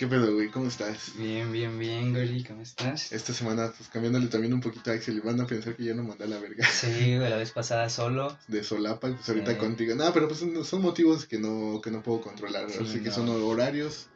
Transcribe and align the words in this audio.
¿Qué 0.00 0.06
pedo, 0.06 0.32
güey? 0.32 0.48
¿Cómo 0.48 0.66
estás? 0.66 1.12
Bien, 1.18 1.52
bien, 1.52 1.78
bien, 1.78 2.14
Gori, 2.14 2.42
¿cómo 2.42 2.62
estás? 2.62 3.12
Esta 3.12 3.34
semana, 3.34 3.70
pues 3.76 3.90
cambiándole 3.90 4.28
también 4.28 4.54
un 4.54 4.62
poquito 4.62 4.90
a 4.90 4.94
Axel 4.94 5.20
van 5.20 5.38
a 5.42 5.46
pensar 5.46 5.76
que 5.76 5.84
ya 5.84 5.92
no 5.92 6.02
mandé 6.02 6.24
a 6.24 6.26
la 6.26 6.38
verga. 6.38 6.66
Sí, 6.66 6.86
güey, 7.18 7.28
la 7.28 7.36
vez 7.36 7.50
pasada 7.50 7.90
solo. 7.90 8.38
De 8.48 8.64
solapa, 8.64 9.14
pues 9.14 9.28
ahorita 9.28 9.52
Sí. 9.52 9.58
contigo. 9.58 9.94
No, 9.94 10.10
pero 10.14 10.26
pues 10.26 10.40
son, 10.66 10.80
motivos 10.80 11.26
que 11.26 11.38
no, 11.38 11.82
que 11.82 11.90
no 11.90 12.02
puedo 12.02 12.22
controlar. 12.22 12.70
Sí, 12.70 12.78
así 12.82 13.02
que 13.02 13.10
son 13.10 13.28
horarios. 13.28 14.06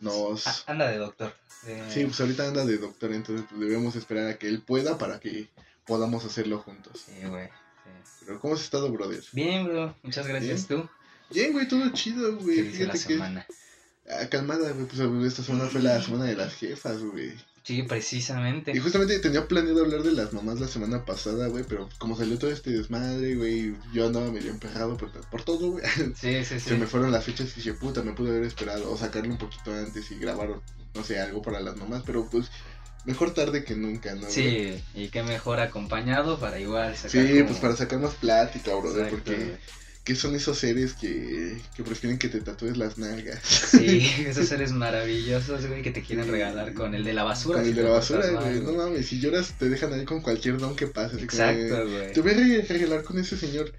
Nos. 0.00 0.46
Ah, 0.46 0.56
anda 0.66 0.88
de 0.88 0.96
doctor. 0.96 1.34
Eh, 1.66 1.84
Sí, 1.92 2.06
pues 2.06 2.18
ahorita 2.22 2.48
anda 2.48 2.64
de 2.64 2.78
doctor, 2.78 3.12
entonces 3.12 3.44
pues, 3.50 3.60
debemos 3.60 3.96
esperar 3.96 4.28
a 4.28 4.38
que 4.38 4.48
él 4.48 4.62
pueda 4.62 4.96
para 4.96 5.20
que 5.20 5.50
podamos 5.84 6.24
hacerlo 6.24 6.60
juntos. 6.60 7.04
Sí, 7.04 7.26
güey. 7.28 7.48
sí. 7.48 8.24
Pero 8.24 8.40
¿cómo 8.40 8.54
has 8.54 8.62
estado, 8.62 8.90
brother? 8.90 9.22
Bien, 9.32 9.66
bro, 9.66 9.94
muchas 10.02 10.26
gracias 10.26 10.66
tú. 10.66 10.88
Bien, 11.28 11.52
güey, 11.52 11.68
todo 11.68 11.86
chido, 11.92 12.38
¿Qué 12.38 12.44
güey. 12.44 12.62
dice 12.62 12.86
la 12.86 12.94
Fíjate 12.94 13.44
que. 13.44 13.67
Ah, 14.10 14.26
calmada, 14.28 14.70
güey. 14.72 14.86
Pues 14.86 15.00
esta 15.32 15.42
semana 15.42 15.68
fue 15.68 15.82
la 15.82 16.02
semana 16.02 16.24
de 16.24 16.36
las 16.36 16.54
jefas, 16.54 16.98
güey. 17.02 17.32
Sí, 17.62 17.82
precisamente. 17.82 18.72
Y 18.74 18.78
justamente 18.78 19.18
tenía 19.18 19.46
planeado 19.46 19.84
hablar 19.84 20.02
de 20.02 20.12
las 20.12 20.32
mamás 20.32 20.58
la 20.58 20.68
semana 20.68 21.04
pasada, 21.04 21.48
güey, 21.48 21.64
pero 21.68 21.86
como 21.98 22.16
salió 22.16 22.38
todo 22.38 22.50
este 22.50 22.70
desmadre, 22.70 23.34
güey, 23.34 23.74
yo 23.92 24.06
andaba 24.06 24.30
medio 24.30 24.50
emperrado 24.50 24.96
por, 24.96 25.10
por 25.28 25.42
todo, 25.42 25.72
güey. 25.72 25.84
Sí, 26.16 26.44
sí, 26.44 26.58
sí. 26.58 26.60
Se 26.60 26.78
me 26.78 26.86
fueron 26.86 27.12
las 27.12 27.24
fechas 27.24 27.50
y 27.52 27.56
dije, 27.56 27.74
puta, 27.74 28.02
me 28.02 28.12
pude 28.12 28.30
haber 28.30 28.44
esperado 28.44 28.90
o 28.90 28.96
sacarlo 28.96 29.32
un 29.32 29.38
poquito 29.38 29.70
antes 29.74 30.10
y 30.10 30.18
grabar, 30.18 30.48
no 30.94 31.04
sé, 31.04 31.20
algo 31.20 31.42
para 31.42 31.60
las 31.60 31.76
mamás, 31.76 32.02
pero 32.06 32.26
pues 32.30 32.46
mejor 33.04 33.34
tarde 33.34 33.62
que 33.64 33.74
nunca, 33.76 34.14
¿no? 34.14 34.26
Sí, 34.30 34.82
y 34.94 35.08
qué 35.08 35.22
mejor 35.22 35.60
acompañado 35.60 36.38
para 36.40 36.58
igual 36.58 36.96
sacar 36.96 37.10
Sí, 37.10 37.32
como- 37.34 37.46
pues 37.48 37.58
para 37.58 37.76
sacar 37.76 37.98
más 37.98 38.14
plática, 38.14 38.74
brother, 38.76 39.08
Exacto, 39.08 39.16
porque 39.26 39.58
¿qué 40.08 40.14
son 40.14 40.34
esos 40.34 40.56
seres 40.58 40.94
que, 40.94 41.58
que 41.76 41.82
prefieren 41.82 42.18
que 42.18 42.30
te 42.30 42.40
tatúes 42.40 42.78
las 42.78 42.96
nalgas? 42.96 43.40
Sí, 43.44 44.10
esos 44.26 44.48
seres 44.48 44.72
maravillosos, 44.72 45.66
güey, 45.66 45.82
que 45.82 45.90
te 45.90 46.00
quieren 46.00 46.26
regalar 46.30 46.72
con 46.72 46.94
el 46.94 47.04
de 47.04 47.12
la 47.12 47.24
basura. 47.24 47.58
Con 47.58 47.66
el 47.66 47.74
si 47.74 47.76
de 47.78 47.82
la 47.84 47.90
basura, 47.90 48.26
güey, 48.30 48.60
no 48.60 48.72
mames, 48.72 49.06
si 49.06 49.20
lloras 49.20 49.52
te 49.58 49.68
dejan 49.68 49.92
ahí 49.92 50.06
con 50.06 50.22
cualquier 50.22 50.56
don 50.56 50.74
que 50.74 50.86
pase. 50.86 51.16
así 51.16 51.26
como 51.26 51.42
de, 51.42 51.62
Exacto, 51.66 51.90
güey. 51.90 52.12
Te 52.14 52.20
voy 52.22 52.30
a 52.30 52.34
re- 52.36 52.62
regalar 52.62 53.04
con 53.04 53.18
ese 53.18 53.36
señor. 53.36 53.70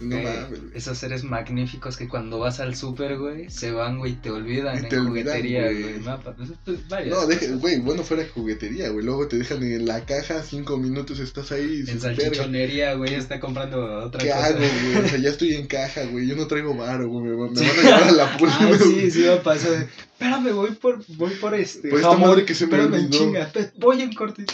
No 0.00 0.16
güey. 0.16 0.60
Esos 0.74 0.96
seres 0.98 1.24
magníficos 1.24 1.96
que 1.96 2.06
cuando 2.06 2.38
vas 2.38 2.60
al 2.60 2.76
súper, 2.76 3.18
güey, 3.18 3.50
se 3.50 3.72
van, 3.72 3.98
güey, 3.98 4.14
te 4.14 4.30
olvidan 4.30 4.76
Y 4.76 4.78
en 4.78 4.84
olvidan, 4.86 5.06
juguetería, 5.08 5.62
güey. 5.72 5.98
mapa, 6.00 6.34
pues, 6.36 6.50
pues, 6.64 6.78
No, 7.06 7.26
deja- 7.26 7.54
güey, 7.56 7.80
bueno, 7.80 8.04
fuera 8.04 8.24
juguetería, 8.32 8.90
güey. 8.90 9.04
Luego 9.04 9.26
te 9.26 9.38
dejan 9.38 9.62
en 9.62 9.86
la 9.86 10.04
caja, 10.04 10.42
cinco 10.42 10.76
minutos 10.76 11.18
estás 11.18 11.50
ahí 11.52 11.82
y 11.86 11.90
En 11.90 12.00
salchichonería, 12.00 12.94
güey, 12.94 13.14
está 13.14 13.40
comprando 13.40 13.82
otra 14.04 14.20
¿qué 14.20 14.28
cosa. 14.28 14.46
hago, 14.46 14.58
güey? 14.58 15.04
O 15.04 15.08
sea, 15.08 15.18
ya 15.18 15.30
estoy 15.30 15.54
en 15.54 15.66
caja, 15.66 16.04
güey. 16.04 16.26
Yo 16.28 16.36
no 16.36 16.46
traigo 16.46 16.74
varo, 16.76 17.08
güey. 17.08 17.24
Me, 17.24 17.34
van- 17.36 17.56
a 17.58 17.60
llevar 17.60 18.02
a 18.04 18.12
la 18.12 18.36
puta. 18.36 18.48
Ah, 18.60 18.78
sí, 18.80 19.10
sí 19.10 19.20
me 19.20 19.36
pasó. 19.38 19.70
de, 19.70 19.78
Espérame, 20.12 20.52
voy 20.52 20.70
por, 20.72 21.04
voy 21.16 21.30
por 21.40 21.54
este. 21.54 21.88
Por 21.88 21.98
esta 22.00 22.16
madre 22.16 22.44
que 22.44 22.54
se 22.54 22.66
me 22.66 22.78
olvidó". 22.80 23.32
Voy 23.78 24.02
en 24.02 24.12
cortito. 24.12 24.52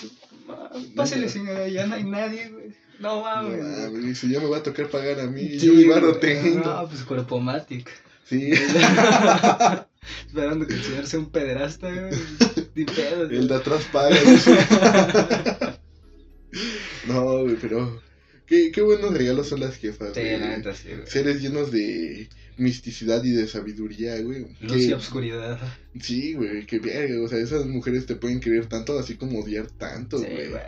Ah, 0.48 0.70
Pásale, 0.95 1.29
señora, 1.29 1.67
ya 1.69 1.86
no 1.86 1.95
hay 1.95 2.05
nadie, 2.05 2.48
güey. 2.51 2.64
No 3.00 3.17
No, 3.17 3.23
mames. 3.23 3.61
mames, 3.61 4.05
dice, 4.05 4.28
ya 4.28 4.41
me 4.41 4.47
va 4.47 4.59
a 4.59 4.62
tocar 4.62 4.89
pagar 4.89 5.20
a 5.20 5.27
mí. 5.27 5.59
Sí, 5.59 5.67
yo 5.67 5.73
mi 5.75 6.19
tengo. 6.20 6.61
No, 6.64 6.89
pues 6.89 7.03
cuerpomatic. 7.03 7.91
Sí, 8.27 8.53
Esperando 10.27 10.67
que 10.67 10.75
el 10.75 10.83
señor 10.83 11.06
sea 11.06 11.19
un 11.19 11.31
pederasta, 11.31 11.91
güey. 11.92 12.12
Ni 12.75 12.84
pedo. 12.84 13.25
el 13.25 13.48
de 13.48 13.55
atrás 13.55 13.84
paga. 13.92 14.17
no, 17.09 17.42
güey, 17.42 17.56
pero. 17.61 18.03
Qué, 18.47 18.70
qué 18.73 18.83
buenos 18.83 19.14
regalos 19.14 19.48
son 19.48 19.61
las 19.61 19.77
jefas, 19.77 20.11
Sí, 20.14 20.20
güey. 20.20 20.39
la 20.39 20.56
neta, 20.58 20.75
sí, 20.75 20.89
güey. 20.89 21.06
Seres 21.06 21.41
llenos 21.41 21.70
de 21.73 22.29
misticidad 22.58 23.25
y 23.25 23.31
de 23.31 23.48
sabiduría, 23.48 24.20
güey. 24.20 24.47
Luz 24.61 24.83
y 24.83 24.92
obscuridad. 24.92 25.58
Sí, 26.01 26.34
güey, 26.34 26.67
que 26.67 26.79
verga, 26.79 27.23
o 27.23 27.29
sea, 27.29 27.39
esas 27.39 27.64
mujeres 27.67 28.05
te 28.06 28.17
pueden 28.17 28.41
querer 28.41 28.67
tanto, 28.67 28.98
así 28.98 29.17
como 29.17 29.41
odiar 29.41 29.67
tanto, 29.69 30.19
Sí, 30.19 30.27
güey. 30.31 30.51
güey. 30.51 30.62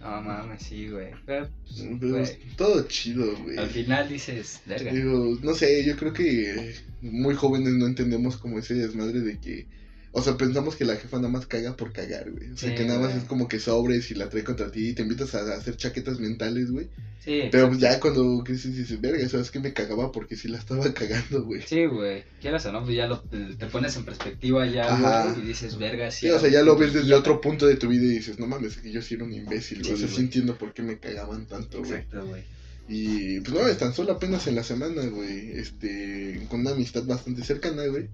No 0.00 0.22
mames, 0.22 0.62
sí, 0.62 0.88
güey. 0.88 1.10
Pero, 1.26 1.48
pues, 1.66 2.00
güey, 2.00 2.56
todo 2.56 2.82
chido, 2.88 3.36
güey. 3.42 3.58
Al 3.58 3.68
final 3.68 4.08
dices, 4.08 4.60
verga. 4.64 4.92
Digo, 4.92 5.38
no 5.42 5.54
sé, 5.54 5.84
yo 5.84 5.94
creo 5.96 6.12
que 6.12 6.74
muy 7.02 7.34
jóvenes 7.34 7.74
no 7.74 7.86
entendemos 7.86 8.38
como 8.38 8.58
ese 8.58 8.74
desmadre 8.74 9.20
de 9.20 9.38
que, 9.38 9.66
o 10.12 10.22
sea, 10.22 10.36
pensamos 10.36 10.74
que 10.76 10.84
la 10.84 10.96
jefa 10.96 11.16
nada 11.18 11.28
más 11.28 11.46
caga 11.46 11.76
por 11.76 11.92
cagar, 11.92 12.30
güey. 12.30 12.50
O 12.50 12.56
sea, 12.56 12.70
Sí, 12.70 12.74
que 12.74 12.84
nada 12.84 12.98
más 12.98 13.10
güey. 13.10 13.22
es 13.22 13.28
como 13.28 13.46
que 13.48 13.60
sobres 13.60 14.10
y 14.10 14.14
la 14.14 14.28
trae 14.28 14.42
contra 14.44 14.70
ti 14.70 14.88
y 14.88 14.92
te 14.94 15.02
invitas 15.02 15.34
a 15.34 15.54
hacer 15.54 15.76
chaquetas 15.76 16.18
mentales, 16.20 16.70
güey. 16.70 16.88
Sí, 17.24 17.42
Pero 17.52 17.72
ya 17.74 18.00
cuando 18.00 18.42
creces 18.44 18.74
dices, 18.76 18.98
verga, 19.00 19.28
¿sabes 19.28 19.50
que 19.50 19.60
me 19.60 19.74
cagaba? 19.74 20.10
Porque 20.10 20.36
sí 20.36 20.48
la 20.48 20.58
estaba 20.58 20.82
cagando, 20.94 21.44
güey. 21.44 21.62
Sí, 21.62 21.84
güey. 21.86 22.24
Quieras 22.40 22.64
o 22.66 22.72
no, 22.72 22.82
pues 22.82 22.96
ya 22.96 23.06
lo, 23.06 23.20
te 23.20 23.66
pones 23.66 23.94
en 23.96 24.04
perspectiva 24.04 24.66
ya, 24.66 24.92
Ajá. 24.92 25.32
güey, 25.32 25.44
y 25.44 25.48
dices, 25.48 25.76
verga, 25.78 26.10
sí. 26.10 26.26
Sí, 26.26 26.30
o 26.32 26.38
sea, 26.40 26.48
ya 26.48 26.62
lo 26.62 26.76
ves 26.76 26.92
desde 26.94 27.06
idiota". 27.08 27.20
otro 27.20 27.40
punto 27.40 27.66
de 27.66 27.76
tu 27.76 27.88
vida 27.88 28.04
y 28.04 28.08
dices, 28.16 28.38
no 28.38 28.46
mames, 28.46 28.78
que 28.78 28.90
yo 28.90 29.02
sí 29.02 29.14
era 29.14 29.24
un 29.24 29.32
imbécil, 29.34 29.80
güey. 29.82 29.92
o 29.92 29.96
Sí, 29.96 30.00
sea, 30.00 30.08
sí 30.08 30.14
güey. 30.14 30.24
entiendo 30.26 30.56
por 30.56 30.72
qué 30.72 30.82
me 30.82 30.98
cagaban 30.98 31.46
tanto, 31.46 31.78
güey. 31.80 31.92
Exacto, 31.92 32.26
güey. 32.26 32.42
Y 32.88 33.38
pues 33.40 33.52
no, 33.54 33.68
es 33.68 33.78
tan 33.78 33.92
solo 33.94 34.12
apenas 34.12 34.46
en 34.48 34.56
la 34.56 34.64
semana, 34.64 35.04
güey. 35.06 35.52
Este, 35.52 36.44
con 36.48 36.60
una 36.60 36.70
amistad 36.72 37.04
bastante 37.04 37.44
cercana, 37.44 37.84
güey. 37.86 38.08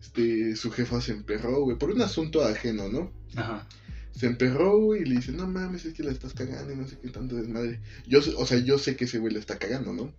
Este, 0.00 0.54
su 0.56 0.70
jefa 0.70 1.00
se 1.00 1.12
emperró, 1.12 1.62
güey, 1.62 1.76
por 1.76 1.90
un 1.90 2.02
asunto 2.02 2.42
ajeno, 2.44 2.88
¿no? 2.88 3.12
Ajá. 3.36 3.66
Se 4.12 4.26
emperró, 4.26 4.78
güey, 4.78 5.02
y 5.02 5.04
le 5.06 5.16
dice, 5.16 5.32
no 5.32 5.46
mames, 5.46 5.84
es 5.84 5.94
que 5.94 6.02
la 6.02 6.12
estás 6.12 6.34
cagando 6.34 6.72
y 6.72 6.76
no 6.76 6.86
sé 6.86 6.98
qué 7.00 7.08
tanto 7.08 7.36
desmadre. 7.36 7.80
Yo, 8.06 8.20
o 8.36 8.46
sea, 8.46 8.58
yo 8.58 8.78
sé 8.78 8.96
que 8.96 9.04
ese 9.04 9.18
güey 9.18 9.32
la 9.32 9.38
está 9.38 9.58
cagando, 9.58 9.92
¿no? 9.92 10.12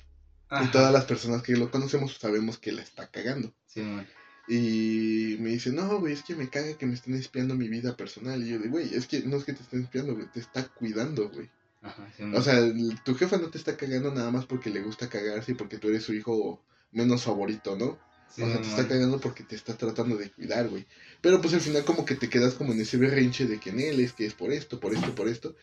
Y 0.64 0.68
todas 0.68 0.92
las 0.92 1.06
personas 1.06 1.44
que 1.44 1.56
lo 1.56 1.72
conocemos 1.72 2.18
sabemos 2.18 2.58
que 2.58 2.72
la 2.74 2.82
está 2.82 3.08
cagando. 3.08 3.54
Sí, 3.68 3.82
güey. 3.82 4.06
Y 4.48 5.38
me 5.40 5.52
dice, 5.52 5.72
no, 5.72 6.00
güey, 6.00 6.14
es 6.14 6.24
que 6.24 6.36
me 6.36 6.50
caga 6.50 6.78
que 6.78 6.86
me 6.86 6.94
estén 6.94 7.14
espiando 7.16 7.56
mi 7.56 7.70
vida 7.70 7.96
personal. 7.96 8.44
Y 8.44 8.50
yo 8.50 8.60
de, 8.60 8.68
güey, 8.68 8.94
es 8.94 9.08
que 9.08 9.22
no 9.22 9.38
es 9.38 9.46
que 9.46 9.54
te 9.54 9.62
estén 9.62 9.84
espiando, 9.84 10.14
güey, 10.14 10.30
te 10.32 10.40
está 10.40 10.68
cuidando, 10.68 11.30
güey. 11.30 11.50
Ajá, 11.82 12.08
sí, 12.16 12.24
O 12.36 12.42
sea, 12.42 12.60
tu 13.06 13.16
jefa 13.16 13.38
no 13.38 13.50
te 13.50 13.58
está 13.58 13.78
cagando 13.78 14.14
nada 14.14 14.30
más 14.30 14.46
porque 14.46 14.70
le 14.70 14.82
gusta 14.82 15.10
cagarse 15.10 15.54
y 15.54 15.56
porque 15.56 15.78
tú 15.78 15.88
eres 15.88 16.04
su 16.04 16.14
hijo 16.14 16.62
menos 16.92 17.24
favorito, 17.24 17.78
¿no? 17.78 17.98
Sí, 18.36 18.42
o 18.42 18.48
sea, 18.48 18.62
te 18.62 18.68
está 18.68 18.88
cagando 18.88 19.20
porque 19.20 19.44
te 19.44 19.56
está 19.56 19.76
tratando 19.76 20.18
de 20.18 20.30
cuidar, 20.32 20.70
güey. 20.70 20.86
Pero 21.22 21.42
pues 21.42 21.54
al 21.54 21.62
final 21.62 21.84
como 21.84 22.06
que 22.06 22.16
te 22.16 22.30
quedas 22.30 22.54
como 22.54 22.74
en 22.74 22.82
ese 22.82 22.98
berrinche 22.98 23.46
de 23.46 23.60
que 23.60 23.72
en 23.72 23.80
él 23.80 24.00
es 24.00 24.14
que 24.14 24.26
es 24.26 24.34
por 24.34 24.52
esto, 24.52 24.80
por 24.80 24.94
esto, 24.94 25.14
por 25.16 25.28
esto. 25.28 25.56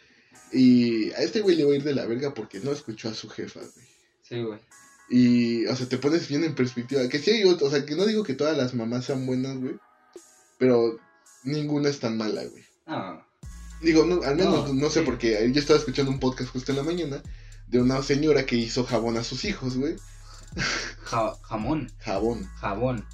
Y 0.53 1.11
a 1.13 1.19
este 1.19 1.41
güey 1.41 1.57
le 1.57 1.65
va 1.65 1.73
a 1.73 1.77
ir 1.77 1.83
de 1.83 1.95
la 1.95 2.07
verga 2.07 2.35
porque 2.35 2.61
no 2.61 2.73
escuchó 2.73 3.09
a 3.09 3.15
su 3.15 3.29
jefa, 3.29 3.61
güey. 3.61 3.87
Sí, 4.23 4.43
güey. 4.43 4.59
Y, 5.11 5.67
o 5.67 5.75
sea, 5.75 5.89
te 5.89 5.99
pones 5.99 6.29
bien 6.29 6.45
en 6.45 6.55
perspectiva. 6.55 7.09
Que 7.09 7.19
sí 7.19 7.31
hay 7.31 7.45
otro, 7.45 7.67
o 7.67 7.71
sea, 7.71 7.85
que 7.85 7.97
no 7.97 8.07
digo 8.07 8.25
que 8.25 8.35
todas 8.35 8.57
las 8.57 8.75
mamás 8.75 9.07
sean 9.07 9.27
buenas, 9.27 9.59
güey. 9.59 9.77
Pero 10.59 10.99
ninguna 11.45 11.89
es 11.89 12.01
tan 12.01 12.17
mala, 12.17 12.45
güey. 12.45 12.65
No. 12.87 13.27
Digo, 13.81 14.05
no, 14.05 14.23
al 14.23 14.37
menos 14.37 14.69
No, 14.69 14.75
no, 14.75 14.91
sé 14.91 15.01
sí. 15.01 15.07
porque 15.07 15.51
yo 15.53 15.61
estaba 15.61 15.79
escuchando 15.79 16.11
un 16.11 16.21
podcast 16.21 16.51
justo 16.51 16.73
en 16.73 16.79
la 16.79 16.83
mañana 16.83 17.23
de 17.69 17.81
una 17.81 18.03
señora 18.03 18.45
que 18.45 18.57
hizo 18.57 18.85
jabón 18.85 19.17
a 19.17 19.25
sus 19.25 19.45
hijos, 19.45 19.77
güey. 19.77 19.97
Ja- 21.05 21.35
jamón. 21.43 21.91
Jabón. 21.99 22.49
Jabón. 22.61 23.05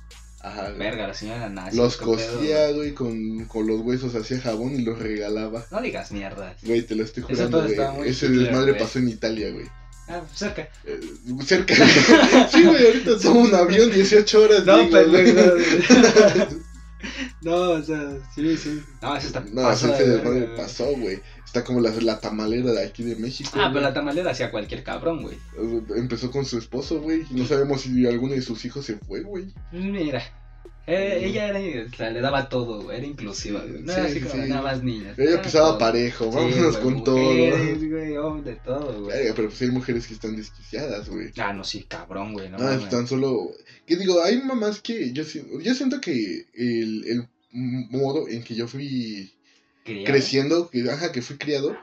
Ajá. 0.41 0.67
güey. 0.67 0.79
Verga, 0.79 1.09
la 1.09 1.15
señora 1.15 1.49
nazi. 1.49 1.77
Los 1.77 1.97
cosía, 1.97 2.71
güey, 2.73 2.93
con, 2.93 3.45
con 3.47 3.67
los 3.67 3.81
huesos 3.81 4.15
hacía 4.15 4.41
jabón 4.41 4.75
y 4.75 4.83
los 4.83 4.99
regalaba. 4.99 5.65
No 5.71 5.81
digas 5.81 6.13
mierdas. 6.13 6.57
Güey, 6.63 6.83
te 6.83 6.95
lo 6.95 7.05
estoy 7.05 7.23
jurando, 7.23 7.63
güey. 7.95 8.11
Ese 8.11 8.29
desmadre 8.29 8.73
güey. 8.73 8.83
pasó 8.83 8.99
en 8.99 9.09
Italia, 9.09 9.51
güey. 9.53 9.67
Ah, 10.07 10.21
cerca. 10.35 10.69
Eh, 10.85 11.01
cerca. 11.47 11.75
sí, 12.53 12.63
güey, 12.63 12.87
ahorita 12.87 13.19
tomo 13.21 13.41
un 13.41 13.55
avión 13.55 13.91
18 13.91 14.43
horas. 14.43 14.67
No, 14.67 14.79
digo, 14.83 15.03
güey. 15.09 15.33
No, 15.33 15.43
o 17.47 17.83
sea, 17.83 18.19
sí, 18.35 18.57
sí. 18.57 18.83
No, 19.03 19.17
eso 19.17 19.27
está 19.27 19.41
No, 19.53 19.71
ese 19.71 19.89
de 19.89 20.49
pasó, 20.57 20.87
güey. 20.97 21.21
Está 21.45 21.63
como 21.63 21.81
la, 21.81 21.91
la 21.91 22.21
tamalera 22.21 22.73
de 22.73 22.85
aquí 22.85 23.03
de 23.03 23.17
México. 23.17 23.51
Ah, 23.55 23.71
pero 23.73 23.81
la 23.81 23.95
tamalera 23.95 24.33
hacía 24.33 24.51
cualquier 24.51 24.83
cabrón, 24.83 25.23
güey. 25.23 25.39
Empezó 25.97 26.31
con 26.31 26.45
su 26.45 26.59
esposo, 26.59 27.01
güey. 27.01 27.25
y 27.31 27.35
No 27.35 27.47
sabemos 27.47 27.83
si 27.83 28.07
alguno 28.07 28.35
de 28.35 28.43
sus 28.43 28.65
hijos 28.65 28.85
se 28.85 28.97
fue, 28.97 29.23
güey. 29.23 29.53
Mira. 29.73 30.23
Eh, 30.87 31.21
ella 31.25 31.49
era, 31.49 31.87
o 31.87 31.97
sea, 31.97 32.11
le 32.11 32.21
daba 32.21 32.49
todo, 32.49 32.83
güey, 32.83 32.99
era 32.99 33.07
inclusiva, 33.07 33.61
güey. 33.61 33.83
No 33.83 33.93
Sí, 33.93 33.99
era 34.01 34.05
así 34.09 34.21
sí, 34.21 34.21
como 34.27 34.43
sí. 34.43 34.49
nada 34.51 34.63
más 34.63 34.83
niñas. 34.83 35.19
Ella 35.19 35.41
pisaba 35.41 35.69
todo. 35.69 35.79
parejo, 35.79 36.25
Sí, 36.31 36.37
vámonos 36.37 36.73
güey, 36.81 36.83
con 36.83 37.05
todo. 37.05 37.17
güey, 37.17 38.17
hombre, 38.19 38.51
de 38.53 38.57
todo, 38.61 39.03
güey. 39.05 39.33
Pero 39.35 39.49
pues 39.49 39.63
hay 39.63 39.71
mujeres 39.71 40.07
que 40.07 40.15
están 40.15 40.37
desquiciadas, 40.37 41.09
güey. 41.09 41.31
Ah, 41.39 41.53
no, 41.55 41.65
sí, 41.65 41.85
cabrón, 41.85 42.35
güey, 42.35 42.51
no 42.51 42.59
No, 42.59 42.71
es 42.71 42.89
tan 42.91 43.07
solo. 43.09 43.51
Que 43.87 43.97
digo, 43.97 44.23
hay 44.23 44.43
mamás 44.43 44.81
que 44.83 45.13
yo, 45.13 45.23
yo 45.23 45.75
siento 45.75 46.01
que 46.01 46.47
el, 46.55 47.05
el 47.07 47.29
modo 47.53 48.29
en 48.29 48.43
que 48.43 48.55
yo 48.55 48.69
fui 48.69 49.33
Criado. 49.85 50.05
creciendo, 50.07 50.71
que, 50.71 50.89
ajá, 50.91 51.13
que 51.13 51.23
fui 51.23 51.37
criado, 51.39 51.77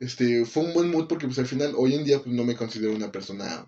este, 0.00 0.44
fue 0.44 0.64
un 0.64 0.72
buen 0.72 0.90
mood 0.90 1.06
porque 1.08 1.26
pues 1.26 1.38
al 1.38 1.46
final, 1.46 1.74
hoy 1.76 1.94
en 1.94 2.04
día, 2.04 2.18
pues 2.20 2.34
no 2.34 2.42
me 2.44 2.56
considero 2.56 2.94
una 2.94 3.12
persona, 3.12 3.66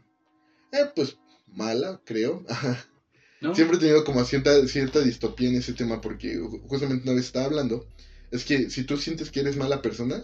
eh, 0.73 0.87
pues, 0.97 1.19
mala, 1.55 2.01
creo. 2.05 2.43
Ajá. 2.49 2.85
¿No? 3.43 3.55
Siempre 3.55 3.77
he 3.77 3.81
tenido 3.81 4.05
como 4.05 4.25
cierta, 4.25 4.67
cierta 4.69 5.01
distopía 5.01 5.49
en 5.49 5.57
ese 5.57 5.73
tema 5.75 6.01
porque 6.01 6.39
ju- 6.39 6.61
justamente 6.69 7.03
una 7.05 7.15
vez 7.17 7.27
estaba 7.27 7.47
hablando, 7.47 7.87
es 8.31 8.45
que 8.45 8.71
si 8.71 8.85
tú 8.85 8.97
sientes 8.97 9.31
que 9.31 9.41
eres 9.41 9.57
mala 9.57 9.83
persona, 9.83 10.23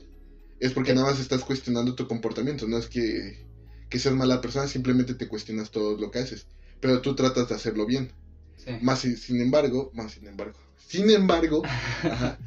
es 0.60 0.72
porque 0.72 0.94
nada 0.94 1.08
más 1.10 1.20
estás 1.20 1.42
cuestionando 1.44 1.94
tu 1.94 2.06
comportamiento, 2.06 2.66
no 2.66 2.78
es 2.78 2.86
que, 2.88 3.46
que 3.90 3.98
seas 3.98 4.14
mala 4.14 4.40
persona, 4.40 4.66
simplemente 4.68 5.14
te 5.14 5.28
cuestionas 5.28 5.70
todo 5.70 5.98
lo 5.98 6.10
que 6.10 6.20
haces, 6.20 6.46
pero 6.80 7.00
tú 7.00 7.14
tratas 7.14 7.48
de 7.48 7.54
hacerlo 7.56 7.86
bien. 7.86 8.12
Sí. 8.56 8.72
Más 8.82 9.00
si- 9.00 9.16
sin 9.16 9.40
embargo, 9.40 9.90
más 9.94 10.12
sin 10.12 10.26
embargo, 10.26 10.58
sin 10.76 11.10
embargo, 11.10 11.62
ajá, 12.02 12.38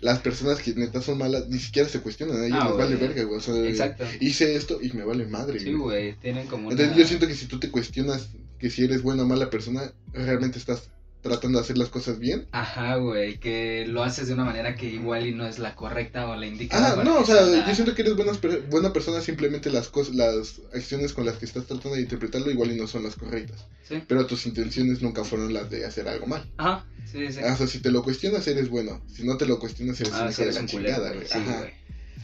las 0.00 0.18
personas 0.20 0.60
que 0.60 0.72
neta 0.74 1.00
son 1.02 1.18
malas 1.18 1.48
ni 1.48 1.58
siquiera 1.58 1.88
se 1.88 2.00
cuestionan, 2.00 2.42
a 2.42 2.46
ellos 2.46 2.58
Ah, 2.60 2.68
les 2.68 2.78
vale 2.78 2.96
verga, 2.96 3.22
güey. 3.24 3.38
O 3.38 3.40
sea, 3.40 3.54
Exacto. 3.68 4.04
hice 4.20 4.54
esto 4.54 4.78
y 4.82 4.92
me 4.92 5.04
vale 5.04 5.26
madre, 5.26 5.58
Sí, 5.60 5.72
güey, 5.72 6.14
tienen 6.16 6.46
como 6.46 6.68
una... 6.68 6.72
Entonces 6.74 6.96
yo 6.96 7.06
siento 7.06 7.26
que 7.26 7.34
si 7.34 7.46
tú 7.46 7.58
te 7.60 7.70
cuestionas 7.70 8.30
que 8.62 8.70
si 8.70 8.84
eres 8.84 9.02
buena 9.02 9.24
o 9.24 9.26
mala 9.26 9.50
persona, 9.50 9.92
realmente 10.12 10.56
estás 10.56 10.88
tratando 11.20 11.58
de 11.58 11.64
hacer 11.64 11.78
las 11.78 11.88
cosas 11.88 12.20
bien. 12.20 12.46
Ajá, 12.52 12.94
güey, 12.96 13.38
que 13.40 13.84
lo 13.88 14.04
haces 14.04 14.28
de 14.28 14.34
una 14.34 14.44
manera 14.44 14.76
que 14.76 14.86
igual 14.86 15.26
y 15.26 15.34
no 15.34 15.46
es 15.46 15.58
la 15.58 15.74
correcta 15.74 16.28
o 16.28 16.36
la 16.36 16.46
indicada. 16.46 17.00
Ah, 17.00 17.04
no, 17.04 17.18
o 17.18 17.24
sea, 17.24 17.66
yo 17.66 17.74
siento 17.74 17.94
que 17.96 18.02
eres 18.02 18.14
buena, 18.14 18.32
buena 18.70 18.92
persona, 18.92 19.20
simplemente 19.20 19.68
las 19.70 19.88
cosas, 19.88 20.14
las 20.14 20.60
acciones 20.72 21.12
con 21.12 21.26
las 21.26 21.36
que 21.38 21.44
estás 21.44 21.66
tratando 21.66 21.96
de 21.96 22.02
interpretarlo 22.02 22.50
igual 22.52 22.70
y 22.70 22.76
no 22.76 22.86
son 22.86 23.02
las 23.02 23.16
correctas. 23.16 23.66
Sí. 23.88 24.00
Pero 24.06 24.26
tus 24.26 24.46
intenciones 24.46 25.02
nunca 25.02 25.24
fueron 25.24 25.52
las 25.52 25.68
de 25.70 25.84
hacer 25.84 26.06
algo 26.08 26.26
mal. 26.28 26.48
Ajá, 26.56 26.86
sí, 27.10 27.32
sí. 27.32 27.40
Ah, 27.44 27.52
O 27.54 27.56
sea, 27.56 27.66
si 27.66 27.80
te 27.80 27.90
lo 27.90 28.04
cuestionas, 28.04 28.46
eres 28.46 28.68
bueno. 28.68 29.02
Si 29.12 29.24
no 29.24 29.36
te 29.36 29.46
lo 29.46 29.58
cuestionas, 29.58 30.00
eres 30.00 30.12
Ah, 30.14 30.24
un 30.24 30.30
hijo 30.30 30.42
de 30.44 30.52
la 30.52 30.66
chingada, 30.66 31.12
güey. 31.12 31.26
Sí, 31.26 31.38
Ajá, 31.38 31.58
güey. 31.58 31.72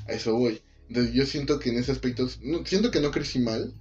a 0.07 0.13
eso 0.13 0.35
voy. 0.37 0.63
Entonces 0.89 1.15
yo 1.15 1.27
siento 1.27 1.59
que 1.59 1.71
en 1.71 1.79
ese 1.79 1.91
aspecto, 1.93 2.29
no, 2.43 2.65
siento 2.65 2.93
que 2.93 3.01
no 3.01 3.11
crecí 3.11 3.41
mal. 3.41 3.75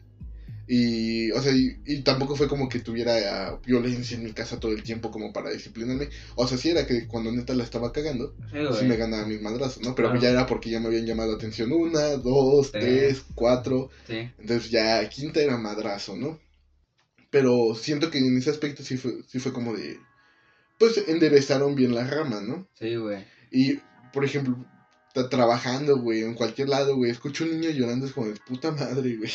Y, 0.69 1.31
o 1.31 1.41
sea, 1.41 1.53
y, 1.53 1.77
y 1.85 2.01
tampoco 2.01 2.35
fue 2.35 2.47
como 2.49 2.67
que 2.67 2.79
tuviera 2.79 3.15
ah, 3.47 3.59
violencia 3.65 4.17
en 4.17 4.23
mi 4.25 4.33
casa 4.33 4.59
todo 4.59 4.73
el 4.73 4.83
tiempo 4.83 5.11
como 5.11 5.31
para 5.31 5.49
disciplinarme. 5.51 6.09
O 6.35 6.45
sea, 6.45 6.57
sí 6.57 6.69
era 6.69 6.85
que 6.85 7.07
cuando 7.07 7.31
neta 7.31 7.53
la 7.53 7.63
estaba 7.63 7.93
cagando, 7.93 8.35
Sí, 8.77 8.85
me 8.85 8.97
ganaba 8.97 9.25
mis 9.25 9.41
madrazos, 9.41 9.81
¿no? 9.83 9.95
Pero 9.95 10.09
Claro. 10.09 10.21
ya 10.21 10.29
era 10.31 10.45
porque 10.45 10.69
ya 10.69 10.79
me 10.81 10.87
habían 10.87 11.05
llamado 11.05 11.31
la 11.31 11.37
atención 11.37 11.71
una, 11.71 12.09
dos, 12.17 12.67
Sí. 12.67 12.71
tres, 12.73 13.23
cuatro. 13.33 13.89
Sí, 14.07 14.29
Entonces 14.39 14.69
ya 14.69 15.07
quinta 15.09 15.39
era 15.41 15.57
madrazo, 15.57 16.17
¿no? 16.17 16.37
Pero 17.29 17.73
siento 17.75 18.09
que 18.11 18.17
en 18.19 18.37
ese 18.37 18.49
aspecto 18.49 18.83
sí 18.83 18.97
fue, 18.97 19.13
sí 19.27 19.39
fue 19.39 19.53
como 19.53 19.73
de... 19.75 19.99
Pues 20.79 20.97
enderezaron 21.07 21.75
bien 21.75 21.95
la 21.95 22.05
rama, 22.05 22.41
¿no? 22.41 22.67
sí, 22.77 22.95
güey. 22.95 23.25
Y, 23.51 23.79
por 24.13 24.25
ejemplo, 24.25 24.57
trabajando, 25.29 25.97
güey, 25.99 26.21
en 26.23 26.35
cualquier 26.35 26.69
lado, 26.69 26.95
güey, 26.95 27.09
escucho 27.11 27.43
un 27.45 27.51
niño 27.51 27.69
llorando, 27.71 28.05
es 28.05 28.11
como 28.13 28.27
de 28.27 28.35
puta 28.45 28.71
madre, 28.71 29.15
güey. 29.15 29.31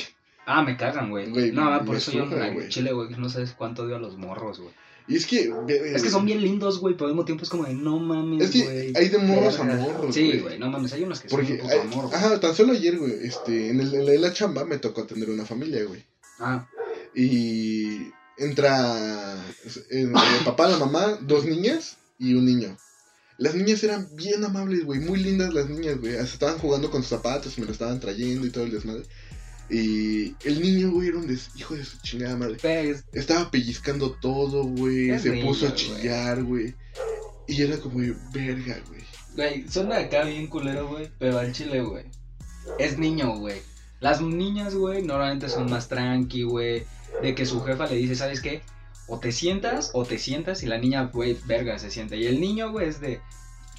Ah, 0.47 0.63
me 0.63 0.77
cagan, 0.77 1.11
güey. 1.11 1.53
No, 1.53 1.71
me 1.71 1.81
por 1.87 1.97
eso 1.97 2.11
yo 2.13 2.25
surra, 2.27 2.49
en 2.49 2.55
güey. 2.55 2.69
Chile, 2.69 2.93
güey, 2.93 3.11
no 3.11 3.29
sabes 3.29 3.53
cuánto 3.53 3.85
odio 3.85 3.97
a 3.97 4.01
los 4.01 4.17
morros, 4.17 4.59
güey. 4.61 4.75
Y 5.09 5.17
es 5.17 5.27
que... 5.27 5.53
Es 5.95 6.03
que 6.03 6.11
son 6.11 6.25
bien 6.25 6.41
lindos, 6.41 6.79
güey, 6.79 6.95
pero 6.95 7.07
al 7.07 7.13
mismo 7.13 7.25
tiempo 7.25 7.43
es 7.43 7.51
como 7.51 7.65
de 7.65 7.75
no 7.75 7.99
mames, 7.99 8.45
Es 8.45 8.51
que 8.51 8.93
hay 8.97 9.09
de 9.09 9.19
morros 9.19 9.59
a 9.59 9.65
morros, 9.65 10.15
Sí, 10.15 10.39
güey. 10.39 10.59
no 10.59 10.71
mames, 10.71 10.93
hay 10.93 11.03
unos 11.03 11.21
que 11.21 11.29
Porque, 11.29 11.59
son 11.59 11.71
hay- 11.71 11.79
güey. 11.93 12.07
ajá, 12.15 12.39
tan 12.41 12.55
solo 12.55 12.73
ayer, 12.73 12.99
güey, 12.99 13.13
este, 13.25 13.71
en, 13.71 13.81
el, 13.81 13.93
en 13.95 14.07
la, 14.07 14.13
en 14.15 14.21
la 14.21 14.33
chamba 14.33 14.65
me 14.65 14.79
tocó 14.79 15.03
atender 15.03 15.29
una 15.31 15.45
familia, 15.45 15.85
güey. 15.85 16.05
Ah, 16.39 16.67
Y 17.15 18.11
entra 18.39 19.37
el, 19.91 20.13
papá, 20.45 20.69
la 20.69 20.79
mamá, 20.79 21.19
dos 21.21 21.45
niñas 21.45 21.97
y 22.19 22.35
un 22.35 22.47
niño. 22.47 22.77
Las 23.39 23.55
niñas 23.55 23.83
eran 23.83 24.09
bien 24.15 24.45
amables, 24.45 24.85
güey, 24.85 25.01
muy 25.01 25.19
lindas 25.19 25.53
las 25.53 25.69
niñas, 25.69 25.99
güey. 26.01 26.15
Hasta 26.15 26.33
estaban 26.35 26.59
jugando 26.59 26.91
con 26.91 27.03
sus 27.03 27.11
zapatos 27.11 27.57
y 27.59 27.61
me 27.61 27.67
lo 27.67 27.73
estaban 27.73 27.99
trayendo 27.99 28.47
y 28.47 28.51
todo 28.51 28.65
el 28.65 28.71
desmadre. 28.71 29.03
Y 29.71 30.35
el 30.45 30.61
niño, 30.61 30.91
güey, 30.91 31.09
era 31.09 31.19
un 31.19 31.27
des- 31.27 31.51
hijo 31.57 31.75
de 31.75 31.85
su 31.85 31.99
chingada 32.03 32.37
madre. 32.37 32.57
pues, 32.61 33.05
Estaba 33.13 33.51
pellizcando 33.51 34.13
todo, 34.13 34.65
güey. 34.65 35.19
Se 35.19 35.31
niño, 35.31 35.47
puso 35.47 35.69
a 35.69 35.75
chillar, 35.75 36.43
güey. 36.43 36.75
Y 37.49 37.63
era 37.63 37.77
como, 37.79 38.01
de, 38.01 38.15
verga, 38.33 38.79
güey. 38.89 39.01
güey, 39.35 39.69
suena 39.69 39.99
acá 39.99 40.25
bien 40.25 40.47
culero, 40.47 40.89
güey, 40.89 41.11
pero 41.19 41.39
al 41.39 41.53
chile, 41.53 41.81
güey. 41.83 42.05
Es 42.79 42.99
niño, 42.99 43.37
güey. 43.39 43.61
Las 44.01 44.21
niñas, 44.21 44.75
güey, 44.75 45.03
normalmente 45.03 45.49
son 45.49 45.71
más 45.71 45.89
tranqui, 45.89 46.43
güey. 46.43 46.85
De 47.23 47.35
que 47.35 47.47
su 47.47 47.61
jefa 47.63 47.87
le 47.87 47.97
dice, 47.97 48.15
¿sabes 48.15 48.41
qué? 48.41 48.63
O 49.09 49.19
te 49.19 49.33
sientas 49.33 49.91
o 49.95 50.05
te 50.05 50.19
sientas 50.19 50.63
y 50.63 50.67
la 50.67 50.79
niña, 50.79 51.05
güey, 51.13 51.37
verga, 51.47 51.79
se 51.79 51.91
sienta. 51.91 52.17
Y 52.17 52.27
el 52.27 52.41
niño, 52.41 52.71
güey, 52.73 52.89
es 52.89 53.01
de, 53.01 53.21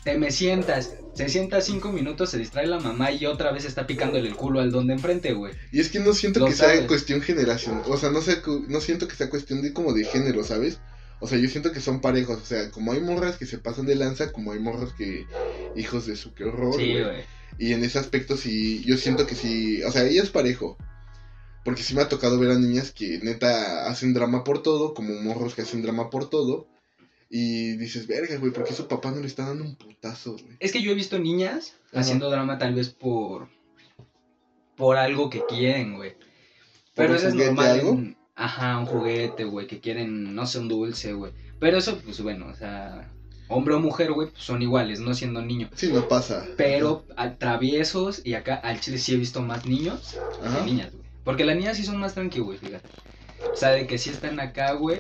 te 0.04 0.18
me 0.18 0.32
sientas. 0.32 0.94
Se 1.14 1.30
sienta 1.30 1.62
cinco 1.62 1.92
minutos, 1.92 2.32
se 2.32 2.40
distrae 2.40 2.66
la 2.66 2.80
mamá 2.80 3.12
y 3.12 3.26
otra 3.26 3.52
vez 3.52 3.66
está 3.66 3.86
picándole 3.86 4.28
el 4.28 4.36
culo 4.36 4.60
al 4.60 4.72
don 4.72 4.88
de 4.88 4.94
enfrente, 4.94 5.34
güey. 5.34 5.54
Y 5.72 5.80
es 5.80 5.90
que 5.90 6.00
no 6.00 6.14
siento 6.14 6.40
Lo 6.40 6.48
que 6.48 6.54
sea 6.54 6.88
cuestión 6.88 7.22
generación. 7.22 7.84
O 7.86 7.98
sea, 7.98 8.10
no, 8.10 8.22
sé, 8.22 8.42
no 8.68 8.82
siento 8.82 9.08
que 9.08 9.16
sea 9.16 9.30
cuestión 9.30 9.62
de 9.62 9.74
como 9.74 9.94
de 9.94 10.06
género, 10.06 10.44
¿sabes? 10.44 10.80
O 11.20 11.28
sea, 11.28 11.38
yo 11.38 11.48
siento 11.50 11.72
que 11.72 11.80
son 11.80 12.02
parejos. 12.02 12.42
O 12.42 12.46
sea, 12.46 12.72
como 12.72 12.92
hay 12.92 13.00
morras 13.00 13.38
que 13.38 13.46
se 13.46 13.60
pasan 13.60 13.86
de 13.86 13.96
lanza, 13.96 14.32
como 14.32 14.52
hay 14.52 14.60
morros 14.60 14.94
que. 14.94 15.26
Hijos 15.76 16.08
de 16.08 16.16
su, 16.16 16.34
qué 16.34 16.46
horror, 16.46 16.76
güey. 16.76 17.24
Y 17.60 17.74
en 17.74 17.84
ese 17.84 18.00
aspecto 18.00 18.36
sí, 18.36 18.84
yo 18.84 18.98
siento 18.98 19.28
que 19.28 19.36
sí. 19.36 19.84
O 19.84 19.92
sea, 19.92 20.04
ella 20.04 20.24
es 20.24 20.30
parejo. 20.30 20.78
Porque 21.64 21.84
sí 21.84 21.96
me 21.96 22.02
ha 22.02 22.10
tocado 22.10 22.40
ver 22.40 22.52
a 22.52 22.60
niñas 22.60 22.92
que 22.92 23.20
neta 23.20 23.88
hacen 23.88 24.14
drama 24.14 24.44
por 24.44 24.64
todo, 24.64 24.94
como 24.94 25.14
morros 25.22 25.54
que 25.56 25.62
hacen 25.62 25.82
drama 25.82 26.10
por 26.10 26.30
todo. 26.30 26.68
Y 27.36 27.78
dices, 27.78 28.06
verga, 28.06 28.38
güey, 28.38 28.52
¿por 28.54 28.64
qué 28.64 28.74
su 28.74 28.88
papá 28.88 29.10
no 29.10 29.20
le 29.20 29.26
está 29.26 29.48
dando 29.48 29.64
un 29.64 29.76
putazo, 29.76 30.34
güey? 30.34 30.56
Es 30.60 30.72
que 30.72 30.84
yo 30.84 30.92
he 30.92 30.94
visto 30.94 31.18
niñas 31.18 31.76
Ajá. 31.90 32.02
haciendo 32.02 32.30
drama 32.30 32.60
tal 32.60 32.76
vez 32.76 32.90
por 32.90 33.48
por 34.76 34.98
algo 34.98 35.30
que 35.32 35.44
quieren, 35.48 35.96
güey. 35.96 36.12
¿Por 36.14 36.20
Pero 36.94 37.16
eso 37.16 37.28
es 37.30 37.34
normal. 37.36 37.72
algo? 37.72 37.90
en- 37.94 38.18
Ajá, 38.36 38.78
un 38.78 38.86
juguete, 38.86 39.46
güey, 39.46 39.66
que 39.68 39.80
quieren, 39.80 40.36
no 40.36 40.46
sé, 40.48 40.60
un 40.60 40.68
dulce, 40.68 41.14
güey. 41.14 41.32
Pero 41.60 41.78
eso, 41.78 42.00
pues 42.04 42.22
bueno, 42.22 42.48
o 42.48 42.56
sea, 42.56 43.10
hombre 43.48 43.74
o 43.76 43.80
mujer, 43.80 44.12
güey, 44.12 44.30
pues 44.30 44.44
son 44.44 44.62
iguales, 44.62 45.00
no 45.00 45.14
siendo 45.16 45.42
niño. 45.42 45.70
Sí, 45.76 45.92
no 45.92 46.08
pasa. 46.08 46.46
Pero 46.58 47.04
a 47.16 47.36
traviesos 47.36 48.22
y 48.24 48.34
acá 48.36 48.56
al 48.56 48.80
chile 48.80 48.98
sí 49.00 49.14
he 49.14 49.18
visto 49.18 49.42
más 49.42 49.66
niños 49.66 50.18
Ajá. 50.44 50.60
que 50.60 50.66
niñas, 50.66 50.92
güey. 50.94 51.04
Porque 51.24 51.46
las 51.46 51.56
niñas 51.56 51.78
sí 51.78 51.84
son 51.84 51.98
más 52.00 52.14
tranqui, 52.16 52.40
güey, 52.42 52.58
fíjate. 52.60 52.88
O 53.52 53.56
sea, 53.56 53.70
de 53.70 53.86
que 53.88 53.98
sí 53.98 54.10
están 54.12 54.40
acá, 54.40 54.74
güey, 54.74 55.00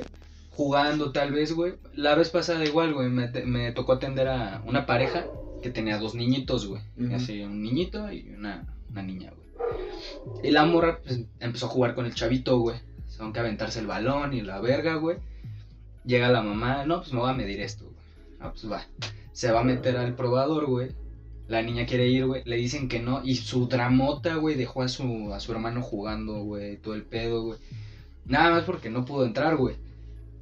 jugando 0.55 1.11
tal 1.11 1.31
vez, 1.31 1.53
güey. 1.53 1.75
La 1.95 2.15
vez 2.15 2.29
pasada 2.29 2.63
igual, 2.63 2.93
güey, 2.93 3.09
me, 3.09 3.27
me 3.45 3.71
tocó 3.71 3.93
atender 3.93 4.27
a 4.27 4.61
una 4.65 4.85
pareja 4.85 5.25
que 5.61 5.69
tenía 5.69 5.97
dos 5.97 6.15
niñitos, 6.15 6.67
güey. 6.67 6.81
Así, 7.13 7.41
un 7.41 7.61
niñito 7.61 8.11
y 8.11 8.33
una, 8.37 8.65
una 8.89 9.01
niña, 9.01 9.31
güey. 9.31 9.43
Y 10.43 10.51
la 10.51 10.65
morra, 10.65 10.99
pues, 11.03 11.21
empezó 11.39 11.65
a 11.65 11.69
jugar 11.69 11.95
con 11.95 12.05
el 12.05 12.13
chavito, 12.13 12.59
güey. 12.59 12.77
Son 13.07 13.33
que 13.33 13.39
aventarse 13.39 13.79
el 13.79 13.87
balón 13.87 14.33
y 14.33 14.41
la 14.41 14.59
verga, 14.59 14.95
güey. 14.95 15.17
Llega 16.05 16.29
la 16.29 16.41
mamá, 16.41 16.85
no, 16.85 16.99
pues 16.99 17.13
me 17.13 17.19
voy 17.19 17.29
a 17.29 17.33
medir 17.33 17.61
esto, 17.61 17.85
güey. 17.85 17.95
Ah, 18.39 18.51
pues 18.51 18.69
va. 18.69 18.85
Se 19.31 19.51
va 19.51 19.61
a 19.61 19.63
meter 19.63 19.97
al 19.97 20.15
probador, 20.15 20.65
güey. 20.65 20.91
La 21.47 21.61
niña 21.61 21.85
quiere 21.85 22.07
ir, 22.07 22.25
güey. 22.25 22.43
Le 22.45 22.57
dicen 22.57 22.87
que 22.87 22.99
no. 22.99 23.21
Y 23.23 23.35
su 23.35 23.67
dramota, 23.67 24.35
güey, 24.35 24.55
dejó 24.55 24.81
a 24.81 24.87
su, 24.87 25.33
a 25.33 25.39
su 25.39 25.51
hermano 25.51 25.81
jugando, 25.81 26.43
güey. 26.43 26.77
Todo 26.77 26.93
el 26.93 27.03
pedo, 27.03 27.43
güey. 27.43 27.59
Nada 28.25 28.51
más 28.51 28.63
porque 28.63 28.89
no 28.89 29.05
pudo 29.05 29.25
entrar, 29.25 29.55
güey. 29.55 29.75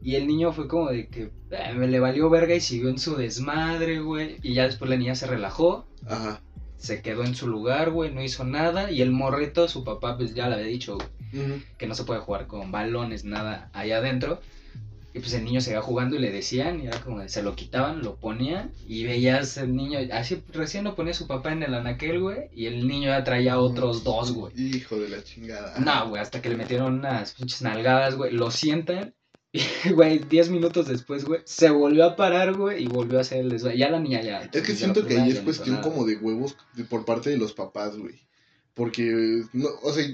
Y 0.03 0.15
el 0.15 0.27
niño 0.27 0.51
fue 0.51 0.67
como 0.67 0.89
de 0.89 1.07
que 1.07 1.31
eh, 1.51 1.73
me 1.75 1.87
le 1.87 1.99
valió 1.99 2.29
verga 2.29 2.55
y 2.55 2.59
siguió 2.61 2.89
en 2.89 2.97
su 2.97 3.15
desmadre, 3.15 3.99
güey. 3.99 4.37
Y 4.41 4.53
ya 4.53 4.63
después 4.65 4.89
la 4.89 4.97
niña 4.97 5.15
se 5.15 5.27
relajó. 5.27 5.85
Ajá. 6.07 6.41
Se 6.77 7.01
quedó 7.03 7.23
en 7.23 7.35
su 7.35 7.47
lugar, 7.47 7.91
güey. 7.91 8.11
No 8.13 8.23
hizo 8.23 8.43
nada. 8.43 8.89
Y 8.91 9.01
el 9.01 9.11
morrito, 9.11 9.67
su 9.67 9.83
papá, 9.83 10.17
pues 10.17 10.33
ya 10.33 10.47
le 10.49 10.55
había 10.55 10.67
dicho, 10.67 10.95
güey, 10.97 11.07
Ujú. 11.45 11.61
que 11.77 11.87
no 11.87 11.93
se 11.95 12.03
puede 12.03 12.19
jugar 12.21 12.47
con 12.47 12.71
balones, 12.71 13.23
nada 13.25 13.69
allá 13.73 13.97
adentro. 13.97 14.41
Y 15.13 15.19
pues 15.19 15.33
el 15.33 15.43
niño 15.43 15.59
se 15.59 15.71
iba 15.71 15.81
jugando 15.81 16.15
y 16.15 16.19
le 16.19 16.31
decían, 16.31 16.79
y 16.81 16.87
era 16.87 16.97
como 17.01 17.19
de, 17.19 17.27
se 17.27 17.43
lo 17.43 17.53
quitaban, 17.53 18.01
lo 18.01 18.15
ponían, 18.15 18.71
y 18.87 19.03
veías 19.03 19.57
el 19.57 19.75
niño, 19.75 19.99
así 20.13 20.41
recién 20.53 20.85
lo 20.85 20.95
ponía 20.95 21.13
su 21.13 21.27
papá 21.27 21.51
en 21.51 21.63
el 21.63 21.73
anaquel, 21.73 22.21
güey, 22.21 22.47
y 22.55 22.67
el 22.67 22.87
niño 22.87 23.09
ya 23.09 23.21
traía 23.25 23.59
otros 23.59 24.05
dos, 24.05 24.31
güey. 24.31 24.53
Hijo 24.55 24.97
de 24.97 25.09
la 25.09 25.21
chingada. 25.21 25.77
No, 25.79 26.07
güey, 26.07 26.21
hasta 26.21 26.41
que 26.41 26.47
le 26.47 26.55
metieron 26.55 26.99
unas 26.99 27.33
pinches 27.33 27.61
nalgadas, 27.61 28.15
güey, 28.15 28.31
lo 28.31 28.51
sientan, 28.51 29.13
güey, 29.95 30.19
10 30.19 30.49
minutos 30.49 30.87
después, 30.87 31.25
güey, 31.25 31.41
se 31.45 31.69
volvió 31.69 32.05
a 32.05 32.15
parar, 32.15 32.53
güey, 32.55 32.83
y 32.83 32.87
volvió 32.87 33.17
a 33.17 33.21
hacer 33.21 33.39
el 33.39 33.49
desvay. 33.49 33.77
Ya 33.77 33.89
la 33.89 33.99
niña 33.99 34.21
ya. 34.21 34.41
Es 34.41 34.61
que 34.61 34.75
siento 34.75 35.05
que 35.05 35.19
ahí 35.19 35.31
es 35.31 35.39
cuestión 35.41 35.77
nada. 35.77 35.83
como 35.89 36.05
de 36.05 36.15
huevos 36.17 36.55
de- 36.73 36.85
por 36.85 37.03
parte 37.05 37.29
de 37.29 37.37
los 37.37 37.53
papás, 37.53 37.97
güey. 37.97 38.19
Porque, 38.73 39.43
no, 39.51 39.67
o 39.83 39.91
sea, 39.91 40.05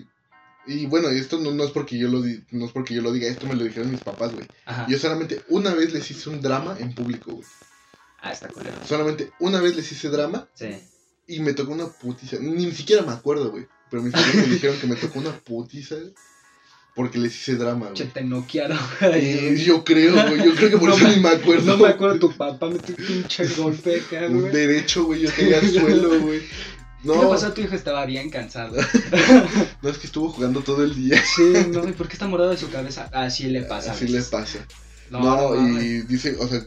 y 0.65 0.85
bueno, 0.87 1.09
esto 1.09 1.39
no, 1.39 1.51
no 1.51 1.63
es 1.63 1.71
porque 1.71 1.97
yo 1.97 2.07
lo 2.07 2.21
di- 2.21 2.43
no 2.51 2.65
es 2.65 2.71
porque 2.71 2.95
yo 2.95 3.01
lo 3.01 3.11
diga, 3.11 3.27
esto 3.27 3.45
me 3.47 3.55
lo 3.55 3.63
dijeron 3.63 3.91
mis 3.91 4.01
papás, 4.01 4.33
güey. 4.33 4.47
Yo 4.87 4.97
solamente 4.97 5.41
una 5.49 5.73
vez 5.75 5.93
les 5.93 6.09
hice 6.09 6.29
un 6.29 6.41
drama 6.41 6.75
en 6.79 6.93
público, 6.95 7.31
güey. 7.33 7.45
Ah, 8.19 8.31
está 8.31 8.47
culero. 8.47 8.75
Solamente 8.85 9.31
una 9.39 9.61
vez 9.61 9.75
les 9.75 9.91
hice 9.91 10.09
drama 10.09 10.49
Sí. 10.55 10.69
y 11.27 11.39
me 11.41 11.53
tocó 11.53 11.71
una 11.73 11.87
putiza. 11.87 12.37
Ni 12.39 12.71
siquiera 12.71 13.03
me 13.03 13.11
acuerdo, 13.13 13.51
güey. 13.51 13.67
Pero 13.91 14.01
mis 14.01 14.11
papás 14.11 14.33
me 14.35 14.47
dijeron 14.47 14.77
que 14.81 14.87
me 14.87 14.95
tocó 14.95 15.19
una 15.19 15.31
putiza 15.39 15.95
porque 16.97 17.17
les 17.19 17.33
hice 17.33 17.55
drama, 17.55 17.91
Che, 17.93 18.03
güey. 18.03 18.13
te 18.13 18.23
noquearon, 18.25 18.77
güey. 18.99 19.53
Y 19.53 19.63
yo 19.63 19.85
creo, 19.85 20.11
güey. 20.13 20.43
Yo 20.43 20.53
creo 20.55 20.69
que 20.71 20.77
por 20.77 20.89
No 20.89 20.95
eso 20.95 21.07
me- 21.07 21.15
ni 21.15 21.21
me 21.21 21.29
acuerdo. 21.29 21.65
No 21.65 21.77
me 21.77 21.87
acuerdo, 21.87 22.19
tu 22.19 22.35
papá 22.35 22.67
metió 22.69 22.93
un 22.99 23.05
pinche 23.05 23.45
golpe 23.55 24.01
acá, 24.01 24.25
Un 24.27 24.41
güey. 24.41 24.51
derecho, 24.51 25.05
güey. 25.05 25.21
Yo 25.21 25.31
tenía 25.31 25.59
el 25.59 25.69
suelo, 25.79 26.19
güey. 26.19 26.41
¿Qué 26.41 27.07
le 27.09 27.15
No, 27.15 27.29
pasó 27.29 27.45
a 27.47 27.53
tu 27.53 27.61
hijo? 27.61 27.75
Estaba 27.75 28.05
bien 28.05 28.29
cansado. 28.29 28.75
no 29.81 29.89
es 29.89 29.97
que 29.97 30.07
estuvo 30.07 30.29
jugando 30.29 30.61
todo 30.61 30.83
el 30.83 30.93
día. 30.95 31.21
Sí, 31.35 31.53
no, 31.71 31.87
¿y 31.87 31.93
por 31.93 32.07
qué 32.07 32.13
está 32.13 32.27
morado 32.27 32.49
de 32.49 32.57
su 32.57 32.69
cabeza? 32.69 33.09
Así 33.13 33.43
le 33.47 33.61
pasa. 33.61 33.91
Así 33.93 34.07
le 34.07 34.21
pasa. 34.23 34.59
No, 35.11 35.19
No, 35.21 35.55
no, 35.55 35.81
y 35.81 36.01
dice, 36.01 36.35
o 36.39 36.47
sea, 36.47 36.65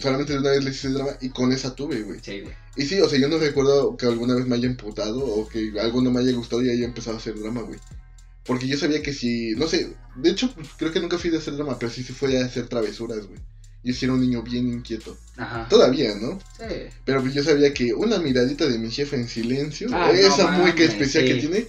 solamente 0.00 0.38
una 0.38 0.50
vez 0.50 0.64
le 0.64 0.70
hice 0.70 0.88
drama 0.88 1.10
y 1.20 1.28
con 1.28 1.52
esa 1.52 1.74
tuve, 1.74 2.00
güey. 2.02 2.20
Sí, 2.22 2.40
güey. 2.40 2.54
Y 2.76 2.86
sí, 2.86 3.00
o 3.00 3.08
sea, 3.08 3.18
yo 3.18 3.28
no 3.28 3.36
recuerdo 3.36 3.96
que 3.98 4.06
alguna 4.06 4.34
vez 4.34 4.46
me 4.46 4.56
haya 4.56 4.66
emputado 4.66 5.18
o 5.22 5.46
que 5.48 5.72
algo 5.78 6.00
no 6.00 6.10
me 6.10 6.20
haya 6.20 6.32
gustado 6.32 6.62
y 6.64 6.70
haya 6.70 6.86
empezado 6.86 7.16
a 7.16 7.20
hacer 7.20 7.38
drama, 7.38 7.60
güey. 7.62 7.78
Porque 8.44 8.66
yo 8.66 8.76
sabía 8.76 9.02
que 9.02 9.12
si, 9.12 9.52
no 9.52 9.66
sé, 9.68 9.94
de 10.16 10.30
hecho, 10.30 10.52
creo 10.76 10.90
que 10.92 11.00
nunca 11.00 11.18
fui 11.18 11.30
de 11.30 11.38
hacer 11.38 11.54
drama, 11.54 11.78
pero 11.78 11.90
sí, 11.92 12.02
sí 12.02 12.12
fue 12.12 12.40
a 12.40 12.44
hacer 12.44 12.66
travesuras, 12.68 13.26
güey. 13.26 13.38
yo 13.84 13.92
sí 13.94 14.04
era 14.04 14.14
un 14.14 14.20
niño 14.20 14.42
bien 14.42 14.68
inquieto. 14.68 15.16
Ajá. 15.36 15.66
Todavía, 15.68 16.14
¿no? 16.20 16.38
Sí. 16.58 16.74
Pero 17.04 17.20
pues 17.22 17.34
yo 17.34 17.42
sabía 17.42 17.72
que 17.74 17.94
una 17.94 18.18
miradita 18.18 18.68
de 18.68 18.78
mi 18.78 18.90
jefe 18.90 19.16
en 19.16 19.28
silencio, 19.28 19.88
Ah, 19.92 20.08
no 20.08 20.12
esa 20.12 20.50
mueca 20.52 20.74
mames, 20.82 20.88
especial 20.90 21.24
que 21.24 21.34
tiene, 21.34 21.66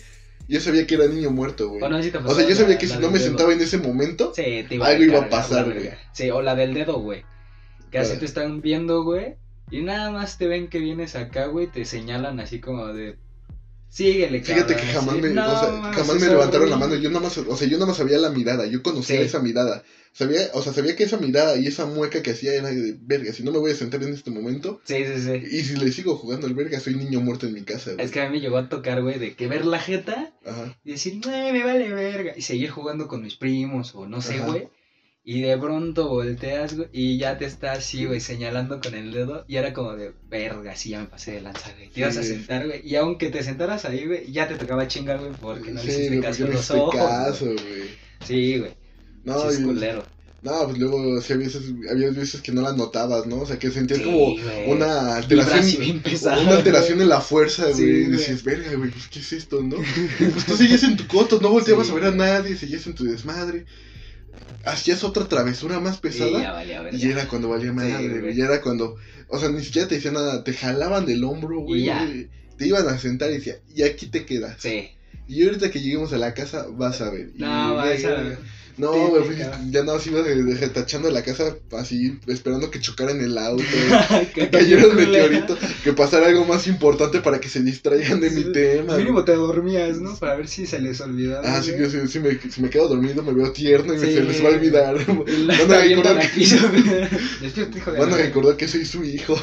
yo 0.47 0.59
sabía 0.59 0.85
que 0.87 0.95
era 0.95 1.07
niño 1.07 1.31
muerto, 1.31 1.69
güey. 1.69 1.79
Bueno, 1.79 2.01
sí 2.03 2.11
te 2.11 2.17
o 2.17 2.33
sea, 2.35 2.43
yo 2.43 2.49
la- 2.49 2.55
sabía 2.55 2.77
que 2.77 2.87
la 2.87 2.95
si 2.95 3.01
no 3.01 3.11
me 3.11 3.17
dedo. 3.19 3.27
sentaba 3.29 3.53
en 3.53 3.61
ese 3.61 3.77
momento, 3.77 4.33
Sí, 4.35 4.65
te 4.67 4.75
iba 4.75 4.87
Algo 4.87 5.03
iba 5.03 5.19
a 5.21 5.29
pasar, 5.29 5.65
güey. 5.73 5.89
Sí, 6.13 6.29
o 6.31 6.41
la 6.41 6.55
del 6.55 6.73
dedo, 6.73 6.99
güey. 6.99 7.23
Que 7.91 7.99
así 7.99 8.17
te 8.17 8.25
están 8.25 8.61
viendo, 8.61 9.03
güey. 9.03 9.35
Y 9.71 9.81
nada 9.81 10.11
más 10.11 10.37
te 10.37 10.47
ven 10.47 10.67
que 10.67 10.79
vienes 10.79 11.15
acá, 11.15 11.45
güey. 11.45 11.67
Te 11.67 11.85
señalan 11.85 12.39
así 12.39 12.59
como 12.59 12.87
de. 12.87 13.15
Síguele, 13.93 14.41
fíjate 14.41 14.73
que 14.75 14.81
cabrón", 14.87 14.93
jamás 14.95 15.13
así. 15.13 15.21
me, 15.21 15.29
No, 15.29 15.53
o 15.53 15.59
sea, 15.59 15.69
mames, 15.69 15.95
jamás 15.97 16.15
me 16.19 16.27
levantaron 16.27 16.69
la 16.71 16.77
mano. 16.77 16.95
Yo 16.95 17.09
nada 17.09 17.19
más, 17.21 17.37
o 17.37 17.55
sea, 17.55 17.67
yo 17.67 17.77
nada 17.77 17.85
más 17.85 17.97
sabía 17.97 18.17
la 18.17 18.29
mirada, 18.31 18.65
yo 18.65 18.81
conocía 18.81 19.17
Sí. 19.19 19.21
esa 19.25 19.39
mirada. 19.39 19.83
Sabía, 20.13 20.41
o 20.53 20.61
sea, 20.63 20.73
sabía 20.73 20.95
que 20.95 21.03
esa 21.03 21.17
mirada 21.17 21.57
y 21.57 21.67
esa 21.67 21.85
mueca 21.85 22.23
que 22.23 22.31
hacía 22.31 22.53
era 22.53 22.69
de 22.69 22.95
verga, 23.01 23.31
si 23.33 23.43
no 23.43 23.51
me 23.51 23.59
voy 23.59 23.71
a 23.71 23.75
sentar 23.75 24.01
en 24.01 24.13
este 24.13 24.31
momento, 24.31 24.81
Sí, 24.83 24.95
sí, 25.05 25.21
sí. 25.21 25.43
y 25.57 25.61
si 25.63 25.75
le 25.75 25.91
sigo 25.91 26.15
jugando 26.15 26.47
al 26.47 26.55
verga, 26.55 26.79
soy 26.79 26.95
niño 26.95 27.19
muerto 27.19 27.45
en 27.45 27.53
mi 27.53 27.61
casa, 27.61 27.93
güey. 27.93 28.03
Es 28.03 28.11
que 28.11 28.21
a 28.21 28.25
mí 28.25 28.31
me 28.37 28.39
llegó 28.41 28.57
a 28.57 28.67
tocar, 28.67 29.01
güey, 29.03 29.19
de 29.19 29.35
que 29.35 29.47
ver 29.47 29.63
la 29.65 29.79
jeta 29.79 30.33
Ajá. 30.45 30.75
y 30.83 30.91
decir, 30.93 31.21
no, 31.23 31.31
me 31.51 31.63
vale 31.63 31.93
verga. 31.93 32.33
Y 32.35 32.41
seguir 32.41 32.71
jugando 32.71 33.07
con 33.07 33.21
mis 33.21 33.35
primos 33.35 33.93
o 33.93 34.07
no 34.07 34.21
sé, 34.21 34.35
Ajá. 34.37 34.45
güey. 34.47 34.67
Y 35.25 35.39
de 35.41 35.57
pronto 35.57 36.09
volteas, 36.09 36.75
güey, 36.75 36.89
y 36.91 37.17
ya 37.17 37.37
te 37.37 37.45
está 37.45 37.71
así, 37.71 38.03
güey, 38.05 38.19
señalando 38.19 38.81
con 38.81 38.93
el 38.93 39.11
dedo. 39.13 39.45
Y 39.47 39.55
era 39.55 39.71
como 39.73 39.93
de, 39.95 40.11
verga, 40.29 40.75
sí, 40.75 40.89
ya 40.89 40.99
me 40.99 41.05
pasé 41.05 41.31
de 41.31 41.41
lanza, 41.41 41.71
güey. 41.77 41.89
Te 41.91 42.01
ibas 42.01 42.17
a 42.17 42.23
sentar, 42.23 42.65
güey. 42.67 42.81
Y 42.85 42.95
aunque 42.97 43.29
te 43.29 43.41
sentaras 43.41 43.85
ahí, 43.85 44.05
güey, 44.05 44.29
ya 44.31 44.49
te 44.49 44.55
tocaba 44.55 44.85
chingar, 44.87 45.19
güey, 45.19 45.31
porque 45.39 45.71
no 45.71 45.81
le 45.81 45.91
Sí, 45.91 45.97
hiciste 45.97 46.17
güey, 46.17 46.21
caso 46.21 46.45
los 46.47 46.55
hiciste 46.55 46.73
ojos. 46.73 46.95
caso, 46.95 47.45
güey. 47.45 47.55
güey. 47.57 47.89
Sí, 48.27 48.57
güey. 48.59 48.71
No, 49.23 49.39
sí, 49.43 49.47
es 49.55 49.59
y- 49.61 49.63
culero. 49.63 50.03
no, 50.41 50.65
pues 50.65 50.77
luego 50.77 51.21
sí, 51.21 51.31
había 51.31 51.45
veces, 51.45 51.61
había 51.89 52.09
veces 52.11 52.41
que 52.41 52.51
no 52.51 52.61
la 52.61 52.73
notabas, 52.73 53.25
¿no? 53.25 53.37
O 53.37 53.45
sea, 53.45 53.57
que 53.57 53.71
sentías 53.71 53.99
Sí, 53.99 54.03
como 54.05 54.17
güey. 54.17 54.41
una 54.71 55.15
alteración, 55.15 56.01
una 56.41 56.51
alteración 56.57 56.95
güey. 56.97 57.03
en 57.03 57.09
la 57.09 57.21
fuerza, 57.21 57.63
güey. 57.69 57.75
Sí, 57.75 57.83
y 57.85 58.03
decías, 58.07 58.43
verga, 58.43 58.73
güey, 58.75 58.89
pues, 58.91 59.07
¿qué 59.07 59.19
es 59.19 59.31
esto, 59.31 59.61
no? 59.63 59.77
pues 60.33 60.45
tú 60.45 60.57
seguías 60.57 60.83
en 60.83 60.97
tu 60.97 61.07
coto, 61.07 61.39
no 61.41 61.47
volteabas 61.49 61.87
Sí, 61.87 61.93
a 61.93 61.95
ver 61.95 62.03
a 62.07 62.11
nadie, 62.11 62.57
seguías 62.57 62.85
en 62.87 62.93
tu 62.95 63.05
desmadre. 63.05 63.65
Hacías 64.65 65.03
otra 65.03 65.27
travesura 65.27 65.79
más 65.79 65.97
pesada. 65.97 66.53
valía. 66.53 66.89
Y 66.91 67.11
era 67.11 67.27
cuando 67.27 67.49
valía 67.49 67.73
madre, 67.73 68.19
güey. 68.21 68.39
era 68.39 68.61
cuando, 68.61 68.97
o 69.27 69.39
sea, 69.39 69.49
ni 69.49 69.63
siquiera 69.63 69.87
te 69.87 69.95
decían 69.95 70.13
nada, 70.13 70.43
te 70.43 70.53
jalaban 70.53 71.05
del 71.05 71.23
hombro, 71.23 71.61
güey. 71.61 71.89
Te 72.57 72.67
iban 72.67 72.87
a 72.87 72.97
sentar 72.97 73.31
y 73.31 73.35
decía, 73.35 73.55
y 73.73 73.83
aquí 73.83 74.07
te 74.07 74.25
quedas. 74.25 74.57
Sí. 74.59 74.89
Y 75.27 75.43
ahorita 75.43 75.71
que 75.71 75.81
lleguemos 75.81 76.13
a 76.13 76.17
la 76.17 76.33
casa, 76.33 76.67
vas 76.69 77.01
a 77.01 77.09
ver. 77.09 77.31
Y, 77.35 77.41
No, 77.41 77.75
vas 77.75 78.03
a 78.05 78.21
ver. 78.21 78.37
No, 78.77 78.91
güey, 79.09 79.37
ya 79.69 79.83
no, 79.83 79.91
así 79.93 80.09
retachando 80.09 81.09
la 81.11 81.21
casa 81.21 81.55
así, 81.77 82.19
esperando 82.27 82.71
que 82.71 82.79
chocaran 82.79 83.19
el 83.21 83.37
auto, 83.37 83.63
que 84.33 84.49
cayera 84.49 84.87
un 84.87 84.95
meteorito, 84.95 85.57
que 85.83 85.93
pasara 85.93 86.27
algo 86.27 86.45
más 86.45 86.65
importante 86.67 87.19
para 87.19 87.39
que 87.39 87.49
se 87.49 87.61
distraigan 87.61 88.19
de 88.19 88.31
mi 88.31 88.51
tema. 88.51 88.97
Mínimo 88.97 89.23
te 89.23 89.35
dormías, 89.35 89.99
¿no? 89.99 90.15
Para 90.15 90.35
ver 90.35 90.47
si 90.47 90.65
se 90.65 90.79
les 90.79 90.99
olvidaba. 91.01 91.41
Ah, 91.45 91.61
sí, 91.61 91.71
que 91.73 91.87
si, 91.89 92.07
si 92.07 92.19
me, 92.19 92.39
si 92.49 92.61
me 92.61 92.69
quedo 92.69 92.87
dormido 92.87 93.21
me 93.21 93.33
veo 93.33 93.51
tierno 93.51 93.93
y 93.93 93.97
me- 93.97 94.05
se 94.07 94.23
les 94.23 94.43
va 94.43 94.49
a 94.49 94.53
olvidar. 94.53 94.95
Van 95.07 95.71
a 95.71 95.79
recordar 95.79 96.21
el 96.21 96.31
que- 96.31 96.45
de 97.93 97.99
Van 97.99 98.13
a 98.13 98.17
recordar 98.17 98.57
que 98.57 98.67
soy 98.67 98.85
su 98.85 99.03
hijo. 99.03 99.35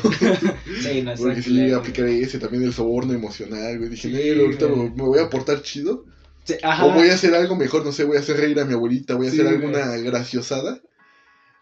Sí, 0.82 1.02
no, 1.02 1.14
Porque 1.14 1.42
sí, 1.42 1.70
aplicaré 1.70 2.20
ese 2.20 2.38
también 2.38 2.64
el 2.64 2.72
soborno 2.72 3.12
emocional, 3.12 3.78
güey. 3.78 3.90
Dije, 3.90 4.08
Sí, 4.08 4.14
"Nel, 4.14 4.40
ahorita 4.40 4.66
me 4.68 4.90
voy 5.04 5.18
a 5.18 5.28
portar 5.28 5.62
chido. 5.62 6.04
Sí, 6.44 6.54
ajá. 6.62 6.84
O 6.86 6.92
voy 6.92 7.08
a 7.10 7.14
hacer 7.14 7.34
algo 7.34 7.54
mejor, 7.56 7.84
no 7.84 7.92
sé, 7.92 8.04
voy 8.04 8.16
a 8.16 8.20
hacer 8.20 8.36
reír 8.36 8.58
a 8.60 8.64
mi 8.64 8.72
abuelita, 8.74 9.14
voy 9.14 9.28
a 9.28 9.30
Sí, 9.30 9.40
hacer 9.40 9.58
güey. 9.58 9.72
alguna 9.74 9.96
graciosada. 9.98 10.80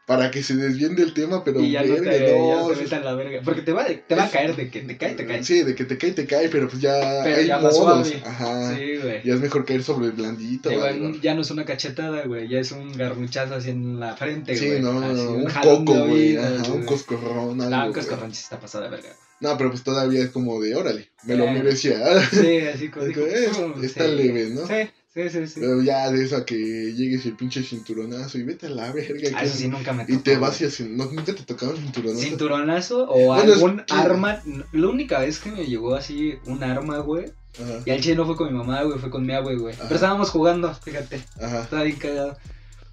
Para 0.07 0.31
que 0.31 0.43
se 0.43 0.57
desvíen 0.57 0.97
del 0.97 1.13
tema, 1.13 1.45
pero 1.45 1.61
y 1.61 1.73
ya 1.73 1.83
no 1.85 1.95
te, 1.97 2.19
ya 2.31 2.35
no, 2.39 2.69
no 2.71 2.75
sí, 2.75 2.81
metan 2.85 3.05
la 3.05 3.15
verga. 3.15 3.43
Porque 3.45 3.61
te 3.61 3.75
va, 3.75 3.85
te 3.85 4.15
va 4.15 4.25
a 4.25 4.31
caer 4.31 4.57
de 4.57 4.71
que 4.71 4.81
te 4.81 4.97
cae, 4.97 5.15
te 5.15 5.27
cae. 5.27 5.45
Sí, 5.45 5.63
de 5.63 5.75
que 5.75 5.85
te 5.85 5.99
cae, 5.99 6.13
te 6.13 6.25
cae, 6.25 6.49
pero 6.49 6.67
pues 6.67 6.81
ya 6.81 7.21
Pero 7.25 7.37
hay 7.37 7.47
ya 7.47 7.59
modos. 7.59 8.11
Ajá. 8.25 8.75
Sí, 8.75 8.97
güey. 9.03 9.23
Ya 9.23 9.35
es 9.35 9.41
mejor 9.41 9.67
caer 9.67 9.83
sobre 9.83 10.07
el 10.07 10.13
blandito. 10.13 10.71
Ya, 10.73 10.83
algo. 10.83 11.13
ya 11.21 11.35
no 11.35 11.43
es 11.43 11.51
una 11.51 11.67
cachetada, 11.67 12.25
güey. 12.25 12.49
Ya 12.49 12.59
es 12.59 12.73
un 12.73 12.91
garruchazo 12.97 13.57
así 13.57 13.69
en 13.69 14.01
la 14.01 14.17
frente, 14.17 14.57
Sí, 14.57 14.67
güey. 14.69 14.81
no, 14.81 14.99
Así, 15.05 15.21
un 15.21 15.45
jalón 15.45 15.85
de 15.85 15.93
coco, 15.93 16.07
güey. 16.07 16.37
Ajá, 16.39 16.55
un 16.55 16.73
güey. 16.73 16.87
coscorrón, 16.87 17.61
algo. 17.61 17.69
No, 17.71 17.77
un 17.77 17.83
güey. 17.83 17.93
coscorrón 17.93 18.35
sí 18.35 18.41
está 18.45 18.59
pasado 18.59 18.85
de 18.85 18.91
verga. 18.91 19.11
No, 19.41 19.57
pero 19.57 19.71
pues 19.71 19.83
todavía 19.85 20.23
es 20.23 20.31
como 20.31 20.61
de, 20.61 20.75
órale, 20.75 21.11
me 21.25 21.37
lo 21.37 21.47
merecía. 21.51 21.99
Sí, 22.31 22.59
así 22.75 22.89
como. 22.89 23.07
Digo, 23.07 23.23
eh, 23.27 23.51
está 23.83 24.05
sí. 24.07 24.11
leve, 24.17 24.51
¿no? 24.51 24.67
Sí, 24.67 24.75
sí, 25.15 25.31
sí. 25.31 25.47
sí. 25.47 25.61
Pero 25.61 25.81
ya 25.83 26.11
de 26.11 26.25
eso 26.25 26.37
a 26.37 26.45
que 26.45 26.57
llegues 26.57 27.25
y 27.25 27.29
el 27.29 27.37
pinche 27.37 27.63
cinturonazo 27.63 28.39
y 28.39 28.43
vete 28.43 28.67
a 28.67 28.71
la 28.71 28.91
verga. 28.93 29.31
Ah, 29.37 29.45
eso 29.45 29.57
sí 29.57 29.69
nunca 29.69 29.93
me 29.93 30.03
y 30.05 30.07
tocó, 30.07 30.23
te 30.23 30.31
güey. 30.37 30.41
vas 30.43 30.61
y 30.61 30.65
así, 30.65 30.85
¿no, 30.85 31.05
nunca 31.07 31.35
te 31.35 31.43
tocaba 31.45 31.73
el 31.73 31.79
cinturonazo. 31.79 32.21
Cinturonazo 32.23 33.07
o 33.09 33.27
Bueno, 33.27 33.45
es 33.53 33.53
algún 33.55 33.83
arma. 33.91 34.43
La 34.73 34.89
única 34.89 35.21
vez 35.21 35.39
que 35.39 35.51
me 35.53 35.67
llegó 35.67 35.95
así 35.95 36.35
un 36.47 36.63
arma, 36.65 36.99
güey. 36.99 37.27
Ajá, 37.61 37.81
Y 37.87 37.91
al 37.91 38.01
chile 38.01 38.17
no 38.17 38.27
fue 38.27 38.37
con 38.37 38.53
mi 38.53 38.59
mamá, 38.59 38.83
güey, 38.83 38.99
fue 38.99 39.11
con 39.11 39.25
mi 39.27 39.33
abue, 39.33 39.57
güey. 39.57 39.75
Ajá. 39.75 39.85
Pero 39.85 39.95
estábamos 39.97 40.31
jugando, 40.31 40.73
fíjate. 40.75 41.21
ajá. 41.41 41.63
Estaba 41.63 41.83
bien 41.85 41.97
cagado. 41.97 42.37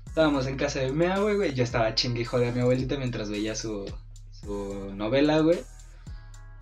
Estábamos 0.08 0.48
en 0.48 0.56
casa 0.58 0.80
de 0.80 0.92
mi 0.92 1.06
abue, 1.06 1.36
güey. 1.36 1.54
Yo 1.54 1.64
estaba 1.64 1.94
chingue 1.96 2.22
y 2.22 2.26
jode 2.26 2.48
a 2.48 2.52
mi 2.52 2.62
abuelita 2.62 2.98
mientras 2.98 3.30
veía 3.30 3.56
su, 3.56 3.86
su 4.32 4.92
novela, 4.96 5.40
güey. 5.40 5.60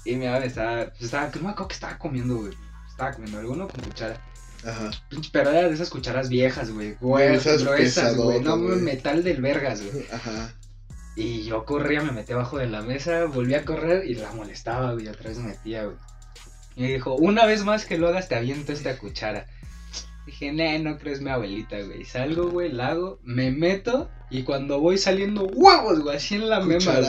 Y 0.05 0.15
mi 0.15 0.25
abue 0.27 0.45
estaba, 0.48 0.86
pues 0.89 1.03
estaba, 1.03 1.27
no 1.36 1.41
me 1.41 1.50
acuerdo 1.50 1.67
que 1.69 1.74
estaba 1.75 1.98
comiendo, 1.98 2.38
güey. 2.38 2.53
Estaba 2.89 3.12
comiendo 3.13 3.39
alguno 3.39 3.67
con 3.67 3.81
cuchara. 3.83 4.22
Ajá. 4.65 4.91
Pinche- 5.10 5.29
Pero 5.31 5.50
era 5.51 5.67
de 5.67 5.74
esas 5.74 5.89
cucharas 5.89 6.29
viejas, 6.29 6.72
güey. 6.72 6.95
Güey, 7.01 7.36
esas 7.36 7.63
gruesas, 7.63 8.15
güey. 8.15 8.39
No, 8.41 8.57
metal 8.57 9.24
del 9.24 9.41
vergas, 9.41 9.81
güey. 9.81 10.05
Ajá. 10.12 10.53
Y 11.15 11.43
yo 11.43 11.63
corría, 11.65 12.01
me 12.01 12.12
metí 12.12 12.33
abajo 12.33 12.57
de 12.57 12.67
la 12.67 12.81
mesa, 12.81 13.25
volví 13.25 13.53
a 13.53 13.65
correr 13.65 14.05
y 14.10 14.15
la 14.15 14.31
molestaba, 14.33 14.93
güey. 14.93 15.07
Otra 15.07 15.29
vez 15.29 15.38
me 15.39 15.50
metía, 15.50 15.83
güey. 15.86 15.98
Y 16.75 16.81
me 16.81 16.93
dijo, 16.93 17.13
una 17.15 17.45
vez 17.45 17.63
más 17.63 17.86
que 17.86 17.98
lo 17.98 18.07
hagas, 18.07 18.27
te 18.29 18.36
aviento 18.36 18.72
esta 18.74 18.98
cuchara. 18.98 19.45
Dije, 20.25 20.51
nah, 20.53 20.77
no 20.79 20.98
crees 20.98 21.22
mi 21.22 21.29
abuelita, 21.29 21.79
güey. 21.81 22.03
Salgo, 22.05 22.50
güey, 22.50 22.72
la 22.72 22.88
hago, 22.89 23.19
me 23.24 23.51
meto 23.51 24.10
y 24.31 24.43
cuando 24.43 24.79
voy 24.79 24.98
saliendo, 24.98 25.43
huevos, 25.45 26.00
güey, 26.00 26.15
así 26.15 26.36
en 26.36 26.50
la 26.50 26.62
mema, 26.62 26.79
güey. 27.01 27.03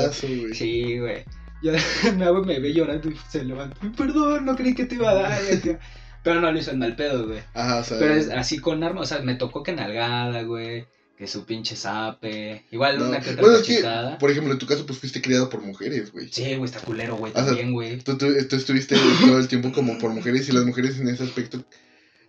Sí, 0.55 0.99
güey. 0.99 1.25
Ya 1.65 2.13
mi 2.13 2.23
abue 2.25 2.45
me 2.45 2.61
ve 2.61 2.75
llorando 2.75 3.09
y 3.09 3.17
se 3.31 3.43
levanta. 3.43 3.77
Perdón, 3.97 4.45
no 4.45 4.55
creí 4.55 4.75
que 4.75 4.85
te 4.85 4.97
iba 4.97 5.11
a 5.11 5.15
dar. 5.15 5.43
y. 5.51 5.77
Pero 6.23 6.41
no 6.41 6.53
lo 6.53 6.59
hizo 6.59 6.71
en 6.71 6.79
mal 6.79 6.95
pedo, 6.95 7.27
güey. 7.27 7.41
Ajá, 7.55 7.79
o 7.79 7.85
sea. 7.85 7.99
Pero 7.99 8.15
es 8.15 8.29
así 8.31 8.59
con 8.59 8.85
arma, 8.85 9.01
o 9.01 9.07
sea, 9.07 9.21
me 9.21 9.35
tocó 9.35 9.63
que 9.63 9.73
nalgada, 9.73 10.43
güey. 10.43 10.87
Que 11.17 11.27
su 11.27 11.47
pinche 11.47 11.77
zape. 11.77 12.65
Igual 12.71 12.99
no. 12.99 13.09
una 13.09 13.21
que 13.21 13.31
otra 13.31 13.43
Bueno, 13.43 13.59
es 13.59 13.67
que, 13.67 13.83
por 14.19 14.31
ejemplo, 14.31 14.53
en 14.53 14.59
tu 14.59 14.67
caso, 14.67 14.85
pues 14.85 14.99
fuiste 14.99 15.23
criado 15.23 15.49
por 15.49 15.63
mujeres, 15.63 16.13
güey. 16.13 16.29
Sí, 16.31 16.57
güey, 16.57 16.65
está 16.65 16.81
culero, 16.81 17.17
güey, 17.17 17.33
O 17.33 17.35
sea, 17.35 17.47
también, 17.47 17.73
güey. 17.73 17.99
Tú, 17.99 18.19
tú, 18.19 18.27
tú 18.49 18.57
estuviste 18.57 18.97
todo 19.21 19.39
el 19.39 19.49
tiempo 19.49 19.73
como 19.73 19.97
por 19.99 20.11
mujeres 20.11 20.49
y 20.49 20.53
las 20.53 20.65
mujeres 20.65 20.99
en 20.99 21.09
ese 21.09 21.23
aspecto. 21.23 21.65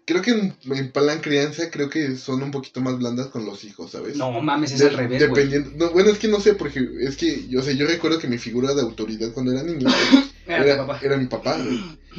Creo 0.05 0.21
que 0.21 0.31
en, 0.31 0.53
en 0.75 0.91
plan 0.91 1.19
crianza, 1.19 1.69
creo 1.71 1.89
que 1.89 2.15
son 2.17 2.43
un 2.43 2.51
poquito 2.51 2.79
más 2.81 2.97
blandas 2.99 3.27
con 3.27 3.45
los 3.45 3.63
hijos, 3.63 3.91
¿sabes? 3.91 4.15
No 4.17 4.31
mames, 4.41 4.71
es 4.73 4.79
De- 4.79 4.87
al 4.87 4.93
revés. 4.97 5.19
Dependiendo. 5.19 5.71
No, 5.75 5.91
bueno, 5.91 6.11
es 6.11 6.19
que 6.19 6.27
no 6.27 6.39
sé, 6.39 6.53
porque 6.53 6.87
es 7.01 7.15
que 7.17 7.47
yo, 7.49 7.61
sea, 7.63 7.73
yo 7.73 7.87
recuerdo 7.87 8.19
que 8.19 8.27
mi 8.27 8.37
figura 8.37 8.73
de 8.75 8.81
autoridad 8.81 9.31
cuando 9.33 9.51
era 9.51 9.63
niño 9.63 9.87
Era 10.47 10.63
tu 10.63 10.69
era, 10.69 10.77
papá. 10.85 10.99
era 11.01 11.17
mi 11.17 11.25
papá. 11.25 11.57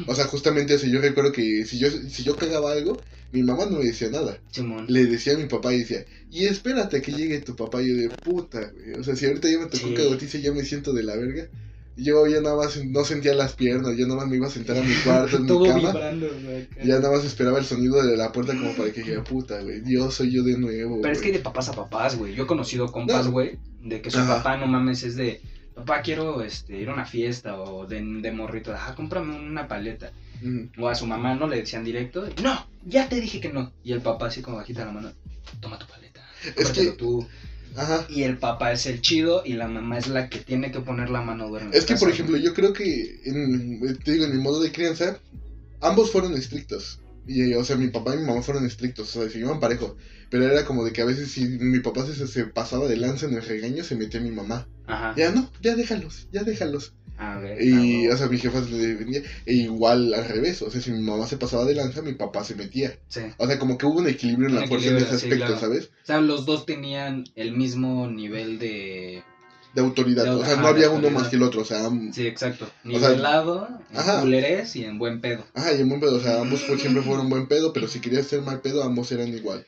O 0.05 0.13
sea, 0.13 0.25
justamente, 0.25 0.75
o 0.75 0.79
sea, 0.79 0.89
yo 0.89 0.99
recuerdo 0.99 1.31
que 1.31 1.63
si 1.65 1.79
yo, 1.79 1.89
si 1.89 2.23
yo 2.23 2.35
cagaba 2.37 2.73
algo, 2.73 3.01
mi 3.31 3.41
mamá 3.41 3.65
no 3.67 3.79
me 3.79 3.85
decía 3.85 4.09
nada. 4.09 4.37
Simón. 4.51 4.85
Le 4.89 5.05
decía 5.05 5.33
a 5.33 5.37
mi 5.37 5.45
papá 5.45 5.73
y 5.73 5.79
decía, 5.79 6.05
y 6.29 6.45
espérate 6.45 6.97
a 6.97 7.01
que 7.01 7.13
llegue 7.13 7.39
tu 7.39 7.55
papá. 7.55 7.81
Y 7.81 7.87
yo 7.89 7.95
de 7.95 8.09
puta, 8.09 8.69
güey. 8.73 8.99
O 8.99 9.03
sea, 9.05 9.15
si 9.15 9.25
ahorita 9.25 9.49
ya 9.49 9.59
me 9.59 9.67
tocó 9.67 9.87
Sí. 9.87 9.93
cagotiza, 9.93 10.37
ya 10.39 10.51
me 10.51 10.65
siento 10.65 10.91
de 10.91 11.03
la 11.03 11.15
verga. 11.15 11.47
Yo 11.97 12.27
ya 12.27 12.41
nada 12.41 12.55
más 12.55 12.79
no 12.85 13.03
sentía 13.03 13.33
las 13.33 13.53
piernas, 13.53 13.97
ya 13.97 14.05
nada 14.05 14.17
más 14.21 14.27
me 14.27 14.35
iba 14.37 14.45
a 14.47 14.51
sentar 14.51 14.77
a 14.77 14.81
mi 14.83 14.93
cuarto, 15.03 15.37
en 15.37 15.43
mi 15.47 15.67
cama. 15.67 15.91
vibrando, 15.91 16.27
güey. 16.43 16.67
ya 16.85 16.99
nada 16.99 17.11
más 17.15 17.25
esperaba 17.25 17.57
el 17.57 17.65
sonido 17.65 18.01
de 18.05 18.15
la 18.15 18.31
puerta 18.31 18.53
como 18.55 18.71
para 18.73 18.91
que 18.91 19.01
dijera, 19.01 19.23
puta, 19.23 19.59
güey, 19.61 19.81
Dios, 19.81 20.13
soy 20.13 20.31
yo 20.31 20.43
de 20.43 20.57
nuevo. 20.57 21.01
Pero 21.01 21.11
es 21.13 21.19
que 21.19 21.29
güey". 21.29 21.37
de 21.39 21.43
papás 21.43 21.69
a 21.69 21.73
papás, 21.73 22.15
güey. 22.15 22.35
Yo 22.35 22.43
he 22.43 22.47
conocido 22.47 22.91
compas, 22.91 23.25
No. 23.25 23.31
güey, 23.31 23.57
de 23.81 24.01
que 24.01 24.11
su 24.11 24.19
Ajá. 24.19 24.37
papá, 24.37 24.57
no 24.57 24.67
mames, 24.67 25.03
es 25.03 25.15
de. 25.15 25.41
Papá, 25.73 26.01
quiero 26.01 26.41
este, 26.43 26.75
ir 26.79 26.89
a 26.89 26.93
una 26.93 27.05
fiesta 27.05 27.59
o 27.61 27.85
de, 27.85 28.01
de 28.03 28.31
morrito. 28.31 28.73
Ah, 28.75 28.93
cómprame 28.95 29.35
una 29.35 29.67
paleta. 29.67 30.11
O 30.77 30.87
a 30.87 30.95
su 30.95 31.05
mamá 31.07 31.33
no 31.35 31.47
le 31.47 31.57
decían 31.57 31.83
directo. 31.83 32.27
No, 32.43 32.67
ya 32.85 33.07
te 33.09 33.19
dije 33.21 33.39
que 33.39 33.49
no. 33.53 33.71
Y 33.83 33.91
el 33.91 34.01
papá, 34.01 34.27
así 34.27 34.41
como 34.41 34.57
bajita 34.57 34.85
la 34.85 34.91
mano. 34.91 35.11
Toma 35.59 35.77
tu 35.79 35.85
paleta. 35.87 36.21
Es 36.55 36.69
que, 36.71 36.91
tú. 36.91 37.27
Ajá. 37.77 38.05
Y 38.09 38.23
el 38.23 38.37
papá 38.37 38.71
es 38.71 38.85
el 38.85 39.01
chido 39.01 39.43
y 39.45 39.53
la 39.53 39.67
mamá 39.67 39.97
es 39.97 40.07
la 40.07 40.29
que 40.29 40.39
tiene 40.39 40.71
que 40.71 40.81
poner 40.81 41.09
la 41.09 41.21
mano 41.21 41.47
dura 41.47 41.69
Es 41.71 41.85
que, 41.85 41.95
por 41.95 42.09
ejemplo, 42.09 42.37
yo 42.37 42.53
creo 42.53 42.73
que, 42.73 43.21
en, 43.25 43.79
te 44.03 44.11
digo, 44.11 44.25
en 44.25 44.35
mi 44.35 44.41
modo 44.41 44.61
de 44.61 44.71
crianza, 44.71 45.19
ambos 45.81 46.11
fueron 46.11 46.33
estrictos. 46.33 47.01
Y, 47.27 47.53
o 47.53 47.63
sea, 47.63 47.75
mi 47.75 47.89
papá 47.89 48.15
y 48.15 48.19
mi 48.19 48.25
mamá 48.25 48.41
fueron 48.41 48.65
estrictos, 48.65 49.15
o 49.15 49.21
sea, 49.21 49.29
se 49.29 49.39
llevaban 49.39 49.59
parejo. 49.59 49.97
Pero 50.29 50.45
era 50.45 50.65
como 50.65 50.83
de 50.83 50.91
que 50.91 51.01
a 51.01 51.05
veces 51.05 51.31
si 51.31 51.45
mi 51.45 51.79
papá 51.79 52.05
se, 52.05 52.27
se 52.27 52.45
pasaba 52.45 52.87
de 52.87 52.97
lanza 52.97 53.25
en 53.25 53.33
el 53.33 53.43
regaño, 53.43 53.83
se 53.83 53.95
metía 53.95 54.19
mi 54.19 54.31
mamá. 54.31 54.67
Ajá. 54.87 55.13
Ya 55.17 55.31
no, 55.31 55.51
ya 55.61 55.75
déjalos, 55.75 56.27
ya 56.31 56.43
déjalos. 56.43 56.93
A 57.19 57.39
ver. 57.39 57.61
Y, 57.61 58.05
ah, 58.07 58.13
o 58.13 58.17
sea, 58.17 58.27
mi 58.27 58.37
jefa 58.37 58.59
le 58.61 58.93
venía, 58.95 59.21
e 59.45 59.53
igual 59.53 60.13
al 60.13 60.25
revés, 60.27 60.61
o 60.61 60.69
sea, 60.69 60.79
si 60.81 60.91
mi 60.91 61.01
mamá 61.01 61.25
se 61.27 61.37
pasaba 61.37 61.65
de 61.65 61.73
lanza, 61.75 62.01
mi 62.01 62.13
papá 62.13 62.43
se 62.43 62.55
metía. 62.55 62.97
sí. 63.07 63.21
O 63.37 63.47
sea, 63.47 63.57
como 63.57 63.77
que 63.77 63.85
hubo 63.87 63.99
un 63.99 64.07
equilibrio 64.07 64.49
en 64.49 64.55
Un 64.55 64.61
la 64.61 64.67
fuerza 64.67 64.89
en 64.89 64.97
ese 64.97 65.05
equilibrio, 65.05 65.19
sí, 65.19 65.25
aspecto, 65.25 65.45
claro. 65.45 65.59
¿sabes? 65.59 65.85
O 66.03 66.05
sea, 66.05 66.21
los 66.21 66.45
dos 66.45 66.65
tenían 66.65 67.23
el 67.35 67.53
mismo 67.53 68.07
nivel 68.07 68.59
de. 68.59 69.23
de 69.73 69.81
autoridad. 69.81 70.25
De- 70.25 70.29
o 70.29 70.43
sea, 70.45 70.53
ajá, 70.53 70.61
no 70.61 70.67
había 70.67 70.89
uno 70.91 71.09
más 71.09 71.27
que 71.29 71.37
el 71.37 71.43
otro. 71.43 71.61
O 71.61 71.65
sea, 71.65 71.89
Sí, 72.11 72.27
exacto. 72.27 72.65
O 72.65 72.99
sea, 72.99 73.09
Nivelado, 73.09 73.67
en 73.91 73.97
ajá. 73.99 74.21
culerés 74.21 74.75
y 74.75 74.83
en 74.85 74.99
buen 74.99 75.19
pedo. 75.19 75.43
ajá, 75.55 75.73
y 75.73 75.81
en 75.81 75.89
buen 75.89 75.99
pedo. 76.01 76.17
O 76.17 76.19
sea, 76.21 76.41
ambos 76.41 76.61
siempre 76.79 77.01
fueron 77.01 77.29
buen 77.29 77.47
pedo, 77.47 77.73
pero 77.73 77.87
si 77.87 77.99
querías 77.99 78.27
ser 78.27 78.41
mal 78.43 78.61
pedo, 78.61 78.83
ambos 78.83 79.11
eran 79.11 79.29
igual. 79.29 79.65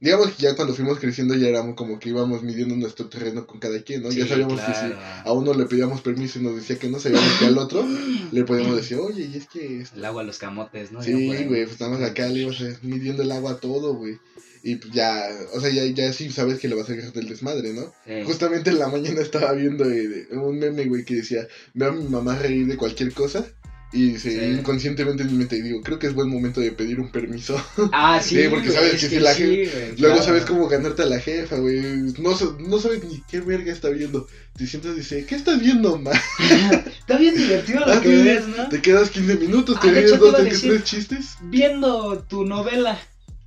Digamos 0.00 0.32
que 0.32 0.42
ya 0.42 0.54
cuando 0.54 0.74
fuimos 0.74 0.98
creciendo 0.98 1.34
ya 1.34 1.48
éramos 1.48 1.76
como 1.76 1.98
que 1.98 2.10
íbamos 2.10 2.42
midiendo 2.42 2.76
nuestro 2.76 3.08
terreno 3.08 3.46
con 3.46 3.58
cada 3.58 3.80
quien, 3.82 4.02
¿no? 4.02 4.10
ya 4.10 4.26
sabíamos 4.26 4.60
que 4.60 4.72
si 4.74 4.92
a 5.24 5.32
uno 5.32 5.54
le 5.54 5.64
pedíamos 5.64 6.02
permiso 6.02 6.38
y 6.38 6.42
nos 6.42 6.56
decía 6.56 6.78
que 6.78 6.88
no, 6.90 6.98
sabíamos 6.98 7.32
que 7.38 7.46
al 7.46 7.56
otro 7.56 7.86
le 8.32 8.44
podíamos 8.44 8.76
decir, 8.76 8.98
oye, 8.98 9.24
y 9.32 9.36
es 9.38 9.46
que... 9.48 9.80
esto- 9.80 9.96
El 9.96 10.04
agua 10.04 10.22
a 10.22 10.24
los 10.24 10.38
camotes, 10.38 10.92
¿no? 10.92 11.02
Sí, 11.02 11.12
güey, 11.46 11.64
pues 11.66 11.80
más 11.80 12.02
acá 12.02 12.26
le 12.28 12.40
ibas 12.40 12.60
a- 12.60 12.78
midiendo 12.82 13.22
el 13.22 13.32
agua 13.32 13.52
a 13.52 13.56
todo, 13.60 13.94
güey. 13.94 14.18
Y 14.66 14.76
pues 14.76 14.92
ya, 14.94 15.28
o 15.54 15.60
sea, 15.60 15.70
ya, 15.70 15.84
ya 15.86 16.12
sí 16.12 16.30
sabes 16.30 16.58
que 16.58 16.68
le 16.68 16.74
vas 16.74 16.88
a 16.88 16.94
dejar 16.94 17.12
del 17.12 17.28
desmadre, 17.28 17.72
¿no? 17.74 17.92
Sí. 18.06 18.22
Justamente 18.24 18.70
en 18.70 18.78
la 18.78 18.88
mañana 18.88 19.20
estaba 19.20 19.52
viendo 19.52 19.84
eh, 19.90 20.26
un 20.32 20.58
meme, 20.58 20.86
güey, 20.86 21.04
que 21.04 21.16
decía, 21.16 21.46
veo 21.74 21.90
a 21.90 21.92
mi 21.92 22.04
mamá 22.08 22.38
reír 22.38 22.66
de 22.66 22.76
cualquier 22.76 23.12
cosa. 23.12 23.46
Y 23.92 24.18
Sí. 24.18 24.30
inconscientemente 24.58 25.22
en 25.22 25.30
mi 25.30 25.38
mente 25.38 25.62
digo, 25.62 25.80
creo 25.82 26.00
que 26.00 26.08
es 26.08 26.14
buen 26.14 26.28
momento 26.28 26.60
de 26.60 26.72
pedir 26.72 26.98
un 26.98 27.12
permiso. 27.12 27.56
Ah, 27.92 28.20
sí, 28.20 28.34
Sí, 28.42 28.48
porque 28.48 28.70
sabes 28.72 28.94
es 28.94 29.00
que 29.02 29.08
si 29.08 29.20
la 29.20 29.32
güey, 29.34 29.66
Luego 29.66 29.94
claro. 30.16 30.22
sabes 30.22 30.44
cómo 30.44 30.66
ganarte 30.68 31.02
a 31.02 31.06
la 31.06 31.20
jefa, 31.20 31.56
güey. 31.58 31.80
No, 32.18 32.30
no 32.58 32.78
sabes 32.80 33.04
ni 33.04 33.22
qué 33.30 33.40
verga 33.40 33.72
está 33.72 33.90
viendo. 33.90 34.26
Te 34.56 34.66
sientas 34.66 34.94
y 34.94 35.00
dices, 35.00 35.26
¿qué 35.26 35.36
estás 35.36 35.60
viendo, 35.60 35.96
ma? 35.98 36.10
Está 36.98 37.18
bien 37.18 37.36
divertido 37.36 37.80
lo 37.80 37.92
Ah, 37.92 38.00
que 38.00 38.08
ves, 38.08 38.46
¿no? 38.48 38.68
Te 38.68 38.80
quedas 38.82 39.10
15 39.10 39.36
minutos, 39.36 39.78
te 39.80 39.90
Ah, 39.90 39.92
te 39.94 40.02
dos, 40.08 40.18
iba 40.18 40.30
a 40.38 40.40
tres, 40.42 40.52
decir- 40.54 40.70
tres 40.70 40.84
chistes. 40.84 41.26
Viendo 41.42 42.18
tu 42.28 42.44
novela. 42.44 42.98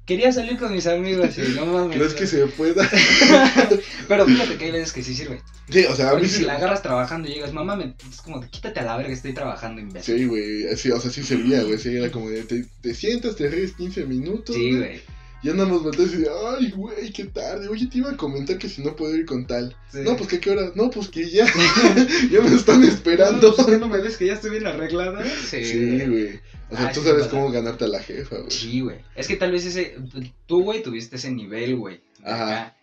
Quería 0.08 0.32
salir 0.32 0.58
con 0.58 0.72
mis 0.72 0.88
amigos 0.88 1.38
y 1.38 1.54
no 1.54 1.66
mames. 1.66 1.98
¿Crees 1.98 2.14
que 2.14 2.26
se 2.26 2.48
pueda? 2.48 2.90
Pero 4.08 4.26
fíjate 4.26 4.58
que 4.58 4.66
hay 4.66 4.72
veces 4.72 4.94
que 4.94 5.04
sí 5.04 5.14
sirve. 5.14 5.42
Sí, 5.70 5.84
o 5.84 5.94
sea, 5.98 6.06
a 6.06 6.10
mí 6.12 6.20
Porque 6.22 6.30
sí. 6.30 6.38
si 6.38 6.44
la 6.46 6.54
agarras 6.54 6.82
trabajando 6.82 7.28
y 7.28 7.34
llegas, 7.34 7.52
mamá, 7.52 7.76
me... 7.76 7.94
es 8.10 8.22
como, 8.22 8.40
de, 8.40 8.48
quítate 8.48 8.80
a 8.80 8.84
la 8.84 8.96
verga, 8.96 9.12
estoy 9.12 9.34
trabajando, 9.34 9.82
imbécil. 9.82 10.18
Sí, 10.18 10.26
güey, 10.26 10.78
sí, 10.78 10.92
o 10.92 11.00
sea, 11.02 11.12
sí 11.12 11.24
servía, 11.24 11.62
güey, 11.64 11.78
sí, 11.78 11.94
era 11.94 12.10
como 12.10 12.30
de, 12.30 12.44
te, 12.44 12.66
te 12.80 12.94
sientas, 12.94 13.36
te 13.36 13.50
ríes 13.50 13.74
15 13.74 14.06
minutos, 14.06 14.56
Sí, 14.56 14.78
güey. 14.78 15.02
Y 15.44 15.50
andamos 15.50 15.84
volteando 15.84 16.14
y 16.16 16.22
de, 16.22 16.30
ay, 16.58 16.72
güey, 16.72 17.12
qué 17.14 17.26
tarde, 17.26 17.68
oye, 17.68 17.88
te 17.88 18.00
iba 18.00 18.12
a 18.12 18.18
comentar 18.18 18.58
que 18.58 18.70
si 18.70 18.82
no 18.84 18.96
puedo 18.96 19.16
ir 19.16 19.26
con 19.26 19.46
tal, 19.46 19.76
Sí. 19.92 20.00
no, 20.04 20.16
pues, 20.18 20.30
¿qué, 20.30 20.40
qué 20.40 20.52
hora? 20.52 20.72
No, 20.76 20.90
pues, 20.90 21.10
que 21.10 21.30
ya, 21.30 21.46
ya 22.32 22.42
me 22.42 22.56
están 22.56 22.84
esperando, 22.84 23.50
No, 23.50 23.56
pues, 23.56 23.68
¿qué 23.68 23.78
no 23.78 23.88
me 23.88 24.00
ves 24.02 24.18
que 24.18 24.26
ya 24.28 24.34
estoy 24.34 24.52
bien 24.52 24.68
arreglada? 24.68 25.24
Sí, 25.26 25.64
sí, 25.64 26.06
güey, 26.06 26.40
o 26.70 26.76
sea, 26.76 26.88
Ah, 26.88 26.92
tú 26.94 27.00
sí, 27.02 27.08
sabes 27.08 27.28
cómo 27.28 27.50
ganarte 27.52 27.86
a 27.86 27.88
la 27.88 28.00
jefa, 28.02 28.36
güey, 28.38 28.52
Sí, 28.52 28.82
güey. 28.82 28.98
Es 29.16 29.28
que 29.28 29.38
tal 29.38 29.52
vez 29.52 29.66
ese. 29.66 29.96
Tú, 30.48 30.64
güey, 30.64 30.84
tuviste 30.84 31.16
ese 31.16 31.32
nivel, 31.32 31.78
güey. 31.78 32.02
Ajá. 32.24 32.64
acá. 32.64 32.77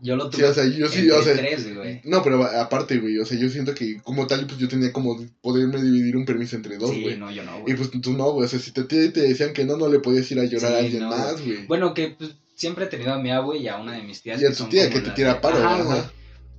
Yo 0.00 0.16
lo 0.16 0.30
sí, 0.30 0.38
tuve. 0.38 0.46
o 0.46 0.54
sea, 0.54 0.64
yo 0.66 0.88
sí, 0.88 1.10
o 1.10 1.22
sea, 1.22 1.34
tres, 1.36 1.74
güey. 1.74 2.00
no, 2.04 2.22
pero 2.22 2.44
aparte, 2.44 2.98
güey, 2.98 3.18
o 3.18 3.24
sea, 3.26 3.38
yo 3.38 3.48
siento 3.48 3.74
que 3.74 3.96
como 4.02 4.26
tal, 4.26 4.46
pues, 4.46 4.58
yo 4.58 4.68
tenía 4.68 4.92
como 4.92 5.16
poderme 5.40 5.82
dividir 5.82 6.16
un 6.16 6.24
permiso 6.24 6.54
entre 6.56 6.76
dos, 6.78 6.90
Sí, 6.90 7.02
güey, 7.02 7.16
no, 7.18 7.30
yo 7.32 7.42
no, 7.44 7.58
y 7.58 7.62
güey. 7.62 7.76
pues 7.76 7.90
tú 8.00 8.12
no, 8.12 8.30
güey, 8.32 8.46
o 8.46 8.48
sea, 8.48 8.60
si 8.60 8.70
te, 8.72 8.84
te 8.84 9.20
decían 9.20 9.52
que 9.52 9.64
no, 9.64 9.76
no 9.76 9.88
le 9.88 9.98
podías 9.98 10.30
ir 10.30 10.38
a 10.38 10.44
llorar 10.44 10.70
Sí, 10.70 10.76
a 10.76 10.78
alguien 10.78 11.02
no, 11.02 11.08
más, 11.10 11.44
güey, 11.44 11.66
Bueno, 11.66 11.94
que 11.94 12.14
pues, 12.16 12.36
siempre 12.54 12.84
he 12.84 12.88
tenido 12.88 13.12
a 13.12 13.18
mi 13.20 13.30
abue 13.30 13.58
y 13.58 13.66
a 13.68 13.76
una 13.76 13.92
de 13.92 14.02
mis 14.02 14.22
tías. 14.22 14.40
y 14.40 14.44
a 14.46 14.50
tu 14.50 14.54
son 14.54 14.68
tía 14.70 14.88
que 14.88 15.00
te 15.00 15.10
tira 15.10 15.34
de- 15.34 15.40
paro, 15.40 15.58
Ajá, 15.58 15.82
güey. 15.82 16.00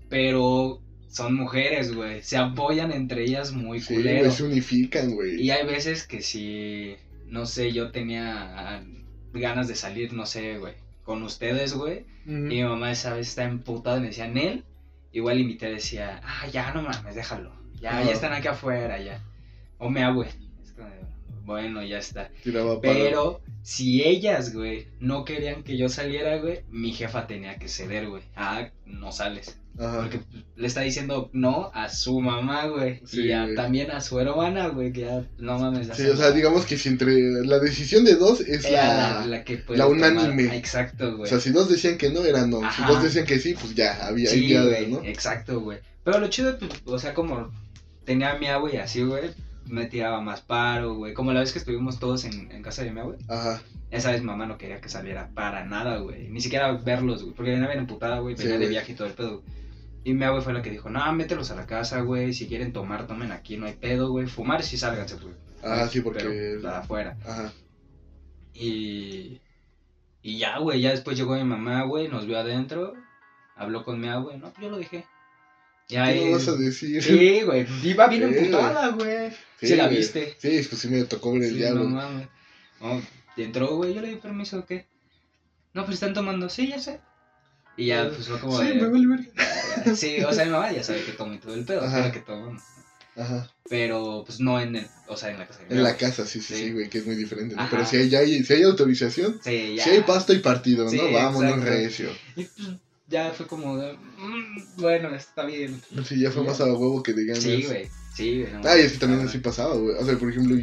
Pero 0.09 0.81
son 1.09 1.35
mujeres, 1.35 1.93
güey. 1.93 2.21
Se 2.23 2.37
apoyan 2.37 2.91
entre 2.91 3.23
ellas 3.23 3.51
muy 3.51 3.79
Sí, 3.79 3.95
culero. 3.95 4.31
se 4.31 4.43
unifican, 4.43 5.13
güey. 5.13 5.41
Y 5.41 5.51
hay 5.51 5.65
veces 5.65 6.03
que 6.05 6.21
si, 6.21 6.95
no 7.27 7.45
sé, 7.45 7.71
yo 7.71 7.91
tenía 7.91 8.83
ganas 9.33 9.67
de 9.67 9.75
salir, 9.75 10.13
no 10.13 10.25
sé, 10.25 10.57
güey, 10.57 10.73
con 11.09 11.23
ustedes, 11.23 11.73
güey. 11.73 12.05
Y 12.27 12.31
mi 12.31 12.63
mamá 12.63 12.91
esa 12.91 13.15
vez 13.15 13.29
está 13.29 13.43
emputada 13.43 13.97
y 13.97 14.01
me 14.01 14.07
decía, 14.09 14.27
Nel. 14.27 14.63
Igual 15.11 15.39
y 15.39 15.43
mi 15.43 15.55
tía 15.55 15.69
decía, 15.69 16.21
ah, 16.23 16.45
ya 16.45 16.71
no 16.71 16.83
mames, 16.83 17.15
déjalo. 17.15 17.51
Ya, 17.81 18.03
ya 18.03 18.11
están 18.11 18.31
aquí 18.31 18.47
afuera, 18.47 18.99
ya. 18.99 19.19
O 19.79 19.89
me 19.89 20.03
abue. 20.03 20.27
Bueno, 21.49 21.81
ya 21.83 21.97
está. 21.97 22.29
Pero 22.83 23.41
si 23.63 24.03
ellas, 24.03 24.53
güey, 24.53 24.87
no 24.99 25.25
querían 25.25 25.63
que 25.63 25.77
yo 25.77 25.89
saliera, 25.89 26.37
güey, 26.37 26.59
mi 26.69 26.93
jefa 26.93 27.25
tenía 27.25 27.57
que 27.57 27.67
ceder, 27.67 28.07
güey. 28.07 28.21
Ah, 28.35 28.69
no 28.85 29.11
sales. 29.11 29.57
Ajá. 29.79 29.97
Porque 30.01 30.19
le 30.57 30.67
está 30.67 30.81
diciendo 30.81 31.31
no 31.33 31.71
a 31.73 31.89
su 31.89 32.19
mamá, 32.19 32.67
güey. 32.67 33.01
Sí, 33.03 33.23
y 33.23 33.31
a- 33.31 33.45
güey. 33.45 33.55
también 33.55 33.89
a 33.89 33.99
su 33.99 34.19
hermana, 34.19 34.67
güey, 34.67 34.91
que 34.93 35.01
ya 35.01 35.23
no 35.39 35.57
mames. 35.57 35.89
Sí, 35.95 36.03
o 36.05 36.15
sea, 36.15 36.29
digamos 36.29 36.67
que 36.67 36.77
si 36.77 36.89
entre 36.89 37.15
la 37.43 37.57
decisión 37.57 38.03
de 38.05 38.13
dos 38.15 38.41
es 38.41 38.69
la... 38.69 39.21
la, 39.21 39.25
la 39.25 39.43
que 39.43 39.63
la 39.69 39.87
unánime. 39.87 40.55
Exacto, 40.55 41.07
O 41.13 41.17
güey. 41.17 41.29
sea, 41.31 41.39
si 41.39 41.49
dos 41.49 41.67
decían 41.67 41.97
que 41.97 42.11
no, 42.11 42.23
era 42.25 42.45
no. 42.45 42.63
Ajá. 42.63 42.85
Si 42.87 42.93
dos 42.93 43.01
decían 43.03 43.25
que 43.25 43.39
sí, 43.39 43.55
pues 43.59 43.73
ya, 43.73 44.05
había 44.05 44.29
Sí, 44.29 44.55
había, 44.55 44.65
güey, 44.65 44.91
¿no? 44.91 45.03
exacto, 45.03 45.61
güey. 45.61 45.79
Pero 46.03 46.19
lo 46.19 46.27
chido, 46.27 46.59
pues, 46.59 46.71
o 46.85 46.99
sea, 46.99 47.15
como 47.15 47.49
tenía 48.05 48.33
a 48.33 48.37
mi 48.37 48.45
abue 48.47 48.75
y 48.75 48.77
así, 48.77 49.01
güey, 49.01 49.31
me 49.69 49.85
tiraba 49.85 50.19
más 50.19 50.41
paro, 50.41 50.95
güey. 50.95 51.13
Como 51.13 51.31
la 51.31 51.39
vez 51.41 51.53
que 51.53 51.59
estuvimos 51.59 51.99
todos 51.99 52.25
en, 52.25 52.51
en 52.51 52.61
casa 52.61 52.83
de 52.83 52.91
mi 52.91 52.99
abue. 52.99 53.17
Ajá. 53.27 53.61
Esa 53.91 54.11
vez 54.11 54.21
mamá 54.23 54.45
no 54.45 54.57
quería 54.57 54.81
que 54.81 54.89
saliera 54.89 55.29
para 55.33 55.63
nada, 55.65 55.97
güey. 55.97 56.27
Ni 56.29 56.41
siquiera 56.41 56.71
verlos, 56.73 57.23
güey. 57.23 57.35
Porque 57.35 57.51
venía 57.51 57.67
bien 57.67 57.79
emputada, 57.79 58.19
güey. 58.19 58.35
Sí, 58.35 58.43
Venía 58.43 58.57
de 58.59 58.65
güey. 58.65 58.69
viaje 58.71 58.91
y 58.91 58.95
todo 58.95 59.07
el 59.07 59.13
pedo. 59.13 59.43
Y 60.03 60.13
mi 60.13 60.23
abue 60.25 60.41
fue 60.41 60.53
la 60.53 60.61
que 60.61 60.69
dijo, 60.71 60.89
no, 60.89 61.11
mételos 61.13 61.51
a 61.51 61.55
la 61.55 61.65
casa, 61.65 62.01
güey. 62.01 62.33
Si 62.33 62.47
quieren 62.47 62.73
tomar, 62.73 63.05
tomen 63.07 63.31
aquí, 63.31 63.57
no 63.57 63.65
hay 63.67 63.73
pedo, 63.73 64.09
güey. 64.11 64.27
Fumar, 64.27 64.63
sí, 64.63 64.77
sálganse, 64.77 65.15
güey. 65.17 65.33
Ajá, 65.63 65.87
sí, 65.87 66.01
porque... 66.01 66.23
Pero, 66.23 66.61
para 66.61 66.79
afuera. 66.79 67.17
Ajá. 67.25 67.51
Y... 68.53 69.41
Y 70.21 70.37
ya, 70.37 70.57
güey, 70.59 70.81
ya 70.81 70.91
después 70.91 71.17
llegó 71.17 71.35
mi 71.35 71.43
mamá, 71.45 71.83
güey, 71.83 72.09
nos 72.09 72.25
vio 72.25 72.37
adentro. 72.37 72.93
Habló 73.55 73.83
con 73.83 73.99
mi 73.99 74.07
abue. 74.09 74.37
No, 74.37 74.51
pues 74.51 74.61
yo 74.61 74.69
lo 74.69 74.77
dejé. 74.77 75.05
Y 75.89 75.95
¿Qué 75.95 76.25
me 76.25 76.31
vas 76.33 76.47
a 76.47 76.53
decir? 76.55 77.03
Sí, 77.03 77.41
güey. 77.41 77.65
Iba 77.83 78.07
bien 78.07 78.23
emputada, 78.23 78.89
güey. 78.89 79.31
Sí, 79.59 79.75
la 79.75 79.85
güey. 79.87 79.97
viste. 79.97 80.35
Sí, 80.37 80.65
pues 80.69 80.81
sí 80.81 80.87
me 80.87 81.03
tocó 81.05 81.33
ver 81.33 81.43
el 81.43 81.49
Sí, 81.49 81.55
diablo. 81.55 81.83
no 81.85 81.89
mames. 81.89 82.27
No, 82.79 83.01
entró, 83.35 83.75
güey, 83.75 83.93
yo 83.95 84.01
le 84.01 84.09
di 84.09 84.15
permiso, 84.17 84.59
¿o 84.59 84.65
qué? 84.65 84.85
No, 85.73 85.83
pues 85.85 85.95
están 85.95 86.13
tomando, 86.13 86.47
sí, 86.49 86.67
ya 86.67 86.79
sé. 86.79 86.99
Y 87.75 87.87
ya, 87.87 88.09
pues 88.09 88.27
fue 88.27 88.39
como 88.39 88.59
sí, 88.59 88.67
de... 88.67 88.73
me 88.75 88.87
vale. 89.07 89.31
"Ah, 89.37 89.83
Sí, 89.95 90.19
o 90.21 90.31
sea, 90.33 90.45
mi 90.45 90.51
mamá 90.51 90.71
ya 90.71 90.83
sabe 90.83 91.03
que 91.03 91.11
tomo 91.13 91.33
y 91.33 91.37
todo 91.39 91.53
el 91.55 91.65
pedo, 91.65 91.81
Ajá. 91.81 91.99
sabe 92.01 92.11
que 92.11 92.19
tomo. 92.19 92.57
Ajá. 93.15 93.51
Pero, 93.69 94.23
pues 94.25 94.39
no 94.39 94.59
en 94.61 94.75
el, 94.75 94.87
o 95.07 95.17
sea, 95.17 95.31
en 95.31 95.39
la 95.39 95.47
casa 95.47 95.59
En 95.69 95.83
la 95.83 95.97
casa, 95.97 96.25
sí, 96.25 96.39
sí, 96.41 96.53
Sí. 96.55 96.63
sí, 96.65 96.71
güey, 96.71 96.89
que 96.89 96.99
es 96.99 97.05
muy 97.05 97.15
diferente. 97.15 97.55
Pero 97.71 97.85
si 97.85 97.97
hay, 97.97 98.09
ya 98.09 98.19
hay, 98.19 98.43
si 98.43 98.53
hay 98.53 98.63
autorización, 98.63 99.39
Sí, 99.43 99.75
ya. 99.75 99.83
si 99.83 99.89
hay 99.89 100.01
pasto 100.01 100.33
y 100.33 100.39
partido, 100.39 100.85
¿no? 100.85 101.11
Vámonos 101.11 101.49
exacto. 101.51 101.65
recio. 101.69 102.09
Y 102.35 102.43
pues 102.45 102.67
ya 103.09 103.31
fue 103.31 103.47
como 103.47 103.77
de, 103.77 103.93
"Mm, 103.93 104.81
bueno, 104.81 105.13
está 105.15 105.45
bien. 105.45 105.81
Sí, 106.07 106.19
ya 106.19 106.31
fue 106.31 106.43
más 106.43 106.61
a 106.61 106.65
huevo 106.65 107.01
que 107.03 107.13
digamos. 107.13 107.43
Sí, 107.43 107.63
güey, 107.63 107.87
sí, 108.15 108.41
güey. 108.41 108.53
no 108.53 108.61
Ah, 108.63 108.77
y 108.77 108.81
es 108.81 108.93
que 108.93 108.97
también 108.99 109.21
así 109.27 109.39
pasaba, 109.39 109.75
güey. 109.75 109.95
O 109.97 110.05
sea, 110.05 110.17
por 110.17 110.29
ejemplo, 110.29 110.55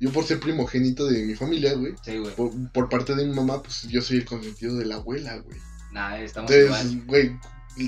yo 0.00 0.12
por 0.12 0.24
ser 0.24 0.38
primogénito 0.40 1.06
de 1.06 1.22
mi 1.24 1.34
familia, 1.34 1.74
güey, 1.74 1.94
Sí, 2.04 2.18
güey. 2.18 2.34
por, 2.34 2.50
por 2.72 2.88
parte 2.88 3.14
de 3.14 3.24
mi 3.26 3.34
mamá, 3.34 3.62
pues 3.62 3.82
yo 3.88 4.02
soy 4.02 4.18
el 4.18 4.24
consentido 4.24 4.76
de 4.76 4.84
la 4.86 4.96
abuela, 4.96 5.36
güey. 5.38 5.58
Nada, 5.92 6.20
estamos. 6.20 6.50
Entonces, 6.50 7.06
güey, 7.06 7.30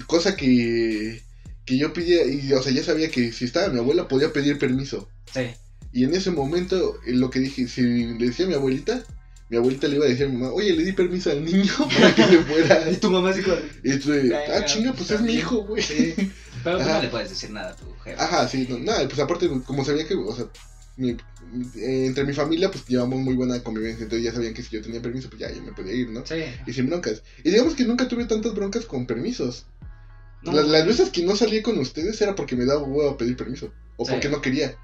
cosa 0.06 0.36
que, 0.36 1.22
que 1.64 1.78
yo 1.78 1.92
pedía, 1.92 2.24
y, 2.24 2.52
o 2.52 2.62
sea, 2.62 2.72
ya 2.72 2.82
sabía 2.82 3.10
que 3.10 3.32
si 3.32 3.44
estaba 3.44 3.68
mi 3.68 3.78
abuela 3.80 4.08
podía 4.08 4.32
pedir 4.32 4.58
permiso. 4.58 5.08
Sí. 5.32 5.42
Y 5.92 6.04
en 6.04 6.14
ese 6.14 6.30
momento, 6.30 6.98
eh, 7.06 7.12
lo 7.12 7.30
que 7.30 7.40
dije, 7.40 7.66
si 7.68 7.82
le 7.82 8.26
decía 8.26 8.46
a 8.46 8.48
mi 8.48 8.54
abuelita, 8.54 9.02
mi 9.48 9.56
abuelita 9.56 9.86
le 9.88 9.96
iba 9.96 10.06
a 10.06 10.08
decir 10.08 10.26
a 10.26 10.28
mi 10.28 10.36
mamá, 10.38 10.52
oye, 10.52 10.72
le 10.74 10.84
di 10.84 10.92
permiso 10.92 11.30
al 11.30 11.44
niño 11.44 11.72
para 12.00 12.14
que 12.14 12.22
se 12.24 12.38
fuera. 12.42 12.90
Y 12.90 12.96
tu 12.96 13.10
mamá. 13.10 13.32
Y 13.84 13.98
tú, 13.98 14.10
Venga, 14.10 14.40
ah, 14.56 14.64
chinga, 14.64 14.92
pues 14.92 15.10
es 15.10 15.20
mi 15.20 15.34
hijo, 15.34 15.58
güey. 15.64 15.82
Sí. 15.82 16.14
Pero 16.64 16.78
pues 16.78 16.88
Ajá. 16.88 16.96
no 16.96 17.02
le 17.02 17.08
puedes 17.08 17.30
decir 17.30 17.50
nada 17.50 17.70
a 17.70 17.76
tu 17.76 17.84
jefe. 18.02 18.20
Ajá, 18.20 18.48
sí, 18.48 18.66
no, 18.68 18.78
nada, 18.78 19.06
pues 19.06 19.18
aparte, 19.20 19.48
como 19.64 19.84
sabía 19.84 20.06
que, 20.06 20.14
o 20.14 20.34
sea, 20.34 20.46
mi- 20.96 21.10
eh, 21.76 22.06
entre 22.06 22.24
mi 22.24 22.32
familia, 22.32 22.70
pues 22.70 22.84
llevamos 22.86 23.20
muy 23.20 23.34
buena 23.34 23.62
convivencia, 23.62 24.02
entonces 24.04 24.24
ya 24.24 24.32
sabían 24.32 24.52
que 24.54 24.62
si 24.62 24.70
yo 24.74 24.82
tenía 24.82 25.00
permiso, 25.00 25.28
pues 25.28 25.40
ya 25.40 25.52
yo 25.52 25.62
me 25.62 25.72
podía 25.72 25.92
ir, 25.94 26.10
¿no? 26.10 26.26
Sí. 26.26 26.42
Y 26.66 26.72
sin 26.72 26.86
broncas. 26.88 27.22
Y 27.44 27.50
digamos 27.50 27.74
que 27.74 27.84
nunca 27.84 28.08
tuve 28.08 28.24
tantas 28.24 28.52
broncas 28.54 28.84
con 28.86 29.06
permisos. 29.06 29.66
No, 30.42 30.52
las, 30.52 30.66
las 30.68 30.86
veces 30.86 31.10
que 31.10 31.22
no 31.22 31.36
salí 31.36 31.62
con 31.62 31.78
ustedes 31.78 32.20
era 32.20 32.34
porque 32.34 32.56
me 32.56 32.64
daba 32.64 32.82
huevo 32.82 33.10
a 33.10 33.16
pedir 33.16 33.36
permiso. 33.36 33.72
O 33.96 34.04
Sí. 34.04 34.12
porque 34.12 34.28
no 34.28 34.40
quería. 34.42 34.76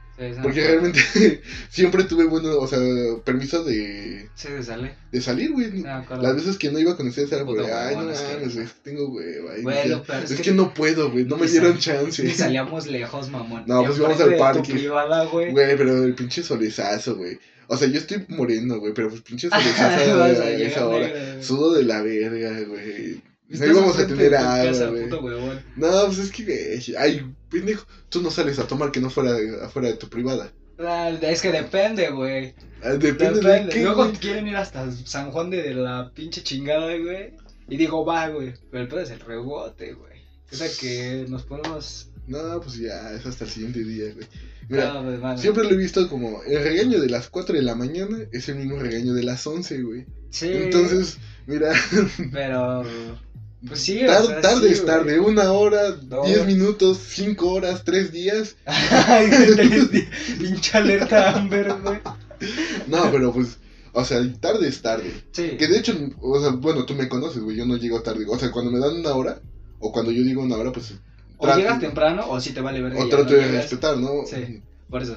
Porque 0.43 0.61
realmente 0.67 1.01
siempre 1.71 2.05
tuve 2.05 2.25
bueno, 2.27 2.57
o 2.59 2.67
sea, 2.69 2.79
permiso 3.25 3.65
de, 3.65 4.29
Sí, 4.35 4.49
se 4.49 4.63
sale. 4.63 4.95
de 5.11 5.21
salir, 5.21 5.53
güey. 5.53 5.85
Acuerdo. 5.87 6.23
Las 6.23 6.37
veces 6.37 6.59
que 6.59 6.71
no 6.71 6.79
iba 6.79 6.97
con 6.97 7.09
ustedes 7.09 7.33
era 7.33 7.45
porque, 7.45 7.71
ay, 7.73 7.97
no 7.97 8.11
es 8.11 8.21
que- 8.21 8.35
mames, 8.35 8.55
güey, 8.55 8.67
tengo 8.85 9.09
hueva. 9.09 9.59
y 9.59 9.89
lo 9.89 10.03
peor 10.03 10.23
es, 10.25 10.31
es 10.31 10.37
que, 10.37 10.43
que 10.45 10.53
no 10.53 10.73
puedo, 10.75 11.11
güey, 11.11 11.25
no 11.25 11.37
me 11.37 11.47
dieron 11.49 11.77
chance. 11.79 12.23
Ni 12.23 12.31
salíamos 12.31 12.87
lejos, 12.87 13.31
mamón. 13.31 13.65
No, 13.67 13.85
pues 13.85 13.99
íbamos 13.99 14.21
al 14.21 14.31
de 14.31 14.37
parque. 14.37 14.73
privada, 14.73 15.25
güey. 15.25 15.51
Güey, 15.51 15.77
pero 15.77 16.05
el 16.05 16.15
pinche 16.15 16.43
solezazo, 16.43 17.17
güey. 17.17 17.39
O 17.69 17.77
sea, 17.77 17.89
yo 17.89 17.99
estoy 17.99 18.25
moreno, 18.29 18.79
güey, 18.81 18.93
pero 18.93 19.09
pues 19.09 19.23
pinche 19.23 19.49
solezazo 19.51 20.23
a 20.23 20.31
esa 20.51 20.87
hora. 20.87 21.43
Sudo 21.43 21.73
de 21.73 21.85
la 21.85 22.03
verga, 22.03 22.61
güey. 22.69 23.12
No 23.53 23.65
Estás 23.65 23.69
íbamos 23.71 23.97
a 23.99 24.01
de 24.01 24.07
tener 24.07 24.35
agua, 24.35 24.87
güey. 25.21 25.59
No, 25.77 26.07
pues 26.07 26.19
es 26.19 26.31
que, 26.31 26.45
güey, 26.45 26.97
ay, 26.99 27.35
pendejo, 27.51 27.87
tú 28.09 28.23
no 28.23 28.31
sales 28.31 28.59
a 28.59 28.67
tomar 28.67 28.91
que 28.91 29.01
no 29.01 29.11
fuera 29.11 29.37
afuera 29.67 29.89
de 29.89 29.95
tu 29.95 30.09
privada. 30.09 30.51
Ah, 30.79 31.11
Es 31.21 31.43
que 31.43 31.53
depende, 31.53 32.09
güey. 32.11 32.55
Ah, 32.83 32.91
Depende, 32.95 33.41
de 33.41 33.49
Depende. 33.49 33.73
qué, 33.75 33.83
Luego 33.83 34.05
güey. 34.07 34.17
quieren 34.17 34.49
ir 34.49 34.57
hasta 34.57 34.91
San 34.91 35.31
Juan 35.31 35.51
de 35.51 35.75
la 35.75 36.11
pinche 36.15 36.43
chingada, 36.43 36.87
güey. 36.97 37.35
Y 37.69 37.77
digo, 37.77 38.05
va, 38.05 38.29
güey. 38.29 38.55
Pero 38.71 38.83
el 38.85 38.89
pedo 38.89 39.01
es 39.01 39.11
el 39.11 39.21
rebote, 39.21 39.93
güey. 39.93 40.23
O 40.51 40.57
sea 40.57 40.69
que 40.81 41.27
nos 41.29 41.43
podemos. 41.45 42.09
No, 42.27 42.61
pues 42.61 42.77
ya, 42.79 43.13
es 43.13 43.27
hasta 43.27 43.45
el 43.45 43.51
siguiente 43.51 43.85
día, 43.85 44.13
güey. 44.15 44.27
Mira, 44.69 44.95
No, 44.95 45.05
pues, 45.05 45.21
mano. 45.21 45.39
siempre 45.39 45.65
lo 45.65 45.71
he 45.71 45.77
visto 45.77 46.09
como 46.09 46.43
el 46.45 46.63
regaño 46.63 47.01
de 47.01 47.09
las 47.09 47.29
4 47.29 47.55
de 47.55 47.63
la 47.63 47.75
mañana 47.75 48.17
es 48.33 48.49
el 48.49 48.57
mismo 48.57 48.79
regaño 48.79 49.13
de 49.13 49.25
las 49.25 49.47
11, 49.47 49.83
güey. 49.83 50.07
Sí. 50.31 50.51
Entonces, 50.53 51.19
mira, 51.47 51.73
Pero. 52.33 52.83
Pues 53.67 53.81
sí, 53.81 54.03
o 54.03 54.07
tar- 54.07 54.27
sea, 54.27 54.41
tarde 54.41 54.67
sí, 54.69 54.73
es 54.75 54.83
güey. 54.83 54.95
tarde, 54.97 55.21
una 55.21 55.53
hora. 55.53 55.93
10 55.93 56.47
minutos, 56.47 56.99
5 57.09 57.49
horas, 57.53 57.83
3 57.85 58.11
días. 58.11 58.57
Ay, 58.67 59.31
pinche 60.41 60.79
alerta 60.79 61.31
Amber, 61.37 61.73
güey. 61.83 61.99
No, 62.89 63.11
pero 63.13 63.33
pues, 63.33 63.59
o 63.93 64.05
sea, 64.05 64.21
tarde 64.41 64.67
es 64.69 64.83
tarde. 64.83 65.13
Sí. 65.33 65.57
Que 65.59 65.69
de 65.69 65.79
hecho, 65.79 65.97
o 66.21 66.41
sea, 66.41 66.51
bueno, 66.51 66.85
tú 66.85 66.95
me 66.95 67.09
conoces, 67.09 67.41
güey, 67.43 67.57
yo 67.57 67.65
no 67.67 67.77
llego 67.77 68.03
tarde. 68.03 68.25
O 68.29 68.39
sea, 68.39 68.51
cuando 68.51 68.71
me 68.73 68.81
dan 68.81 68.97
una 68.97 69.15
hora, 69.15 69.41
o 69.79 69.93
cuando 69.93 70.11
yo 70.11 70.23
digo 70.25 70.43
una 70.43 70.57
hora, 70.57 70.73
pues... 70.73 70.95
O 71.39 71.45
trato- 71.45 71.59
llegas 71.61 71.81
temprano 71.81 72.25
o 72.29 72.41
si 72.41 72.53
te 72.53 72.61
vale 72.61 72.81
ver. 72.83 72.95
O 72.97 73.09
trato 73.09 73.33
de 73.35 73.47
respetar, 73.49 73.97
¿no? 73.97 74.27
Sí. 74.27 74.61
Por 74.91 75.03
eso. 75.03 75.17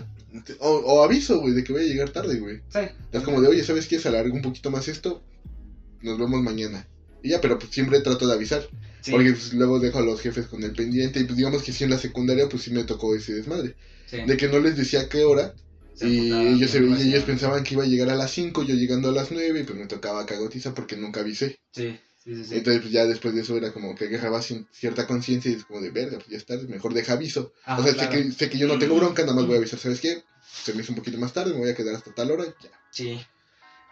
O, 0.60 0.69
o 0.69 1.03
aviso, 1.03 1.39
güey, 1.39 1.53
de 1.53 1.63
que 1.63 1.73
voy 1.73 1.84
a 1.84 1.88
llegar 1.88 2.10
tarde, 2.10 2.39
güey. 2.39 2.62
Sí. 2.69 2.79
Es 3.12 3.23
como 3.23 3.41
de, 3.41 3.47
oye, 3.47 3.63
¿sabes 3.63 3.88
qué? 3.88 3.99
Se 3.99 4.10
alarga 4.10 4.34
un 4.34 4.41
poquito 4.41 4.69
más 4.69 4.88
esto. 4.88 5.21
Nos 6.01 6.17
vemos 6.19 6.41
mañana. 6.41 6.86
Y 7.25 7.29
ya, 7.31 7.41
pero 7.41 7.57
pues 7.59 7.71
siempre 7.71 7.99
trato 8.01 8.27
de 8.27 8.33
avisar. 8.33 8.67
Sí. 9.01 9.11
Porque 9.11 9.31
pues, 9.31 9.53
luego 9.53 9.79
dejo 9.79 9.99
a 9.99 10.01
los 10.01 10.19
jefes 10.21 10.47
con 10.47 10.63
el 10.63 10.73
pendiente. 10.73 11.19
Y 11.19 11.23
pues 11.25 11.38
digamos 11.38 11.63
que 11.63 11.71
sí 11.73 11.83
en 11.83 11.89
la 11.89 11.97
secundaria, 11.97 12.47
pues 12.49 12.63
sí 12.63 12.71
me 12.71 12.83
tocó 12.83 13.15
ese 13.15 13.33
desmadre. 13.33 13.75
sí. 14.05 14.17
De 14.25 14.38
que 14.38 14.47
no 14.47 14.59
les 14.59 14.77
decía 14.77 15.01
a 15.01 15.09
qué 15.09 15.23
hora. 15.23 15.53
Se 15.95 16.07
y 16.09 16.31
ellos, 16.31 16.71
se- 16.71 16.79
bien 16.81 16.91
y 16.91 17.01
ellos 17.01 17.11
recio. 17.13 17.25
pensaban 17.25 17.63
que 17.63 17.73
iba 17.75 17.83
a 17.83 17.88
llegar 17.88 18.09
a 18.09 18.15
las 18.15 18.31
5, 18.31 18.63
yo 18.63 18.75
llegando 18.75 19.09
a 19.09 19.13
las 19.13 19.31
9, 19.31 19.61
y 19.61 19.63
pues 19.63 19.79
me 19.79 19.85
tocaba 19.88 20.25
cagotiza 20.25 20.73
porque 20.73 20.97
nunca 20.97 21.21
avisé. 21.21 21.57
Sí, 21.71 21.97
sí, 22.23 22.35
sí. 22.35 22.43
sí. 22.45 22.55
Entonces 22.57 22.81
pues 22.81 22.91
ya 22.93 23.05
después 23.05 23.33
de 23.33 23.41
eso 23.41 23.55
era 23.55 23.71
como 23.71 23.95
que 23.95 24.05
agarraba 24.05 24.39
cien- 24.41 24.67
cierta 24.73 25.07
conciencia 25.07 25.49
y 25.51 25.55
es 25.55 25.63
como 25.65 25.79
de 25.81 25.91
verga, 25.91 26.17
pues 26.17 26.27
ya 26.29 26.38
está, 26.38 26.57
mejor 26.67 26.93
deja 26.93 27.13
aviso. 27.13 27.53
O 27.65 27.81
sea, 27.83 27.93
claro. 27.93 28.11
sé, 28.11 28.23
que, 28.23 28.31
sé 28.33 28.49
que 28.49 28.57
yo 28.57 28.67
no 28.67 28.77
tengo 28.77 28.95
bronca, 28.97 29.21
nada 29.23 29.35
más 29.35 29.45
voy 29.45 29.55
a 29.55 29.59
avisar, 29.59 29.79
¿sabes 29.79 30.01
qué? 30.01 30.21
Se 30.63 30.73
me 30.73 30.81
hizo 30.83 30.91
un 30.91 30.97
poquito 30.97 31.17
más 31.17 31.31
tarde, 31.33 31.53
me 31.53 31.59
voy 31.59 31.69
a 31.69 31.75
quedar 31.75 31.95
hasta 31.95 32.13
tal 32.13 32.29
hora, 32.31 32.43
ya. 32.61 32.69
Sí. 32.91 33.19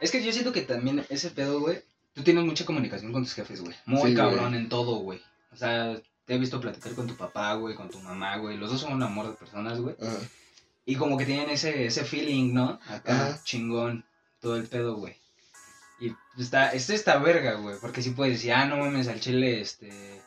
Es 0.01 0.11
que 0.11 0.21
yo 0.21 0.33
siento 0.33 0.51
que 0.51 0.61
también 0.63 1.05
ese 1.09 1.29
pedo, 1.29 1.61
güey. 1.61 1.81
Tú 2.13 2.23
tienes 2.23 2.43
mucha 2.45 2.65
comunicación 2.65 3.11
con 3.11 3.23
tus 3.23 3.33
jefes, 3.33 3.61
güey. 3.61 3.75
Muy 3.85 4.11
Sí, 4.11 4.15
cabrón 4.15 4.49
güey. 4.49 4.61
en 4.61 4.69
todo, 4.69 4.97
güey. 4.97 5.21
O 5.51 5.55
sea, 5.55 5.99
te 6.25 6.35
he 6.35 6.37
visto 6.37 6.61
platicar 6.61 6.93
con 6.93 7.07
tu 7.07 7.15
papá, 7.15 7.53
güey, 7.55 7.75
con 7.75 7.89
tu 7.89 7.99
mamá, 7.99 8.37
güey. 8.37 8.57
Los 8.57 8.71
dos 8.71 8.81
son 8.81 8.93
un 8.93 9.03
amor 9.03 9.27
de 9.27 9.33
personas, 9.33 9.79
güey. 9.79 9.95
Y 10.85 10.95
como 10.95 11.17
que 11.17 11.25
tienen 11.25 11.49
ese, 11.49 11.85
ese 11.85 12.03
feeling, 12.03 12.53
¿no? 12.53 12.79
Acá, 12.87 13.39
chingón, 13.43 14.05
todo 14.41 14.55
el 14.57 14.67
pedo, 14.67 14.95
güey. 14.95 15.15
Y 15.99 16.11
está, 16.41 16.69
es 16.73 16.89
esta 16.89 17.17
verga, 17.17 17.53
güey. 17.55 17.77
Porque 17.81 18.01
si 18.01 18.11
puedes 18.11 18.33
decir, 18.33 18.51
ah, 18.53 18.65
no 18.65 18.77
mames, 18.77 19.07
al 19.07 19.19
chile, 19.19 19.61
este. 19.61 20.21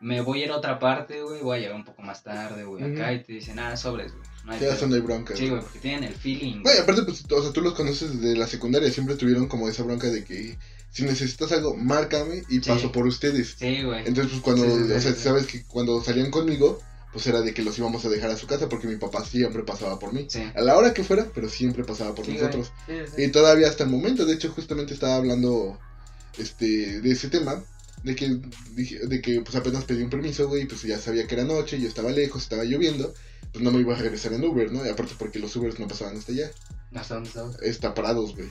Me 0.00 0.22
voy 0.22 0.40
a 0.40 0.44
ir 0.46 0.50
a 0.50 0.56
otra 0.56 0.78
parte, 0.78 1.22
güey. 1.22 1.42
Voy 1.42 1.58
a 1.58 1.60
llegar 1.60 1.76
un 1.76 1.84
poco 1.84 2.00
más 2.02 2.22
tarde, 2.22 2.64
güey. 2.64 2.82
Acá 2.82 3.12
y 3.12 3.22
te 3.22 3.34
dicen, 3.34 3.58
ah, 3.58 3.76
sobres, 3.76 4.12
güey. 4.12 4.24
No 4.44 4.52
hay 4.52 4.58
Ya 4.58 4.66
pedo". 4.66 4.74
eso 4.76 4.86
no 4.86 4.94
hay 4.94 5.00
bronca. 5.02 5.36
Sí, 5.36 5.48
güey, 5.50 5.60
porque 5.60 5.78
tienen 5.78 6.04
el 6.04 6.14
feeling. 6.14 6.62
Güey, 6.62 6.78
aparte, 6.78 7.02
pues, 7.02 7.22
o 7.30 7.42
sea, 7.42 7.52
tú 7.52 7.60
los 7.60 7.74
conoces 7.74 8.18
desde 8.20 8.36
la 8.38 8.46
secundaria, 8.46 8.90
siempre 8.90 9.16
tuvieron 9.16 9.46
como 9.48 9.68
esa 9.68 9.82
bronca 9.82 10.06
de 10.08 10.24
que 10.24 10.58
si 10.90 11.02
necesitas 11.04 11.52
algo, 11.52 11.76
márcame 11.76 12.42
y 12.48 12.60
Sí. 12.60 12.68
paso 12.68 12.90
por 12.92 13.06
ustedes. 13.06 13.56
Sí, 13.58 13.82
güey. 13.82 14.00
Entonces, 14.06 14.32
pues 14.32 14.42
cuando, 14.42 14.64
Sí, 14.64 14.70
sí, 14.82 14.86
sí, 14.88 14.92
o 14.92 15.00
sea, 15.00 15.14
sabes 15.14 15.46
que 15.46 15.64
cuando 15.64 16.02
salían 16.02 16.30
conmigo, 16.30 16.78
pues 17.12 17.26
era 17.26 17.40
de 17.42 17.52
que 17.52 17.62
los 17.62 17.76
íbamos 17.78 18.04
a 18.04 18.08
dejar 18.08 18.30
a 18.30 18.36
su 18.36 18.46
casa 18.46 18.68
porque 18.68 18.86
mi 18.86 18.96
papá 18.96 19.24
siempre 19.24 19.62
pasaba 19.64 19.98
por 19.98 20.12
mí. 20.12 20.26
Sí. 20.28 20.42
A 20.54 20.60
la 20.60 20.76
hora 20.76 20.94
que 20.94 21.02
fuera, 21.04 21.26
pero 21.34 21.48
siempre 21.48 21.84
pasaba 21.84 22.14
por 22.14 22.28
nosotros. 22.28 22.72
Y 23.18 23.28
todavía 23.28 23.68
hasta 23.68 23.84
el 23.84 23.90
momento, 23.90 24.24
de 24.26 24.34
hecho, 24.34 24.50
justamente 24.50 24.94
estaba 24.94 25.16
hablando 25.16 25.78
este 26.38 27.00
de 27.00 27.10
ese 27.10 27.28
tema, 27.28 27.62
de 28.04 28.14
que 28.14 28.40
dije, 28.74 28.98
de 29.06 29.20
que 29.20 29.40
pues 29.42 29.54
apenas 29.56 29.84
pedí 29.84 30.02
un 30.02 30.10
permiso, 30.10 30.48
güey, 30.48 30.66
pues 30.66 30.82
ya 30.82 30.98
sabía 30.98 31.26
que 31.26 31.34
era 31.34 31.44
noche, 31.44 31.80
yo 31.80 31.88
estaba 31.88 32.10
lejos, 32.10 32.42
estaba 32.42 32.64
lloviendo, 32.64 33.12
pues 33.52 33.62
no 33.64 33.70
me 33.72 33.80
iba 33.80 33.94
a 33.94 33.98
regresar 33.98 34.32
en 34.32 34.44
Uber, 34.44 34.70
¿no? 34.72 34.86
Y 34.86 34.88
aparte 34.88 35.14
porque 35.18 35.38
los 35.38 35.54
Ubers 35.56 35.78
no 35.78 35.88
pasaban 35.88 36.16
hasta 36.16 36.32
allá, 36.32 36.50
¿Hasta 36.94 37.14
dónde 37.14 37.28
estaba? 37.28 37.52
está 37.62 37.92
parados, 37.94 38.34
güey. 38.36 38.48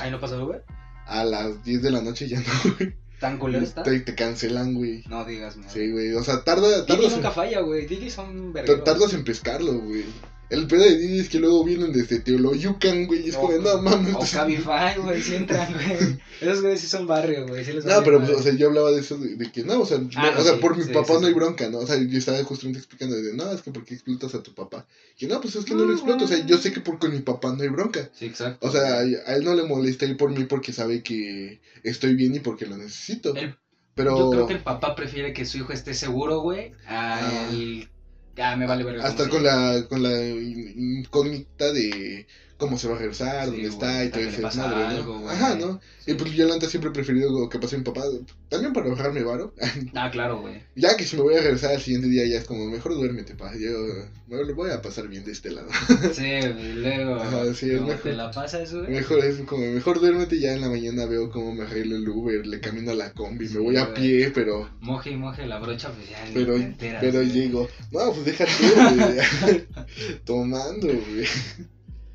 Ahí 0.00 0.10
no 0.10 0.20
pasa 0.20 0.36
güey. 0.36 0.60
A 1.06 1.24
las 1.24 1.62
10 1.64 1.82
de 1.82 1.90
la 1.90 2.02
noche 2.02 2.28
ya 2.28 2.40
no, 2.64 2.74
güey. 2.78 2.94
¿Tan 3.20 3.38
culero 3.38 3.64
está? 3.64 3.82
Te, 3.84 4.00
te 4.00 4.14
cancelan, 4.16 4.74
güey. 4.74 5.04
No 5.08 5.24
digas, 5.24 5.56
mierda. 5.56 5.72
Sí, 5.72 5.90
güey, 5.92 6.12
o 6.14 6.24
sea, 6.24 6.42
tarda, 6.42 6.68
Didi 6.68 6.86
tardas, 6.86 7.12
nunca 7.12 7.28
en, 7.28 7.34
falla, 7.34 7.60
güey. 7.60 7.86
Didi 7.86 8.10
son 8.10 8.52
vergueros. 8.52 8.84
tardas 8.84 9.14
en 9.14 9.24
pescarlo, 9.24 9.74
güey. 9.74 10.04
El 10.52 10.66
pedo 10.66 10.82
de 10.84 10.98
Didi 10.98 11.18
es 11.20 11.28
que 11.30 11.40
luego 11.40 11.64
vienen 11.64 11.92
desde 11.92 12.20
Teoloyucan, 12.20 13.06
güey, 13.06 13.24
y 13.26 13.28
es 13.30 13.36
como, 13.36 13.52
de, 13.52 13.58
no 13.60 13.80
mames. 13.80 14.14
O 14.14 14.20
Cabify, 14.20 14.98
güey, 15.00 15.22
sí 15.22 15.34
entran, 15.36 15.72
güey. 15.72 16.18
Esos 16.40 16.60
güeyes 16.60 16.80
sí 16.80 16.86
son 16.88 17.06
barrio, 17.06 17.46
güey. 17.46 17.64
Sí 17.64 17.72
No, 17.84 18.02
pero 18.04 18.18
pues, 18.18 18.30
o 18.38 18.42
sea, 18.42 18.52
yo 18.54 18.68
hablaba 18.68 18.90
de 18.90 19.00
eso, 19.00 19.16
de, 19.16 19.36
de 19.36 19.50
que 19.50 19.64
no, 19.64 19.80
o 19.80 19.86
sea, 19.86 19.98
Ah, 20.16 20.30
no, 20.34 20.40
o 20.40 20.44
sea 20.44 20.54
sí, 20.54 20.60
por 20.60 20.76
mi 20.76 20.84
sí, 20.84 20.90
papá 20.92 21.14
no 21.20 21.26
hay 21.26 21.32
bronca, 21.32 21.70
¿no? 21.70 21.78
O 21.78 21.86
sea, 21.86 21.96
yo 21.96 22.18
estaba 22.18 22.42
justamente 22.44 22.78
explicando 22.80 23.16
de, 23.16 23.32
no, 23.34 23.50
es 23.50 23.62
que 23.62 23.70
porque 23.70 23.94
explotas 23.94 24.34
a 24.34 24.42
tu 24.42 24.54
papá. 24.54 24.86
Y 25.18 25.26
no, 25.26 25.40
pues 25.40 25.56
es 25.56 25.64
que 25.64 25.74
no 25.74 25.84
lo 25.84 25.92
exploto, 25.94 26.24
o 26.26 26.28
sea, 26.28 26.44
yo 26.44 26.58
sé 26.58 26.70
que 26.72 26.80
por 26.80 26.98
con 26.98 27.12
mi 27.12 27.20
papá 27.20 27.54
no 27.56 27.62
hay 27.62 27.68
bronca. 27.70 28.10
Sí, 28.12 28.26
exacto. 28.26 28.66
O 28.66 28.70
sea, 28.70 28.98
a 28.98 29.34
él 29.36 29.44
no 29.44 29.54
le 29.54 29.64
molesta 29.64 30.04
ir 30.04 30.16
por 30.16 30.30
mí 30.30 30.44
porque 30.44 30.72
sabe 30.72 31.02
que 31.02 31.60
estoy 31.82 32.14
bien 32.14 32.34
y 32.34 32.40
porque 32.40 32.66
lo 32.66 32.76
necesito. 32.76 33.34
El- 33.34 33.56
Pero 33.94 34.18
Yo 34.18 34.30
creo 34.30 34.46
que 34.46 34.54
el 34.54 34.62
papá 34.62 34.94
prefiere 34.94 35.32
que 35.32 35.44
su 35.46 35.58
hijo 35.58 35.72
esté 35.72 35.94
seguro, 35.94 36.40
güey, 36.40 36.72
a 36.86 37.20
Ah, 38.38 38.56
me 38.56 38.66
vale 38.66 38.84
verga. 38.84 39.04
hasta 39.04 39.28
con 39.28 39.42
la, 39.42 39.84
con 39.88 40.02
la 40.02 40.22
incógnita 40.22 41.72
de 41.72 42.26
cómo 42.62 42.78
se 42.78 42.88
va 42.88 42.94
a 42.94 42.98
regresar, 42.98 43.44
Sí, 43.44 43.50
dónde 43.50 43.58
güey, 43.62 43.72
está 43.72 44.04
y 44.04 44.08
todo 44.10 44.22
ese 44.22 44.40
¿no? 44.40 44.76
algo, 44.76 45.18
güey. 45.18 45.34
Ajá, 45.34 45.54
¿no? 45.56 45.80
Y 46.06 46.14
pues 46.14 46.32
yo 46.32 46.46
neta 46.48 46.68
siempre 46.68 46.90
he 46.90 46.92
preferido 46.92 47.48
que 47.48 47.58
pase 47.58 47.76
mi 47.78 47.84
papá, 47.84 48.02
también 48.48 48.72
para 48.72 48.88
ahorrarme 48.88 49.22
varo. 49.22 49.52
Ah, 49.94 50.10
claro, 50.10 50.40
güey. 50.40 50.62
Ya 50.74 50.96
que 50.96 51.04
si 51.04 51.16
me 51.16 51.22
voy 51.22 51.34
a 51.34 51.40
regresar 51.42 51.72
al 51.72 51.80
siguiente 51.80 52.08
día 52.08 52.24
ya 52.26 52.38
es 52.38 52.44
como, 52.44 52.64
mejor 52.66 52.94
duérmete, 52.94 53.34
pa. 53.34 53.52
Yo 53.56 53.70
me 54.28 54.42
lo 54.44 54.54
voy 54.54 54.70
a 54.70 54.80
pasar 54.80 55.08
bien 55.08 55.24
de 55.24 55.32
este 55.32 55.50
lado. 55.50 55.68
Sí, 56.14 56.24
y 56.24 56.72
luego... 56.74 57.16
Ajá, 57.16 57.52
sí, 57.54 57.70
es 57.70 57.76
¿cómo 57.78 57.88
mejor. 57.88 58.02
te 58.02 58.12
la 58.14 58.30
pasas, 58.30 58.72
güey? 58.74 58.88
Mejor 58.90 59.24
es 59.24 59.36
como, 59.40 59.66
mejor 59.66 60.00
duérmete 60.00 60.36
y 60.36 60.40
ya 60.40 60.52
en 60.54 60.60
la 60.60 60.68
mañana 60.68 61.06
veo 61.06 61.30
cómo 61.30 61.54
me 61.54 61.62
arreglo 61.64 61.96
el 61.96 62.08
Uber, 62.08 62.46
le 62.46 62.60
camino 62.60 62.92
a 62.92 62.94
la 62.94 63.12
combi, 63.12 63.48
Sí, 63.48 63.54
me 63.54 63.60
voy 63.60 63.76
a 63.76 63.92
pie, 63.92 64.30
pero, 64.34 64.70
Moje 64.80 65.10
y 65.10 65.16
moje 65.16 65.46
la 65.46 65.58
brocha, 65.58 65.90
pues 65.92 66.08
ya 66.10 66.18
pero, 66.32 66.54
te 66.54 66.62
enteras. 66.62 67.00
pero 67.02 67.22
llego. 67.22 67.68
No, 67.90 68.12
pues 68.12 68.24
déjate, 68.24 68.52
güey. 69.46 69.66
Tomando, 70.24 70.86
güey. 70.88 71.26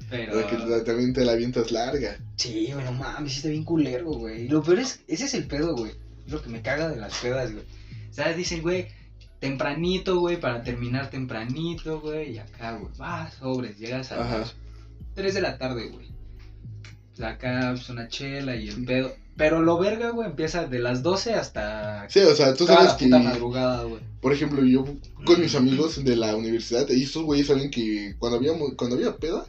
Pero... 0.10 0.34
Para 0.34 0.48
que 0.48 0.58
la- 0.58 0.84
también 0.84 1.14
te 1.14 1.26
la 1.26 1.34
avientas 1.34 1.72
larga. 1.72 2.18
Sí, 2.38 2.70
güey, 2.72 2.86
no 2.86 2.94
mames, 2.94 3.38
está 3.38 3.50
bien 3.50 3.64
culero, 3.64 4.12
güey. 4.12 4.44
Y 4.46 4.48
lo 4.48 4.64
peor 4.64 4.80
es, 4.80 5.02
ese 5.08 5.26
es 5.26 5.34
el 5.34 5.46
pedo, 5.48 5.76
güey. 5.76 5.92
Es 6.26 6.32
lo 6.32 6.42
que 6.42 6.50
me 6.50 6.62
caga 6.62 6.88
de 6.90 6.96
las 6.98 7.18
pedas, 7.20 7.52
güey. 7.52 7.64
O 8.10 8.14
sea, 8.14 8.34
dicen, 8.34 8.62
güey, 8.62 8.88
tempranito, 9.40 10.20
güey, 10.20 10.40
para 10.40 10.64
terminar 10.64 11.10
tempranito, 11.10 12.00
güey. 12.02 12.34
Y 12.34 12.40
acá, 12.40 12.74
güey, 12.78 12.92
vas, 12.98 13.34
sobres, 13.36 13.78
llegas 13.78 14.12
a 14.12 14.22
Ajá. 14.24 14.38
las 14.40 14.56
3 15.16 15.34
de 15.34 15.42
la 15.42 15.58
tarde, 15.58 15.88
güey. 15.90 16.08
Pues 17.16 17.28
acá, 17.28 17.72
pues 17.76 17.90
una 17.90 18.08
chela 18.08 18.56
y 18.56 18.70
el 18.70 18.86
pedo. 18.86 19.14
Pero 19.36 19.62
lo 19.62 19.78
verga, 19.78 20.10
güey, 20.12 20.28
empieza 20.30 20.66
de 20.66 20.80
las 20.80 21.04
12 21.04 21.36
hasta 21.36 22.08
Sí, 22.10 22.20
o 22.22 22.34
sea, 22.36 22.56
tú 22.56 22.66
sabes 22.66 22.92
la 22.94 22.98
que, 22.98 23.06
puta 23.06 23.20
madrugada, 23.20 23.84
güey. 23.84 24.02
por 24.20 24.34
ejemplo, 24.34 24.64
yo 24.66 24.84
con 25.26 25.40
mis 25.42 25.54
amigos 25.54 26.04
de 26.04 26.16
la 26.16 26.36
universidad, 26.36 26.88
y 26.90 27.04
estos 27.04 27.24
güeyes 27.24 27.46
saben 27.48 27.70
que 27.70 28.16
cuando 28.18 28.38
había, 28.40 28.54
cuando 28.76 28.96
había 28.96 29.16
peda, 29.16 29.46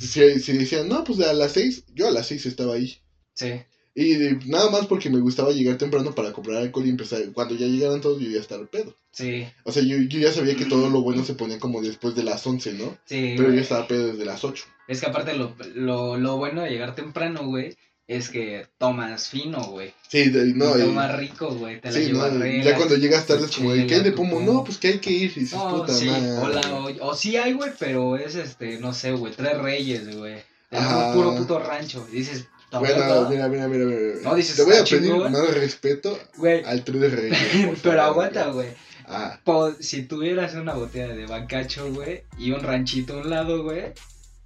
si, 0.00 0.40
si 0.40 0.52
decían, 0.52 0.88
no, 0.88 1.04
pues 1.04 1.20
a 1.20 1.32
las 1.32 1.52
seis, 1.52 1.84
yo 1.94 2.08
a 2.08 2.10
las 2.10 2.26
seis 2.26 2.46
estaba 2.46 2.74
ahí. 2.74 2.98
Sí, 3.34 3.52
Y 3.94 4.14
de- 4.14 4.38
nada 4.46 4.70
más 4.70 4.86
porque 4.86 5.10
me 5.10 5.18
gustaba 5.20 5.50
llegar 5.52 5.76
temprano 5.78 6.14
para 6.14 6.32
comprar 6.32 6.58
alcohol 6.58 6.86
y 6.86 6.90
empezar. 6.90 7.20
Cuando 7.32 7.54
ya 7.56 7.66
llegaran 7.66 8.00
todos, 8.00 8.20
yo 8.20 8.28
ya 8.30 8.40
estaba 8.40 8.62
al 8.62 8.68
pedo. 8.68 8.96
sí, 9.12 9.46
O 9.64 9.72
sea, 9.72 9.82
yo, 9.82 9.96
yo 9.98 10.18
ya 10.20 10.32
sabía 10.32 10.54
que 10.56 10.64
todo 10.66 10.88
lo 10.90 11.02
bueno 11.02 11.24
se 11.24 11.34
ponía 11.34 11.58
como 11.58 11.80
después 11.82 12.14
de 12.14 12.22
las 12.24 12.46
11, 12.46 12.72
¿no? 12.74 12.96
sí. 13.04 13.34
Pero 13.36 13.52
yo 13.52 13.60
estaba 13.60 13.86
pedo 13.88 14.08
desde 14.08 14.24
las 14.24 14.44
8. 14.44 14.64
Es 14.88 15.00
que 15.00 15.06
aparte 15.06 15.34
lo, 15.36 15.54
lo, 15.74 16.16
lo 16.16 16.36
bueno 16.36 16.62
de 16.62 16.70
llegar 16.70 16.94
temprano, 16.94 17.44
güey, 17.46 17.76
es 18.08 18.30
que 18.30 18.66
tomas 18.78 19.28
fino, 19.28 19.62
güey. 19.64 19.92
Sí, 20.08 20.30
de- 20.30 20.46
no, 20.54 20.76
y 20.76 20.80
y- 20.80 20.84
tomas 20.86 21.16
rico, 21.16 21.54
güey. 21.54 21.80
Te 21.80 21.88
la 21.92 21.94
sí, 21.94 22.06
no, 22.10 22.14
llevas 22.26 22.32
relax. 22.40 22.64
ya 22.64 22.76
cuando 22.76 22.96
llegas 22.96 23.26
tarde 23.26 23.44
es 23.46 23.54
como, 23.56 23.70
¿qué 23.86 24.12
pomo? 24.12 24.40
pomo. 24.40 24.52
No, 24.52 24.64
pues 24.64 24.78
que 24.78 24.88
hay 24.88 24.98
que 24.98 25.10
ir. 25.10 25.30
Y 25.36 25.40
dices, 25.40 25.58
No, 25.58 25.76
puta 25.82 25.92
sí, 25.94 26.06
madre. 26.06 26.32
o, 26.32 26.48
la- 26.48 26.74
o, 26.74 27.08
o 27.10 27.14
sí 27.14 27.36
hay, 27.36 27.52
güey, 27.52 27.70
pero 27.78 28.16
es 28.16 28.34
este, 28.34 28.78
no 28.78 28.92
sé, 28.92 29.12
güey, 29.12 29.32
tres 29.34 29.56
reyes, 29.58 30.16
güey. 30.16 30.42
Tenemos 30.70 30.92
Ajá. 30.92 31.12
puro 31.14 31.36
puto 31.36 31.58
rancho. 31.60 32.06
Y 32.12 32.16
dices, 32.16 32.46
Bueno, 32.70 32.96
"Toma, 33.06 33.28
mira, 33.30 33.48
mira, 33.48 33.68
mira, 33.68 33.84
mira. 33.86 34.20
No, 34.22 34.34
dices, 34.34 34.56
Te 34.56 34.62
voy 34.62 34.74
a 34.74 34.78
está 34.80 34.96
pedir 34.96 35.14
más 35.14 35.54
respeto 35.54 36.18
güey. 36.36 36.62
al 36.64 36.84
Tres 36.84 37.00
de 37.00 37.08
Reyes. 37.08 37.38
Pero 37.62 37.76
favor, 37.76 38.00
aguanta, 38.00 38.46
güey. 38.48 38.68
Ah, 39.06 39.38
Si 39.80 40.02
tuvieras 40.02 40.54
una 40.54 40.74
botella 40.74 41.08
de 41.14 41.24
bacacho, 41.26 41.90
güey, 41.92 42.24
y 42.38 42.50
un 42.52 42.60
ranchito 42.62 43.14
a 43.14 43.22
un 43.22 43.30
lado, 43.30 43.62
güey, 43.64 43.84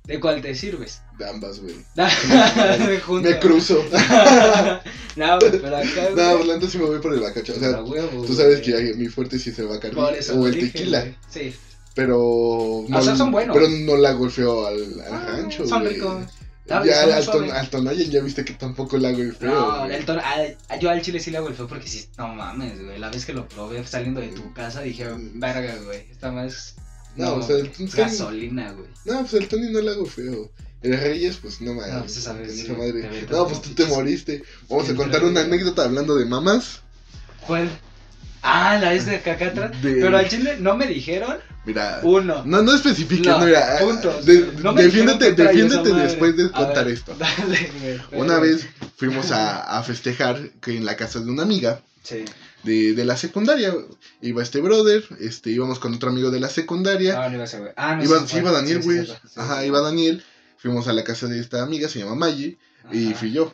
¿de 0.05 0.21
cuál 0.21 0.41
te 0.43 0.55
sirves? 0.55 1.01
de 1.19 1.29
ambas, 1.29 1.61
güey. 1.61 1.77
Me 3.23 3.39
cruzo. 3.39 3.85
no, 5.17 5.39
güey, 5.41 5.51
pero 5.61 5.77
acá, 5.77 6.09
no, 6.17 6.37
güey, 6.39 6.47
la 6.49 6.55
neta 6.55 6.69
sí 6.71 6.79
me 6.79 6.85
voy 6.87 6.99
por 7.01 7.13
el 7.15 7.21
bacacho. 7.21 7.53
O 7.55 7.59
sea, 7.59 7.83
huevo, 7.83 8.25
tú 8.25 8.35
sabes 8.35 8.67
güey. 8.67 8.87
que 8.87 8.95
mi 8.95 9.09
fuerte 9.09 9.39
sí 9.39 9.51
es 9.51 9.59
el 9.59 9.69
bacardi 9.69 9.97
o 9.99 10.47
el 10.47 10.55
dije, 10.55 10.67
tequila. 10.69 11.01
güey. 11.01 11.17
Sí. 11.31 11.55
Pero. 11.95 12.19
O 12.21 13.03
sea, 13.03 13.15
son 13.17 13.31
buenos. 13.31 13.55
Pero 13.57 13.69
no 13.69 13.97
la 13.97 14.13
golfeo 14.13 14.67
al, 14.67 14.77
al 15.01 15.13
Ah, 15.13 15.25
rancho, 15.37 15.67
Son 15.67 15.85
ricos. 15.85 16.25
Ya 16.67 17.03
al, 17.17 17.27
ton, 17.27 17.51
al 17.51 17.69
Tonayan 17.69 18.09
ya 18.11 18.23
viste 18.23 18.45
que 18.45 18.55
tampoco 18.55 18.97
le 18.97 19.09
hago 19.09 19.19
el 19.19 19.35
feo. 19.35 19.51
No, 19.51 19.85
el 19.87 20.07
tono- 20.07 20.23
a- 20.23 20.77
yo 20.77 20.89
al 20.91 21.03
chile 21.03 21.19
sí 21.21 21.31
le 21.31 21.39
hago 21.39 21.49
el 21.49 21.55
feo 21.55 21.67
porque 21.67 21.87
sí, 21.89 22.07
no 22.17 22.29
mames, 22.29 22.83
güey. 22.83 22.99
La 22.99 23.11
vez 23.11 23.27
que 23.27 23.33
lo 23.35 23.47
probé 23.49 23.85
saliendo 23.87 24.21
de 24.21 24.29
tu 24.29 24.53
casa 24.55 24.81
dije, 24.81 25.07
verga, 25.35 25.75
güey. 25.85 26.07
Esta 26.11 26.31
más. 26.31 26.77
No, 27.17 27.35
o 27.35 27.43
sea, 27.47 27.57
el- 27.57 27.71
que- 27.71 27.85
gasolina, 27.87 28.73
güey. 28.73 28.89
No, 29.05 29.21
pues 29.21 29.35
el 29.35 29.49
Tony 29.49 29.71
no 29.71 29.81
le 29.81 29.91
hago 29.91 30.07
feo. 30.07 30.51
El 30.83 30.99
Reyes, 30.99 31.37
pues 31.41 31.61
no 31.61 31.75
mames. 31.75 31.93
No, 31.93 32.01
pues 32.01 32.15
sí, 32.15 32.73
madre. 32.73 33.27
No, 33.31 33.47
pues 33.47 33.63
tú 33.63 33.71
te 33.71 33.85
moriste. 33.87 34.43
Vamos 34.69 34.89
a 34.91 34.95
contar 34.95 35.23
una 35.25 35.43
anécdota 35.43 35.85
hablando 35.85 36.17
de 36.17 36.25
mamás. 36.25 36.81
¿Cuál? 37.47 37.69
Ah, 38.43 38.77
la 38.81 38.91
vez 38.91 39.07
de. 39.07 39.13
De- 39.19 40.01
Pero 40.01 40.17
al 40.19 40.29
chile 40.29 40.57
no 40.59 40.77
me 40.77 40.89
dijeron 40.89 41.37
Mira. 41.65 42.01
uno. 42.03 42.43
No, 42.45 42.63
no 42.63 42.75
especifiques, 42.75 43.25
No, 43.29 43.39
no, 43.39 43.47
mira. 43.47 43.79
puntos. 43.79 44.27
de- 44.27 44.51
No 44.61 44.73
me 44.73 44.83
defiéndete, 44.83 45.33
después 45.95 46.37
de 46.37 46.51
contar 46.51 46.85
ver, 46.87 46.95
esto. 46.95 47.15
Dale, 47.17 47.71
güey. 47.81 48.21
Una 48.21 48.35
dale. 48.35 48.49
vez 48.49 48.67
fuimos 48.97 49.31
a, 49.31 49.79
a 49.79 49.83
festejar 49.85 50.51
que 50.61 50.77
en 50.77 50.85
la 50.85 50.97
casa 50.97 51.21
de 51.21 51.31
una 51.31 51.45
amiga 51.45 51.81
Sí. 52.03 52.25
De, 52.65 52.93
de 52.95 53.05
la 53.05 53.17
secundaria. 53.17 53.75
Iba 54.21 54.43
este 54.43 54.61
brother, 54.61 55.05
este, 55.21 55.51
íbamos 55.51 55.79
con 55.79 55.95
otro 55.95 56.11
amigo 56.11 56.31
de 56.31 56.41
la 56.41 56.49
secundaria. 56.49 57.23
Ah, 57.23 57.29
no 57.29 57.35
iba 57.37 57.45
ese 57.45 57.59
güey. 57.61 57.73
Ah, 57.77 57.97
no 57.97 58.05
iba, 58.05 58.27
sí, 58.27 58.39
iba 58.39 58.53
Daniel, 58.53 58.81
güey. 58.83 59.07
sí, 59.07 59.13
sí, 59.13 59.29
sí, 59.29 59.41
Ajá, 59.41 59.65
iba 59.65 59.81
Daniel. 59.81 60.23
Fuimos 60.59 60.87
a 60.89 60.93
la 60.93 61.03
casa 61.05 61.27
de 61.27 61.41
esta 61.41 61.63
amiga, 61.63 61.89
se 61.89 61.99
llama 61.99 62.15
Maggie, 62.15 62.57
y 62.93 63.15
fui 63.15 63.33
yo. 63.33 63.53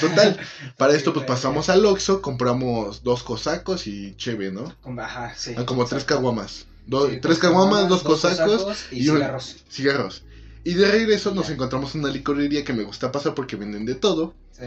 Total, 0.00 0.38
para 0.76 0.94
esto 0.94 1.12
pues 1.12 1.26
pasamos 1.26 1.68
al 1.68 1.84
Oxxo, 1.86 2.20
compramos 2.20 3.02
dos 3.04 3.22
cosacos 3.22 3.86
y 3.86 4.14
cheve, 4.16 4.50
¿no? 4.50 4.74
Como- 4.82 5.00
Ajá, 5.00 5.32
sí. 5.36 5.54
Ah, 5.56 5.64
como 5.64 5.84
tres 5.84 6.04
caguamas. 6.04 6.66
Do- 6.86 7.08
Sí, 7.10 7.18
tres 7.20 7.38
caguamas, 7.38 7.88
dos 7.88 8.02
cosacos 8.02 8.66
y, 8.92 9.04
y 9.04 9.08
un- 9.08 9.16
cigarros. 9.16 9.56
cigarros. 9.68 10.22
Y 10.64 10.74
de 10.74 10.90
regreso 10.90 11.32
nos 11.34 11.48
Ya. 11.48 11.54
encontramos 11.54 11.94
en 11.94 12.00
una 12.00 12.10
licorería 12.12 12.64
que 12.64 12.72
me 12.72 12.82
gusta 12.82 13.12
pasar 13.12 13.34
porque 13.34 13.54
venden 13.56 13.86
de 13.86 13.94
todo. 13.94 14.34
Sí. 14.52 14.64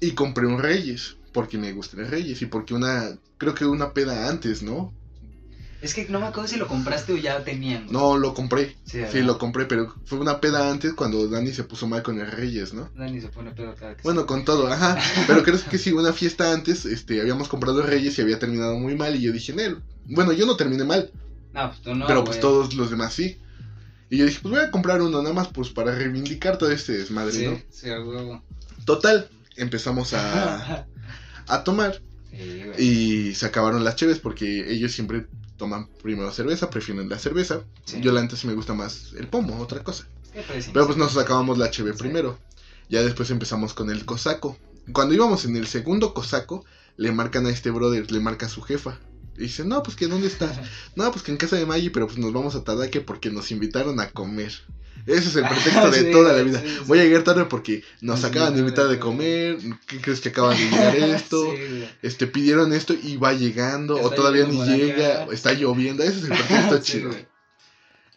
Y 0.00 0.10
compré 0.12 0.46
un 0.46 0.58
Reyes, 0.58 1.16
porque 1.32 1.58
me 1.58 1.72
gustan 1.72 2.00
los 2.00 2.10
Reyes 2.10 2.40
y 2.42 2.46
porque 2.46 2.74
una, 2.74 3.16
creo 3.38 3.54
que 3.54 3.64
una 3.64 3.92
peda 3.92 4.28
antes, 4.28 4.62
¿no? 4.62 4.92
Es 5.82 5.94
que 5.94 6.06
no 6.10 6.20
me 6.20 6.26
acuerdo 6.26 6.46
si 6.46 6.56
lo 6.58 6.68
compraste 6.68 7.14
o 7.14 7.16
ya 7.16 7.42
tenían. 7.42 7.84
güey. 7.84 7.92
No, 7.94 8.18
lo 8.18 8.34
compré. 8.34 8.76
Sí, 8.84 9.00
lo 9.22 9.38
compré, 9.38 9.64
pero 9.64 9.94
fue 10.04 10.18
una 10.18 10.38
peda 10.38 10.70
antes 10.70 10.92
cuando 10.92 11.26
Dani 11.26 11.52
se 11.52 11.64
puso 11.64 11.86
mal 11.86 12.02
con 12.02 12.20
el 12.20 12.30
Reyes, 12.30 12.74
¿no? 12.74 12.90
Dani 12.94 13.18
se 13.20 13.28
pone 13.28 13.52
pedo 13.52 13.74
cada 13.74 13.96
que 13.96 14.02
Bueno, 14.02 14.26
con 14.26 14.44
todo, 14.44 14.66
ajá. 14.70 14.98
Pero 15.26 15.42
creo 15.42 15.58
que 15.70 15.78
sí, 15.78 15.92
una 15.92 16.12
fiesta 16.12 16.52
antes, 16.52 16.84
este, 16.84 17.22
habíamos 17.22 17.48
comprado 17.48 17.80
Reyes 17.82 18.18
y 18.18 18.20
había 18.22 18.38
terminado 18.38 18.78
muy 18.78 18.94
mal 18.94 19.16
y 19.16 19.22
yo 19.22 19.32
dije, 19.32 19.54
Nel, 19.54 19.78
bueno, 20.04 20.32
yo 20.32 20.44
no 20.44 20.54
terminé 20.56 20.84
mal, 20.84 21.10
No, 21.54 21.68
pues 21.70 21.80
tú 21.80 21.94
no. 21.94 22.06
pero 22.06 22.24
pues 22.24 22.36
güey. 22.36 22.40
todos 22.42 22.74
los 22.74 22.90
demás 22.90 23.14
sí. 23.14 23.38
Y 24.10 24.18
yo 24.18 24.26
dije, 24.26 24.40
pues 24.42 24.52
voy 24.54 24.62
a 24.62 24.70
comprar 24.70 25.00
uno 25.00 25.22
nada 25.22 25.34
más 25.34 25.48
pues 25.48 25.70
para 25.70 25.94
reivindicar 25.94 26.58
todo 26.58 26.70
este 26.70 26.92
desmadre, 26.98 27.32
Sí, 27.32 27.46
¿no? 27.46 27.58
sí, 27.70 27.88
a 27.88 28.00
huevo. 28.00 28.42
Total, 28.84 29.30
empezamos 29.56 30.12
a, 30.12 30.86
a 31.54 31.64
tomar 31.64 32.00
Sí, 32.30 32.62
y 32.78 33.34
se 33.34 33.46
acabaron 33.46 33.82
las 33.84 33.96
cheves 33.96 34.18
porque 34.20 34.72
ellos 34.72 34.92
siempre 34.92 35.26
toman 35.56 35.88
primero 36.02 36.30
cerveza, 36.32 36.70
prefieren 36.70 37.08
la 37.08 37.18
cerveza. 37.18 37.62
Sí. 37.84 38.00
Yo 38.00 38.12
la 38.12 38.20
antes 38.20 38.44
me 38.44 38.54
gusta 38.54 38.72
más 38.72 39.12
el 39.18 39.26
pomo, 39.26 39.58
otra 39.58 39.82
cosa. 39.82 40.06
¿Qué 40.32 40.40
parece? 40.42 40.70
Pero 40.72 40.86
pues 40.86 40.96
nos 40.96 41.16
acabamos 41.18 41.58
la 41.58 41.70
cheve 41.70 41.92
Sí. 41.92 41.98
primero. 41.98 42.38
Ya 42.88 43.02
después 43.02 43.30
empezamos 43.30 43.74
con 43.74 43.90
el 43.90 44.04
cosaco. 44.04 44.56
Cuando 44.92 45.14
íbamos 45.14 45.44
en 45.44 45.56
el 45.56 45.66
segundo 45.66 46.14
cosaco, 46.14 46.64
le 46.96 47.12
marcan 47.12 47.46
a 47.46 47.50
este 47.50 47.70
brother, 47.70 48.10
le 48.10 48.20
marca 48.20 48.46
a 48.46 48.48
su 48.48 48.62
jefa. 48.62 48.98
Y 49.36 49.42
dice, 49.42 49.64
no, 49.64 49.82
pues 49.82 49.96
que 49.96 50.06
dónde 50.06 50.28
estás. 50.28 50.56
No, 50.96 51.10
pues 51.10 51.22
que 51.24 51.32
en 51.32 51.36
casa 51.36 51.56
de 51.56 51.66
Maggie, 51.66 51.90
pero 51.90 52.06
pues 52.06 52.18
nos 52.18 52.32
vamos 52.32 52.54
a 52.54 52.62
tardar 52.64 52.90
que 52.90 53.00
porque 53.00 53.30
nos 53.30 53.50
invitaron 53.50 53.98
a 54.00 54.10
comer. 54.10 54.52
Ese 55.06 55.28
es 55.28 55.36
el 55.36 55.44
pretexto 55.48 55.90
de 55.90 56.00
Sí, 56.00 56.10
toda 56.10 56.32
la 56.32 56.42
vida. 56.42 56.60
sí, 56.60 56.68
sí. 56.68 56.78
Voy 56.86 56.98
a 56.98 57.04
llegar 57.04 57.22
tarde 57.24 57.44
porque 57.46 57.82
nos 58.00 58.24
acaban 58.24 58.54
de 58.54 58.60
invitar 58.60 58.88
de 58.88 58.98
comer. 58.98 59.58
¿Qué 59.86 60.00
crees 60.00 60.20
que 60.20 60.30
acaban 60.30 60.56
de 60.56 60.64
llegar 60.70 60.96
esto? 61.16 61.52
Este, 62.02 62.26
pidieron 62.26 62.72
esto 62.72 62.94
y 62.94 63.16
va 63.16 63.32
llegando. 63.32 64.00
o 64.00 64.10
todavía 64.10 64.44
ni 64.46 64.62
llega. 64.64 65.22
acá. 65.24 65.32
está 65.32 65.52
lloviendo. 65.52 66.02
Ese 66.02 66.18
es 66.18 66.24
el 66.24 66.30
pretexto 66.30 66.78
chido. 66.82 67.10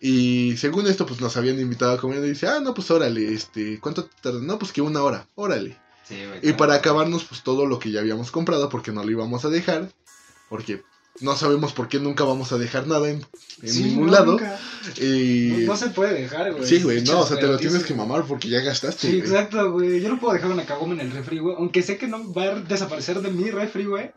Y 0.06 0.58
según 0.58 0.88
esto, 0.88 1.06
pues 1.06 1.22
nos 1.22 1.38
habían 1.38 1.60
invitado 1.60 1.93
a 1.93 1.98
comer. 1.98 2.24
Y 2.26 2.30
dice, 2.30 2.48
ah, 2.48 2.60
no, 2.60 2.74
pues 2.74 2.91
órale, 2.91 3.34
este, 3.34 3.80
¿cuánto 3.80 4.10
tarda? 4.22 4.41
No, 4.41 4.60
pues 4.60 4.74
que 4.74 4.82
una 4.82 5.02
hora, 5.02 5.28
órale. 5.36 5.78
Y 6.41 6.52
para 6.54 6.76
acabarnos, 6.76 7.24
pues 7.24 7.41
todo 7.43 7.65
lo 7.65 7.80
que 7.80 7.89
ya 7.89 8.02
habíamos 8.02 8.30
comprado, 8.30 8.67
porque 8.67 8.91
no 8.91 9.04
lo 9.04 9.10
íbamos 9.12 9.46
a 9.46 9.50
dejar. 9.50 9.89
Porque 10.50 10.84
no 11.21 11.36
sabemos 11.36 11.73
por 11.73 11.88
qué 11.88 11.99
nunca 11.99 12.23
vamos 12.23 12.52
a 12.52 12.58
dejar 12.58 12.88
nada 12.88 13.08
en, 13.10 13.23
en 13.62 13.69
Sí, 13.69 13.84
ningún 13.84 14.08
no, 14.08 14.13
lado. 14.13 14.39
Y... 14.99 15.49
No, 15.60 15.67
no 15.73 15.78
se 15.78 15.89
puede 15.89 16.21
dejar, 16.21 16.52
güey. 16.54 16.65
sí, 16.65 16.82
güey, 16.82 17.04
no, 17.04 17.19
o 17.21 17.28
sea, 17.28 17.38
te 17.38 17.47
lo 17.47 17.58
tienes 17.58 17.84
que 17.84 17.93
mamar 17.93 18.26
porque 18.26 18.49
ya 18.49 18.60
gastaste. 18.62 19.10
Sí, 19.10 19.17
exacto, 19.19 19.71
güey. 19.71 20.02
Yo 20.02 20.10
no 20.10 20.19
puedo 20.19 20.34
dejar 20.34 20.52
una 20.52 20.65
cagoma 20.65 20.93
en 20.95 21.02
el 21.02 21.12
refri, 21.12 21.39
güey. 21.39 21.56
Aunque 21.58 21.82
sé 21.84 21.97
que 21.97 22.08
no 22.08 22.34
va 22.34 22.43
a 22.43 22.60
desaparecer 22.60 23.21
de 23.21 23.30
mi 23.30 23.52
refri, 23.52 23.86
güey. 23.86 24.12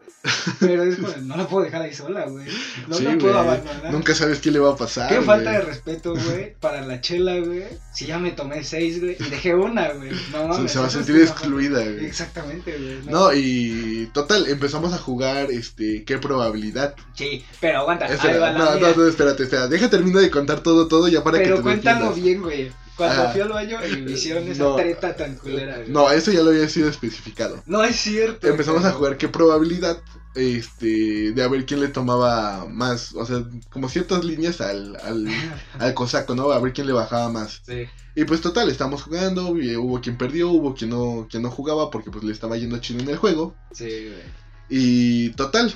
Pero 0.58 0.82
es 0.84 0.96
como, 0.96 1.14
no 1.18 1.36
la 1.36 1.46
puedo 1.46 1.64
dejar 1.64 1.82
ahí 1.82 1.94
sola, 1.94 2.26
güey. 2.26 2.46
No 2.88 2.96
Sí, 2.96 3.04
la 3.04 3.18
puedo 3.18 3.38
abandonar. 3.38 3.92
Nunca 3.92 4.14
sabes 4.14 4.40
qué 4.40 4.50
le 4.50 4.58
va 4.58 4.72
a 4.72 4.76
pasar. 4.76 5.08
Qué 5.08 5.20
falta 5.20 5.52
de 5.52 5.60
respeto, 5.60 6.14
güey, 6.14 6.54
para 6.58 6.84
la 6.84 7.00
chela, 7.00 7.38
güey. 7.38 7.64
Si 7.92 8.06
ya 8.06 8.18
me 8.18 8.32
tomé 8.32 8.64
seis, 8.64 9.00
güey, 9.00 9.16
y 9.20 9.30
dejé 9.30 9.54
una, 9.54 9.92
güey. 9.92 10.10
No 10.32 10.48
mames. 10.48 10.72
se 10.72 10.78
va 10.78 10.86
a 10.86 10.90
sentir 10.90 11.16
excluida, 11.16 11.82
güey. 11.84 12.06
Exactamente, 12.06 12.76
güey. 12.76 12.98
No, 13.06 13.32
y 13.34 14.08
total, 14.12 14.48
empezamos 14.48 14.92
a 14.92 14.98
jugar, 14.98 15.50
este, 15.50 16.04
qué 16.04 16.18
probabilidad. 16.18 16.85
Sí, 17.14 17.44
pero 17.60 17.80
aguanta. 17.80 18.06
Espera, 18.06 18.52
no, 18.52 18.78
no, 18.78 18.94
no, 18.96 19.08
espérate, 19.08 19.42
espera, 19.44 19.66
deja 19.68 19.88
terminar 19.90 20.22
de 20.22 20.30
contar 20.30 20.60
todo, 20.60 20.86
todo 20.88 21.08
ya 21.08 21.22
para 21.24 21.38
que 21.38 21.44
Pero 21.44 21.56
te 21.56 21.62
cuéntalo 21.62 22.12
bien, 22.12 22.42
güey. 22.42 22.70
Cuando 22.96 23.24
Ah. 23.24 23.28
fui 23.30 23.42
al 23.42 23.50
baño 23.50 23.78
y 23.86 23.96
me 24.02 24.12
hicieron 24.12 24.48
esa 24.48 24.62
No. 24.62 24.76
treta 24.76 25.14
tan 25.14 25.34
culera, 25.36 25.76
güey. 25.76 25.90
No, 25.90 26.10
eso 26.10 26.32
ya 26.32 26.40
lo 26.42 26.48
había 26.50 26.66
sido 26.68 26.88
especificado. 26.88 27.62
No 27.66 27.84
es 27.84 27.96
cierto. 27.96 28.46
Empezamos 28.48 28.84
a 28.86 28.92
jugar 28.92 29.18
qué 29.18 29.28
probabilidad, 29.28 29.98
este, 30.34 31.32
de 31.32 31.42
a 31.42 31.48
ver 31.48 31.66
quién 31.66 31.80
le 31.80 31.88
tomaba 31.88 32.64
más, 32.66 33.14
o 33.14 33.26
sea, 33.26 33.44
como 33.70 33.88
ciertas 33.90 34.24
líneas 34.24 34.60
al, 34.62 34.96
al, 34.96 35.26
al 35.78 35.94
cosaco, 35.94 36.34
¿no? 36.34 36.50
A 36.52 36.58
ver 36.60 36.72
quién 36.72 36.86
le 36.86 36.92
bajaba 36.94 37.28
más. 37.30 37.60
Sí. 37.66 37.84
Y 38.14 38.24
pues 38.24 38.40
total, 38.40 38.70
estamos 38.70 39.02
jugando, 39.02 39.58
y 39.60 39.76
hubo 39.76 40.00
quien 40.00 40.16
perdió, 40.16 40.48
hubo 40.50 40.74
quien 40.74 40.88
no, 40.90 41.26
quien 41.30 41.42
no 41.42 41.50
jugaba 41.50 41.90
porque 41.90 42.10
pues 42.10 42.24
le 42.24 42.32
estaba 42.32 42.56
yendo 42.56 42.78
chido 42.78 43.00
en 43.00 43.10
el 43.10 43.16
juego. 43.18 43.54
Sí, 43.72 43.84
güey. 43.84 44.22
Y 44.70 45.30
total, 45.30 45.74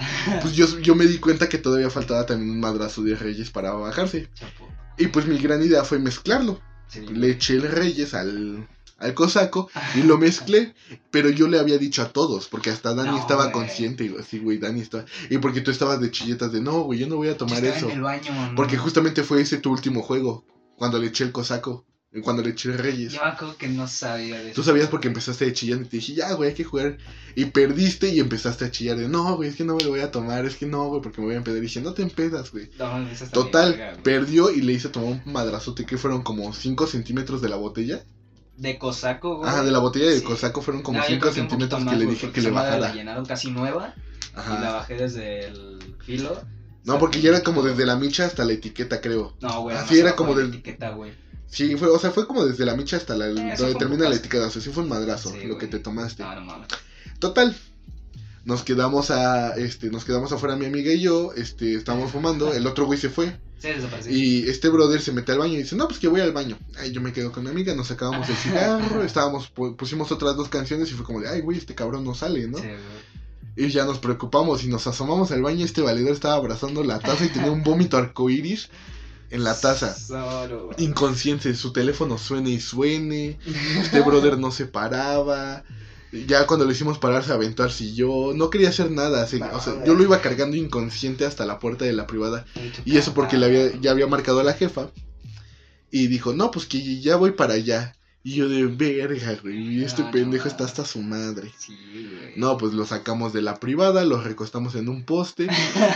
pues 0.42 0.54
yo, 0.54 0.78
yo 0.80 0.94
me 0.94 1.06
di 1.06 1.18
cuenta 1.18 1.48
que 1.48 1.58
todavía 1.58 1.90
faltaba 1.90 2.26
también 2.26 2.50
un 2.50 2.60
madrazo 2.60 3.02
de 3.02 3.14
reyes 3.14 3.50
para 3.50 3.72
bajarse. 3.72 4.28
Chapo. 4.34 4.68
Y 4.98 5.06
pues 5.08 5.26
mi 5.26 5.38
gran 5.38 5.62
idea 5.62 5.84
fue 5.84 5.98
mezclarlo. 5.98 6.60
Sí. 6.88 7.00
Le 7.06 7.30
eché 7.30 7.54
el 7.54 7.62
reyes 7.62 8.14
al, 8.14 8.66
al 8.98 9.14
cosaco 9.14 9.70
y 9.94 10.02
lo 10.02 10.18
mezclé, 10.18 10.74
pero 11.10 11.30
yo 11.30 11.48
le 11.48 11.58
había 11.58 11.78
dicho 11.78 12.02
a 12.02 12.12
todos, 12.12 12.48
porque 12.48 12.70
hasta 12.70 12.94
Dani 12.94 13.10
No, 13.10 13.18
estaba 13.18 13.52
consciente, 13.52 14.04
y 14.04 14.14
así, 14.20 14.38
güey, 14.38 14.58
Dani 14.58 14.80
estaba... 14.80 15.04
Y 15.30 15.38
porque 15.38 15.60
tú 15.60 15.70
estabas 15.70 16.00
de 16.00 16.10
chilletas 16.10 16.52
de, 16.52 16.60
no, 16.60 16.80
güey, 16.82 16.98
yo 16.98 17.06
no 17.06 17.16
voy 17.16 17.28
a 17.28 17.36
tomar 17.36 17.64
eso. 17.64 17.88
baño. 18.00 18.54
Porque 18.56 18.76
justamente 18.76 19.22
fue 19.22 19.40
ese 19.40 19.58
tu 19.58 19.70
último 19.70 20.02
juego, 20.02 20.44
cuando 20.76 20.98
le 20.98 21.08
eché 21.08 21.24
el 21.24 21.32
cosaco, 21.32 21.84
cuando 22.24 22.42
le 22.42 22.50
eché 22.50 22.72
reyes. 22.76 23.12
Yo 23.12 23.22
me 23.22 23.30
acuerdo 23.30 23.56
que 23.56 23.68
no 23.68 23.86
sabía 23.86 24.38
de 24.40 24.46
eso. 24.50 24.54
Tú 24.56 24.62
sabías 24.64 24.88
porque 24.88 25.06
empezaste 25.08 25.46
a 25.46 25.52
chillar 25.52 25.80
y 25.80 25.84
te 25.84 25.96
dije, 25.98 26.14
ya, 26.14 26.32
güey, 26.32 26.50
hay 26.50 26.54
que 26.56 26.64
jugar. 26.64 26.98
Y 27.36 27.44
perdiste 27.46 28.08
y 28.08 28.18
empezaste 28.18 28.64
a 28.64 28.70
chillar 28.72 28.96
de, 28.96 29.08
no, 29.08 29.36
güey, 29.36 29.48
es 29.48 29.54
que 29.56 29.62
no 29.64 29.76
me 29.76 29.84
lo 29.84 29.90
voy 29.90 30.00
a 30.00 30.10
tomar, 30.10 30.44
es 30.44 30.56
que 30.56 30.66
no, 30.66 30.88
güey, 30.88 31.00
porque 31.02 31.20
me 31.20 31.28
voy 31.28 31.34
a 31.34 31.38
empedar. 31.38 31.58
Y 31.58 31.62
dije, 31.62 31.80
no 31.80 31.92
te 31.94 32.02
empedas, 32.02 32.50
güey. 32.50 32.68
No, 32.78 33.06
Total, 33.32 33.98
perdió 34.02 34.50
y 34.50 34.60
le 34.62 34.72
hice 34.72 34.88
tomar 34.88 35.20
un 35.24 35.32
madrazote 35.32 35.86
que 35.86 35.96
fueron 35.98 36.22
como 36.22 36.52
5 36.52 36.86
centímetros 36.88 37.40
de 37.42 37.48
la 37.48 37.56
botella. 37.56 38.04
De 38.56 38.76
cosaco, 38.76 39.38
güey. 39.38 39.48
Ah, 39.50 39.62
de 39.62 39.70
la 39.70 39.78
botella 39.78 40.10
de 40.10 40.18
Sí. 40.18 40.24
cosaco 40.24 40.60
fueron 40.62 40.82
como 40.82 40.98
No, 40.98 41.04
yo 41.04 41.10
5 41.10 41.20
creo 41.22 41.34
que 41.34 41.40
un 41.42 41.48
poquito 41.48 41.76
centímetros 41.76 41.98
que 42.00 42.04
le 42.04 42.10
dije 42.10 42.30
que 42.32 42.40
le 42.42 42.50
madre 42.50 42.70
La 42.72 42.76
bajara. 42.78 42.94
llenaron 42.94 43.24
casi 43.24 43.50
nueva 43.52 43.94
y 44.34 44.62
la 44.62 44.72
bajé 44.72 44.94
desde 44.96 45.46
el 45.46 45.78
filo. 46.04 46.42
No, 46.84 46.98
porque 46.98 47.20
ya 47.20 47.30
era 47.30 47.42
como 47.42 47.62
desde 47.62 47.86
la 47.86 47.94
micha 47.96 48.26
hasta 48.26 48.44
la 48.44 48.52
etiqueta, 48.52 49.00
creo. 49.00 49.34
No, 49.40 49.62
güey. 49.62 49.76
Ah, 49.76 49.80
más 49.80 49.88
sí, 49.88 49.98
era 49.98 50.16
como 50.16 50.34
de 50.34 50.42
la 50.42 50.48
del- 50.48 50.54
etiqueta, 50.58 50.90
güey. 50.90 51.12
Sí, 51.50 51.74
fue, 51.76 51.88
o 51.88 51.98
sea, 51.98 52.10
fue 52.12 52.26
como 52.26 52.44
desde 52.46 52.64
la 52.64 52.76
micha 52.76 52.96
hasta 52.96 53.16
la, 53.16 53.26
donde 53.26 53.74
termina 53.74 54.08
la 54.08 54.14
etiqueta. 54.14 54.46
O 54.46 54.50
sea, 54.50 54.62
sí 54.62 54.70
fue 54.70 54.84
un 54.84 54.88
madrazo 54.88 55.32
Sí, 55.32 55.46
lo 55.46 55.58
que 55.58 55.66
te 55.66 55.78
tomaste. 55.80 56.22
No, 56.22 56.40
no. 56.40 56.64
Total. 57.18 57.56
Nos 58.44 58.62
quedamos 58.62 59.10
a, 59.10 59.54
este, 59.56 59.90
nos 59.90 60.04
quedamos 60.04 60.32
afuera 60.32 60.56
mi 60.56 60.64
amiga 60.66 60.92
y 60.92 61.00
yo, 61.00 61.32
este, 61.34 61.74
estábamos 61.74 62.10
fumando, 62.12 62.52
el 62.54 62.66
otro 62.66 62.86
güey 62.86 62.98
se 62.98 63.10
fue. 63.10 63.36
Sí, 63.58 63.68
desapareció. 63.68 64.10
Y 64.16 64.48
este 64.48 64.70
brother 64.70 65.00
se 65.02 65.12
mete 65.12 65.32
al 65.32 65.38
baño 65.38 65.52
y 65.54 65.58
dice, 65.58 65.76
no, 65.76 65.86
pues 65.88 65.98
que 66.00 66.08
voy 66.08 66.20
al 66.22 66.32
baño. 66.32 66.56
Ay, 66.78 66.92
yo 66.92 67.02
me 67.02 67.12
quedo 67.12 67.30
con 67.32 67.44
mi 67.44 67.50
amiga, 67.50 67.74
nos 67.74 67.90
acabamos 67.90 68.26
el 68.30 68.36
cigarro, 68.36 69.02
estábamos, 69.04 69.52
pu- 69.54 69.76
pusimos 69.76 70.10
otras 70.12 70.36
dos 70.36 70.48
canciones 70.48 70.90
y 70.90 70.94
fue 70.94 71.04
como 71.04 71.20
de, 71.20 71.28
ay, 71.28 71.42
güey, 71.42 71.58
este 71.58 71.74
cabrón 71.74 72.02
no 72.04 72.14
sale, 72.14 72.46
¿no? 72.48 72.56
Sí. 72.58 72.68
Y 73.56 73.68
ya 73.68 73.84
nos 73.84 73.98
preocupamos 73.98 74.64
y 74.64 74.68
nos 74.68 74.86
asomamos 74.86 75.30
al 75.32 75.42
baño 75.42 75.64
este 75.66 75.82
valedor 75.82 76.12
estaba 76.12 76.36
abrazando 76.36 76.82
la 76.84 76.98
taza 77.00 77.24
y 77.26 77.28
tenía 77.28 77.50
un 77.50 77.62
vómito 77.62 77.98
arcoíris 77.98 78.70
en 79.30 79.44
la 79.44 79.58
taza. 79.58 79.94
Solo. 79.94 80.70
Inconsciente, 80.78 81.54
su 81.54 81.72
teléfono 81.72 82.18
suene 82.18 82.50
y 82.50 82.60
suene, 82.60 83.38
este 83.80 84.00
brother 84.00 84.38
no 84.38 84.50
se 84.50 84.66
paraba. 84.66 85.64
Ya 86.26 86.44
cuando 86.46 86.64
lo 86.66 86.72
hicimos 86.72 86.98
parar 86.98 87.22
se 87.24 87.32
aventó 87.32 87.62
al 87.62 87.70
sillón, 87.70 88.36
no 88.36 88.50
quería 88.50 88.70
hacer 88.70 88.90
nada, 88.90 89.24
se- 89.28 89.40
o 89.42 89.60
sea, 89.60 89.84
yo 89.84 89.94
lo 89.94 90.02
iba 90.02 90.20
cargando 90.20 90.56
inconsciente 90.56 91.24
hasta 91.24 91.46
la 91.46 91.60
puerta 91.60 91.84
de 91.84 91.92
la 91.92 92.08
privada. 92.08 92.44
Y 92.84 92.96
eso 92.96 93.14
porque 93.14 93.38
le 93.38 93.46
había, 93.46 93.80
ya 93.80 93.92
había 93.92 94.08
marcado 94.08 94.40
a 94.40 94.44
la 94.44 94.54
jefa. 94.54 94.90
Y 95.92 96.08
dijo, 96.08 96.32
no, 96.32 96.50
pues 96.50 96.66
que 96.66 97.00
ya 97.00 97.14
voy 97.16 97.32
para 97.32 97.54
allá. 97.54 97.94
Y 98.22 98.34
yo 98.34 98.48
de 98.50 98.66
verga, 98.66 99.34
güey. 99.42 99.78
Y 99.78 99.84
este 99.84 100.02
Ah, 100.02 100.06
no, 100.06 100.10
pendejo 100.10 100.44
no. 100.44 100.50
está 100.50 100.64
hasta 100.64 100.84
su 100.84 101.00
madre. 101.00 101.50
Sí, 101.58 101.74
güey. 101.90 102.32
No, 102.36 102.58
pues 102.58 102.74
lo 102.74 102.84
sacamos 102.84 103.32
de 103.32 103.40
la 103.40 103.58
privada, 103.58 104.04
lo 104.04 104.20
recostamos 104.22 104.74
en 104.74 104.90
un 104.90 105.04
poste. 105.04 105.48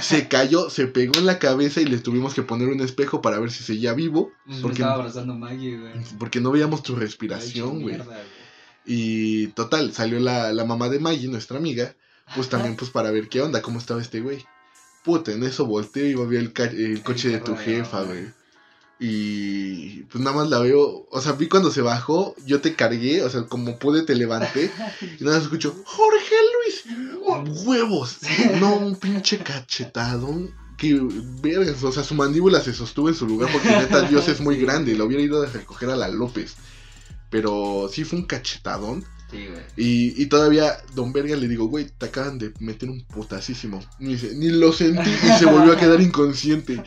se 0.03 0.27
cayó, 0.27 0.71
se 0.71 0.87
pegó 0.87 1.19
en 1.19 1.27
la 1.27 1.39
cabeza 1.39 1.83
y 1.83 1.85
le 1.85 1.99
tuvimos 1.99 2.33
que 2.33 2.43
poner 2.43 2.69
un 2.69 2.81
espejo 2.81 3.21
para 3.21 3.39
ver 3.39 3.51
si 3.51 3.63
seguía 3.63 3.93
vivo. 3.93 4.33
Pues 4.47 4.57
me 4.57 4.63
porque- 4.63 4.77
estaba 4.83 4.95
abrazando 4.95 5.35
Maggie, 5.35 5.77
güey. 5.79 5.93
Porque 6.19 6.41
no 6.41 6.51
veíamos 6.51 6.83
tu 6.83 6.97
respiración, 6.97 7.83
güey. 7.83 7.97
mierda, 7.97 8.23
Y 8.87 9.49
total, 9.49 9.93
salió 9.93 10.19
la, 10.21 10.53
la 10.53 10.65
mamá 10.65 10.89
de 10.89 11.01
Maggie, 11.01 11.29
nuestra 11.29 11.59
amiga, 11.59 11.95
pues 12.35 12.49
también 12.49 12.77
pues 12.77 12.91
para 12.91 13.11
ver 13.11 13.29
qué 13.29 13.43
onda, 13.43 13.61
cómo 13.63 13.79
estaba 13.79 14.01
este 14.01 14.21
güey. 14.21 14.45
Puta, 15.05 15.33
en 15.33 15.43
eso 15.45 15.67
volteo 15.67 16.07
y 16.07 16.27
vi 16.27 16.37
el, 16.37 16.55
ca- 16.55 16.65
el 16.65 17.03
coche 17.03 17.29
de 17.29 17.39
tu 17.41 17.55
jefa, 17.57 18.03
güey. 18.03 18.33
Y 19.01 20.05
pues 20.05 20.23
nada 20.23 20.37
más 20.37 20.49
la 20.49 20.61
veo, 20.61 21.07
o 21.11 21.21
sea, 21.21 21.33
vi 21.33 21.49
cuando 21.49 21.71
se 21.71 21.81
bajó, 21.81 22.37
yo 22.47 22.61
te 22.61 22.75
cargué, 22.75 23.23
o 23.23 23.29
sea, 23.29 23.43
como 23.43 23.79
pude 23.79 24.03
te 24.03 24.15
levanté 24.15 24.71
y 25.21 25.25
nada 25.25 25.37
más 25.37 25.45
escucho, 25.45 25.75
Jorge 25.85 26.35
Luis, 26.55 26.85
huevos. 27.67 28.19
No, 28.61 28.77
un 28.77 28.97
pinche 28.97 29.39
cachetadón. 29.39 30.55
Que 30.77 31.01
vergas, 31.41 31.85
o 31.85 31.93
sea, 31.93 32.03
su 32.03 32.17
mandíbula 32.17 32.61
se 32.61 32.73
sostuvo 32.73 33.09
en 33.09 33.15
su 33.15 33.29
lugar 33.29 33.49
porque 33.53 33.71
neta 33.71 34.03
Dios 34.03 34.27
es 34.27 34.41
muy 34.41 34.57
grande, 34.61 34.97
lo 34.97 35.05
hubiera 35.05 35.23
ido 35.23 35.41
a 35.41 35.47
recoger 35.47 35.91
a 35.91 35.97
la 35.97 36.09
López. 36.09 36.57
Pero 37.31 37.89
sí 37.93 38.03
fue 38.05 38.19
un 38.19 38.27
cachetadón. 38.27 39.05
Sí, 39.31 39.47
güey. 39.47 39.63
Y, 39.77 40.21
y 40.21 40.27
todavía 40.27 40.77
Don 40.95 41.13
Verga 41.13 41.37
le 41.37 41.47
digo, 41.47 41.67
güey, 41.67 41.87
te 41.97 42.07
acaban 42.07 42.39
de 42.39 42.53
meter 42.59 42.91
un 42.91 43.05
putasísimo. 43.05 43.85
Ni, 44.01 44.15
dice, 44.15 44.35
ni 44.35 44.49
lo 44.49 44.73
sentí 44.73 45.11
y 45.11 45.39
se 45.39 45.47
volvió 45.47 45.73
a 45.73 45.79
quedar 45.79 46.01
inconsciente. 46.01 46.83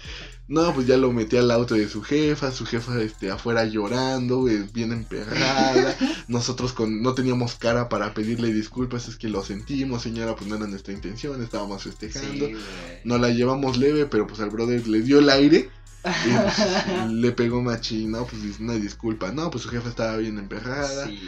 No, 0.47 0.73
pues 0.73 0.87
ya 0.87 0.95
lo 0.97 1.11
metí 1.11 1.35
al 1.35 1.51
auto 1.51 1.75
de 1.75 1.89
su 1.89 2.01
jefa, 2.01 2.51
su 2.51 2.65
jefa 2.65 3.01
este, 3.01 3.29
afuera 3.29 3.65
llorando, 3.65 4.43
bien 4.73 4.93
emperrada. 4.93 5.95
Nosotros 6.27 6.71
con, 6.73 7.01
no 7.01 7.13
teníamos 7.13 7.55
cara 7.55 7.89
para 7.89 8.13
pedirle 8.13 8.53
disculpas, 8.53 9.07
es 9.09 9.17
que 9.17 9.27
lo 9.27 9.43
sentimos, 9.43 10.03
señora, 10.03 10.35
pues 10.35 10.49
no 10.49 10.55
era 10.55 10.67
nuestra 10.67 10.93
intención, 10.93 11.41
estábamos 11.43 11.83
Sí, 11.83 11.89
festejando. 11.89 12.45
güey. 12.45 12.57
Nos 13.03 13.19
la 13.19 13.29
llevamos 13.29 13.77
leve, 13.77 14.05
pero 14.05 14.25
pues 14.25 14.39
al 14.39 14.49
brother 14.49 14.87
le 14.87 15.01
dio 15.01 15.19
el 15.19 15.29
aire 15.29 15.69
y 16.03 16.29
pues, 16.29 17.11
le 17.11 17.31
pegó 17.31 17.61
machín, 17.61 18.11
no, 18.11 18.25
pues 18.25 18.59
una 18.59 18.73
disculpa. 18.73 19.31
No, 19.31 19.49
pues 19.49 19.63
su 19.63 19.69
jefa 19.69 19.89
estaba 19.89 20.17
bien 20.17 20.37
emperrada. 20.37 21.07
Sí. 21.07 21.19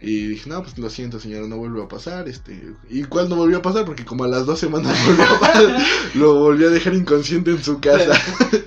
Y 0.00 0.26
dije, 0.28 0.48
no, 0.48 0.62
pues 0.62 0.78
lo 0.78 0.88
siento, 0.90 1.18
señora, 1.18 1.48
no 1.48 1.56
vuelve 1.56 1.82
a 1.82 1.88
pasar. 1.88 2.28
Este, 2.28 2.62
¿Y 2.88 3.04
cuál 3.04 3.28
no 3.28 3.36
volvió 3.36 3.58
a 3.58 3.62
pasar? 3.62 3.84
Porque 3.84 4.04
como 4.04 4.24
a 4.24 4.28
las 4.28 4.46
dos 4.46 4.60
semanas 4.60 4.96
volvió 5.06 5.24
a 5.24 5.40
pasar, 5.40 5.76
lo 6.14 6.34
volví 6.34 6.64
a 6.64 6.68
dejar 6.70 6.94
inconsciente 6.94 7.50
en 7.50 7.62
su 7.62 7.80
casa. 7.80 8.20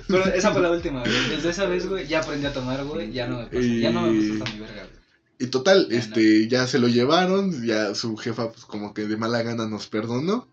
Pero 0.08 0.26
esa 0.26 0.52
fue 0.52 0.60
la 0.60 0.70
última, 0.72 1.00
güey. 1.00 1.30
Desde 1.30 1.50
esa 1.50 1.64
vez, 1.66 1.88
güey, 1.88 2.06
ya 2.06 2.20
aprendí 2.20 2.46
a 2.46 2.52
tomar, 2.52 2.84
güey. 2.84 3.12
Ya 3.12 3.26
no 3.26 3.38
me 3.38 3.46
pasa. 3.46 3.62
Ya 3.62 3.90
no 3.90 4.02
me 4.02 4.32
hasta 4.32 4.52
mi 4.52 4.60
verga, 4.60 4.82
güey. 4.82 5.02
Y 5.38 5.46
total, 5.46 5.88
Ya 5.90 5.98
este, 5.98 6.46
ya 6.48 6.66
se 6.68 6.78
lo 6.78 6.86
llevaron, 6.86 7.64
ya 7.66 7.96
su 7.96 8.16
jefa, 8.16 8.52
pues 8.52 8.64
como 8.64 8.94
que 8.94 9.06
de 9.06 9.16
mala 9.16 9.42
gana 9.42 9.66
nos 9.66 9.88
perdonó. 9.88 10.46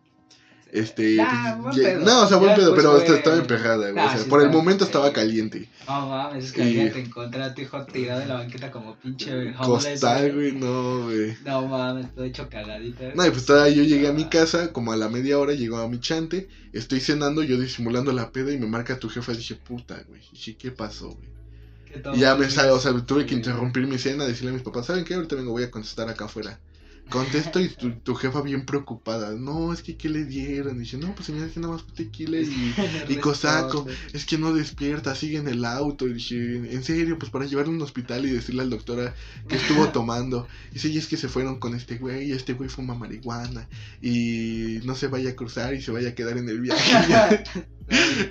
Este, 0.71 1.19
Ah, 1.19 1.57
pues, 1.63 1.75
ya- 1.77 1.83
pedo. 1.83 2.05
no, 2.05 2.21
o 2.23 2.27
sea, 2.27 2.37
buen 2.37 2.51
Ya 2.51 2.55
pedo, 2.57 2.75
pero 2.75 2.99
fue- 3.01 3.15
estaba 3.17 3.37
emperrada, 3.37 3.89
güey. 3.91 3.97
Ah, 4.03 4.07
o 4.07 4.11
sea, 4.11 4.19
sí, 4.23 4.29
por 4.29 4.41
el 4.43 4.49
momento 4.51 4.85
estaba 4.85 5.11
caliente. 5.11 5.67
No 5.87 6.07
mames, 6.09 6.45
es 6.45 6.51
que 6.51 6.63
Y- 6.69 6.75
ya 6.75 6.91
te 6.91 6.99
encontré 6.99 7.41
a 7.41 7.53
tu 7.55 7.61
hijo 7.61 7.83
tirado 7.85 8.21
en 8.21 8.27
la 8.29 8.35
banqueta 8.35 8.69
como 8.69 8.95
pinche 8.97 9.53
Costal, 9.53 10.31
güey, 10.35 10.51
no, 10.51 11.05
güey. 11.05 11.35
No 11.43 11.67
mames, 11.67 12.13
todo 12.13 12.23
hecho 12.25 12.47
cagadita. 12.49 13.11
No, 13.15 13.25
y 13.25 13.31
pues 13.31 13.45
todavía 13.45 13.73
yo 13.75 13.83
llegué 13.83 14.07
a 14.07 14.13
mi 14.13 14.25
casa, 14.25 14.71
como 14.71 14.91
a 14.91 14.95
la 14.97 15.09
media 15.09 15.39
hora 15.39 15.53
llegó 15.53 15.77
a 15.77 15.87
mi 15.89 15.99
chante, 15.99 16.47
estoy 16.71 16.99
cenando, 16.99 17.41
yo 17.41 17.59
disimulando 17.59 18.11
la 18.11 18.31
peda 18.31 18.51
y 18.53 18.57
me 18.59 18.67
marca 18.67 18.99
tu 18.99 19.09
jefa, 19.09 19.31
dije, 19.33 19.55
puta, 19.55 20.03
güey, 20.07 20.21
dije, 20.31 20.55
¿qué 20.55 20.69
pasó, 20.71 21.09
güey? 21.09 21.29
Y 22.15 22.19
ya 22.19 22.35
me 22.35 22.47
sale, 22.51 22.69
o 22.69 22.79
sea, 22.79 22.93
tuve 23.03 23.25
que 23.25 23.33
interrumpir 23.33 23.87
mi 23.87 23.97
cena, 23.97 24.23
decirle 24.25 24.51
a 24.51 24.53
mis 24.53 24.61
papás, 24.61 24.85
¿saben 24.85 25.03
qué? 25.03 25.15
Ahorita 25.15 25.35
vengo, 25.35 25.51
voy 25.51 25.63
a 25.63 25.71
contestar 25.71 26.07
acá 26.07 26.25
afuera. 26.25 26.59
Contesto 27.09 27.59
y 27.59 27.69
tu, 27.69 27.91
tu 27.91 28.15
jefa 28.15 28.41
bien 28.41 28.65
preocupada, 28.65 29.33
no, 29.33 29.73
es 29.73 29.81
que 29.81 29.97
¿qué 29.97 30.09
le 30.09 30.25
dieron? 30.25 30.79
Dice, 30.79 30.97
no, 30.97 31.13
pues 31.15 31.25
señora, 31.27 31.47
es 31.47 31.53
que 31.53 31.59
nada 31.59 31.73
más 31.73 31.85
tequila 31.87 32.37
y 32.37 32.75
y 33.09 33.15
cosaco. 33.17 33.85
es 34.13 34.25
que 34.25 34.37
no 34.37 34.53
despierta, 34.53 35.15
sigue 35.15 35.37
en 35.37 35.47
el 35.47 35.65
auto. 35.65 36.07
Y 36.07 36.13
dije, 36.13 36.35
en 36.35 36.83
serio, 36.83 37.17
pues 37.17 37.31
para 37.31 37.45
llevarlo 37.45 37.71
a 37.73 37.75
un 37.75 37.81
hospital 37.81 38.25
y 38.25 38.31
decirle 38.31 38.61
al 38.61 38.69
doctora 38.69 39.15
que 39.47 39.55
estuvo 39.55 39.87
tomando. 39.91 40.47
Dice, 40.71 40.89
y 40.89 40.97
es 40.97 41.07
que 41.07 41.17
se 41.17 41.27
fueron 41.27 41.59
con 41.59 41.75
este 41.75 41.97
güey, 41.97 42.29
y 42.29 42.31
este 42.33 42.53
güey 42.53 42.69
fuma 42.69 42.93
marihuana. 42.95 43.67
Y 44.01 44.79
no 44.83 44.95
se 44.95 45.07
vaya 45.07 45.31
a 45.31 45.35
cruzar 45.35 45.73
y 45.73 45.81
se 45.81 45.91
vaya 45.91 46.09
a 46.09 46.15
quedar 46.15 46.37
en 46.37 46.49
el 46.49 46.61
viaje. 46.61 47.43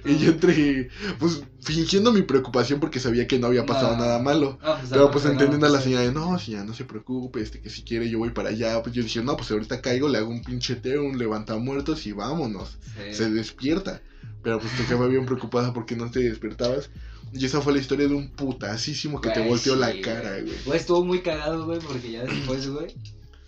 y 0.04 0.18
yo 0.18 0.30
entre, 0.30 0.88
pues 1.18 1.42
fingiendo 1.60 2.12
mi 2.12 2.22
preocupación 2.22 2.80
porque 2.80 3.00
sabía 3.00 3.26
que 3.26 3.38
no 3.38 3.48
había 3.48 3.66
pasado 3.66 3.96
No. 3.96 4.04
nada 4.04 4.18
malo. 4.20 4.58
No, 4.62 4.76
pues, 4.76 4.88
Pero 4.90 5.10
pues 5.10 5.24
entendiendo 5.26 5.66
a 5.66 5.70
la 5.70 5.80
señora 5.80 6.02
de, 6.02 6.12
no, 6.12 6.38
señora, 6.38 6.64
no 6.64 6.74
se 6.74 6.84
preocupe, 6.84 7.40
este, 7.40 7.60
que 7.60 7.70
si 7.70 7.82
quiere 7.82 8.08
yo 8.08 8.18
voy 8.18 8.30
para 8.30 8.50
allá. 8.50 8.82
Pues 8.82 8.94
yo 8.94 9.02
dije, 9.02 9.22
no, 9.22 9.36
pues 9.36 9.50
ahorita 9.50 9.80
caigo, 9.80 10.08
le 10.08 10.18
hago 10.18 10.30
un 10.30 10.42
pinche 10.42 10.76
té, 10.76 10.98
un 10.98 11.18
levantamuertos 11.18 12.06
y 12.06 12.12
vámonos 12.12 12.78
sí. 12.96 13.14
se 13.14 13.30
despierta. 13.30 14.00
Pero 14.42 14.60
pues 14.60 14.72
tu 14.76 14.84
jefa 14.84 15.06
bien 15.06 15.26
preocupada 15.26 15.72
porque 15.74 15.96
no 15.96 16.10
te 16.10 16.20
despertabas. 16.20 16.90
Y 17.32 17.44
esa 17.44 17.60
fue 17.60 17.74
la 17.74 17.80
historia 17.80 18.08
de 18.08 18.14
un 18.14 18.30
putasísimo 18.30 19.20
que 19.20 19.28
te 19.30 19.40
Güey, 19.40 19.50
volteó 19.50 19.74
sí, 19.74 19.80
la 19.80 19.88
güey. 19.90 20.00
cara, 20.00 20.40
güey. 20.40 20.54
Güey, 20.64 20.78
estuvo 20.78 21.04
muy 21.04 21.20
cagado, 21.20 21.66
güey, 21.66 21.78
porque 21.80 22.12
ya 22.12 22.22
después, 22.24 22.68
güey, 22.70 22.94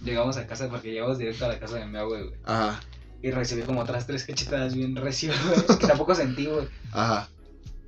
llegamos 0.04 0.36
a 0.36 0.46
casa, 0.46 0.68
porque 0.68 0.90
llegamos 0.92 1.16
directo 1.16 1.46
a 1.46 1.48
la 1.48 1.58
casa 1.58 1.76
de 1.78 1.86
mi 1.86 1.96
abue, 1.96 2.24
güey. 2.24 2.34
Ajá, 2.44 2.80
Y 3.22 3.30
recibí 3.30 3.62
como 3.62 3.80
otras 3.80 4.06
tres 4.06 4.24
cachetadas 4.24 4.74
bien 4.74 4.96
recio, 4.96 5.32
güey, 5.66 5.78
que 5.78 5.86
tampoco 5.86 6.14
sentí, 6.14 6.46
güey. 6.46 6.68
ajá. 6.92 7.28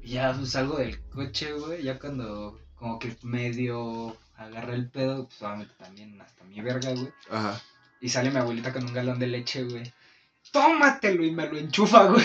Y 0.03 0.13
ya 0.13 0.35
pues, 0.37 0.51
salgo 0.51 0.77
del 0.79 1.01
coche, 1.11 1.53
güey, 1.53 1.83
ya 1.83 1.99
cuando 1.99 2.59
como 2.75 2.99
que 2.99 3.17
medio 3.23 4.17
agarré 4.37 4.75
el 4.75 4.91
pedo, 4.91 5.27
pues 5.29 5.41
obviamente 5.43 5.75
también 5.79 6.21
hasta 6.21 6.43
mi 6.45 6.61
verga, 6.61 6.91
güey. 6.91 7.13
Ajá. 7.31 7.61
Y 8.01 8.09
sale 8.09 8.31
mi 8.31 8.39
abuelita 8.39 8.73
con 8.73 8.85
un 8.85 8.93
galón 8.93 9.19
de 9.21 9.29
leche, 9.29 9.63
güey. 9.63 9.93
Tómatelo 10.51 11.25
y 11.25 11.31
me 11.31 11.47
lo 11.49 11.57
enchufa, 11.57 12.07
güey. 12.07 12.25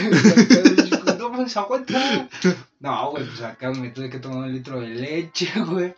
No, 1.17 1.31
pues 1.31 1.55
aguanta. 1.57 2.27
No, 2.79 3.11
güey, 3.11 3.25
pues 3.25 3.41
acá 3.41 3.71
me 3.71 3.89
tuve 3.89 4.09
que 4.09 4.19
tomar 4.19 4.39
un 4.39 4.53
litro 4.53 4.79
de 4.81 4.89
leche, 4.89 5.51
güey. 5.65 5.93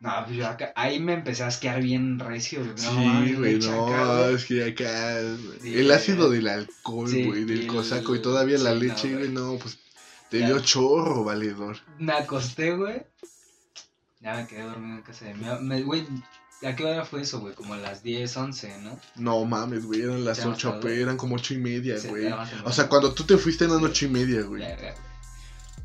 No, 0.00 0.10
pues 0.24 0.36
yo 0.38 0.46
acá, 0.46 0.72
ahí 0.76 0.98
me 0.98 1.12
empecé 1.12 1.42
a 1.42 1.48
asquear 1.48 1.82
bien 1.82 2.18
recio, 2.18 2.60
güey. 2.60 2.70
No, 2.70 3.24
sí, 3.26 3.34
güey, 3.34 3.54
leche 3.54 3.70
no, 3.70 4.24
es 4.30 4.44
que 4.46 4.64
acá. 4.64 5.20
Sí, 5.60 5.78
el 5.78 5.90
ácido 5.90 6.30
del 6.30 6.48
alcohol, 6.48 7.08
Sí, 7.08 7.24
güey, 7.24 7.44
del 7.44 7.60
el- 7.62 7.66
cosaco 7.66 8.14
y 8.16 8.22
todavía 8.22 8.56
la 8.56 8.70
sí, 8.70 8.76
no, 8.76 8.82
leche, 8.82 9.08
güey, 9.12 9.28
güey. 9.28 9.28
no, 9.32 9.58
pues 9.58 9.78
te 10.30 10.40
Ya. 10.40 10.46
dio 10.46 10.60
chorro, 10.60 11.22
valedor. 11.24 11.76
Me 11.98 12.12
acosté, 12.14 12.74
güey. 12.76 13.02
Ya 14.20 14.34
me 14.36 14.46
quedé 14.46 14.62
dormido 14.62 14.96
en 14.96 15.02
casa 15.02 15.26
de 15.26 15.34
mi 15.34 15.44
ab- 15.44 15.60
me- 15.60 15.82
Güey, 15.82 16.06
¿a 16.62 16.74
qué 16.76 16.84
hora 16.84 17.04
fue 17.04 17.20
eso, 17.22 17.40
güey? 17.40 17.54
Como 17.54 17.74
a 17.74 17.76
las 17.78 18.02
10, 18.02 18.34
11, 18.38 18.78
¿no? 18.82 18.98
No 19.16 19.44
mames, 19.44 19.84
güey, 19.84 20.00
eran 20.02 20.24
las 20.24 20.38
Ya 20.38 20.46
me 20.46 20.52
ocho, 20.52 20.68
acuerdo. 20.68 20.86
apenas, 20.88 21.02
eran 21.02 21.16
como 21.18 21.34
ocho 21.36 21.52
y 21.54 21.58
media, 21.58 21.96
güey. 22.08 22.26
O 22.64 22.72
sea, 22.72 22.88
cuando 22.88 23.12
tú 23.12 23.24
te 23.24 23.36
fuiste 23.36 23.64
eran 23.66 23.80
Sí. 23.80 23.84
ocho 23.84 24.06
y 24.06 24.08
media, 24.08 24.42
güey. 24.42 24.62
Verga, 24.62 24.92
güey. 24.92 25.09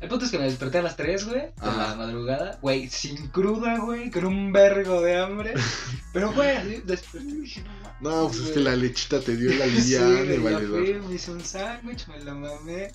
El 0.00 0.08
punto 0.10 0.24
es 0.26 0.30
que 0.30 0.38
me 0.38 0.44
desperté 0.44 0.78
a 0.78 0.82
las 0.82 0.96
3, 0.96 1.24
güey, 1.26 1.40
de 1.40 1.52
Ajá. 1.60 1.88
la 1.88 1.94
madrugada, 1.96 2.58
güey, 2.60 2.88
sin 2.90 3.28
cruda, 3.28 3.78
güey, 3.78 4.10
con 4.10 4.26
un 4.26 4.52
vergo 4.52 5.00
de 5.00 5.16
hambre. 5.16 5.54
Pero, 6.12 6.32
güey, 6.32 6.56
así 6.56 6.82
desperté 6.84 7.28
y 7.28 7.40
dije, 7.40 7.62
no. 7.62 7.86
No, 8.10 8.28
pues 8.28 8.40
es 8.40 8.50
que 8.50 8.60
la 8.60 8.76
lechita 8.76 9.20
te 9.20 9.36
dio 9.36 9.54
la 9.54 9.64
Sí, 9.66 9.70
liviana, 9.70 10.08
güey, 10.22 10.36
ya 10.36 10.40
valedor. 10.50 10.84
fui, 10.84 10.94
me 11.08 11.14
hice 11.14 11.30
un 11.32 11.42
sándwich, 11.44 12.06
me 12.08 12.20
lo 12.22 12.34
mamé. 12.34 12.92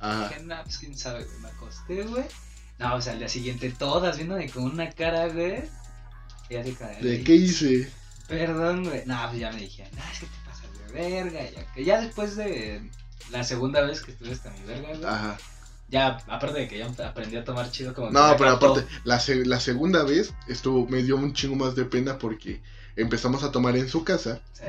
Ajá. 0.00 0.28
Dije, 0.28 0.42
nah, 0.44 0.62
pues 0.64 0.78
quién 0.78 0.98
sabe, 0.98 1.24
güey, 1.24 1.38
me 1.38 1.48
acosté, 1.48 2.02
güey. 2.02 2.24
No, 2.78 2.94
o 2.96 3.00
sea, 3.00 3.12
al 3.12 3.18
día 3.20 3.28
siguiente 3.28 3.70
todas 3.78 4.16
viéndome 4.16 4.48
con 4.50 4.64
una 4.64 4.90
cara, 4.90 5.28
güey. 5.28 5.62
Y 6.48 6.56
así 6.56 6.76
¿De 7.00 7.10
"Ay, 7.12 7.22
qué 7.22 7.34
hice? 7.36 7.88
Perdón, 8.26 8.84
güey. 8.84 9.02
No, 9.06 9.18
pues 9.28 9.38
ya 9.40 9.52
me 9.52 9.60
dije, 9.60 9.88
no, 9.94 10.02
es 10.12 10.18
que 10.20 10.26
te 10.26 10.32
pasas 10.44 10.66
de 10.72 10.92
verga. 11.00 11.48
Ya, 11.50 11.72
que 11.74 11.84
ya 11.84 12.00
después 12.00 12.34
de 12.36 12.90
la 13.30 13.44
segunda 13.44 13.82
vez 13.82 14.00
que 14.00 14.12
estuve 14.12 14.32
hasta 14.32 14.50
mi 14.50 14.62
verga, 14.66 14.88
güey. 14.88 15.04
Ajá. 15.04 15.38
Ya, 15.90 16.18
aparte 16.28 16.60
de 16.60 16.68
que 16.68 16.78
ya 16.78 16.86
aprendí 17.06 17.36
a 17.36 17.44
tomar 17.44 17.70
chido 17.70 17.92
como 17.94 18.10
No, 18.10 18.34
pero 18.38 18.50
captó. 18.50 18.72
aparte, 18.72 18.88
la, 19.04 19.20
la 19.44 19.60
segunda 19.60 20.04
vez 20.04 20.32
estuvo, 20.48 20.86
me 20.88 21.02
dio 21.02 21.16
un 21.16 21.32
chingo 21.34 21.56
más 21.56 21.74
de 21.74 21.84
pena 21.84 22.18
porque 22.18 22.62
empezamos 22.96 23.42
a 23.42 23.50
tomar 23.50 23.76
en 23.76 23.88
su 23.88 24.04
casa 24.04 24.40
Sí, 24.52 24.64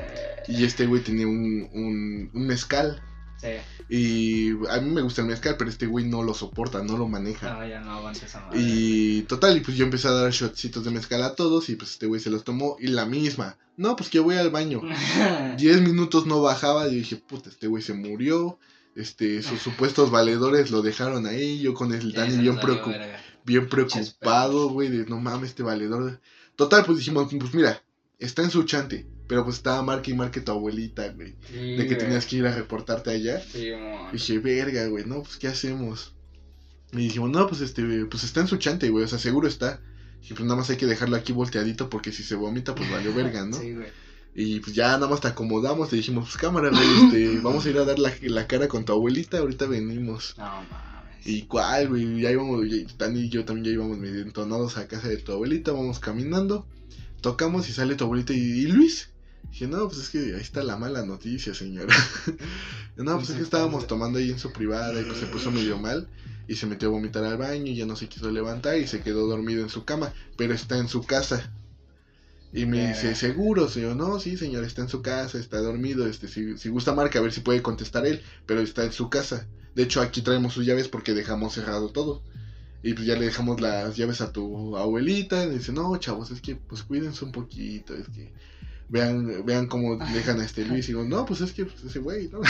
y 0.52 0.64
este 0.64 0.86
güey 0.86 1.02
tenía 1.02 1.26
un, 1.26 1.68
un, 1.72 2.30
un 2.34 2.46
mezcal. 2.46 3.00
sí. 3.40 3.48
Y 3.88 4.52
a 4.70 4.80
mí 4.80 4.88
me 4.90 5.02
gusta 5.02 5.20
el 5.20 5.26
mezcal, 5.26 5.56
pero 5.58 5.68
este 5.68 5.84
güey 5.86 6.06
no 6.06 6.22
lo 6.22 6.32
soporta, 6.32 6.82
no 6.82 6.96
lo 6.96 7.08
maneja. 7.08 7.52
No, 7.52 7.66
ya 7.68 7.78
no 7.80 7.92
aguanto 7.92 8.24
esa 8.24 8.40
madre. 8.40 8.58
Y 8.58 9.22
total, 9.22 9.54
y 9.58 9.60
pues 9.60 9.76
yo 9.76 9.84
empecé 9.84 10.08
a 10.08 10.12
dar 10.12 10.30
shotcitos 10.32 10.82
de 10.84 10.90
mezcal 10.92 11.22
a 11.22 11.34
todos 11.34 11.68
y 11.68 11.76
pues 11.76 11.90
este 11.90 12.06
güey 12.06 12.18
se 12.18 12.30
los 12.30 12.42
tomó 12.42 12.76
y 12.80 12.86
la 12.86 13.04
misma. 13.04 13.58
No, 13.76 13.94
pues 13.94 14.08
que 14.08 14.18
voy 14.20 14.36
al 14.36 14.48
baño. 14.50 14.80
Diez 15.58 15.82
minutos 15.82 16.24
no 16.26 16.40
bajaba 16.40 16.88
y 16.88 16.94
dije, 16.94 17.16
puta, 17.16 17.50
este 17.50 17.66
güey 17.66 17.82
se 17.82 17.92
murió. 17.92 18.58
Este, 18.94 19.42
sus 19.42 19.60
supuestos 19.60 20.10
valedores 20.10 20.70
lo 20.70 20.82
dejaron 20.82 21.26
ahí. 21.26 21.60
Yo 21.60 21.74
con 21.74 21.92
el 21.92 22.12
Dani 22.12 22.36
bien, 22.38 22.54
nos 22.54 22.62
valió 22.62 22.82
preocup- 22.84 22.98
verga. 22.98 23.20
bien 23.44 23.68
preocupado, 23.68 24.68
güey, 24.68 24.88
de 24.88 25.06
no 25.06 25.20
mames, 25.20 25.50
este 25.50 25.62
valedor. 25.62 26.20
Total, 26.56 26.84
pues 26.84 26.98
dijimos, 26.98 27.32
pues 27.38 27.54
mira, 27.54 27.82
está 28.18 28.42
en 28.42 28.50
su 28.50 28.64
chante. 28.64 29.06
Pero 29.28 29.44
pues 29.44 29.56
estaba 29.56 29.82
marque 29.82 30.10
y 30.10 30.14
marque 30.14 30.40
tu 30.42 30.52
abuelita, 30.52 31.08
güey. 31.08 31.36
Sí, 31.50 31.76
De 31.76 31.86
que 31.86 31.94
tenías 31.94 32.26
que 32.26 32.36
ir 32.36 32.46
a 32.46 32.54
reportarte 32.54 33.10
allá. 33.10 33.40
Sí. 33.40 33.70
Dije, 34.12 34.38
verga, 34.40 34.86
güey, 34.88 35.06
no, 35.06 35.22
pues 35.22 35.36
¿qué 35.38 35.48
hacemos? 35.48 36.12
Y 36.92 36.98
dijimos, 36.98 37.30
no, 37.30 37.46
pues 37.46 37.62
este, 37.62 37.82
pues 38.10 38.24
está 38.24 38.40
en 38.40 38.48
su 38.48 38.58
chante, 38.58 38.90
güey, 38.90 39.04
o 39.04 39.08
sea, 39.08 39.18
seguro 39.18 39.48
está. 39.48 39.80
Y 40.28 40.34
pues 40.34 40.42
nada 40.42 40.56
más 40.56 40.68
hay 40.68 40.76
que 40.76 40.84
dejarlo 40.86 41.16
aquí 41.16 41.32
volteadito 41.32 41.88
porque 41.88 42.12
si 42.12 42.22
se 42.22 42.34
vomita, 42.34 42.74
pues 42.74 42.90
valió 42.90 43.14
verga, 43.14 43.46
¿no? 43.46 43.56
Sí, 43.58 43.72
güey. 43.72 43.88
Y 44.34 44.60
pues 44.60 44.74
ya 44.74 44.88
nada 44.92 45.08
más 45.08 45.20
te 45.20 45.28
acomodamos, 45.28 45.90
te 45.90 45.96
dijimos, 45.96 46.24
pues 46.24 46.36
cámara, 46.38 46.70
güey, 46.70 47.04
este, 47.04 47.38
vamos 47.42 47.66
a 47.66 47.70
ir 47.70 47.78
a 47.78 47.84
dar 47.84 47.98
la, 47.98 48.12
la 48.22 48.46
cara 48.46 48.66
con 48.68 48.84
tu 48.84 48.92
abuelita, 48.92 49.38
ahorita 49.38 49.66
venimos. 49.66 50.34
No 50.38 50.44
mames. 50.44 51.26
Y 51.26 51.42
cuál, 51.42 51.88
güey, 51.88 52.20
ya 52.20 52.30
íbamos, 52.32 52.66
ya- 52.68 52.86
Dani 52.98 53.20
y 53.20 53.28
yo 53.28 53.44
también 53.44 53.66
ya 53.66 53.72
íbamos 53.72 53.98
medio 53.98 54.22
entonados 54.22 54.76
a 54.78 54.88
casa 54.88 55.08
de 55.08 55.18
tu 55.18 55.32
abuelita, 55.32 55.72
vamos 55.72 55.98
caminando, 56.00 56.66
tocamos 57.20 57.68
y 57.68 57.72
sale 57.72 57.94
tu 57.94 58.04
abuelita 58.04 58.32
y, 58.32 58.38
¿y 58.38 58.66
Luis. 58.68 59.10
Dije, 59.50 59.66
no, 59.66 59.86
pues 59.86 60.00
es 60.00 60.08
que 60.08 60.18
ahí 60.34 60.40
está 60.40 60.62
la 60.62 60.76
mala 60.78 61.04
noticia, 61.04 61.52
señora. 61.54 61.94
no, 62.96 63.16
pues 63.18 63.30
es 63.30 63.36
que 63.36 63.42
estábamos 63.42 63.86
tomando 63.86 64.18
ahí 64.18 64.30
en 64.30 64.38
su 64.38 64.50
privada 64.52 64.98
y 65.00 65.04
pues 65.04 65.18
se 65.18 65.26
puso 65.26 65.50
medio 65.50 65.76
mal 65.78 66.08
y 66.48 66.56
se 66.56 66.66
metió 66.66 66.88
a 66.88 66.92
vomitar 66.92 67.22
al 67.24 67.36
baño 67.36 67.66
y 67.70 67.76
ya 67.76 67.84
no 67.86 67.94
se 67.96 68.08
quiso 68.08 68.30
levantar 68.30 68.78
y 68.78 68.86
se 68.86 69.00
quedó 69.00 69.26
dormido 69.26 69.62
en 69.62 69.68
su 69.68 69.84
cama, 69.84 70.12
pero 70.38 70.54
está 70.54 70.78
en 70.78 70.88
su 70.88 71.02
casa. 71.02 71.52
Y 72.52 72.66
me 72.66 72.88
dice, 72.88 73.14
seguro, 73.14 73.68
señor, 73.68 73.96
no, 73.96 74.20
sí, 74.20 74.36
señor, 74.36 74.64
está 74.64 74.82
en 74.82 74.88
su 74.88 75.00
casa, 75.00 75.38
está 75.38 75.58
dormido, 75.58 76.06
este, 76.06 76.28
si, 76.28 76.58
si 76.58 76.68
gusta 76.68 76.94
marca, 76.94 77.18
a 77.18 77.22
ver 77.22 77.32
si 77.32 77.40
puede 77.40 77.62
contestar 77.62 78.06
él, 78.06 78.20
pero 78.44 78.60
está 78.60 78.84
en 78.84 78.92
su 78.92 79.08
casa. 79.08 79.46
De 79.74 79.84
hecho, 79.84 80.02
aquí 80.02 80.20
traemos 80.20 80.52
sus 80.52 80.66
llaves 80.66 80.88
porque 80.88 81.14
dejamos 81.14 81.54
cerrado 81.54 81.88
todo. 81.88 82.22
Y 82.82 82.94
pues 82.94 83.06
ya 83.06 83.14
le 83.16 83.26
dejamos 83.26 83.60
las 83.60 83.96
llaves 83.96 84.20
a 84.20 84.32
tu 84.32 84.76
abuelita. 84.76 85.44
Y 85.44 85.50
dice, 85.50 85.72
no, 85.72 85.96
chavos, 85.96 86.30
es 86.30 86.40
que 86.40 86.56
pues 86.56 86.82
cuídense 86.82 87.24
un 87.24 87.32
poquito. 87.32 87.94
Es 87.94 88.08
que 88.08 88.32
vean, 88.88 89.46
vean 89.46 89.68
cómo 89.68 89.96
dejan 89.96 90.40
a 90.40 90.44
este 90.44 90.64
Luis. 90.64 90.86
Y 90.86 90.92
digo, 90.92 91.04
no, 91.04 91.24
pues 91.24 91.40
es 91.40 91.52
que 91.52 91.64
pues, 91.64 91.82
ese 91.84 92.00
güey, 92.00 92.28
¿no? 92.28 92.40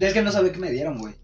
Es 0.00 0.12
que 0.12 0.22
no 0.22 0.32
sabía 0.32 0.52
qué 0.52 0.58
me 0.58 0.72
dieron, 0.72 0.98
güey. 0.98 1.14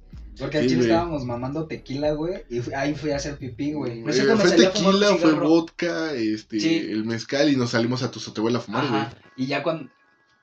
Porque 0.41 0.59
al 0.59 0.65
Sí, 0.65 0.71
chile 0.71 0.83
estábamos 0.83 1.25
mamando 1.25 1.67
tequila, 1.67 2.13
güey. 2.13 2.45
Y 2.49 2.61
fui- 2.61 2.75
ahí 2.75 2.95
fui 2.95 3.11
a 3.13 3.17
hacer 3.17 3.37
pipí, 3.39 3.73
güey. 3.73 4.01
No 4.03 4.13
sé 4.13 4.27
cómo 4.27 4.37
me 4.43 4.45
fue 4.49 4.57
tequila, 4.57 5.17
fue 5.17 5.33
vodka, 5.35 6.13
este, 6.15 6.59
Sí. 6.61 6.77
el 6.79 7.05
mezcal 7.05 7.49
y 7.51 7.57
nos 7.57 7.71
salimos 7.71 8.03
a 8.03 8.11
tu 8.11 8.19
sotehuela 8.21 8.59
a 8.59 8.63
fumar, 8.63 8.89
güey. 8.89 9.03
Y 9.37 9.47
ya 9.47 9.63
cuando. 9.63 9.91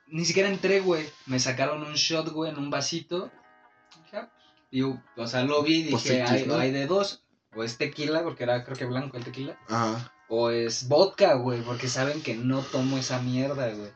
Ni 0.10 0.24
siquiera 0.24 0.48
entré, 0.50 0.80
güey. 0.80 1.06
Me 1.26 1.40
sacaron 1.40 1.84
un 1.84 1.94
shot, 1.96 2.30
güey, 2.30 2.52
en 2.52 2.58
un 2.58 2.70
vasito. 2.70 3.30
Pues, 4.12 4.24
Y, 4.72 4.80
yo, 4.80 5.02
o 5.16 5.28
sea, 5.28 5.44
lo 5.44 5.64
vi 5.64 5.88
y 5.88 5.92
Pues 5.92 6.04
dije, 6.04 6.22
hay, 6.24 6.46
¿no? 6.46 6.56
hay 6.56 6.72
de 6.72 6.88
dos. 6.88 7.24
O 7.56 7.64
es 7.64 7.78
tequila, 7.78 8.24
porque 8.24 8.44
era 8.44 8.64
creo 8.64 8.78
que 8.78 8.86
blanco 8.86 9.18
el 9.18 9.24
tequila. 9.24 9.58
Ajá. 9.68 10.14
O 10.30 10.50
es 10.52 10.88
vodka, 10.90 11.34
güey, 11.36 11.62
porque 11.62 11.88
saben 11.88 12.22
que 12.22 12.36
no 12.36 12.60
tomo 12.62 12.98
esa 12.98 13.20
mierda, 13.22 13.74
güey. 13.74 13.92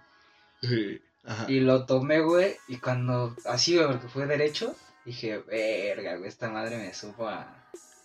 Sí, 0.62 1.02
Ajá. 1.26 1.46
Y 1.50 1.60
lo 1.60 1.86
tomé, 1.86 2.22
güey, 2.22 2.56
y 2.68 2.78
cuando 2.78 3.36
así, 3.46 3.76
güey, 3.76 3.88
porque 3.88 4.08
fue 4.08 4.26
derecho, 4.26 4.74
dije, 5.06 5.38
verga, 5.40 6.16
güey, 6.18 6.30
esta 6.30 6.50
madre 6.50 6.78
me 6.78 6.94
supo 6.94 7.28
a, 7.28 7.42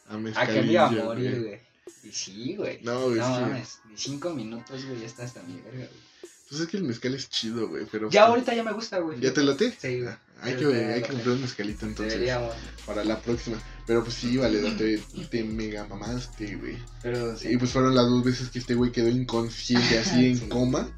A 0.08 0.14
a 0.36 0.46
que 0.46 0.62
me 0.62 0.72
iba 0.72 0.86
a 0.86 0.90
morir, 0.90 1.30
güey. 1.32 1.42
güey. 1.44 1.60
Y 2.04 2.12
sí, 2.12 2.56
güey. 2.56 2.80
No, 2.82 3.10
es 3.10 3.16
No 3.18 3.34
que- 3.36 3.40
mames, 3.42 3.78
ni 3.90 3.96
cinco 3.96 4.30
minutos, 4.34 4.84
güey, 4.86 5.00
ya 5.00 5.06
está 5.06 5.24
hasta 5.24 5.42
mi 5.42 5.54
verga, 5.60 5.86
güey. 5.86 6.06
Pues 6.48 6.60
es 6.60 6.68
que 6.68 6.76
el 6.76 6.84
mezcal 6.84 7.12
es 7.14 7.28
chido, 7.28 7.68
güey, 7.68 7.86
pero... 7.90 8.08
Ya 8.08 8.26
ahorita 8.26 8.54
ya 8.54 8.62
me 8.62 8.72
gusta, 8.72 8.98
güey. 9.00 9.18
¿Ya 9.20 9.32
te 9.34 9.42
late? 9.42 9.74
Sí, 9.76 10.02
güey. 10.02 10.14
Hay 10.42 10.54
que, 10.54 10.66
hay 10.66 11.02
que 11.02 11.08
comprar 11.08 11.30
un 11.34 11.40
mezcalito 11.42 11.86
entonces. 11.86 12.12
Deberíamos, 12.14 12.54
Para 12.84 13.02
la 13.02 13.18
próxima. 13.20 13.56
Pero 13.84 14.04
pues 14.04 14.14
sí, 14.14 14.36
vale, 14.36 14.60
te, 14.72 14.98
te 15.28 15.42
mega 15.42 15.86
mamaste, 15.88 16.54
güey. 16.56 16.78
pero 17.02 17.36
sí. 17.36 17.48
Y 17.50 17.56
pues 17.56 17.72
fueron 17.72 17.96
las 17.96 18.06
dos 18.06 18.22
veces 18.22 18.50
que 18.50 18.60
este 18.60 18.74
güey 18.76 18.92
quedó 18.92 19.08
inconsciente, 19.08 19.98
así 19.98 20.26
en 20.26 20.38
Sí. 20.38 20.48
coma. 20.48 20.88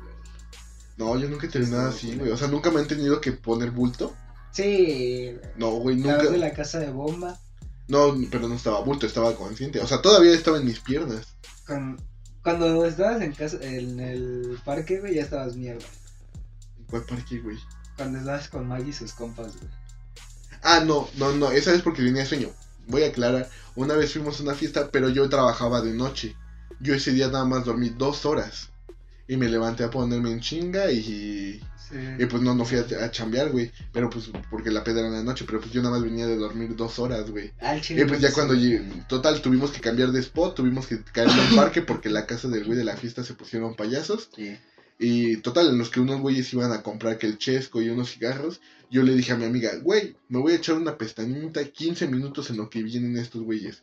No, 0.99 1.17
yo 1.19 1.29
nunca 1.31 1.47
he 1.47 1.51
tenido 1.51 1.77
nada 1.79 1.91
así, 1.91 2.15
güey. 2.17 2.31
O 2.31 2.37
sea, 2.37 2.49
nunca 2.49 2.71
me 2.71 2.81
han 2.81 2.89
tenido 2.89 3.19
que 3.21 3.33
poner 3.33 3.71
bulto. 3.71 4.15
Sí. 4.53 5.37
No, 5.57 5.71
güey, 5.73 5.97
vez 5.97 6.05
de 6.05 6.31
nunca. 6.31 6.37
la 6.37 6.53
casa 6.53 6.79
de 6.81 6.91
bomba, 6.91 7.39
No, 7.87 8.17
pero 8.31 8.49
no 8.49 8.55
estaba 8.55 8.81
bulto, 8.81 9.07
estaba 9.07 9.35
consciente. 9.37 9.81
O 9.81 9.87
sea, 9.87 10.03
todavía 10.03 10.33
estaba 10.33 10.59
en 10.59 10.65
mis 10.67 10.81
piernas. 10.81 11.27
con... 11.67 12.01
cuando 12.43 12.85
estabas 12.85 13.21
en 13.23 13.33
casa, 13.33 13.59
en 13.63 14.01
el 14.01 14.59
parque, 14.65 15.01
güey, 15.01 15.15
ya 15.17 15.23
estabas 15.23 15.57
mierda. 15.57 15.85
¿En 16.79 16.85
cuál 16.87 17.05
parque, 17.05 17.39
güey? 17.41 17.59
Cuando 17.97 18.19
estabas 18.19 18.49
con 18.49 18.67
Maggie 18.69 18.91
y 18.91 18.93
sus 18.93 19.13
compas, 19.13 19.57
güey. 19.57 19.71
Ah, 20.63 20.81
no, 20.85 21.09
no, 21.17 21.33
no, 21.33 21.51
esa 21.53 21.73
vez 21.73 21.83
porque 21.83 22.03
tenía 22.03 22.27
sueño. 22.27 22.51
Voy 22.89 23.05
a 23.05 23.09
aclarar. 23.09 23.49
Una 23.77 23.95
vez 23.95 24.13
fuimos 24.13 24.41
a 24.41 24.43
una 24.43 24.55
fiesta, 24.55 24.91
pero 24.91 25.09
yo 25.09 25.29
trabajaba 25.29 25.83
de 25.83 25.93
noche. 25.93 26.37
Yo 26.81 26.95
ese 26.95 27.13
día 27.13 27.29
nada 27.29 27.45
más 27.45 27.65
dormí 27.65 27.91
dos 27.91 28.25
horas. 28.27 28.71
Y 29.29 29.37
me 29.37 29.49
levanté 29.49 29.85
a 29.85 29.91
ponerme 29.91 30.33
en 30.33 30.41
chinga 30.41 30.91
y 30.91 31.61
Sí. 31.91 31.97
Y 32.19 32.27
pues 32.27 32.43
no, 32.43 32.55
no 32.55 32.65
fui 32.65 32.79
a, 32.79 33.05
a 33.05 33.11
chambear, 33.11 33.51
güey. 33.51 33.71
Pero 33.93 34.11
pues 34.11 34.31
porque 34.51 34.71
la 34.71 34.85
peda 34.85 35.01
era 35.01 35.09
en 35.09 35.15
la 35.15 35.23
noche. 35.23 35.45
Pero 35.47 35.61
pues 35.61 35.73
yo 35.73 35.83
nada 35.83 35.95
más 35.95 36.05
venía 36.05 36.27
de 36.27 36.37
dormir 36.37 36.77
dos 36.77 36.99
horas, 36.99 37.31
güey. 37.31 37.53
Al. 37.61 37.81
Y 37.89 38.05
pues 38.05 38.21
ya 38.21 38.33
cuando 38.33 38.55
llegué, 38.55 38.83
total, 39.09 39.41
tuvimos 39.41 39.71
que 39.71 39.81
cambiar 39.81 40.13
de 40.13 40.21
spot, 40.21 40.55
tuvimos 40.55 40.87
que 40.87 41.03
caer 41.03 41.29
en 41.31 41.39
un 41.39 41.57
parque 41.57 41.83
porque 41.83 42.11
la 42.11 42.27
casa 42.27 42.49
del 42.49 42.65
güey 42.65 42.77
de 42.77 42.85
la 42.85 42.97
fiesta 42.97 43.25
se 43.25 43.35
pusieron 43.35 43.75
payasos. 43.75 44.29
Sí. 44.35 44.57
Y 44.99 45.37
total, 45.39 45.69
en 45.69 45.79
los 45.79 45.91
que 45.91 46.01
unos 46.01 46.21
güeyes 46.21 46.53
iban 46.53 46.73
a 46.73 46.83
comprar 46.83 47.19
que 47.19 47.27
el 47.27 47.39
chesco 47.39 47.81
y 47.81 47.89
unos 47.89 48.11
cigarros, 48.11 48.61
yo 48.91 49.03
le 49.03 49.15
dije 49.15 49.33
a 49.33 49.37
mi 49.37 49.45
amiga, 49.45 49.71
güey, 49.81 50.17
me 50.29 50.41
voy 50.41 50.53
a 50.53 50.57
echar 50.57 50.75
una 50.75 50.99
pestañita 50.99 51.65
15 51.65 52.09
minutos 52.09 52.51
en 52.51 52.57
lo 52.57 52.69
que 52.69 52.83
vienen 52.83 53.17
estos 53.17 53.43
güeyes. 53.43 53.83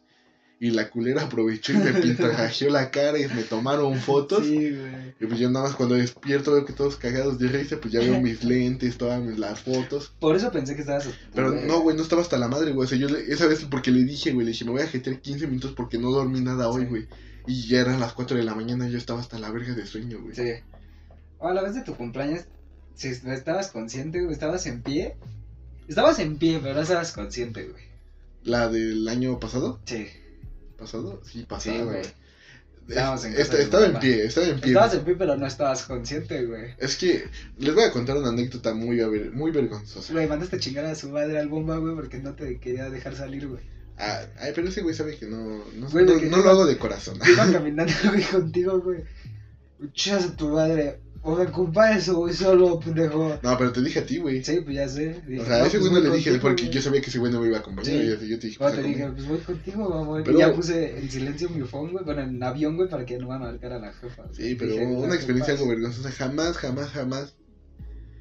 Y 0.66 0.72
la 0.72 0.90
culera 0.90 1.22
aprovechó 1.24 1.74
y 1.74 1.78
me 1.78 1.94
pintarrajeó 1.94 2.70
la 2.72 2.90
cara 2.90 3.20
y 3.20 3.28
me 3.28 3.44
tomaron 3.44 3.96
fotos. 4.00 4.46
Sí, 4.46 4.72
güey. 4.72 5.14
Y 5.20 5.26
pues 5.28 5.40
yo 5.40 5.50
nada 5.52 5.68
más 5.68 5.76
cuando 5.76 5.94
despierto 5.96 6.54
veo 6.54 6.66
que 6.66 6.74
todos 6.74 6.96
cagados 6.96 7.38
de 7.38 7.50
risa, 7.50 7.78
pues 7.80 7.94
ya 7.94 8.00
veo 8.00 8.20
mis 8.22 8.44
lentes, 8.44 8.98
todas 8.98 9.22
mis- 9.22 9.38
las 9.38 9.60
fotos. 9.60 10.14
Por 10.20 10.36
eso 10.36 10.52
pensé 10.52 10.74
que 10.76 10.82
estabas. 10.82 11.08
Pero 11.36 11.52
no, 11.52 11.82
güey, 11.82 11.96
no 11.96 12.02
estaba 12.02 12.22
hasta 12.24 12.38
la 12.38 12.48
madre, 12.48 12.72
güey. 12.72 12.86
O 12.86 12.90
sea, 12.90 12.98
yo 12.98 13.08
le- 13.10 13.32
esa 13.32 13.46
vez 13.46 13.64
porque 13.70 13.92
le 13.92 14.04
dije, 14.04 14.32
güey, 14.32 14.46
le 14.46 14.54
dije, 14.54 14.66
me 14.66 14.72
voy 14.72 14.82
a 14.82 14.88
jetear 14.88 15.20
15 15.20 15.46
minutos 15.48 15.74
porque 15.76 15.98
no 16.00 16.10
dormí 16.10 16.42
nada 16.42 16.70
hoy, 16.70 16.82
Sí. 16.84 16.88
güey. 16.90 17.08
Y 17.48 17.68
ya 17.68 17.82
eran 17.82 18.00
las 18.00 18.14
4 18.14 18.36
de 18.38 18.44
la 18.44 18.56
mañana 18.56 18.88
y 18.90 18.92
yo 18.92 18.98
estaba 18.98 19.20
hasta 19.20 19.38
la 19.38 19.52
verga 19.52 19.76
de 19.76 19.86
sueño, 19.86 20.20
güey. 20.22 20.34
Sí. 20.36 20.52
O 21.38 21.48
a 21.48 21.54
la 21.54 21.62
vez 21.62 21.76
de 21.76 21.82
tu 21.84 21.96
cumpleaños, 21.96 22.46
si 22.96 23.10
estabas 23.10 23.70
consciente, 23.70 24.22
güey, 24.22 24.34
estabas 24.34 24.66
en 24.66 24.82
pie. 24.82 25.16
Estabas 25.88 26.18
en 26.18 26.38
pie, 26.38 26.60
pero 26.60 26.74
no 26.74 26.82
estabas 26.82 27.12
consciente, 27.12 27.66
güey. 27.66 27.84
La 28.44 28.68
del 28.70 29.08
año 29.08 29.40
pasado, 29.40 29.80
Sí. 29.86 30.08
¿Pasado? 30.78 31.22
Sí, 31.26 31.44
pasado, 31.48 31.86
güey. 31.86 32.00
güey. 32.02 32.26
Estábamos 32.88 33.26
en 33.26 33.34
casa 33.34 33.58
de 33.58 33.64
estaba 33.64 33.86
en 33.88 34.00
pie, 34.00 34.26
estaba 34.26 34.46
en 34.48 34.60
pie. 34.60 34.68
Estabas 34.74 34.94
en 34.94 35.04
pie, 35.06 35.16
pero 35.16 35.36
no 35.36 35.48
estabas 35.48 35.82
consciente, 35.84 36.46
güey. 36.46 36.76
Es 36.78 36.96
que 36.98 37.24
les 37.58 37.74
voy 37.74 37.84
a 37.84 37.92
contar 37.92 38.16
una 38.18 38.30
anécdota 38.30 38.76
muy, 38.76 39.02
muy 39.32 39.50
vergonzosa. 39.52 40.14
Güey, 40.14 40.28
mandaste 40.28 40.60
chingar 40.60 40.86
a 40.86 40.94
su 40.94 41.10
madre 41.10 41.40
al 41.40 41.48
bomba, 41.50 41.78
güey, 41.78 41.96
porque 41.96 42.20
no 42.20 42.34
te 42.36 42.60
quería 42.60 42.90
dejar 42.92 43.16
salir, 43.16 43.48
güey. 43.48 43.62
Ah, 43.98 44.22
ay, 44.40 44.52
pero 44.54 44.68
ese 44.70 44.82
güey 44.84 44.94
sabe 44.94 45.18
que 45.18 45.26
no, 45.26 45.64
no, 45.74 45.90
Güey, 45.90 46.06
no- 46.06 46.14
de 46.14 46.20
que 46.20 46.26
no 46.28 46.38
iba- 46.38 46.46
lo 46.46 46.50
hago 46.52 46.66
de 46.68 46.78
corazón. 46.78 47.18
Iba 47.28 47.46
caminando, 47.52 47.94
güey, 48.08 48.24
contigo, 48.24 48.80
güey. 48.82 49.00
Chas 49.94 50.26
a 50.26 50.36
tu 50.36 50.50
madre. 50.50 51.00
O 51.28 51.36
me 51.36 51.46
culpa 51.48 51.92
eso, 51.98 52.18
güey, 52.18 52.36
solo, 52.36 52.80
pendejo. 52.80 53.40
No, 53.42 53.58
pero 53.58 53.72
te 53.72 53.82
dije 53.82 54.00
a 54.00 54.06
ti, 54.06 54.20
güey. 54.20 54.44
Sí, 54.44 54.62
pues 54.64 54.76
ya 54.76 54.88
sé. 54.88 55.22
Dije, 55.28 55.42
O 55.42 55.46
sea, 55.46 55.56
a 55.56 55.66
ese 55.68 55.80
pues 55.80 55.90
güey 55.90 56.04
no 56.04 56.10
le 56.10 56.16
dije 56.18 56.38
porque 56.38 56.64
güey. 56.66 56.74
yo 56.76 56.82
sabía 56.84 57.02
que 57.02 57.10
ese 57.10 57.18
güey 57.18 57.32
no 57.32 57.42
me 57.42 57.48
iba 57.48 57.58
a 57.58 57.60
acompañar. 57.62 57.92
Sí. 57.92 57.98
Y 58.08 58.14
así 58.14 58.28
yo 58.30 58.38
te 58.40 58.46
dije, 58.48 58.58
Cuando 58.60 58.76
pues, 58.76 58.84
te 58.86 58.90
dije, 58.92 59.04
acompáñame. 59.04 59.28
pues 59.36 59.48
voy 59.48 59.56
contigo, 59.56 59.90
mamá. 59.90 60.22
Pero- 60.24 60.38
Y 60.38 60.40
ya 60.42 60.54
puse 60.54 61.00
en 61.00 61.10
silencio 61.10 61.50
mi 61.50 61.62
phone, 61.68 61.92
güey, 61.94 62.06
bueno, 62.06 62.22
en 62.22 62.44
avión, 62.44 62.76
güey, 62.78 62.88
para 62.90 63.06
que 63.06 63.18
no 63.18 63.28
van 63.28 63.42
a 63.42 63.46
marcar 63.46 63.74
a 63.74 63.80
la 63.80 63.92
jefa. 63.92 64.24
Sí, 64.34 64.54
pero 64.56 64.74
Dije, 64.74 64.86
una 64.86 65.08
"La 65.08 65.16
experiencia 65.16 65.54
jefa". 65.56 65.64
algo 65.64 65.76
vergonzosa. 65.76 66.12
Jamás, 66.12 66.58
jamás, 66.58 66.90
jamás 66.92 67.36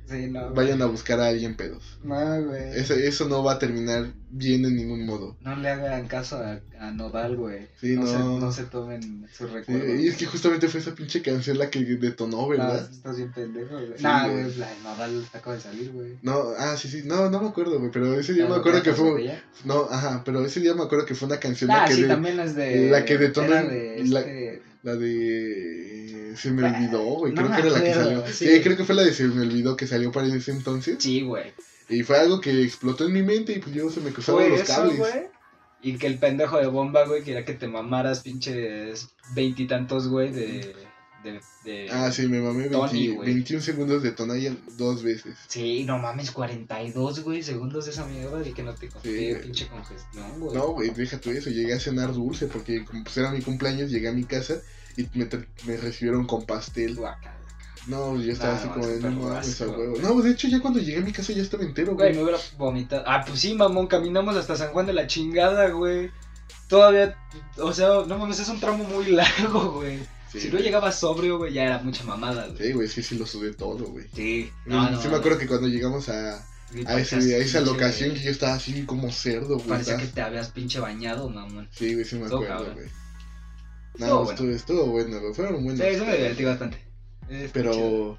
Sí, 0.09 0.27
no. 0.31 0.51
vayan 0.53 0.83
a 0.83 0.87
buscar 0.87 1.19
a 1.21 1.29
alguien 1.29 1.57
pedos. 1.57 1.99
No, 2.03 2.15
güey. 2.45 2.79
Eso, 2.79 2.93
eso 2.95 3.27
no 3.29 3.43
va 3.43 3.55
a 3.55 3.59
terminar 3.59 4.13
bien 4.31 4.65
en 4.67 4.77
ningún 4.77 5.07
modo. 5.07 5.37
No 5.41 5.57
le 5.57 5.69
hagan 5.71 6.07
caso 6.09 6.37
a, 6.37 6.61
a 6.79 6.91
Nodal, 6.91 7.37
güey. 7.37 7.69
Sí, 7.81 7.97
no, 7.97 8.07
Se, 8.07 8.19
no. 8.19 8.39
no 8.39 8.53
se 8.53 8.65
tomen 8.65 9.27
su 9.33 9.47
Sí, 9.49 9.53
recuerdo. 9.55 9.95
y 9.97 10.09
es 10.09 10.17
que 10.17 10.27
justamente 10.27 10.69
fue 10.69 10.81
esa 10.81 10.95
pinche 10.95 11.23
canción 11.23 11.57
la 11.57 11.71
que 11.71 11.83
detonó, 11.85 12.43
No, 12.43 12.49
¿verdad? 12.49 12.89
estás 12.91 13.17
bien 13.17 13.33
pendejo, 13.33 13.75
güey. 13.77 13.93
Sí, 13.97 14.03
nah, 14.03 14.29
güey. 14.29 14.43
güey, 14.45 14.57
la 14.57 14.69
de 14.69 14.81
Nodal 14.83 15.25
acaba 15.33 15.57
de 15.57 15.63
salir, 15.63 15.91
güey. 15.93 16.19
No, 16.23 16.49
ah, 16.59 16.77
sí, 16.77 16.89
sí, 16.89 17.03
no, 17.07 17.31
no 17.31 17.41
me 17.41 17.49
acuerdo, 17.49 17.79
güey, 17.79 17.91
pero 17.91 18.19
ese 18.21 18.35
día 18.35 18.47
me 18.47 18.57
acuerdo 18.57 18.83
que 18.83 18.93
fue, 18.93 19.11
Botella. 19.11 19.43
no, 19.65 19.87
ajá, 19.91 20.23
pero 20.25 20.45
ese 20.45 20.61
día 20.61 20.75
me 20.75 20.83
acuerdo 20.83 21.07
que 21.07 21.15
fue 21.15 21.29
una 21.29 21.39
canción 21.41 21.71
Ah, 21.71 21.83
la 21.83 21.85
que 21.89 21.95
sí, 21.95 22.03
de- 22.03 22.09
también 22.09 22.39
es 22.41 22.55
de. 22.55 22.91
la 22.91 23.05
que 23.07 23.17
detonó 23.19 23.55
de 23.55 24.03
la- 24.07 24.21
este- 24.21 24.63
la 24.83 24.97
de 24.97 25.94
se 26.37 26.51
me 26.51 26.65
olvidó, 26.65 27.03
güey, 27.03 27.33
no 27.33 27.43
creo 27.43 27.55
que 27.55 27.61
era 27.61 27.71
la 27.71 27.83
que 27.83 27.95
salió. 27.95 28.27
sí. 28.27 28.47
Sí. 28.47 28.61
creo 28.63 28.77
que 28.77 28.85
fue 28.85 28.95
la 28.95 29.03
de 29.03 29.13
se 29.13 29.25
me 29.25 29.43
olvidó 29.43 29.77
que 29.77 29.87
salió 29.87 30.13
para 30.13 30.27
ese 30.27 30.51
entonces. 30.51 30.97
Sí, 30.99 31.23
güey. 31.23 31.53
Y 31.89 32.03
fue 32.03 32.19
algo 32.19 32.41
que 32.41 32.63
explotó 32.63 33.07
en 33.07 33.13
mi 33.13 33.23
mente 33.23 33.53
y 33.53 33.59
pues 33.59 33.75
yo 33.75 33.91
se 33.91 34.01
me 34.01 34.11
cruzaron 34.11 34.51
los 34.51 34.61
eso, 34.61 34.75
cables. 34.75 35.01
Y 35.83 35.99
que 35.99 36.07
el 36.07 36.19
pendejo 36.19 36.57
de 36.57 36.67
bomba, 36.67 37.07
güey, 37.07 37.23
quería 37.23 37.45
que 37.45 37.53
te 37.53 37.69
mamaras 37.69 38.21
pinches 38.21 39.09
veintitantos, 39.35 40.09
güey, 40.09 40.33
de, 40.33 40.75
de, 41.23 41.41
de... 41.63 41.91
Ah, 41.91 42.11
sí, 42.11 42.27
me 42.27 42.41
mamé 42.41 42.71
Tony, 42.71 43.09
20 43.09 43.17
güey. 43.17 43.35
21 43.35 43.63
segundos 43.63 44.03
de 44.03 44.13
Tonayan 44.13 44.59
dos 44.79 45.03
veces. 45.03 45.37
Sí, 45.47 45.85
no 45.85 45.99
mames, 45.99 46.31
42, 46.31 47.21
güey, 47.23 47.43
segundos 47.43 47.85
de 47.85 47.91
esa 47.91 48.07
mierda 48.07 48.47
y 48.49 48.55
que 48.55 48.63
no 48.63 48.75
te 48.75 48.89
conté, 48.89 49.33
güey. 49.33 49.43
pinche 49.43 49.69
congestión, 49.69 50.41
güey. 50.41 50.57
No, 50.57 50.69
güey, 50.69 50.89
déjate 50.89 51.37
eso, 51.37 51.51
llegué 51.51 51.75
a 51.75 51.81
cenar 51.81 52.15
dulce 52.15 52.47
porque 52.47 52.83
como 52.87 53.05
pues 53.05 53.19
era 53.19 53.31
mi 53.31 53.43
cumpleaños, 53.43 53.91
llegué 53.91 54.09
a 54.09 54.13
mi 54.13 54.25
casa 54.25 54.63
y 54.97 55.09
me, 55.15 55.77
recibieron 55.77 56.27
con 56.27 56.45
pastel. 56.45 56.99
No, 57.87 58.19
yo 58.21 58.33
estaba 58.33 58.55
No, 58.55 58.59
así 58.61 58.69
como 58.69 58.87
de, 58.87 59.01
no 59.01 59.11
mames, 59.11 59.61
asco, 59.61 59.65
a 59.65 59.77
huevo. 59.77 59.91
güey. 59.93 60.03
No, 60.03 60.21
de 60.23 60.31
hecho 60.31 60.49
ya 60.49 60.61
cuando 60.61 60.81
llegué 60.81 60.99
a 60.99 61.03
mi 61.03 61.13
casa 61.13 61.33
ya 61.35 61.43
estaba 61.43 61.65
entero, 61.65 61.95
Güey, 61.95 62.09
güey. 62.09 62.17
me 62.17 62.23
hubiera 62.23 62.39
vomitado. 62.57 63.05
Ah, 63.07 63.23
pues 63.27 63.41
sí, 63.41 63.55
mamón, 63.55 63.87
caminamos 63.89 64.37
hasta 64.37 64.57
San 64.57 64.71
Juan 64.73 64.87
de 64.87 64.95
la 64.95 65.07
chingada, 65.07 65.69
güey. 65.71 66.11
todavía, 66.69 67.15
o 67.59 67.73
sea, 67.75 67.89
no 68.07 68.17
mames, 68.19 68.41
es 68.41 68.49
un 68.49 68.59
tramo 68.61 68.85
muy 68.85 69.07
largo, 69.11 69.73
güey. 69.73 69.99
Sí, 70.33 70.41
si 70.41 70.47
no 70.47 70.53
güey. 70.55 70.65
llegaba 70.65 70.91
sobrio, 70.93 71.37
güey, 71.39 71.53
ya 71.53 71.65
era 71.65 71.79
mucha 71.81 72.05
mamada, 72.05 72.47
güey. 72.49 72.59
Sí, 72.59 72.73
güey, 72.73 72.89
sí, 72.89 73.03
sí 73.03 73.19
lo 73.19 73.27
sudé 73.27 73.53
todo, 73.53 73.85
güey. 73.85 74.07
Sí, 74.15 74.51
sí 74.65 75.09
me 75.09 75.17
acuerdo 75.17 75.37
que 75.39 75.47
cuando 75.47 75.69
llegamos 75.69 76.09
a, 76.09 76.39
a, 76.87 76.99
ese- 76.99 77.17
a 77.37 77.39
esa 77.39 77.61
locación 77.61 78.15
que 78.15 78.23
yo 78.23 78.31
estaba 78.31 78.55
así 78.55 78.85
como 78.87 79.13
cerdo, 79.13 79.57
güey. 79.57 79.69
Parecía 79.69 79.99
que 79.99 80.07
te 80.07 80.23
habías 80.23 80.49
pinche 80.49 80.81
bañado, 80.81 81.29
mamón. 81.29 81.69
Sí, 81.71 81.93
güey, 81.93 82.07
sí 82.07 82.17
me 82.17 82.27
acuerdo, 82.27 82.47
cabrón. 82.49 82.79
Güey. 83.99 84.09
Estuvo 84.09 84.09
No, 84.11 84.25
bueno. 84.25 84.31
estuvo, 84.31 84.51
estuvo 84.51 84.87
bueno. 84.87 85.35
Fueron 85.35 85.65
buenos. 85.65 85.81
Sí, 85.81 85.87
eso 85.95 86.05
me 86.05 86.17
divertí 86.17 86.45
bastante. 86.45 86.79
Estuvo 87.29 87.71
chido. 87.73 88.19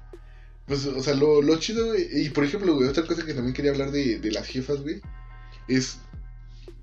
pues, 0.66 0.86
o 0.86 1.02
sea, 1.02 1.14
lo, 1.14 1.42
lo 1.42 1.56
chido. 1.58 1.94
Y 1.96 2.28
por 2.30 2.44
ejemplo, 2.44 2.74
güey, 2.74 2.88
otra 2.88 3.06
cosa 3.06 3.24
que 3.24 3.34
también 3.34 3.54
quería 3.54 3.70
hablar 3.72 3.90
de, 3.90 4.18
de 4.18 4.32
las 4.32 4.46
jefas, 4.46 4.80
güey. 4.82 5.00
Es. 5.68 5.98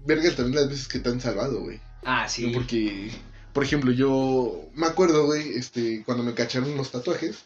Verga 0.05 0.35
también 0.35 0.55
las 0.55 0.69
veces 0.69 0.87
que 0.87 0.99
te 0.99 1.09
han 1.09 1.21
salvado, 1.21 1.61
güey. 1.61 1.79
Ah, 2.03 2.27
sí. 2.27 2.51
Porque, 2.53 3.09
por 3.53 3.63
ejemplo, 3.63 3.91
yo 3.91 4.69
me 4.75 4.85
acuerdo, 4.87 5.25
güey, 5.25 5.55
este, 5.55 6.03
cuando 6.05 6.23
me 6.23 6.33
cacharon 6.33 6.75
los 6.75 6.91
tatuajes. 6.91 7.45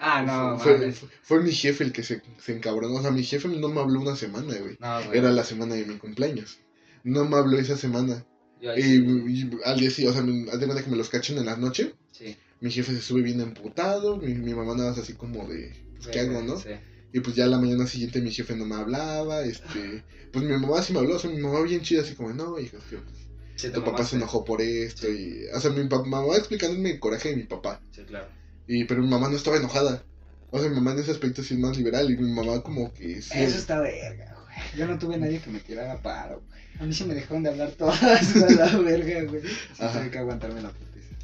Ah, 0.00 0.22
no, 0.22 0.58
fue, 0.58 0.74
mames. 0.78 0.98
fue, 0.98 1.08
fue 1.22 1.42
mi 1.42 1.52
jefe 1.52 1.82
el 1.84 1.92
que 1.92 2.02
se, 2.04 2.22
se 2.40 2.56
encabronó. 2.56 2.94
O 2.94 3.02
sea, 3.02 3.10
mi 3.10 3.24
jefe 3.24 3.48
no 3.48 3.68
me 3.68 3.80
habló 3.80 4.00
una 4.00 4.14
semana, 4.16 4.54
güey. 4.56 4.76
No, 4.80 5.04
güey. 5.04 5.18
Era 5.18 5.30
la 5.30 5.42
semana 5.44 5.74
de 5.74 5.84
mi 5.86 5.96
cumpleaños. 5.98 6.58
No 7.04 7.24
me 7.24 7.36
habló 7.36 7.58
esa 7.58 7.76
semana. 7.76 8.24
Yo 8.60 8.70
ahí 8.72 8.80
Y, 8.80 8.82
sí, 8.82 9.50
y 9.50 9.60
al 9.64 9.78
día 9.80 9.90
siguiente, 9.90 10.08
o 10.08 10.12
sea, 10.12 10.22
me, 10.22 10.50
haz 10.50 10.60
de 10.60 10.66
cuenta 10.66 10.84
que 10.84 10.90
me 10.90 10.96
los 10.96 11.08
cachan 11.08 11.38
en 11.38 11.46
la 11.46 11.56
noche. 11.56 11.94
sí. 12.12 12.36
Mi 12.60 12.70
jefe 12.72 12.92
se 12.92 13.00
sube 13.00 13.22
bien 13.22 13.40
emputado. 13.40 14.16
Mi, 14.16 14.34
mi 14.34 14.52
mamá 14.52 14.74
nada 14.74 14.90
más 14.90 14.98
así 14.98 15.14
como 15.14 15.46
de. 15.46 15.72
Pues, 15.96 16.08
¿qué 16.08 16.20
Sí, 16.22 16.26
hago, 16.26 16.42
no? 16.42 16.58
Sí. 16.58 16.70
Y 17.12 17.20
pues 17.20 17.36
ya 17.36 17.46
la 17.46 17.58
mañana 17.58 17.86
siguiente 17.86 18.20
mi 18.20 18.30
jefe 18.32 18.56
no 18.56 18.64
me 18.66 18.74
hablaba. 18.74 19.42
Este. 19.44 20.02
Pues 20.32 20.44
mi 20.44 20.52
mamá 20.52 20.82
sí 20.82 20.92
me 20.92 20.98
habló. 20.98 21.16
O 21.16 21.18
sea, 21.18 21.30
mi 21.30 21.38
mamá 21.40 21.62
bien 21.62 21.82
chida, 21.82 22.02
así 22.02 22.14
como, 22.14 22.32
no, 22.32 22.58
hijo, 22.58 22.76
tío, 22.90 23.02
pues, 23.04 23.16
Sí, 23.56 23.70
tu 23.70 23.82
papá 23.84 24.04
se 24.04 24.16
enojó 24.16 24.44
por 24.44 24.60
esto. 24.60 25.08
Y, 25.08 25.46
o 25.54 25.60
sea, 25.60 25.70
mi 25.70 25.86
pa- 25.88 26.02
mamá 26.04 26.36
explicándome 26.36 26.90
el 26.92 27.00
coraje 27.00 27.30
de 27.30 27.36
mi 27.36 27.44
papá. 27.44 27.80
Sí, 27.92 28.02
claro. 28.04 28.26
Y, 28.66 28.84
pero 28.84 29.02
mi 29.02 29.08
mamá 29.08 29.28
no 29.28 29.36
estaba 29.36 29.56
enojada. 29.56 30.04
O 30.50 30.58
sea, 30.58 30.68
mi 30.68 30.74
mamá 30.76 30.92
en 30.92 31.00
ese 31.00 31.10
aspecto 31.12 31.42
sí 31.42 31.54
es 31.54 31.60
más 31.60 31.76
liberal. 31.76 32.10
Y 32.10 32.16
mi 32.16 32.32
mamá, 32.32 32.62
como 32.62 32.92
que 32.92 33.22
sí. 33.22 33.38
Eso 33.38 33.58
está 33.58 33.80
verga. 33.80 34.36
Yo 34.76 34.86
no 34.86 34.98
tuve 34.98 35.18
nadie 35.18 35.40
que 35.40 35.50
me 35.50 35.60
tirara 35.60 36.00
paro, 36.00 36.42
güey. 36.48 36.60
A 36.80 36.84
mí 36.84 36.92
sí 36.92 37.04
me 37.04 37.14
dejaron 37.14 37.42
de 37.42 37.50
hablar 37.50 37.70
todas 37.72 38.02
a 38.36 38.50
la 38.50 38.78
verga, 38.78 39.24
güey. 39.24 39.42
Sí, 39.42 39.82
tuve 39.92 40.10
que 40.10 40.18
aguantarme 40.18 40.62
la 40.62 40.70
putiza. 40.70 41.14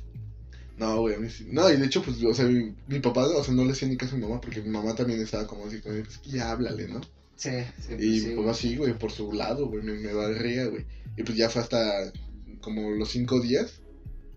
No, 0.77 1.01
güey, 1.01 1.15
a 1.15 1.19
mí 1.19 1.29
sí. 1.31 1.47
No, 1.51 1.71
y 1.71 1.77
de 1.77 1.87
hecho, 1.87 2.03
pues, 2.03 2.23
o 2.23 2.35
sea, 2.35 2.47
mi, 2.47 2.75
mi 2.89 3.01
papá, 3.01 3.27
o 3.27 3.45
sea, 3.45 3.55
no 3.55 3.65
le 3.65 3.73
hacía 3.73 3.89
ni 3.89 3.97
caso 3.97 4.15
a 4.15 4.19
mi 4.19 4.25
mamá. 4.25 4.41
Porque 4.41 4.61
mi 4.61 4.71
mamá 4.71 4.95
también 4.95 5.21
estaba 5.21 5.47
como 5.47 5.67
así, 5.67 5.81
como, 5.81 5.95
pues, 6.03 6.21
ya 6.23 6.51
háblale, 6.51 6.89
¿no? 6.89 7.01
Sí, 7.37 7.51
sí. 7.81 7.95
pues 7.95 8.03
Y 8.03 8.21
sí, 8.21 8.27
mi 8.29 8.37
papá 8.37 8.55
sí, 8.55 8.77
güey, 8.77 8.99
por 8.99 9.13
su 9.13 9.33
lado, 9.33 9.69
güey, 9.69 9.83
me, 9.83 9.95
me 9.95 10.13
barría, 10.13 10.67
güey. 10.67 10.85
Y 11.17 11.23
pues 11.23 11.39
ya 11.39 11.49
fue 11.49 11.63
hasta 11.63 12.13
como 12.61 12.91
los 12.91 13.11
cinco 13.11 13.41
días 13.41 13.81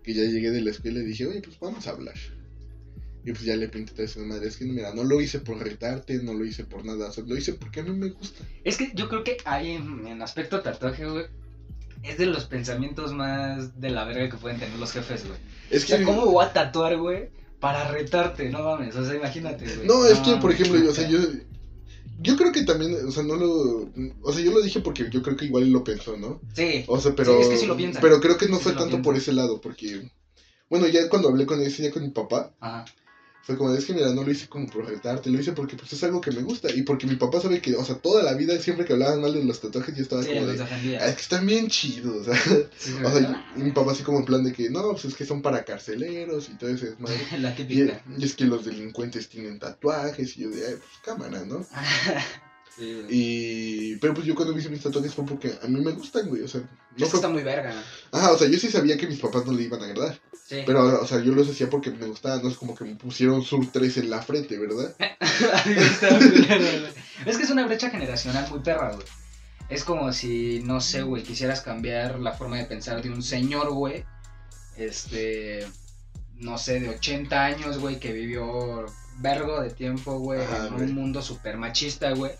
que 0.02 0.14
ya 0.14 0.22
llegué 0.22 0.50
de 0.50 0.60
la 0.60 0.70
escuela 0.70 1.00
y 1.00 1.06
dije, 1.06 1.26
oye, 1.26 1.42
pues 1.42 1.58
vamos 1.58 1.86
a 1.86 1.90
hablar. 1.90 2.14
Y 3.28 3.32
pues 3.32 3.44
ya 3.44 3.56
le 3.56 3.68
pinté 3.68 3.92
toda 3.92 4.04
esa 4.04 4.20
madre. 4.20 4.48
Es 4.48 4.56
que, 4.56 4.64
mira, 4.64 4.94
no 4.94 5.04
lo 5.04 5.20
hice 5.20 5.40
por 5.40 5.58
retarte, 5.58 6.22
no 6.22 6.32
lo 6.32 6.46
hice 6.46 6.64
por 6.64 6.82
nada. 6.82 7.08
O 7.08 7.12
sea, 7.12 7.24
lo 7.26 7.36
hice 7.36 7.52
porque 7.52 7.80
a 7.80 7.82
mí 7.82 7.90
me 7.90 8.08
gusta. 8.08 8.42
Es 8.64 8.78
que 8.78 8.90
yo 8.94 9.06
creo 9.10 9.22
que 9.22 9.36
hay 9.44 9.72
en, 9.72 10.06
en 10.06 10.22
aspecto 10.22 10.62
tatuaje, 10.62 11.04
güey. 11.04 11.26
Es 12.02 12.16
de 12.16 12.24
los 12.24 12.46
pensamientos 12.46 13.12
más 13.12 13.78
de 13.78 13.90
la 13.90 14.06
verga 14.06 14.30
que 14.30 14.38
pueden 14.38 14.58
tener 14.58 14.78
los 14.78 14.92
jefes, 14.92 15.26
güey. 15.26 15.38
Es 15.68 15.84
O 15.84 15.86
que. 15.88 15.96
sea, 15.98 16.06
¿cómo 16.06 16.24
voy 16.24 16.42
a 16.42 16.54
tatuar, 16.54 16.96
güey? 16.96 17.28
Para 17.60 17.90
retarte, 17.90 18.48
no 18.48 18.62
mames. 18.62 18.96
O 18.96 19.04
sea, 19.04 19.14
imagínate, 19.14 19.66
güey. 19.66 19.86
No, 19.86 20.06
es 20.06 20.20
que, 20.20 20.36
por 20.36 20.50
ejemplo, 20.50 20.80
yo, 20.82 20.90
o 20.90 20.94
sea, 20.94 21.06
yo. 21.06 21.18
Yo 22.20 22.34
creo 22.38 22.50
que 22.50 22.62
también, 22.62 22.96
o 23.06 23.10
sea, 23.10 23.24
no 23.24 23.36
lo. 23.36 23.90
O 24.22 24.32
sea, 24.32 24.42
yo 24.42 24.52
lo 24.52 24.62
dije 24.62 24.80
porque 24.80 25.10
yo 25.10 25.20
creo 25.22 25.36
que 25.36 25.44
igual 25.44 25.68
lo 25.70 25.84
pensó, 25.84 26.16
¿no? 26.16 26.40
Sí. 26.54 26.82
O 26.86 26.98
sea, 26.98 27.14
pero. 27.14 27.36
Sí, 27.36 27.42
es 27.42 27.48
que 27.50 27.56
sí 27.58 27.66
lo 27.66 27.76
piensan. 27.76 28.00
Pero 28.00 28.20
creo 28.22 28.38
que 28.38 28.48
no 28.48 28.56
Sí 28.56 28.62
fue 28.62 28.72
tanto 28.72 29.02
por 29.02 29.16
ese 29.18 29.34
lado, 29.34 29.60
porque. 29.60 30.10
Bueno, 30.70 30.86
ya 30.86 31.10
cuando 31.10 31.28
hablé 31.28 31.44
con 31.44 31.60
ese 31.60 31.82
día 31.82 31.90
con 31.90 32.02
mi 32.02 32.10
papá, 32.10 32.54
Ajá. 32.60 32.86
Fue 33.42 33.56
como, 33.56 33.72
es 33.72 33.86
que 33.86 33.94
mira, 33.94 34.12
no 34.12 34.24
lo 34.24 34.30
hice 34.30 34.46
como 34.46 34.66
por 34.68 34.86
retarte, 34.86 35.30
lo 35.30 35.40
hice 35.40 35.52
porque 35.52 35.74
pues 35.76 35.90
es 35.94 36.02
algo 36.04 36.20
que 36.20 36.30
me 36.32 36.42
gusta. 36.42 36.70
Y 36.74 36.82
porque 36.82 37.06
mi 37.06 37.16
papá 37.16 37.40
sabe 37.40 37.62
que, 37.62 37.74
o 37.76 37.84
sea, 37.84 37.94
toda 37.94 38.22
la 38.22 38.34
vida, 38.34 38.58
siempre 38.60 38.84
que 38.84 38.92
hablaban 38.92 39.22
mal 39.22 39.32
de 39.32 39.42
los 39.42 39.58
tatuajes, 39.60 39.96
yo 39.96 40.02
estaba 40.02 40.22
Sí, 40.22 40.28
como 40.34 40.46
de. 40.46 40.62
"Ah, 41.00 41.06
es 41.08 41.14
que 41.14 41.22
están 41.22 41.46
bien 41.46 41.68
chidos. 41.68 42.26
O 42.28 42.34
sea, 42.34 42.36
Sí, 42.78 42.92
o 42.92 42.98
sea, 43.00 43.10
¿verdad? 43.10 43.36
y 43.56 43.60
mi 43.60 43.70
papá 43.72 43.92
así 43.92 44.02
como 44.02 44.18
en 44.18 44.24
plan 44.26 44.44
de 44.44 44.52
que, 44.52 44.68
no, 44.68 44.90
pues 44.92 45.06
es 45.06 45.14
que 45.14 45.24
son 45.24 45.40
para 45.40 45.64
carceleros 45.64 46.48
y 46.50 46.54
todo 46.56 46.68
ese 46.70 46.90
desmadre. 46.90 47.16
La 47.40 47.54
Y, 47.58 47.84
y 48.18 48.24
es 48.24 48.34
que 48.34 48.44
los 48.44 48.64
delincuentes 48.66 49.28
tienen 49.30 49.58
tatuajes 49.58 50.36
y 50.36 50.42
yo 50.42 50.50
de, 50.50 50.66
ay, 50.66 50.74
pues 50.74 50.90
cámara, 51.02 51.42
¿no? 51.46 51.64
Sí, 52.78 52.92
güey. 52.94 53.06
Y, 53.10 53.96
pero 53.96 54.14
pues 54.14 54.26
yo 54.26 54.34
cuando 54.34 54.54
me 54.54 54.60
hice 54.60 54.70
mis 54.70 54.82
tatuajes 54.82 55.14
fue 55.14 55.26
porque 55.26 55.52
a 55.62 55.66
mí 55.66 55.80
me 55.80 55.92
gustan, 55.92 56.28
güey, 56.28 56.42
o 56.42 56.48
sea, 56.48 56.60
no 56.96 57.06
fue... 57.06 57.18
está 57.18 57.28
muy 57.28 57.42
verga. 57.42 57.74
Ajá, 58.12 58.32
o 58.32 58.38
sea, 58.38 58.48
yo 58.48 58.58
sí 58.58 58.70
sabía 58.70 58.96
que 58.96 59.06
mis 59.08 59.18
papás 59.20 59.44
no 59.46 59.52
le 59.52 59.64
iban 59.64 59.82
a 59.82 59.86
agradar, 59.86 60.18
Sí. 60.46 60.62
pero, 60.64 61.02
o 61.02 61.06
sea, 61.06 61.22
yo 61.22 61.34
los 61.34 61.50
hacía 61.50 61.68
porque 61.68 61.90
me 61.90 62.06
gustaban, 62.06 62.42
no 62.42 62.48
es 62.48 62.56
como 62.56 62.74
que 62.74 62.84
me 62.84 62.94
pusieron 62.94 63.42
Sur 63.42 63.66
3 63.70 63.98
en 63.98 64.10
la 64.10 64.22
frente, 64.22 64.58
¿verdad? 64.58 64.94
Es 67.26 67.36
que 67.36 67.42
es 67.42 67.50
una 67.50 67.66
brecha 67.66 67.90
generacional 67.90 68.48
muy 68.50 68.60
perra, 68.60 68.92
güey. 68.94 69.06
Es 69.68 69.84
como 69.84 70.12
si, 70.12 70.62
no 70.64 70.80
sé, 70.80 71.02
güey, 71.02 71.22
quisieras 71.22 71.60
cambiar 71.60 72.18
la 72.20 72.32
forma 72.32 72.56
de 72.56 72.64
pensar 72.64 73.02
de 73.02 73.10
un 73.10 73.22
señor, 73.22 73.70
güey. 73.72 74.04
Este, 74.76 75.66
no 76.36 76.56
sé, 76.56 76.80
de 76.80 76.88
80 76.90 77.44
años, 77.44 77.78
güey, 77.78 77.98
que 78.00 78.12
vivió 78.12 78.86
vergo 79.18 79.60
de 79.60 79.70
tiempo, 79.70 80.18
güey, 80.20 80.40
Ajá, 80.40 80.68
en 80.68 80.74
güey. 80.74 80.84
un 80.86 80.94
mundo 80.94 81.20
súper 81.20 81.58
machista, 81.58 82.12
güey. 82.12 82.32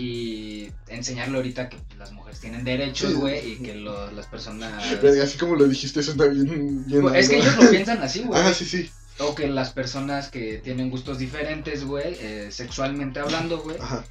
Y 0.00 0.70
enseñarle 0.86 1.36
ahorita 1.38 1.68
que 1.68 1.76
pues, 1.76 1.98
las 1.98 2.12
mujeres 2.12 2.38
tienen 2.38 2.62
derechos, 2.64 3.10
Sí. 3.10 3.16
güey, 3.16 3.52
y 3.52 3.56
que 3.56 3.74
lo- 3.74 4.12
las 4.12 4.26
personas... 4.26 4.72
Verga, 5.02 5.24
así 5.24 5.36
como 5.38 5.56
lo 5.56 5.66
dijiste, 5.66 5.98
eso 5.98 6.12
está 6.12 6.26
bien... 6.26 6.84
es 7.16 7.28
que 7.28 7.38
ellos 7.38 7.56
lo 7.56 7.68
piensan 7.68 8.00
así, 8.00 8.20
güey. 8.22 8.40
Ajá, 8.40 8.54
sí, 8.54 8.64
sí. 8.64 8.88
O 9.18 9.34
que 9.34 9.48
las 9.48 9.70
personas 9.72 10.28
que 10.30 10.58
tienen 10.58 10.88
gustos 10.90 11.18
diferentes, 11.18 11.84
güey, 11.84 12.14
eh, 12.20 12.48
sexualmente 12.52 13.18
hablando, 13.18 13.58
güey, 13.58 13.76
Ajá. 13.80 14.04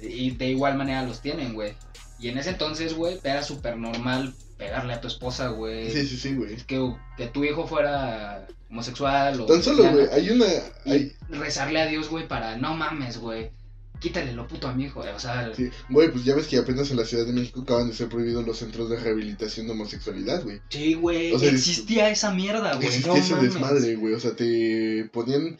y 0.00 0.30
de 0.30 0.46
igual 0.50 0.76
manera 0.76 1.02
los 1.02 1.20
tienen, 1.20 1.54
güey. 1.54 1.74
Y 2.20 2.28
en 2.28 2.38
ese 2.38 2.50
entonces, 2.50 2.94
güey, 2.94 3.18
era 3.24 3.42
súper 3.42 3.76
normal 3.76 4.34
pegarle 4.58 4.94
a 4.94 5.00
tu 5.00 5.08
esposa, 5.08 5.48
güey. 5.48 5.90
Sí, 5.90 6.06
sí, 6.06 6.16
sí, 6.16 6.34
güey. 6.36 6.54
Que, 6.68 6.94
que 7.16 7.26
tu 7.26 7.42
hijo 7.42 7.66
fuera 7.66 8.46
homosexual 8.70 9.40
o... 9.40 9.46
Tan 9.46 9.60
solo, 9.60 9.90
güey, 9.90 10.06
hay 10.12 10.30
una... 10.30 10.46
Hay, 10.86 11.12
rezarle 11.30 11.80
a 11.80 11.86
Dios, 11.86 12.08
güey, 12.08 12.28
para, 12.28 12.56
no 12.56 12.74
mames, 12.76 13.18
güey, 13.18 13.50
quítale 14.02 14.32
lo 14.32 14.48
puto 14.48 14.66
a 14.66 14.74
mi 14.74 14.84
hijo, 14.84 15.00
o 15.00 15.18
sea... 15.20 15.54
sí, 15.54 15.70
güey, 15.88 16.10
pues 16.10 16.24
ya 16.24 16.34
ves 16.34 16.48
que 16.48 16.58
apenas 16.58 16.90
en 16.90 16.96
la 16.96 17.04
Ciudad 17.04 17.24
de 17.24 17.32
México 17.32 17.60
acaban 17.62 17.88
de 17.88 17.94
ser 17.94 18.08
prohibidos 18.08 18.44
los 18.44 18.58
centros 18.58 18.90
de 18.90 18.96
rehabilitación 18.98 19.66
de 19.66 19.72
homosexualidad, 19.72 20.42
güey. 20.42 20.60
Sí, 20.68 20.94
güey, 20.94 21.32
O 21.32 21.38
sea, 21.38 21.50
existía 21.50 22.10
esa 22.10 22.32
mierda, 22.32 22.74
güey, 22.74 22.88
Existía 22.88 23.12
no 23.12 23.18
ese 23.18 23.34
mames. 23.34 23.54
desmadre, 23.54 23.94
güey. 23.94 24.14
O 24.14 24.20
sea, 24.20 24.34
te 24.34 25.08
ponían 25.12 25.56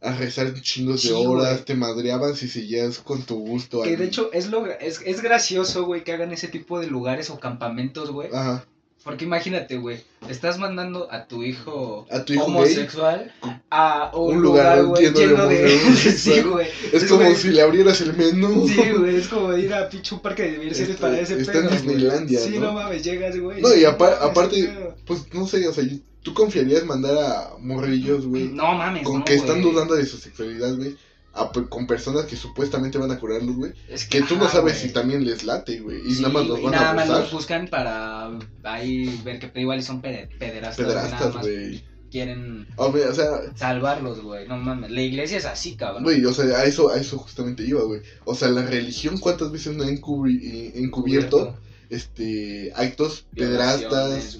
a 0.00 0.12
rezar 0.16 0.52
chingos 0.60 1.02
de 1.02 1.12
horas, 1.12 1.64
te 1.64 1.74
madreaban 1.74 2.36
si 2.36 2.48
seguías 2.48 2.98
con 2.98 3.22
tu 3.22 3.36
gusto. 3.36 3.82
Que 3.82 3.96
de 3.96 4.04
hecho 4.04 4.30
es, 4.32 4.50
lo, 4.50 4.66
es, 4.66 5.00
es 5.04 5.22
gracioso, 5.22 5.86
güey, 5.86 6.04
que 6.04 6.12
hagan 6.12 6.32
ese 6.32 6.48
tipo 6.48 6.80
de 6.80 6.88
lugares 6.88 7.30
o 7.30 7.38
campamentos, 7.38 8.10
güey. 8.10 8.28
Ajá. 8.32 8.66
Porque 9.04 9.26
imagínate, 9.26 9.76
güey, 9.76 10.02
estás 10.30 10.58
mandando 10.58 11.12
a 11.12 11.26
tu 11.28 11.42
hijo, 11.42 12.06
A 12.10 12.24
tu 12.24 12.32
hijo 12.32 12.46
gay. 12.46 12.54
homosexual 12.54 13.32
a 13.70 14.10
un, 14.16 14.36
Un 14.36 14.42
lugar, 14.42 14.82
güey, 14.86 15.12
lleno 15.12 15.46
de 15.46 15.78
sí, 16.16 16.40
güey. 16.40 16.68
Es 16.90 17.02
Es, 17.02 17.10
como 17.10 17.20
güey. 17.24 17.34
si 17.36 17.48
le 17.50 17.60
abrieras 17.60 18.00
el 18.00 18.14
menú. 18.16 18.66
Sí, 18.66 18.80
güey, 18.96 19.16
es 19.16 19.28
como 19.28 19.54
ir 19.56 19.74
a 19.74 19.90
pinche 19.90 20.14
un 20.14 20.20
parque 20.22 20.44
de 20.44 20.52
diversiones 20.58 20.96
para 20.96 21.20
ese 21.20 21.38
está 21.38 21.52
pedo, 21.52 21.68
en. 21.68 21.70
Disneylandia, 21.76 22.40
Sí, 22.40 22.58
¿no? 22.58 22.66
no 22.68 22.72
mames, 22.72 23.04
llegas, 23.04 23.38
güey. 23.38 23.60
No, 23.60 23.74
y 23.74 23.82
mames, 23.82 24.00
aparte-. 24.22 24.94
Pues 25.06 25.32
no 25.34 25.46
sé, 25.46 25.68
o 25.68 25.72
sea, 25.74 25.84
tú 26.22 26.32
confiarías 26.32 26.84
mandar 26.86 27.18
a 27.18 27.50
morrillos, 27.60 28.26
güey. 28.26 28.44
No 28.44 28.72
mames, 28.72 29.02
con 29.04 29.18
no, 29.18 29.24
que 29.26 29.34
están 29.34 29.60
güey. 29.60 29.70
dudando 29.74 29.96
de 29.96 30.06
su 30.06 30.16
sexualidad, 30.16 30.74
güey. 30.76 30.96
A 31.34 31.50
con 31.68 31.86
personas 31.86 32.26
que 32.26 32.36
supuestamente 32.36 32.96
van 32.98 33.10
a 33.10 33.18
curarlos, 33.18 33.56
güey. 33.56 33.72
Es 33.88 34.04
Que 34.06 34.22
tú 34.22 34.36
no 34.36 34.48
sabes 34.48 34.78
si 34.78 34.90
también 34.90 35.24
les 35.24 35.44
late, 35.44 35.80
güey. 35.80 35.98
Y 36.06 36.14
Sí, 36.14 36.22
nada 36.22 36.34
más 36.34 36.46
los 36.46 36.62
van 36.62 36.72
nada 36.72 36.90
a 36.90 36.94
más 36.94 37.04
abusar. 37.06 37.22
los 37.22 37.32
buscan 37.32 37.68
para 37.68 38.30
ahí 38.62 39.20
ver 39.24 39.38
que 39.40 39.60
igual 39.60 39.82
son 39.82 40.00
pede- 40.00 40.28
pederastas, 40.38 40.86
Pederastas, 40.86 41.34
más 41.34 41.44
güey. 41.44 41.82
quieren 42.10 42.68
o 42.76 43.14
sea, 43.14 43.30
salvarlos, 43.56 44.22
güey. 44.22 44.46
No 44.46 44.56
mames, 44.56 44.90
la 44.92 45.02
iglesia 45.02 45.38
es 45.38 45.44
así, 45.46 45.74
cabrón. 45.74 46.04
Güey, 46.04 46.24
o 46.24 46.32
sea, 46.32 46.44
a 46.60 46.64
eso, 46.64 46.90
a 46.90 46.98
eso 47.00 47.18
justamente 47.18 47.64
iba, 47.64 47.82
güey. 47.82 48.00
O 48.24 48.36
sea, 48.36 48.48
la 48.50 48.62
religión, 48.62 49.18
¿cuántas 49.18 49.50
veces 49.50 49.76
no 49.76 49.82
ha 49.82 49.88
encubri- 49.88 50.70
encubierto 50.76 51.58
este 51.90 52.72
actos 52.74 53.26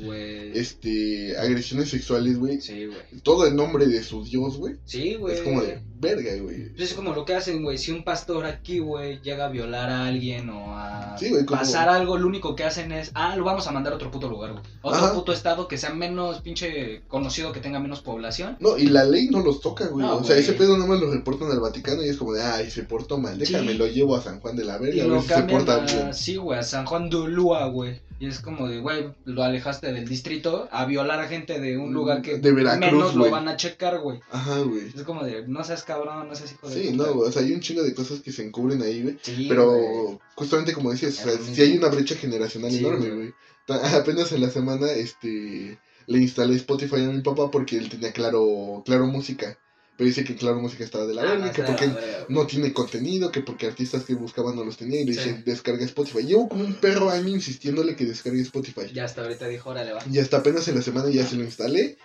güey. 0.02 0.58
este 0.58 1.36
agresiones 1.38 1.88
sexuales, 1.90 2.38
güey? 2.38 2.60
Sí, 2.60 2.86
güey. 2.86 2.98
Todo 3.22 3.46
en 3.46 3.56
nombre 3.56 3.86
de 3.86 4.02
su 4.02 4.24
Dios, 4.24 4.56
güey. 4.56 4.76
Sí, 4.84 5.14
güey. 5.14 5.34
Es 5.36 5.42
como 5.42 5.62
de 5.62 5.80
verga, 6.04 6.30
güey. 6.42 6.68
Pues 6.70 6.90
es 6.90 6.94
como 6.94 7.14
lo 7.14 7.24
que 7.24 7.34
hacen, 7.34 7.62
güey. 7.62 7.78
Si 7.78 7.90
un 7.90 8.04
pastor 8.04 8.46
aquí, 8.46 8.78
güey, 8.78 9.20
llega 9.22 9.46
a 9.46 9.48
violar 9.48 9.90
a 9.90 10.06
alguien 10.06 10.48
o 10.50 10.76
a 10.78 11.16
Sí, 11.18 11.30
güey, 11.30 11.44
como- 11.44 11.60
pasar 11.60 11.88
algo, 11.88 12.16
lo 12.18 12.26
único 12.26 12.54
que 12.54 12.64
hacen 12.64 12.92
es, 12.92 13.10
ah, 13.14 13.34
lo 13.36 13.44
vamos 13.44 13.66
a 13.66 13.72
mandar 13.72 13.92
a 13.92 13.96
otro 13.96 14.10
puto 14.10 14.28
lugar, 14.28 14.52
güey. 14.52 14.62
Otro 14.82 14.98
Ajá. 15.04 15.14
puto 15.14 15.32
estado 15.32 15.66
que 15.68 15.78
sea 15.78 15.90
menos 15.94 16.40
pinche 16.42 17.02
conocido, 17.08 17.52
que 17.52 17.60
tenga 17.60 17.80
menos 17.80 18.00
población. 18.00 18.56
No, 18.60 18.76
y 18.78 18.86
la 18.86 19.04
ley 19.04 19.28
no 19.30 19.40
los 19.40 19.60
toca, 19.60 19.86
güey. 19.86 20.04
No, 20.06 20.16
o 20.16 20.24
sea, 20.24 20.34
güey. 20.36 20.40
ese 20.40 20.52
pedo 20.54 20.76
nada 20.76 20.88
más 20.88 21.00
lo 21.00 21.10
reportan 21.10 21.50
al 21.50 21.60
Vaticano 21.60 22.02
y 22.04 22.08
es 22.08 22.16
como 22.16 22.32
de, 22.32 22.42
ay, 22.42 22.70
se 22.70 22.82
portó 22.84 23.18
mal, 23.18 23.38
déjame, 23.38 23.72
Sí. 23.72 23.78
lo 23.78 23.86
llevo 23.86 24.16
a 24.16 24.22
San 24.22 24.40
Juan 24.40 24.56
de 24.56 24.64
la 24.64 24.76
Y 24.76 24.80
Verga, 24.80 25.04
a 25.04 25.06
lo 25.06 25.12
ver 25.14 25.22
si 25.22 25.28
se 25.28 25.42
porta 25.42 25.74
a, 25.74 25.78
bien. 25.86 26.14
sí, 26.14 26.36
güey, 26.36 26.58
a 26.58 26.62
San 26.62 26.84
Juan 26.86 27.08
de 27.10 27.16
Ulúa, 27.16 27.66
güey. 27.68 28.00
Y 28.20 28.26
es 28.26 28.38
como 28.40 28.68
de, 28.68 28.78
güey, 28.78 29.12
lo 29.24 29.42
alejaste 29.42 29.92
del 29.92 30.08
distrito 30.08 30.68
a 30.70 30.84
violar 30.86 31.18
a 31.20 31.26
gente 31.26 31.58
de 31.60 31.76
un 31.76 31.92
lugar 31.92 32.22
que 32.22 32.38
De 32.38 32.52
Veracruz, 32.52 32.92
menos 32.92 33.14
lo 33.16 33.28
van 33.30 33.48
a 33.48 33.56
checar, 33.56 34.00
güey. 34.00 34.20
Ajá, 34.30 34.60
güey. 34.60 34.88
Es 34.94 35.02
como 35.02 35.24
de, 35.24 35.46
no 35.48 35.64
seas 35.64 35.82
cabrón, 35.82 36.28
no 36.28 36.34
seas 36.34 36.52
hijo 36.52 36.68
de 36.68 36.74
Sí, 36.74 36.90
puta. 36.92 37.10
no, 37.10 37.18
o 37.20 37.32
sea, 37.32 37.42
hay 37.42 37.52
un 37.52 37.60
chingo 37.60 37.82
de 37.82 37.94
cosas 37.94 38.20
que 38.20 38.32
se 38.32 38.44
encubren 38.44 38.82
ahí, 38.82 39.02
güey. 39.02 39.18
Sí, 39.20 39.46
Pero 39.48 40.20
justamente 40.36 40.72
como 40.72 40.92
decías, 40.92 41.18
o 41.20 41.28
sea, 41.28 41.38
sí 41.38 41.60
hay 41.60 41.76
una 41.76 41.88
brecha 41.88 42.14
generacional 42.14 42.70
Sí, 42.70 42.78
enorme, 42.78 43.10
güey. 43.10 43.34
Apenas 43.68 44.30
en 44.32 44.42
la 44.42 44.50
semana, 44.50 44.90
este, 44.92 45.78
le 46.06 46.18
instalé 46.18 46.54
Spotify 46.56 46.96
a 46.96 47.08
mi 47.08 47.20
papá 47.22 47.50
porque 47.50 47.76
él 47.78 47.88
tenía 47.88 48.12
claro, 48.12 48.82
claro 48.84 49.06
música. 49.06 49.58
Pero 49.96 50.08
dice 50.08 50.24
que 50.24 50.34
claro 50.34 50.60
música 50.60 50.82
estaba 50.82 51.06
de 51.06 51.14
la 51.14 51.22
Ah, 51.22 51.24
verga, 51.26 51.52
que 51.52 51.62
porque 51.62 51.88
no 52.28 52.46
tiene 52.46 52.72
contenido, 52.72 53.30
que 53.30 53.42
porque 53.42 53.66
artistas 53.66 54.04
que 54.04 54.14
buscaban 54.14 54.56
no 54.56 54.64
los 54.64 54.76
tenía 54.76 55.00
y 55.00 55.04
le 55.04 55.12
Sí. 55.14 55.20
dije, 55.20 55.42
descarga 55.46 55.84
Spotify. 55.84 56.24
Llevo 56.24 56.48
como 56.48 56.64
un 56.64 56.74
perro 56.74 57.10
año 57.10 57.28
insistiéndole 57.28 57.94
que 57.94 58.04
descargue 58.04 58.40
Spotify. 58.42 58.90
Ya 58.92 59.04
hasta 59.04 59.22
ahorita 59.22 59.46
dijo, 59.46 59.70
órale, 59.70 59.92
va. 59.92 60.02
Y 60.10 60.18
hasta 60.18 60.38
apenas 60.38 60.66
en 60.66 60.74
la 60.74 60.82
semana 60.82 61.10
ya 61.10 61.24
se 61.24 61.36
lo 61.36 61.44
instalé. 61.44 61.96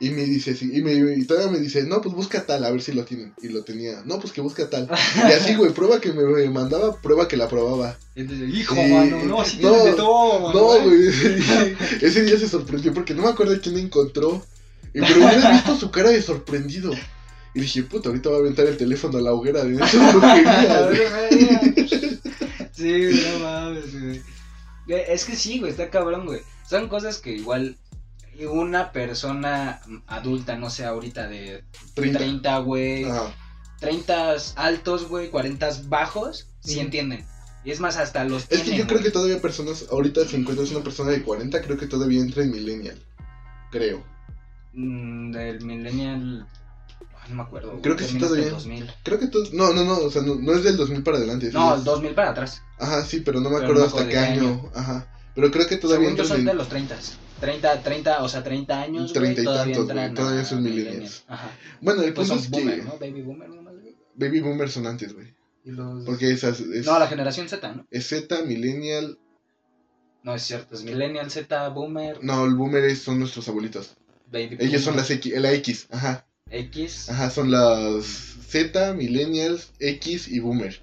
Y 0.00 0.10
me 0.10 0.22
dice, 0.24 0.54
sí, 0.54 0.70
y, 0.72 0.80
me, 0.82 0.92
y 0.92 1.24
todavía 1.24 1.50
me 1.50 1.58
dice, 1.58 1.82
no, 1.82 2.00
pues 2.00 2.14
busca 2.14 2.46
tal, 2.46 2.64
a 2.64 2.70
ver 2.70 2.82
si 2.82 2.92
lo 2.92 3.04
tienen. 3.04 3.34
Y 3.42 3.48
lo 3.48 3.64
tenía, 3.64 4.02
no, 4.04 4.20
pues 4.20 4.32
que 4.32 4.40
busca 4.40 4.68
tal. 4.70 4.88
Y 5.16 5.32
así, 5.32 5.56
güey, 5.56 5.72
prueba 5.72 6.00
que 6.00 6.12
me, 6.12 6.22
me 6.22 6.48
mandaba, 6.50 7.00
prueba 7.00 7.26
que 7.26 7.36
la 7.36 7.48
probaba. 7.48 7.98
Y 8.14 8.20
entonces, 8.20 8.54
hijo, 8.54 8.76
Sí, 8.76 8.92
mano, 8.92 9.24
no, 9.24 9.40
así 9.40 9.58
no, 9.60 9.72
de 9.84 9.92
todo, 9.94 10.38
mano, 10.40 10.60
No, 10.60 10.76
¿eh? 10.76 10.80
güey, 10.84 11.08
ese 12.02 12.22
día, 12.22 12.38
se 12.38 12.46
sorprendió 12.48 12.92
porque 12.94 13.14
no 13.14 13.22
me 13.22 13.28
acuerdo 13.30 13.58
quién 13.60 13.76
encontró. 13.78 14.44
Y, 14.94 15.00
pero 15.00 15.16
hubiera 15.16 15.50
visto 15.52 15.76
su 15.76 15.90
cara 15.90 16.10
de 16.10 16.22
sorprendido. 16.22 16.92
Y 17.54 17.60
dije, 17.60 17.82
puta, 17.84 18.08
ahorita 18.10 18.30
va 18.30 18.36
a 18.36 18.40
aventar 18.40 18.66
el 18.66 18.76
teléfono 18.76 19.18
a 19.18 19.20
la 19.22 19.32
hoguera 19.32 19.64
de 19.64 19.74
esa 19.82 20.12
brujería, 20.12 20.84
güey. 20.84 22.20
sí, 22.72 23.22
no 23.32 23.38
mames, 23.44 24.00
güey. 24.00 24.22
Güey, 24.86 25.02
Es 25.08 25.24
que 25.24 25.36
sí, 25.36 25.58
güey, 25.58 25.70
está 25.72 25.90
cabrón, 25.90 26.26
güey. 26.26 26.40
Son 26.68 26.88
cosas 26.88 27.18
que 27.18 27.32
igual 27.32 27.76
una 28.50 28.92
persona 28.92 29.80
adulta, 30.06 30.56
no 30.56 30.70
sé, 30.70 30.84
ahorita 30.84 31.26
de 31.28 31.64
30. 31.94 32.18
30, 32.18 32.58
güey, 32.58 33.04
Ajá. 33.04 33.34
30 33.80 34.36
altos, 34.56 35.08
güey, 35.08 35.28
40 35.30 35.68
bajos, 35.88 36.46
sí 36.60 36.74
Ujú. 36.74 36.82
entienden. 36.82 37.26
Y 37.64 37.72
es 37.72 37.80
más, 37.80 37.96
hasta 37.96 38.24
los 38.24 38.42
Es 38.44 38.48
que 38.48 38.56
tienen, 38.58 38.78
yo 38.82 38.86
creo 38.86 38.98
que 38.98 39.04
güey. 39.04 39.12
todavía 39.12 39.40
personas, 39.42 39.86
ahorita 39.90 40.24
si 40.24 40.36
encuentras 40.36 40.70
una 40.70 40.84
persona 40.84 41.10
de 41.10 41.22
40, 41.22 41.60
creo 41.62 41.76
que 41.76 41.86
todavía 41.86 42.20
entra 42.20 42.44
en 42.44 42.52
millennial. 42.52 43.02
Creo. 43.72 44.04
Mm, 44.72 45.32
del 45.32 45.64
millennial... 45.64 46.46
no 47.28 47.36
me 47.36 47.42
acuerdo. 47.42 47.70
güey, 47.70 47.82
Creo 47.82 47.96
que 47.96 48.04
sí, 48.04 48.18
todavía. 48.18 48.50
2000. 48.50 48.90
Creo 49.02 49.18
que 49.18 49.26
todo, 49.28 49.44
no, 49.52 49.72
no, 49.72 49.84
no, 49.84 49.98
o 49.98 50.10
sea, 50.10 50.22
no, 50.22 50.34
no 50.36 50.52
es 50.52 50.64
del 50.64 50.76
2000 50.76 51.02
para 51.02 51.16
adelante. 51.18 51.50
No, 51.52 51.74
el 51.74 51.84
2000 51.84 52.14
para 52.14 52.30
atrás. 52.30 52.62
Ajá, 52.78 53.04
sí, 53.04 53.20
pero 53.20 53.40
no 53.40 53.50
me 53.50 53.56
Pero 53.56 53.66
acuerdo 53.66 53.80
no 53.82 53.86
hasta 53.86 54.00
acuerdo 54.02 54.08
qué 54.10 54.34
qué 54.34 54.40
año. 54.40 54.70
Ajá. 54.74 55.12
Pero 55.34 55.50
creo 55.50 55.66
que 55.68 55.76
todavía 55.76 56.08
Según 56.08 56.18
yo 56.18 56.24
son 56.28 56.40
en 56.40 56.46
de 56.46 56.54
los 56.54 56.68
30. 56.68 56.96
30, 57.40 57.82
30, 57.82 58.22
o 58.24 58.28
sea, 58.28 58.42
30 58.42 58.80
años, 58.80 59.12
güey, 59.12 59.34
30 59.34 59.40
y 59.40 59.44
todavía 59.44 59.74
tantos, 59.76 59.94
güey, 59.94 60.14
todavía 60.14 60.44
son 60.44 60.62
millennials. 60.64 61.24
Ajá. 61.28 61.50
Bueno, 61.80 62.02
el 62.02 62.12
Pues 62.12 62.28
punto 62.28 62.42
son 62.42 62.52
es 62.52 62.60
que 62.60 62.64
boomer, 62.66 62.84
¿no? 62.84 62.98
Baby 62.98 63.22
boomer, 63.22 63.48
¿no? 63.50 63.70
Baby 64.16 64.40
boomers 64.40 64.72
son 64.72 64.86
antes, 64.88 65.14
güey. 65.14 65.32
Y 65.64 65.70
los... 65.70 66.04
Porque 66.04 66.30
esas 66.32 66.58
es, 66.60 66.86
No, 66.86 66.98
la 66.98 67.06
generación 67.06 67.48
Z, 67.48 67.72
¿no? 67.72 67.86
es 67.90 68.08
Z, 68.08 68.42
millennial. 68.42 69.18
No, 70.24 70.34
es 70.34 70.42
cierto, 70.42 70.74
es 70.74 70.82
millennial, 70.82 71.30
Z, 71.30 71.68
boomer, 71.68 72.18
No, 72.24 72.44
el 72.44 72.54
boomer 72.54 72.84
es- 72.84 73.02
son 73.02 73.20
nuestros 73.20 73.46
abuelitos. 73.48 73.96
baby 74.32 74.56
Ellos 74.58 74.82
son 74.82 74.94
boomer, 74.94 75.02
las 75.02 75.10
X, 75.12 75.32
la 75.40 75.52
X, 75.52 75.86
ajá. 75.90 76.26
X. 76.50 77.08
Ajá, 77.10 77.30
son 77.30 77.50
las 77.50 78.04
Z, 78.48 78.94
millennials, 78.94 79.70
X 79.78 80.28
y 80.28 80.38
boomer. 80.40 80.80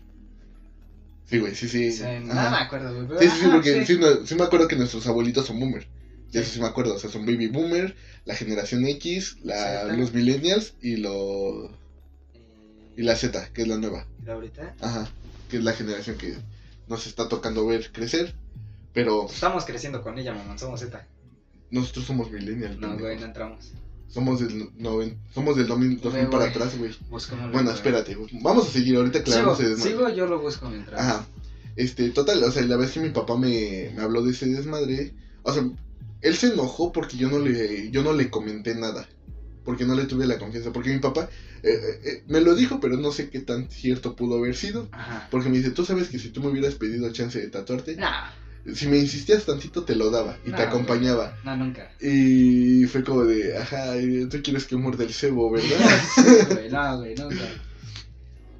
Sí, 1.28 1.40
güey, 1.40 1.56
sí, 1.56 1.68
sí. 1.68 2.04
Ajá. 2.04 2.20
no 2.20 2.34
me 2.52 2.58
acuerdo, 2.58 2.94
güey. 2.94 3.08
pero 3.08 3.20
Sí, 3.22 3.28
sí, 3.42 3.48
porque 3.52 3.86
sí. 3.86 3.94
sí, 3.96 4.00
no- 4.00 4.26
sí 4.26 4.36
me 4.36 4.44
acuerdo 4.44 4.68
que 4.68 4.76
nuestros 4.76 5.08
abuelitos 5.08 5.46
son 5.48 5.60
boomer. 5.60 5.88
De 6.32 6.42
eso 6.42 6.52
Sí. 6.54 6.60
me 6.62 6.68
acuerdo, 6.68 6.94
o 6.96 7.00
sea, 7.00 7.10
son 7.10 7.26
baby 7.26 7.48
boomer, 7.48 7.96
la 8.26 8.36
generación 8.36 8.86
X, 8.86 9.38
la, 9.44 9.86
los 9.86 10.14
millennials 10.14 10.74
y 10.82 10.98
los 10.98 11.72
y 12.98 13.02
la 13.04 13.16
Z, 13.16 13.50
que 13.54 13.64
es 13.64 13.68
la 13.68 13.78
nueva. 13.78 14.06
¿y 14.22 14.26
la 14.26 14.34
ahorita? 14.34 14.76
Ajá, 14.82 15.10
que 15.50 15.58
es 15.58 15.64
la 15.64 15.74
generación 15.74 16.18
que 16.18 16.36
nos 16.88 17.08
está 17.08 17.28
tocando 17.28 17.66
ver 17.66 17.92
crecer, 17.92 18.34
pero 18.94 19.26
Estamos 19.28 19.66
creciendo 19.66 20.02
con 20.02 20.18
ella, 20.20 20.34
mamá, 20.34 20.58
somos 20.58 20.80
Z. 20.82 21.06
nosotros 21.72 22.06
somos 22.06 22.30
millennials. 22.32 22.78
No, 22.80 22.98
güey, 22.98 23.18
no 23.20 23.26
entramos. 23.26 23.72
Somos 24.08 24.40
del 24.40 24.70
noven- 24.78 25.18
somos 25.34 25.58
del 25.58 25.68
2000, 25.68 26.00
2000 26.00 26.28
Güey, 26.28 26.32
para 26.32 26.50
atrás, 26.52 26.78
güey. 26.78 26.92
Bueno, 27.52 27.72
espérate, 27.72 28.18
vamos 28.42 28.68
a 28.68 28.72
seguir 28.72 28.96
ahorita 28.96 29.20
Sigo, 29.20 29.26
claro 29.32 29.56
se 29.56 29.70
desmadre. 29.70 29.92
sigo, 29.92 30.10
yo 30.10 30.26
lo 30.28 30.40
busco 30.40 30.70
mientras. 30.70 31.00
Ajá. 31.02 31.26
Este, 31.76 32.10
total, 32.12 32.42
o 32.44 32.52
sea, 32.52 32.64
la 32.64 32.78
vez 32.78 32.92
que 32.92 33.02
mi 33.02 33.10
papá 33.10 33.38
me, 33.38 33.92
me 33.96 34.02
habló 34.02 34.22
de 34.24 34.32
ese 34.32 34.46
desmadre, 34.46 35.14
o 35.44 35.52
sea, 35.52 35.68
él 36.22 36.36
se 36.36 36.54
enojó 36.54 36.92
porque 36.94 37.18
yo 37.18 37.30
no 37.30 37.40
le, 37.40 37.92
yo 37.92 38.02
no 38.04 38.14
le 38.14 38.30
comenté 38.30 38.74
nada. 38.76 39.08
Porque 39.66 39.84
no 39.84 39.96
le 39.96 40.06
tuve 40.06 40.28
la 40.28 40.38
confianza. 40.38 40.72
Porque 40.72 40.94
mi 40.94 41.00
papá 41.00 41.28
eh, 41.64 41.70
eh, 41.74 42.00
eh, 42.06 42.24
me 42.28 42.40
lo 42.40 42.54
dijo, 42.56 42.80
pero 42.80 42.98
no 42.98 43.12
sé 43.12 43.30
qué 43.32 43.40
tan 43.40 43.70
cierto 43.72 44.16
pudo 44.16 44.38
haber 44.38 44.56
sido. 44.56 44.88
Ajá. 44.92 45.28
Porque 45.32 45.50
me 45.50 45.58
dice, 45.58 45.72
tú 45.72 45.84
sabes 45.84 46.08
que 46.10 46.20
si 46.20 46.30
tú 46.30 46.40
me 46.42 46.50
hubieras 46.50 46.76
pedido 46.76 47.12
chance 47.12 47.40
de 47.42 47.48
tatuarte, 47.48 47.96
Nah, 47.96 48.30
si 48.74 48.88
me 48.88 48.98
insistías 48.98 49.46
tantito 49.46 49.84
te 49.84 49.96
lo 49.96 50.10
daba 50.10 50.38
y 50.46 50.50
No, 50.50 50.58
te 50.58 50.64
acompañaba. 50.64 51.38
no, 51.44 51.56
nunca. 51.56 51.92
Y 52.02 52.86
fue 52.86 53.04
como 53.04 53.24
de, 53.24 53.58
ajá, 53.58 53.94
tú 54.30 54.42
quieres 54.42 54.66
que 54.66 54.76
muerde 54.76 55.04
el 55.06 55.14
cebo, 55.14 55.52
¿verdad? 55.52 56.50
Güey, 56.52 56.70
no, 56.70 56.98
güey, 56.98 57.16
nunca. 57.16 57.46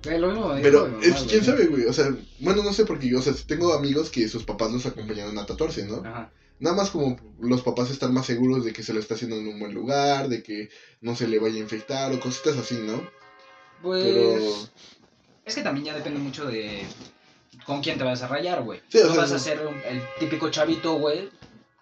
Güey, 0.04 0.20
lo 0.20 0.28
mismo 0.28 0.50
me 0.50 0.58
dijo 0.58 0.64
Pero, 0.64 1.02
es, 1.02 1.24
quién 1.24 1.44
sabe, 1.44 1.66
güey. 1.66 1.86
O 1.86 1.94
sea, 1.94 2.16
bueno, 2.40 2.62
no 2.62 2.72
sé 2.74 2.86
porque 2.86 3.10
yo, 3.10 3.20
o 3.20 3.22
sea, 3.22 3.34
tengo 3.48 3.74
amigos 3.74 4.10
que 4.12 4.28
sus 4.28 4.44
papás 4.44 4.72
los 4.72 4.86
acompañaron 4.86 5.38
a 5.40 5.46
tatuarse, 5.46 5.86
¿no? 5.86 5.98
Ajá. 6.06 6.32
Nada 6.60 6.76
más 6.76 6.90
como 6.90 7.18
los 7.42 7.62
papás 7.64 7.90
están 7.90 8.14
más 8.14 8.28
seguros 8.28 8.64
de 8.64 8.72
que 8.72 8.84
se 8.84 8.94
lo 8.94 9.00
está 9.00 9.16
haciendo 9.16 9.36
en 9.36 9.48
un 9.48 9.60
buen 9.60 9.74
lugar, 9.74 10.30
de 10.30 10.42
que 10.42 10.70
no 11.02 11.16
se 11.16 11.28
le 11.28 11.40
vaya 11.40 11.56
a 11.56 11.60
infectar 11.60 12.14
o 12.14 12.20
cositas 12.20 12.58
así, 12.58 12.76
¿no? 12.76 13.06
Pues. 13.82 14.04
Pero, 14.04 14.38
Es 15.44 15.56
que 15.56 15.62
también 15.64 15.88
ya 15.88 15.96
depende 15.96 16.20
mucho 16.20 16.46
de 16.46 16.84
con 17.66 17.82
quién 17.82 17.98
te 17.98 18.04
vas 18.04 18.22
a 18.22 18.28
rayar, 18.28 18.64
güey. 18.64 18.80
Sí, 18.90 19.00
no 19.04 19.10
sea, 19.12 19.22
vas 19.22 19.32
a 19.32 19.40
ser 19.40 19.66
un- 19.66 19.76
el 19.90 20.02
típico 20.20 20.50
chavito, 20.50 20.94
güey, 21.00 21.30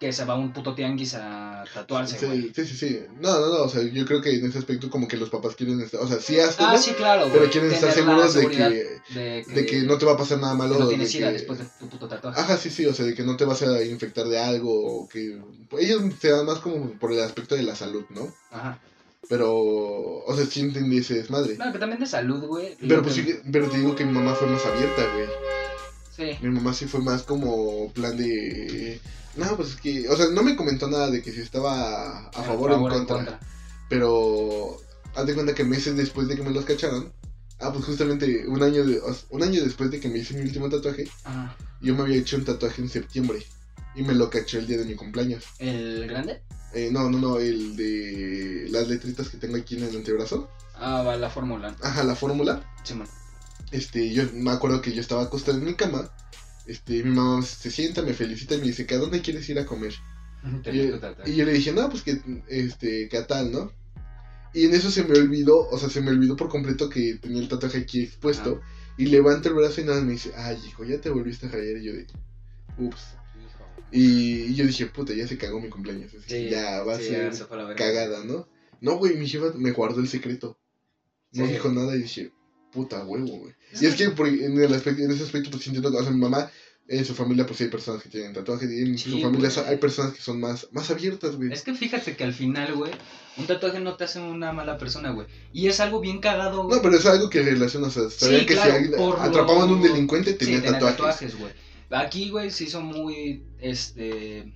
que 0.00 0.12
se 0.12 0.24
va 0.24 0.34
a 0.34 0.36
un 0.36 0.52
puto 0.52 0.74
tianguis 0.74 1.14
a 1.14 1.64
tatuarse, 1.72 2.26
güey. 2.26 2.52
sí, 2.54 2.66
sí, 2.66 2.76
sí. 2.76 3.00
No, 3.20 3.38
no, 3.38 3.46
no, 3.48 3.62
o 3.62 3.68
sea, 3.68 3.80
yo 3.82 4.04
creo 4.04 4.20
que 4.20 4.34
en 4.34 4.44
ese 4.44 4.58
aspecto 4.58 4.90
como 4.90 5.06
que 5.08 5.16
los 5.16 5.30
papás 5.30 5.54
quieren 5.54 5.80
estar, 5.80 6.00
o 6.00 6.06
sea, 6.08 6.18
sí 6.18 6.38
hazlo, 6.40 6.66
Ah, 6.66 6.76
sí, 6.76 6.90
claro, 6.92 7.22
güey. 7.28 7.32
pero 7.38 7.50
quieren 7.50 7.70
estar 7.72 7.90
Tener 7.94 8.04
seguros 8.04 8.34
de 8.34 8.48
que, 8.50 9.00
de 9.14 9.44
de 9.44 9.66
que 9.66 9.82
no 9.82 9.96
te 9.96 10.04
va 10.04 10.12
a 10.12 10.16
pasar 10.16 10.38
nada 10.40 10.54
malo. 10.54 10.74
que 10.74 10.78
no 10.80 10.84
de 10.86 10.90
tienes 10.94 11.10
sida 11.12 11.28
que- 11.28 11.34
después 11.34 11.58
de 11.60 11.66
tu 11.78 11.88
puto 11.88 12.08
tatuaje. 12.08 12.38
Ajá, 12.40 12.56
sí, 12.56 12.70
sí, 12.70 12.84
o 12.86 12.92
sea, 12.92 13.06
de 13.06 13.14
que 13.14 13.22
no 13.22 13.36
te 13.36 13.44
vas 13.44 13.62
a 13.62 13.82
infectar 13.84 14.26
de 14.26 14.38
algo, 14.38 14.72
o 15.02 15.08
que 15.08 15.38
ellos 15.78 16.02
se 16.20 16.30
dan 16.30 16.44
más 16.44 16.58
como 16.58 16.90
por 16.98 17.12
el 17.12 17.20
aspecto 17.22 17.54
de 17.54 17.62
la 17.62 17.76
salud, 17.76 18.04
¿no? 18.10 18.34
Ajá. 18.50 18.78
Pero, 19.26 19.54
o 19.54 20.34
sea, 20.36 20.44
sí 20.44 20.60
entendí 20.60 20.98
ese 20.98 21.14
desmadre. 21.14 21.56
No, 21.56 21.72
que 21.72 21.78
también 21.78 21.98
de 22.00 22.06
salud, 22.06 22.44
güey. 22.44 22.76
Pero 22.86 23.02
pues 23.02 23.14
sí, 23.14 23.26
pero 23.50 23.70
te 23.70 23.78
digo 23.78 23.94
que 23.96 24.04
mi 24.04 24.12
mamá 24.12 24.34
fue 24.34 24.46
más 24.48 24.66
abierta, 24.66 25.02
güey. 25.14 25.26
Sí. 26.16 26.36
Mi 26.40 26.50
mamá 26.50 26.72
sí 26.74 26.86
fue 26.86 27.00
más 27.00 27.22
como 27.22 27.92
plan 27.92 28.16
de... 28.16 29.00
No, 29.36 29.56
pues 29.56 29.70
es 29.70 29.76
que... 29.76 30.08
O 30.08 30.16
sea, 30.16 30.26
no 30.28 30.42
me 30.42 30.56
comentó 30.56 30.88
nada 30.88 31.10
de 31.10 31.22
que 31.22 31.32
si 31.32 31.40
estaba 31.40 32.28
a 32.28 32.42
favor 32.42 32.72
o 32.72 32.96
en 32.96 33.04
contra. 33.06 33.40
Pero... 33.88 34.76
Haz 35.16 35.26
de 35.26 35.34
cuenta 35.34 35.54
que 35.54 35.64
meses 35.64 35.96
después 35.96 36.28
de 36.28 36.36
que 36.36 36.42
me 36.42 36.50
los 36.50 36.64
cacharon... 36.64 37.12
Ah, 37.60 37.72
pues 37.72 37.84
justamente 37.84 38.46
un 38.48 38.62
año, 38.62 38.84
de, 38.84 38.98
o 38.98 39.14
sea, 39.14 39.26
un 39.30 39.42
año 39.42 39.62
después 39.62 39.90
de 39.90 40.00
que 40.00 40.08
me 40.08 40.18
hice 40.18 40.34
mi 40.34 40.42
último 40.42 40.68
tatuaje, 40.68 41.08
Ajá. 41.22 41.56
yo 41.80 41.94
me 41.94 42.02
había 42.02 42.16
hecho 42.16 42.36
un 42.36 42.44
tatuaje 42.44 42.82
en 42.82 42.88
septiembre. 42.88 43.44
Y 43.94 44.02
me 44.02 44.12
lo 44.12 44.28
cachó 44.28 44.58
el 44.58 44.66
día 44.66 44.78
de 44.78 44.84
mi 44.84 44.96
cumpleaños. 44.96 45.44
¿El 45.60 46.08
grande? 46.08 46.42
Eh, 46.74 46.88
no, 46.90 47.08
no, 47.08 47.18
no, 47.18 47.38
el 47.38 47.76
de 47.76 48.66
las 48.70 48.88
letritas 48.88 49.28
que 49.28 49.36
tengo 49.36 49.56
aquí 49.56 49.76
en 49.76 49.84
el 49.84 49.96
antebrazo. 49.96 50.50
Ah, 50.74 51.02
va 51.02 51.16
la 51.16 51.30
fórmula. 51.30 51.76
Ajá, 51.80 52.02
la 52.02 52.16
fórmula. 52.16 52.60
Simón. 52.82 53.06
Este, 53.70 54.12
yo 54.12 54.24
me 54.34 54.50
acuerdo 54.50 54.80
que 54.80 54.92
yo 54.92 55.00
estaba 55.00 55.22
acostado 55.22 55.58
en 55.58 55.64
mi 55.64 55.74
cama. 55.74 56.10
Este, 56.66 57.02
mi 57.02 57.10
mamá 57.10 57.42
se 57.42 57.70
sienta, 57.70 58.02
me 58.02 58.14
felicita 58.14 58.54
y 58.54 58.58
me 58.58 58.66
dice, 58.66 58.86
¿que 58.86 58.94
a 58.94 58.98
dónde 58.98 59.20
quieres 59.20 59.48
ir 59.48 59.58
a 59.58 59.66
comer? 59.66 59.94
Y, 61.24 61.36
yo 61.36 61.44
le 61.44 61.52
dije, 61.52 61.72
no, 61.72 61.88
pues 61.88 62.02
que, 62.02 62.20
este, 62.48 63.08
que 63.08 63.16
a 63.16 63.26
tal, 63.26 63.50
¿no? 63.50 63.72
Y 64.52 64.66
en 64.66 64.74
eso 64.74 64.90
se 64.90 65.02
me 65.04 65.18
olvidó, 65.18 65.68
o 65.68 65.78
sea, 65.78 65.88
se 65.88 66.00
me 66.00 66.10
olvidó 66.10 66.36
por 66.36 66.48
completo 66.48 66.88
que 66.88 67.18
tenía 67.20 67.40
el 67.40 67.48
tatuaje 67.48 67.78
aquí 67.78 68.04
expuesto. 68.04 68.60
Y 68.96 69.06
levanto 69.06 69.48
el 69.48 69.56
brazo 69.56 69.80
y 69.80 69.84
nada, 69.84 70.00
me 70.02 70.12
dice, 70.12 70.32
ay, 70.36 70.56
hijo, 70.66 70.84
ya 70.84 71.00
te 71.00 71.10
volviste 71.10 71.46
a 71.46 71.50
rayar. 71.50 71.78
Y 71.78 71.84
yo 71.84 71.92
de, 71.92 72.06
ups. 72.78 73.16
Y, 73.90 74.54
yo 74.54 74.66
dije, 74.66 74.86
puta, 74.86 75.12
ya 75.12 75.26
se 75.26 75.38
cagó 75.38 75.60
mi 75.60 75.68
cumpleaños. 75.68 76.14
así 76.14 76.26
que 76.26 76.50
ya 76.50 76.82
va 76.84 76.98
sí, 76.98 77.14
a 77.14 77.32
ser 77.32 77.48
cagada, 77.76 78.24
¿no? 78.24 78.48
No, 78.80 78.98
güey, 78.98 79.16
mi 79.16 79.26
jefa 79.28 79.52
me 79.56 79.72
guardó 79.72 80.00
el 80.00 80.08
secreto. 80.08 80.58
No 81.32 81.46
Sí. 81.46 81.52
dijo 81.52 81.68
nada 81.70 81.96
y 81.96 82.02
dije, 82.02 82.32
puta 82.74 83.04
huevo, 83.04 83.38
güey. 83.38 83.54
Y 83.80 83.86
es 83.86 83.94
que- 83.94 84.10
por- 84.10 84.28
en, 84.28 84.60
el 84.60 84.74
aspecto, 84.74 85.02
en 85.02 85.10
ese 85.12 85.22
aspecto, 85.22 85.50
pues 85.50 85.62
sí 85.62 85.70
entiendo, 85.70 85.96
o 85.96 86.02
sea, 86.02 86.10
mi 86.12 86.18
mamá, 86.20 86.50
en 86.86 87.02
su 87.04 87.14
familia, 87.14 87.46
pues 87.46 87.56
sí 87.56 87.64
hay 87.64 87.70
personas 87.70 88.02
que 88.02 88.10
tienen 88.10 88.34
tatuajes, 88.34 88.70
y 88.70 88.80
en 88.82 88.98
Sí, 88.98 89.12
su 89.12 89.20
familia 89.20 89.48
güey. 89.48 89.66
hay 89.68 89.76
personas 89.78 90.12
que 90.12 90.20
son 90.20 90.38
más, 90.38 90.68
más 90.72 90.90
abiertas, 90.90 91.36
güey. 91.36 91.50
Es 91.50 91.62
que 91.62 91.72
fíjate 91.74 92.14
que 92.14 92.24
al 92.24 92.34
final, 92.34 92.74
güey, 92.74 92.92
un 93.38 93.46
tatuaje 93.46 93.80
no 93.80 93.96
te 93.96 94.04
hace 94.04 94.20
una 94.20 94.52
mala 94.52 94.76
persona, 94.76 95.10
güey. 95.12 95.26
Y 95.54 95.68
es 95.68 95.80
algo 95.80 96.00
bien 96.00 96.18
cagado, 96.20 96.64
güey. 96.64 96.76
No, 96.76 96.82
pero 96.82 96.96
es 96.98 97.06
algo 97.06 97.30
que 97.30 97.40
relaciona, 97.42 97.86
o 97.86 97.90
sea, 97.90 98.10
sabían 98.10 98.44
que 98.44 98.52
claro, 98.54 98.74
si 98.84 98.92
atrapaban 99.28 99.70
a 99.70 99.72
un 99.72 99.82
delincuente, 99.82 100.32
Sí, 100.32 100.36
tenía 100.36 100.58
tener 100.60 100.72
tatuajes. 100.80 100.96
tatuajes, 101.30 101.38
güey. 101.38 101.52
Aquí, 101.90 102.28
güey, 102.28 102.50
se 102.50 102.64
hizo 102.64 102.80
muy, 102.82 103.46
este, 103.60 104.52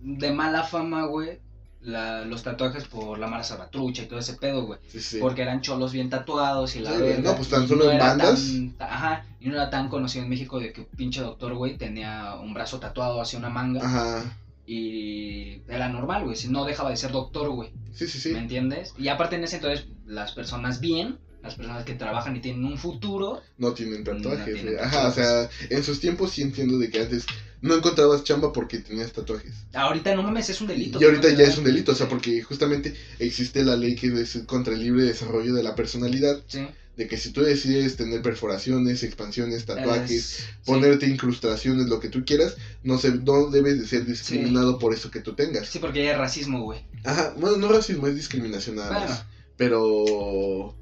de 0.00 0.32
mala 0.32 0.62
fama, 0.64 1.04
güey, 1.06 1.40
la- 1.84 2.24
los 2.24 2.42
tatuajes 2.42 2.84
por 2.88 3.18
la 3.18 3.26
mala 3.26 3.44
salvatrucha 3.44 4.02
y 4.02 4.06
todo 4.06 4.18
ese 4.18 4.34
pedo, 4.34 4.64
güey. 4.66 4.78
Sí, 4.88 5.00
sí. 5.00 5.18
Porque 5.20 5.42
eran 5.42 5.60
cholos 5.60 5.92
bien 5.92 6.08
tatuados 6.10 6.74
y 6.76 6.80
la 6.80 6.92
Sí, 6.92 7.02
verga. 7.02 7.30
no, 7.30 7.36
pues, 7.36 7.48
tan 7.48 7.68
solo 7.68 7.90
en 7.90 7.98
bandas. 7.98 8.52
tan- 8.78 8.88
ajá, 8.88 9.26
y 9.40 9.48
no 9.48 9.54
era 9.54 9.70
tan 9.70 9.88
conocido 9.88 10.24
en 10.24 10.30
México 10.30 10.58
de 10.58 10.72
que 10.72 10.80
un 10.82 10.86
pinche 10.96 11.20
doctor, 11.20 11.54
güey, 11.54 11.76
tenía 11.76 12.34
un 12.42 12.54
brazo 12.54 12.78
tatuado 12.80 13.20
hacia 13.20 13.38
una 13.38 13.50
manga. 13.50 13.84
Ajá. 13.84 14.36
Y 14.66 15.60
era 15.68 15.88
normal, 15.88 16.24
güey, 16.24 16.36
si 16.36 16.48
no 16.48 16.64
dejaba 16.64 16.90
de 16.90 16.96
ser 16.96 17.12
doctor, 17.12 17.50
güey. 17.50 17.70
Sí, 17.92 18.06
sí, 18.08 18.18
sí. 18.18 18.30
¿Me 18.32 18.38
entiendes? 18.38 18.94
Y 18.98 19.08
aparte 19.08 19.36
en 19.36 19.44
ese 19.44 19.56
entonces, 19.56 19.86
las 20.06 20.32
personas 20.32 20.80
bien, 20.80 21.18
las 21.44 21.54
personas 21.54 21.84
que 21.84 21.94
trabajan 21.94 22.34
y 22.36 22.40
tienen 22.40 22.64
un 22.64 22.78
futuro, 22.78 23.42
No 23.58 23.72
tienen 23.74 24.02
tatuajes, 24.02 24.54
No 24.56 24.62
tienen. 24.62 24.78
Ajá, 24.80 25.08
o 25.08 25.12
sea, 25.12 25.48
en 25.70 25.84
sus 25.84 26.00
tiempos 26.00 26.32
sí 26.32 26.42
entiendo 26.42 26.78
de 26.78 26.90
que 26.90 27.00
antes 27.00 27.26
no 27.60 27.74
encontrabas 27.74 28.24
chamba 28.24 28.52
porque 28.52 28.78
tenías 28.78 29.12
tatuajes. 29.12 29.52
ahorita 29.74 30.14
no 30.16 30.22
mames, 30.22 30.48
es 30.50 30.60
un 30.60 30.66
delito. 30.68 30.98
Y 31.00 31.04
ahorita 31.04 31.30
¿no? 31.30 31.38
ya 31.38 31.44
es 31.46 31.56
un 31.58 31.64
delito, 31.64 31.92
o 31.92 31.94
sea, 31.94 32.08
porque 32.08 32.42
justamente 32.42 32.94
existe 33.18 33.62
la 33.64 33.76
ley 33.76 33.94
que 33.94 34.06
es 34.08 34.38
contra 34.46 34.74
el 34.74 34.80
libre 34.80 35.04
desarrollo 35.04 35.52
de 35.54 35.62
la 35.62 35.74
personalidad, 35.74 36.42
Sí. 36.46 36.66
de 36.96 37.08
que 37.08 37.16
si 37.18 37.30
tú 37.30 37.42
decides 37.42 37.96
tener 37.96 38.22
perforaciones, 38.22 39.02
expansiones, 39.02 39.64
tatuajes, 39.66 40.10
Es- 40.40 40.44
ponerte 40.64 41.06
incrustaciones, 41.06 41.86
lo 41.86 42.00
que 42.00 42.08
tú 42.08 42.24
quieras, 42.24 42.56
no 42.82 42.98
se, 42.98 43.12
no 43.12 43.50
debes 43.50 43.78
de 43.80 43.86
ser 43.86 44.04
discriminado 44.06 44.78
por 44.78 44.94
eso 44.94 45.10
que 45.10 45.20
tú 45.20 45.34
tengas. 45.34 45.66
Sí, 45.66 45.72
sí, 45.74 45.78
porque 45.80 46.04
ya 46.04 46.12
es 46.12 46.18
racismo, 46.18 46.62
güey. 46.62 46.84
Ajá, 47.04 47.34
bueno, 47.38 47.56
no 47.58 47.68
racismo, 47.72 48.06
es 48.06 48.14
discriminación 48.14 48.76
nada 48.76 48.90
Bueno, 48.92 49.06
más. 49.08 49.24
Pero 49.56 50.74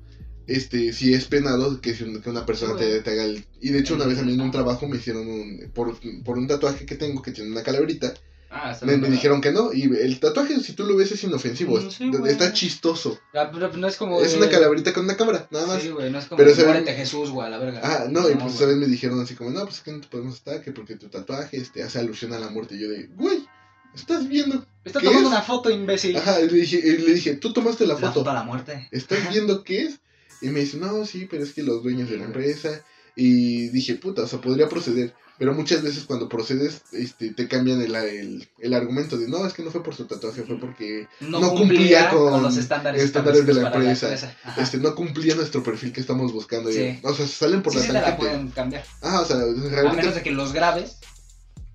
este 0.47 0.93
sí 0.93 1.14
es 1.14 1.26
penado 1.26 1.80
que, 1.80 1.95
si 1.95 2.05
que 2.20 2.30
una 2.30 2.45
persona 2.47 2.76
te, 2.76 3.01
te 3.01 3.11
haga 3.11 3.24
el... 3.24 3.45
Y 3.61 3.70
de 3.70 3.78
hecho 3.80 3.95
una 3.95 4.07
vez 4.07 4.18
a 4.18 4.22
mí 4.22 4.32
en 4.34 4.40
un 4.40 4.51
trabajo 4.51 4.88
me 4.88 4.97
hicieron 4.97 5.26
un... 5.28 5.70
Por, 5.74 5.99
por 6.24 6.38
un 6.38 6.47
tatuaje 6.47 6.84
que 6.86 6.97
tengo 6.97 7.22
que 7.22 7.30
tiene 7.32 7.51
una 7.51 7.62
calaverita, 7.62 8.12
ah, 8.51 8.76
me, 8.82 8.97
me 8.97 9.09
dijeron 9.11 9.40
que 9.40 9.53
no. 9.53 9.72
Y 9.72 9.84
el 9.84 10.20
tatuaje 10.20 10.59
si 10.61 10.72
tú 10.74 10.84
lo 10.84 10.97
ves 10.97 11.12
es 11.12 11.24
inofensivo, 11.24 11.80
sí, 11.90 12.11
está 12.26 12.53
chistoso. 12.53 13.18
Ah, 13.34 13.51
pero 13.53 13.72
no 13.76 13.86
es 13.86 13.97
como. 13.97 14.20
Es 14.20 14.32
de- 14.32 14.38
una 14.38 14.49
calaverita 14.51 14.93
con 14.93 15.05
una 15.05 15.16
cámara, 15.16 15.49
nada 15.51 15.66
más. 15.66 15.82
Sí, 15.82 15.90
güey, 15.90 16.11
no 16.11 16.18
es 16.18 16.26
como. 16.26 16.36
Pero 16.38 16.55
Jesús, 16.95 17.30
güey, 17.30 17.47
a 17.47 17.51
la 17.51 17.59
verga. 17.59 17.80
Ah, 17.82 18.07
no, 18.11 18.28
y 18.28 18.34
pues 18.34 18.59
vez 18.59 18.76
me 18.76 18.86
dijeron 18.86 19.20
así 19.20 19.34
como, 19.34 19.51
no, 19.51 19.62
pues 19.64 19.76
es 19.76 19.80
que 19.82 19.93
no 19.93 20.01
te 20.01 20.09
podemos 20.09 20.34
estar, 20.34 20.61
que 20.62 20.72
porque 20.72 20.97
tu 20.97 21.09
tatuaje 21.09 21.57
este, 21.57 21.82
hace 21.82 21.99
alusión 21.99 22.32
a 22.32 22.38
la 22.38 22.51
muerte. 22.51 22.74
Y 22.74 22.80
yo 22.82 22.90
de, 22.90 23.07
güey, 23.14 23.47
¿estás 23.95 24.28
viendo? 24.28 24.66
Está 24.84 24.99
¿qué 25.01 25.07
tomando 25.07 25.28
es? 25.28 25.34
una 25.34 25.43
foto, 25.43 25.70
imbécil. 25.70 26.16
Ajá, 26.16 26.40
y 26.40 26.49
le 26.51 26.57
dije, 26.59 26.80
y 26.84 26.99
le 26.99 27.14
dije, 27.14 27.36
tú 27.36 27.53
tomaste 27.53 27.86
la 27.86 27.95
La 27.95 28.01
foto. 28.01 28.12
foto 28.14 28.30
a 28.30 28.34
la 28.34 28.43
muerte. 28.43 28.88
¿estás 28.90 29.30
viendo 29.30 29.62
qué 29.64 29.82
es? 29.84 30.01
Y 30.43 30.49
me 30.49 30.61
dice, 30.61 30.76
no, 30.76 31.07
sí, 31.07 31.26
pero 31.30 31.43
es 31.45 31.53
que 31.53 31.62
los 31.62 31.82
dueños 31.82 32.11
de 32.11 32.18
la 32.18 32.24
empresa. 32.24 32.82
Y 33.14 33.68
dije, 33.68 33.95
puta, 33.97 34.22
o 34.22 34.26
sea, 34.26 34.40
podría 34.40 34.68
proceder. 34.68 35.14
Pero 35.38 35.55
muchas 35.55 35.82
veces 35.82 36.05
cuando 36.05 36.28
procedes, 36.28 36.82
este, 36.93 37.32
te 37.32 37.49
cambian 37.49 37.80
el, 37.82 37.95
el, 37.95 38.49
el 38.59 38.74
argumento 38.74 39.18
de, 39.18 39.28
no, 39.28 39.45
es 39.47 39.53
que 39.55 39.62
no 39.62 39.70
fue 39.70 39.82
por 39.82 39.95
su 39.95 40.07
tatuaje, 40.07 40.43
fue 40.45 40.59
porque 40.61 41.09
No, 41.20 41.40
No 41.40 41.51
cumplía, 41.55 42.09
cumplía 42.09 42.11
con, 42.11 42.30
con 42.32 42.43
los 42.43 42.57
estándares, 42.57 43.03
estándares 43.03 43.45
de 43.47 43.55
la 43.55 43.62
establecidos 43.68 44.01
para 44.01 44.14
empresa. 44.14 44.62
Este, 44.62 44.78
no 44.78 44.95
cumplía 44.95 45.34
nuestro 45.34 45.62
perfil 45.62 45.93
que 45.93 46.01
estamos 46.01 46.32
buscando. 46.32 46.70
Y, 46.70 46.74
Sí. 46.74 47.01
o 47.03 47.12
sea, 47.14 47.26
se 47.26 47.32
salen 47.32 47.62
por 47.62 47.72
sí, 47.72 47.78
la 47.78 47.82
sí 47.82 47.88
te 47.88 47.93
la 47.95 48.01
tangente. 48.03 48.26
pueden 48.26 48.49
cambiar. 48.51 48.84
Ajá, 49.01 49.20
o 49.20 49.24
sea, 49.24 49.36
A 49.36 49.40
menos 49.47 49.70
realmente. 49.70 50.12
de 50.12 50.22
que 50.22 50.30
los 50.30 50.53
grabes, 50.53 50.99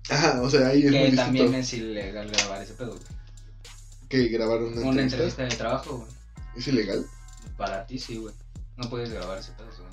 Ajá, 0.08 0.40
o 0.40 0.48
sea, 0.48 0.68
ahí 0.68 0.78
es 0.86 0.90
muy 0.90 0.92
que 0.92 0.98
distinto 1.10 1.22
también 1.24 1.54
es 1.54 1.72
ilegal 1.74 2.30
grabar 2.30 2.62
ese 2.62 2.72
pedo. 2.72 2.98
que 4.08 4.28
grabar 4.28 4.62
una, 4.62 4.80
Una 4.80 5.02
entrevista. 5.02 5.16
entrevista 5.16 5.42
de 5.44 5.56
trabajo, 5.56 5.98
güey. 5.98 6.10
¿Es 6.56 6.66
ilegal? 6.68 7.04
Para 7.58 7.86
ti 7.86 7.98
sí, 7.98 8.16
güey. 8.16 8.34
No 8.78 8.88
puedes 8.88 9.10
grabar 9.10 9.38
ese 9.38 9.52
pedo, 9.52 9.66
güey. 9.76 9.88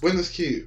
Bueno, 0.00 0.20
es 0.20 0.30
que, 0.30 0.64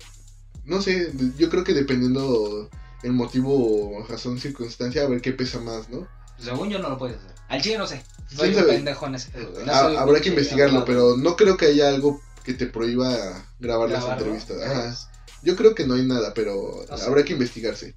no 0.65 0.81
sé, 0.81 1.11
yo 1.37 1.49
creo 1.49 1.63
que 1.63 1.73
dependiendo 1.73 2.69
el 3.03 3.13
motivo, 3.13 4.05
razón, 4.09 4.39
circunstancia, 4.39 5.03
a 5.03 5.07
ver 5.07 5.21
qué 5.21 5.31
pesa 5.31 5.59
más, 5.59 5.89
¿no? 5.89 6.07
Según 6.37 6.69
yo 6.69 6.79
no 6.79 6.89
lo 6.89 6.97
puedes 6.97 7.17
hacer. 7.17 7.31
Al 7.47 7.61
chile 7.61 7.77
no 7.77 7.87
sé. 7.87 8.03
¿Quién 8.27 8.53
Soy 8.53 8.55
un 8.55 8.65
pendejo 8.65 9.07
en 9.07 9.15
ese 9.15 9.31
pedo. 9.31 9.51
No 9.65 9.73
soy 9.73 9.95
habrá 9.95 10.21
que 10.21 10.29
investigarlo, 10.29 10.79
abogado. 10.79 11.15
pero 11.15 11.17
no 11.17 11.35
creo 11.35 11.57
que 11.57 11.67
haya 11.67 11.89
algo 11.89 12.21
que 12.43 12.53
te 12.53 12.65
prohíba 12.65 13.45
grabar 13.59 13.89
las 13.89 14.05
entrevistas. 14.05 14.57
Ajá. 14.61 14.97
Yo 15.43 15.55
creo 15.55 15.75
que 15.75 15.85
no 15.85 15.95
hay 15.95 16.05
nada, 16.05 16.33
pero 16.33 16.85
No 16.89 16.97
sé. 16.97 17.05
habrá 17.05 17.23
que 17.23 17.33
investigarse. 17.33 17.95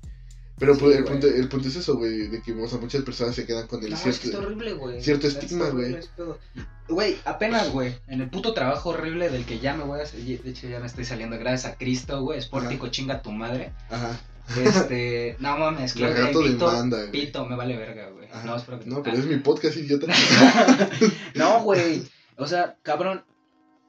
Pero 0.58 0.74
Sí, 0.74 0.80
pues, 0.80 0.96
el, 0.96 1.04
punto, 1.04 1.26
el 1.26 1.48
punto 1.48 1.68
es 1.68 1.76
eso, 1.76 1.96
güey, 1.96 2.28
de 2.28 2.40
que 2.42 2.52
o 2.52 2.68
sea, 2.68 2.78
muchas 2.78 3.02
personas 3.02 3.34
se 3.34 3.44
quedan 3.44 3.66
con 3.66 3.82
el 3.82 3.90
No, 3.90 3.96
es 3.96 4.02
que 4.02 4.12
cierto... 4.12 4.38
horrible, 4.38 5.02
cierto 5.02 5.26
estigma, 5.26 5.68
güey. 5.70 5.98
Güey, 6.88 7.16
apenas, 7.24 7.70
güey, 7.70 7.94
en 8.08 8.20
el 8.20 8.28
puto 8.28 8.52
trabajo 8.52 8.90
horrible 8.90 9.30
del 9.30 9.46
que 9.46 9.58
ya 9.58 9.74
me 9.74 9.84
voy 9.84 10.00
a 10.00 10.06
salir, 10.06 10.42
de 10.42 10.50
hecho 10.50 10.68
ya 10.68 10.80
me 10.80 10.86
estoy 10.86 11.04
saliendo 11.04 11.38
gracias 11.38 11.72
a 11.72 11.76
Cristo, 11.76 12.20
güey, 12.22 12.38
es 12.38 12.46
pórtico, 12.46 12.88
chinga 12.88 13.22
tu 13.22 13.32
madre. 13.32 13.72
Ajá. 13.90 14.20
Este, 14.62 15.36
no 15.40 15.56
mames, 15.56 15.94
gato 15.94 16.40
el 16.42 16.52
pito, 16.52 16.70
demanda, 16.70 16.98
güey. 16.98 17.10
pito, 17.10 17.46
me 17.46 17.56
vale 17.56 17.76
verga, 17.76 18.10
güey. 18.10 18.28
Ajá. 18.30 18.44
No, 18.44 18.56
espero 18.56 18.80
que 18.80 18.86
No, 18.86 19.02
pero 19.02 19.16
es 19.16 19.24
mi 19.24 19.38
podcast, 19.38 19.76
idiota. 19.76 20.06
no, 21.34 21.62
güey. 21.62 22.02
O 22.36 22.46
sea, 22.46 22.76
cabrón. 22.82 23.24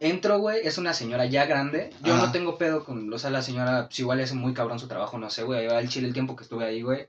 Entro, 0.01 0.39
güey, 0.39 0.67
es 0.67 0.77
una 0.77 0.93
señora 0.93 1.25
ya 1.25 1.45
grande. 1.45 1.89
Yo 2.03 2.13
Ajá. 2.13 2.25
no 2.27 2.31
tengo 2.31 2.57
pedo 2.57 2.83
con. 2.83 3.11
O 3.11 3.17
sea, 3.17 3.29
la 3.29 3.41
señora, 3.41 3.87
pues 3.87 3.99
igual 3.99 4.19
hace 4.19 4.35
muy 4.35 4.53
cabrón 4.53 4.77
su 4.77 4.87
trabajo, 4.87 5.17
no 5.17 5.29
sé, 5.29 5.43
güey. 5.43 5.65
El 5.67 5.89
chile 5.89 6.07
el 6.07 6.13
tiempo 6.13 6.35
que 6.35 6.43
estuve 6.43 6.65
ahí, 6.65 6.81
güey. 6.81 7.07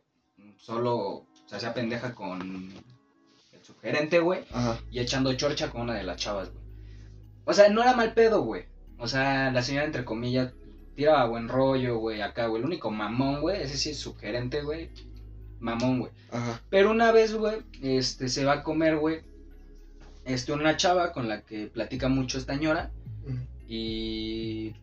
Solo 0.57 1.26
se 1.47 1.57
hacía 1.57 1.74
pendeja 1.74 2.14
con 2.14 2.72
el 3.87 3.93
subgerente, 3.93 4.20
güey. 4.20 4.41
Ajá. 4.53 4.80
Y 4.91 4.99
echando 5.01 5.32
chorcha 5.34 5.70
con 5.70 5.82
una 5.82 5.95
de 5.95 6.03
las 6.03 6.16
chavas, 6.16 6.51
güey. 6.51 6.64
O 7.45 7.53
sea, 7.53 7.68
no 7.68 7.82
era 7.82 7.95
mal 7.95 8.14
pedo, 8.14 8.43
güey. 8.43 8.64
O 8.99 9.07
sea, 9.07 9.51
la 9.53 9.62
señora, 9.62 9.87
entre 9.87 10.05
comillas, 10.05 10.53
tiraba 10.95 11.26
buen 11.26 11.49
rollo, 11.49 11.99
güey, 11.99 12.22
acá, 12.22 12.47
güey. 12.47 12.61
El 12.61 12.66
único 12.66 12.91
mamón, 12.91 13.41
güey, 13.41 13.62
ese 13.62 13.76
sí 13.76 13.91
es 13.91 13.99
subgerente, 13.99 14.62
güey. 14.62 14.91
Mamón, 15.61 16.01
güey. 16.01 16.12
Ajá. 16.30 16.61
Pero 16.70 16.91
una 16.91 17.12
vez, 17.12 17.34
güey, 17.34 17.59
este, 17.82 18.28
se 18.28 18.45
va 18.45 18.55
a 18.55 18.62
comer, 18.62 18.97
güey, 18.97 19.20
este, 20.24 20.53
una 20.53 20.76
chava 20.76 21.12
con 21.12 21.28
la 21.28 21.43
que 21.43 21.66
platica 21.66 22.09
mucho 22.09 22.39
esta 22.39 22.57
ñora 22.57 22.91
y 23.68 24.74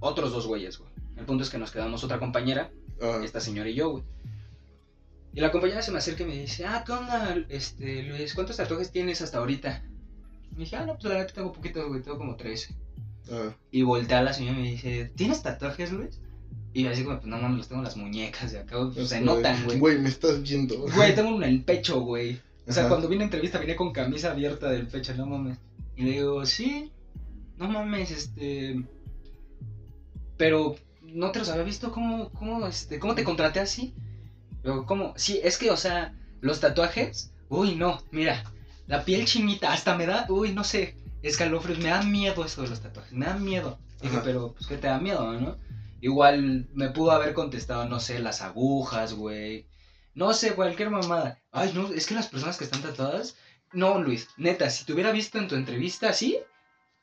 otros 0.00 0.32
dos 0.32 0.46
güeyes, 0.46 0.78
güey. 0.78 0.90
El 1.16 1.26
punto 1.26 1.44
es 1.44 1.50
que 1.50 1.58
nos 1.58 1.70
quedamos 1.70 2.02
otra 2.02 2.18
compañera, 2.18 2.70
Ajá. 3.00 3.24
esta 3.24 3.40
señora 3.40 3.68
y 3.68 3.74
yo, 3.74 3.90
güey. 3.90 4.04
Y 5.32 5.40
la 5.40 5.52
compañera 5.52 5.82
se 5.82 5.92
me 5.92 5.98
acerca 5.98 6.24
y 6.24 6.26
me 6.26 6.36
dice, 6.36 6.64
ah, 6.66 6.82
¿qué 6.84 6.92
onda, 6.92 7.36
este, 7.48 8.02
Luis? 8.02 8.34
¿Cuántos 8.34 8.56
tatuajes 8.56 8.90
tienes 8.90 9.22
hasta 9.22 9.38
ahorita? 9.38 9.82
Y 10.52 10.60
dije, 10.60 10.76
ah, 10.76 10.84
no, 10.84 10.94
pues 10.94 11.04
la 11.04 11.20
neta 11.20 11.34
tengo 11.34 11.52
poquitos, 11.52 11.86
güey, 11.86 12.02
tengo 12.02 12.18
como 12.18 12.36
13. 12.36 12.74
Ajá. 13.30 13.56
Y 13.70 13.82
voltea 13.82 14.18
a 14.18 14.22
la 14.22 14.32
señora 14.32 14.58
y 14.58 14.62
me 14.62 14.70
dice, 14.70 15.12
¿tienes 15.14 15.42
tatuajes, 15.42 15.92
Luis? 15.92 16.20
Y 16.72 16.84
yo 16.84 16.90
así 16.90 17.04
como, 17.04 17.18
pues 17.18 17.28
no 17.28 17.38
mames, 17.38 17.58
los 17.58 17.68
tengo 17.68 17.80
en 17.80 17.84
las 17.84 17.96
muñecas 17.96 18.52
de 18.52 18.60
acá, 18.60 18.76
pues, 18.92 19.08
se 19.08 19.20
notan, 19.20 19.64
güey. 19.64 19.78
Güey, 19.78 19.98
me 19.98 20.08
estás 20.08 20.42
viendo. 20.42 20.78
Güey, 20.94 21.14
tengo 21.14 21.30
uno 21.30 21.44
en 21.44 21.52
el 21.52 21.64
pecho, 21.64 22.00
güey. 22.00 22.40
O 22.66 22.72
sea, 22.72 22.82
Ajá. 22.82 22.90
cuando 22.90 23.08
vine 23.08 23.22
a 23.22 23.26
entrevista 23.26 23.58
vine 23.58 23.76
con 23.76 23.92
camisa 23.92 24.32
abierta 24.32 24.70
del 24.70 24.86
pecho, 24.86 25.14
no 25.14 25.26
mames. 25.26 25.58
Y 25.96 26.04
le 26.04 26.10
digo, 26.12 26.44
sí, 26.46 26.92
no 27.56 27.68
mames, 27.68 28.10
este. 28.10 28.84
Pero 30.36 30.76
no 31.02 31.32
te 31.32 31.40
los 31.40 31.48
había 31.48 31.64
visto, 31.64 31.90
¿cómo, 31.90 32.30
cómo, 32.30 32.66
este, 32.66 32.98
cómo 32.98 33.14
te 33.14 33.24
contraté 33.24 33.60
así? 33.60 33.94
¿Cómo? 34.86 35.14
Sí, 35.16 35.40
es 35.42 35.58
que, 35.58 35.70
o 35.70 35.76
sea, 35.76 36.14
los 36.40 36.60
tatuajes, 36.60 37.32
uy, 37.48 37.76
no, 37.76 38.02
mira, 38.10 38.44
la 38.86 39.04
piel 39.04 39.24
chinita, 39.24 39.72
hasta 39.72 39.96
me 39.96 40.06
da, 40.06 40.26
uy, 40.28 40.52
no 40.52 40.64
sé, 40.64 40.96
escalofríos, 41.22 41.78
me 41.78 41.90
da 41.90 42.02
miedo 42.02 42.44
esto 42.44 42.62
de 42.62 42.68
los 42.68 42.80
tatuajes, 42.80 43.12
me 43.12 43.26
da 43.26 43.34
miedo. 43.34 43.78
Dije, 44.00 44.16
Ajá. 44.16 44.24
pero, 44.24 44.52
pues, 44.52 44.66
¿qué 44.66 44.76
te 44.76 44.86
da 44.86 44.98
miedo, 44.98 45.32
no? 45.32 45.58
Igual 46.00 46.68
me 46.72 46.90
pudo 46.90 47.10
haber 47.10 47.34
contestado, 47.34 47.86
no 47.86 48.00
sé, 48.00 48.18
las 48.20 48.40
agujas, 48.40 49.12
güey. 49.12 49.66
No 50.14 50.32
sé, 50.32 50.54
cualquier 50.54 50.90
mamada. 50.90 51.38
Ay, 51.52 51.72
no, 51.74 51.88
es 51.92 52.06
que 52.06 52.14
las 52.14 52.28
personas 52.28 52.56
que 52.56 52.64
están 52.64 52.82
tatuadas. 52.82 53.36
No, 53.72 54.00
Luis, 54.00 54.28
neta, 54.36 54.70
si 54.70 54.84
te 54.84 54.92
hubiera 54.92 55.12
visto 55.12 55.38
en 55.38 55.46
tu 55.46 55.54
entrevista 55.54 56.08
así, 56.08 56.38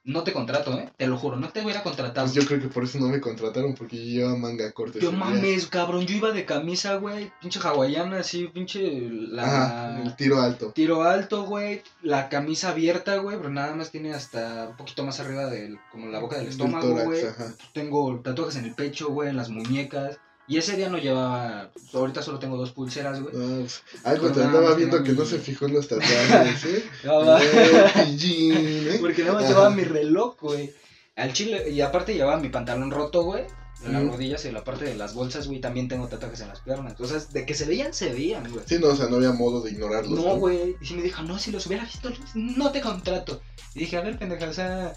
no 0.08 0.24
te 0.24 0.32
contrato, 0.32 0.74
¿eh? 0.80 0.90
Te 0.96 1.06
lo 1.06 1.18
juro, 1.18 1.36
no 1.36 1.50
te 1.50 1.62
hubiera 1.62 1.84
contratado. 1.84 2.26
Pues 2.26 2.34
yo 2.34 2.48
creo 2.48 2.62
que 2.62 2.70
por 2.70 2.86
eso 2.86 2.98
no 2.98 3.10
me 3.10 3.20
contrataron, 3.20 3.76
porque 3.76 3.98
yo 3.98 4.04
llevaba 4.04 4.38
manga 4.38 4.72
corta. 4.72 5.00
Yo 5.00 5.10
día. 5.10 5.20
mames, 5.20 5.68
cabrón, 5.68 6.06
yo 6.08 6.16
iba 6.16 6.32
de 6.32 6.46
camisa, 6.46 6.96
güey, 6.96 7.30
pinche 7.42 7.60
hawaiana, 7.62 8.20
así, 8.20 8.48
pinche 8.48 9.10
la 9.10 9.44
Ajá, 9.44 10.02
el 10.02 10.16
tiro 10.16 10.42
alto. 10.42 10.72
tiro 10.72 11.04
alto, 11.04 11.44
güey, 11.44 11.84
la 12.02 12.30
camisa 12.30 12.70
abierta, 12.70 13.18
güey, 13.18 13.38
pero 13.38 13.50
nada 13.50 13.76
más 13.76 13.92
tiene 13.92 14.14
hasta 14.14 14.70
un 14.70 14.78
poquito 14.78 15.04
más 15.04 15.20
arriba 15.20 15.48
del 15.48 15.78
como 15.92 16.08
la 16.08 16.20
boca 16.20 16.38
del 16.38 16.48
estómago, 16.48 17.04
güey. 17.04 17.26
Tengo 17.74 18.22
tatuajes 18.22 18.56
en 18.56 18.66
el 18.66 18.76
pecho, 18.76 19.10
güey, 19.10 19.30
en 19.30 19.36
las 19.36 19.50
muñecas. 19.50 20.20
Y 20.48 20.58
ese 20.58 20.78
día 20.78 20.88
no 20.90 20.98
llevaba, 20.98 21.72
ahorita 21.94 22.22
solo 22.22 22.40
tengo 22.40 22.56
dos 22.56 22.72
pulseras, 22.72 23.22
güey. 23.22 23.36
No, 23.36 23.60
pues, 23.60 23.84
algo 24.06 24.32
te 24.32 24.44
andaba 24.44 24.76
viendo 24.76 25.04
que 25.04 25.12
no 25.12 25.26
se 25.26 25.40
fijó 25.40 25.66
en 25.66 25.74
los 25.74 25.88
tatuajes, 25.90 26.66
¿eh? 26.66 26.84
Llevaba- 27.04 27.40
Eh. 27.42 28.98
Porque 29.02 29.24
nada 29.24 29.34
más 29.40 29.48
llevaba 29.50 29.70
mi 29.72 29.84
reloj, 29.84 30.38
güey. 30.40 30.74
Al 31.16 31.34
chile, 31.34 31.70
y 31.70 31.82
aparte 31.82 32.14
llevaba 32.14 32.38
mi 32.40 32.50
pantalón 32.50 32.92
roto, 32.92 33.24
güey. 33.24 33.44
En 33.86 33.94
las 33.94 34.04
rodillas 34.08 34.44
y 34.44 34.48
en 34.48 34.56
la 34.56 34.64
parte 34.64 34.86
de 34.86 34.96
las 34.96 35.14
bolsas, 35.14 35.48
güey, 35.48 35.60
también 35.62 35.88
tengo 35.88 36.08
tatuajes 36.08 36.42
en 36.42 36.48
las 36.48 36.62
piernas. 36.62 36.94
Entonces, 36.94 37.32
de 37.32 37.46
que 37.46 37.54
se 37.54 37.66
veían, 37.66 37.94
se 37.94 38.12
veían, 38.12 38.50
güey. 38.52 38.64
Sí, 38.66 38.78
no, 38.80 38.88
o 38.88 38.96
sea, 38.96 39.08
no 39.08 39.18
había 39.18 39.32
modo 39.34 39.62
de 39.62 39.70
ignorarlos. 39.72 40.20
No, 40.20 40.36
güey. 40.38 40.76
Y 40.82 40.86
si 40.86 40.96
me 40.96 41.04
dijo, 41.04 41.22
no, 41.22 41.38
si 41.38 41.52
los 41.52 41.68
hubiera 41.68 41.84
visto, 41.84 42.10
no 42.34 42.72
te 42.72 42.82
contrato. 42.82 43.40
Y 43.76 43.82
dije, 43.82 43.98
a 43.98 44.02
ver, 44.02 44.18
pendeja, 44.18 44.50
o 44.50 44.54
sea, 44.54 44.94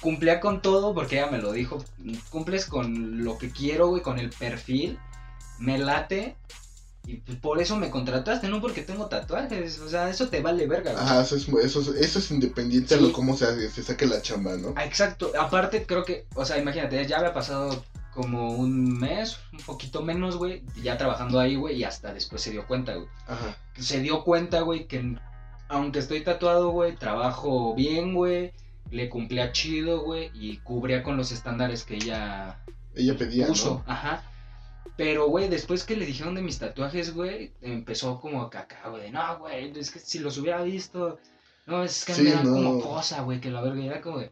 cumplía 0.00 0.40
con 0.40 0.62
todo 0.62 0.94
porque 0.94 1.16
ella 1.18 1.30
me 1.30 1.38
lo 1.38 1.52
dijo. 1.52 1.84
Cumples 2.30 2.66
con 2.66 3.24
lo 3.24 3.38
que 3.38 3.50
quiero, 3.50 3.88
güey, 3.88 4.02
con 4.02 4.18
el 4.18 4.30
perfil. 4.30 4.98
Me 5.58 5.78
late. 5.78 6.36
Y 7.08 7.18
pues 7.18 7.38
por 7.38 7.60
eso 7.60 7.76
me 7.76 7.88
contrataste, 7.88 8.48
no 8.48 8.60
porque 8.60 8.82
tengo 8.82 9.06
tatuajes. 9.06 9.78
O 9.78 9.88
sea, 9.88 10.10
eso 10.10 10.28
te 10.28 10.42
vale 10.42 10.66
verga, 10.66 10.90
güey. 10.92 11.04
Ajá, 11.04 11.20
eso 11.22 11.36
es, 11.36 11.48
eso 11.48 11.80
es, 11.80 11.88
eso 11.88 12.18
es 12.18 12.30
independiente 12.32 12.96
Sí. 12.96 13.00
de 13.00 13.08
lo 13.08 13.12
cómo 13.12 13.36
se, 13.36 13.70
se 13.70 13.82
saque 13.84 14.06
la 14.06 14.20
chamba, 14.22 14.56
¿no? 14.56 14.72
Ah, 14.76 14.84
Exacto, 14.84 15.30
aparte 15.38 15.86
creo 15.86 16.04
que, 16.04 16.26
o 16.34 16.44
sea, 16.44 16.58
imagínate, 16.58 17.06
ya 17.06 17.18
había 17.18 17.32
pasado 17.32 17.84
como 18.12 18.54
un 18.54 18.98
mes, 18.98 19.38
un 19.52 19.60
poquito 19.60 20.02
menos, 20.02 20.36
güey, 20.36 20.64
ya 20.82 20.96
trabajando 20.98 21.38
ahí, 21.38 21.54
güey, 21.54 21.76
y 21.76 21.84
hasta 21.84 22.12
después 22.12 22.42
se 22.42 22.50
dio 22.50 22.66
cuenta, 22.66 22.94
güey. 22.96 23.06
Ajá. 23.28 23.56
Se 23.78 24.00
dio 24.00 24.24
cuenta, 24.24 24.62
güey, 24.62 24.88
que 24.88 25.16
aunque 25.68 26.00
estoy 26.00 26.22
tatuado, 26.24 26.70
güey, 26.70 26.96
trabajo 26.96 27.74
bien, 27.76 28.14
güey, 28.14 28.52
le 28.90 29.08
cumplía 29.08 29.52
chido, 29.52 30.00
güey, 30.02 30.30
y 30.34 30.58
cubría 30.58 31.02
con 31.02 31.16
los 31.16 31.32
estándares 31.32 31.84
que 31.84 31.96
ella 31.96 32.62
Ella 32.94 33.16
pedía, 33.16 33.46
puso, 33.46 33.82
¿no? 33.86 33.92
ajá. 33.92 34.24
Pero, 34.96 35.28
güey, 35.28 35.48
después 35.48 35.84
que 35.84 35.96
le 35.96 36.06
dijeron 36.06 36.34
de 36.34 36.40
mis 36.42 36.58
tatuajes, 36.58 37.12
güey, 37.12 37.52
empezó 37.60 38.18
como 38.20 38.40
a 38.42 38.48
caca, 38.50 38.88
güey, 38.88 39.02
de, 39.02 39.10
no, 39.10 39.38
güey, 39.40 39.70
es 39.78 39.90
que 39.90 39.98
si 39.98 40.20
los 40.20 40.38
hubiera 40.38 40.62
visto, 40.62 41.18
no, 41.66 41.82
es 41.84 42.04
que 42.04 42.14
Sí, 42.14 42.22
me 42.22 42.30
dan 42.30 42.44
no. 42.46 42.52
como 42.54 42.80
cosa, 42.80 43.20
güey, 43.22 43.40
que 43.40 43.50
la 43.50 43.60
verga, 43.60 43.84
era 43.84 44.00
como 44.00 44.20
de, 44.20 44.30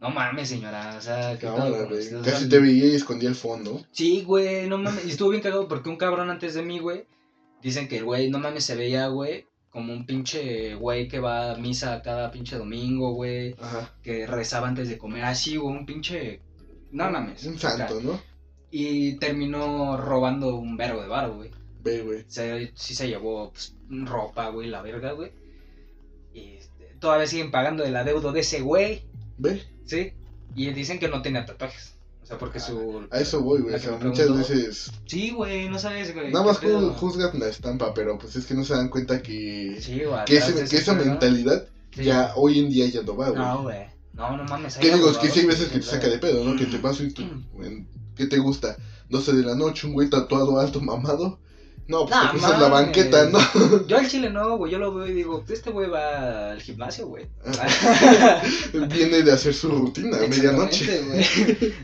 no 0.00 0.10
mames, 0.10 0.50
señora, 0.50 0.96
o 0.98 1.00
sea, 1.00 1.38
¿qué? 1.38 1.46
O 1.46 2.02
sea, 2.02 2.20
Casi 2.22 2.48
te 2.48 2.58
veía 2.58 2.84
y 2.86 2.94
escondía 2.94 3.30
el 3.30 3.34
fondo. 3.34 3.86
Sí, 3.92 4.22
güey, 4.22 4.68
no 4.68 4.76
mames, 4.76 5.06
y 5.06 5.10
estuvo 5.10 5.30
bien 5.30 5.42
cagado 5.42 5.66
porque 5.68 5.88
un 5.88 5.96
cabrón 5.96 6.28
antes 6.28 6.52
de 6.52 6.62
mí, 6.62 6.78
güey, 6.78 7.06
dicen 7.62 7.88
que 7.88 7.96
el 7.96 8.04
güey, 8.04 8.28
no 8.28 8.38
mames, 8.38 8.64
se 8.64 8.76
veía, 8.76 9.06
güey, 9.06 9.46
como 9.76 9.92
un 9.92 10.06
pinche 10.06 10.74
güey 10.74 11.06
que 11.06 11.20
va 11.20 11.52
a 11.52 11.56
misa 11.56 12.00
cada 12.00 12.30
pinche 12.30 12.56
domingo, 12.56 13.12
güey, 13.12 13.54
Ajá. 13.60 13.92
que 14.02 14.26
rezaba 14.26 14.68
antes 14.68 14.88
de 14.88 14.96
comer, 14.96 15.22
así, 15.22 15.58
güey, 15.58 15.76
un 15.76 15.84
pinche, 15.84 16.40
no 16.92 17.10
mames. 17.10 17.44
Un 17.44 17.58
santo, 17.58 18.00
¿no? 18.00 18.18
Y 18.70 19.18
terminó 19.18 19.98
robando 19.98 20.56
un 20.56 20.78
vergo 20.78 21.02
de 21.02 21.08
bar, 21.08 21.30
güey. 21.30 21.50
Ve, 21.84 22.00
güey. 22.00 22.24
Se, 22.26 22.72
sí 22.74 22.94
se 22.94 23.06
llevó 23.06 23.50
pues, 23.50 23.76
ropa, 23.90 24.48
güey, 24.48 24.70
la 24.70 24.80
verga, 24.80 25.12
güey. 25.12 25.30
Y 26.32 26.54
este, 26.54 26.96
todavía 26.98 27.26
siguen 27.26 27.50
pagando 27.50 27.84
el 27.84 27.96
adeudo 27.96 28.32
de 28.32 28.40
ese 28.40 28.62
güey, 28.62 29.02
Ve. 29.36 29.62
¿sí? 29.84 30.14
Y 30.54 30.70
dicen 30.70 30.98
que 30.98 31.08
no 31.08 31.20
tenía 31.20 31.44
tatuajes. 31.44 31.95
O 32.26 32.28
sea, 32.28 32.38
porque 32.38 32.58
su... 32.58 33.06
A 33.12 33.20
eso 33.20 33.40
voy, 33.40 33.60
güey. 33.62 33.76
O 33.76 33.78
sea, 33.78 33.92
muchas 33.92 34.26
preguntó- 34.26 34.34
veces. 34.38 34.90
Sí, 35.06 35.30
güey, 35.30 35.68
no 35.68 35.78
sabes, 35.78 36.12
güey. 36.12 36.32
Nada 36.32 36.44
más 36.44 36.58
pedo. 36.58 36.80
ju- 36.92 36.94
juzgan 36.96 37.38
la 37.38 37.46
estampa, 37.46 37.94
pero 37.94 38.18
pues 38.18 38.34
es 38.34 38.46
que 38.46 38.54
no 38.54 38.64
se 38.64 38.74
dan 38.74 38.88
cuenta 38.88 39.22
que. 39.22 39.78
Sí, 39.80 40.02
güey. 40.04 40.24
que, 40.24 40.38
ese- 40.38 40.64
que 40.68 40.76
esa 40.76 40.94
mentalidad 40.94 41.68
Sí. 41.94 42.02
ya 42.02 42.32
hoy 42.34 42.58
en 42.58 42.68
día 42.68 42.86
ya 42.86 43.02
no 43.02 43.16
va, 43.16 43.28
güey. 43.30 43.40
No, 43.40 43.62
güey. 43.62 43.86
No, 44.12 44.36
no 44.36 44.42
mames. 44.42 44.76
¿Qué 44.76 44.92
digo? 44.92 45.08
Es 45.08 45.18
que 45.18 45.28
sí 45.30 45.40
hay 45.40 45.46
veces 45.46 45.68
que 45.68 45.78
te 45.78 45.84
saca 45.84 46.08
de 46.08 46.18
pedo, 46.18 46.42
¿no? 46.44 46.56
Que 46.56 46.66
te 46.66 46.78
paso 46.80 47.04
y 47.04 47.12
tú. 47.12 47.22
¿Qué 48.16 48.26
te 48.26 48.38
gusta? 48.38 48.76
12 49.08 49.32
de 49.32 49.42
la 49.44 49.54
noche, 49.54 49.86
un 49.86 49.92
güey 49.92 50.10
tatuado 50.10 50.58
alto 50.58 50.80
mamado. 50.80 51.38
No, 51.88 52.04
pues 52.06 52.16
No, 52.16 52.22
te 52.22 52.28
cruzas 52.30 52.60
la 52.60 52.68
banqueta, 52.68 53.28
¿no? 53.30 53.86
Yo 53.86 53.98
al 53.98 54.08
chile 54.08 54.30
no, 54.30 54.56
güey. 54.56 54.72
Yo 54.72 54.78
lo 54.78 54.92
veo 54.92 55.06
y 55.06 55.12
digo, 55.12 55.44
este 55.48 55.70
güey 55.70 55.88
va 55.88 56.50
al 56.50 56.60
gimnasio, 56.60 57.06
güey. 57.06 57.26
Viene 58.88 59.22
de 59.22 59.32
hacer 59.32 59.54
su 59.54 59.68
rutina 59.70 60.16
a 60.16 60.20
medianoche. 60.26 61.00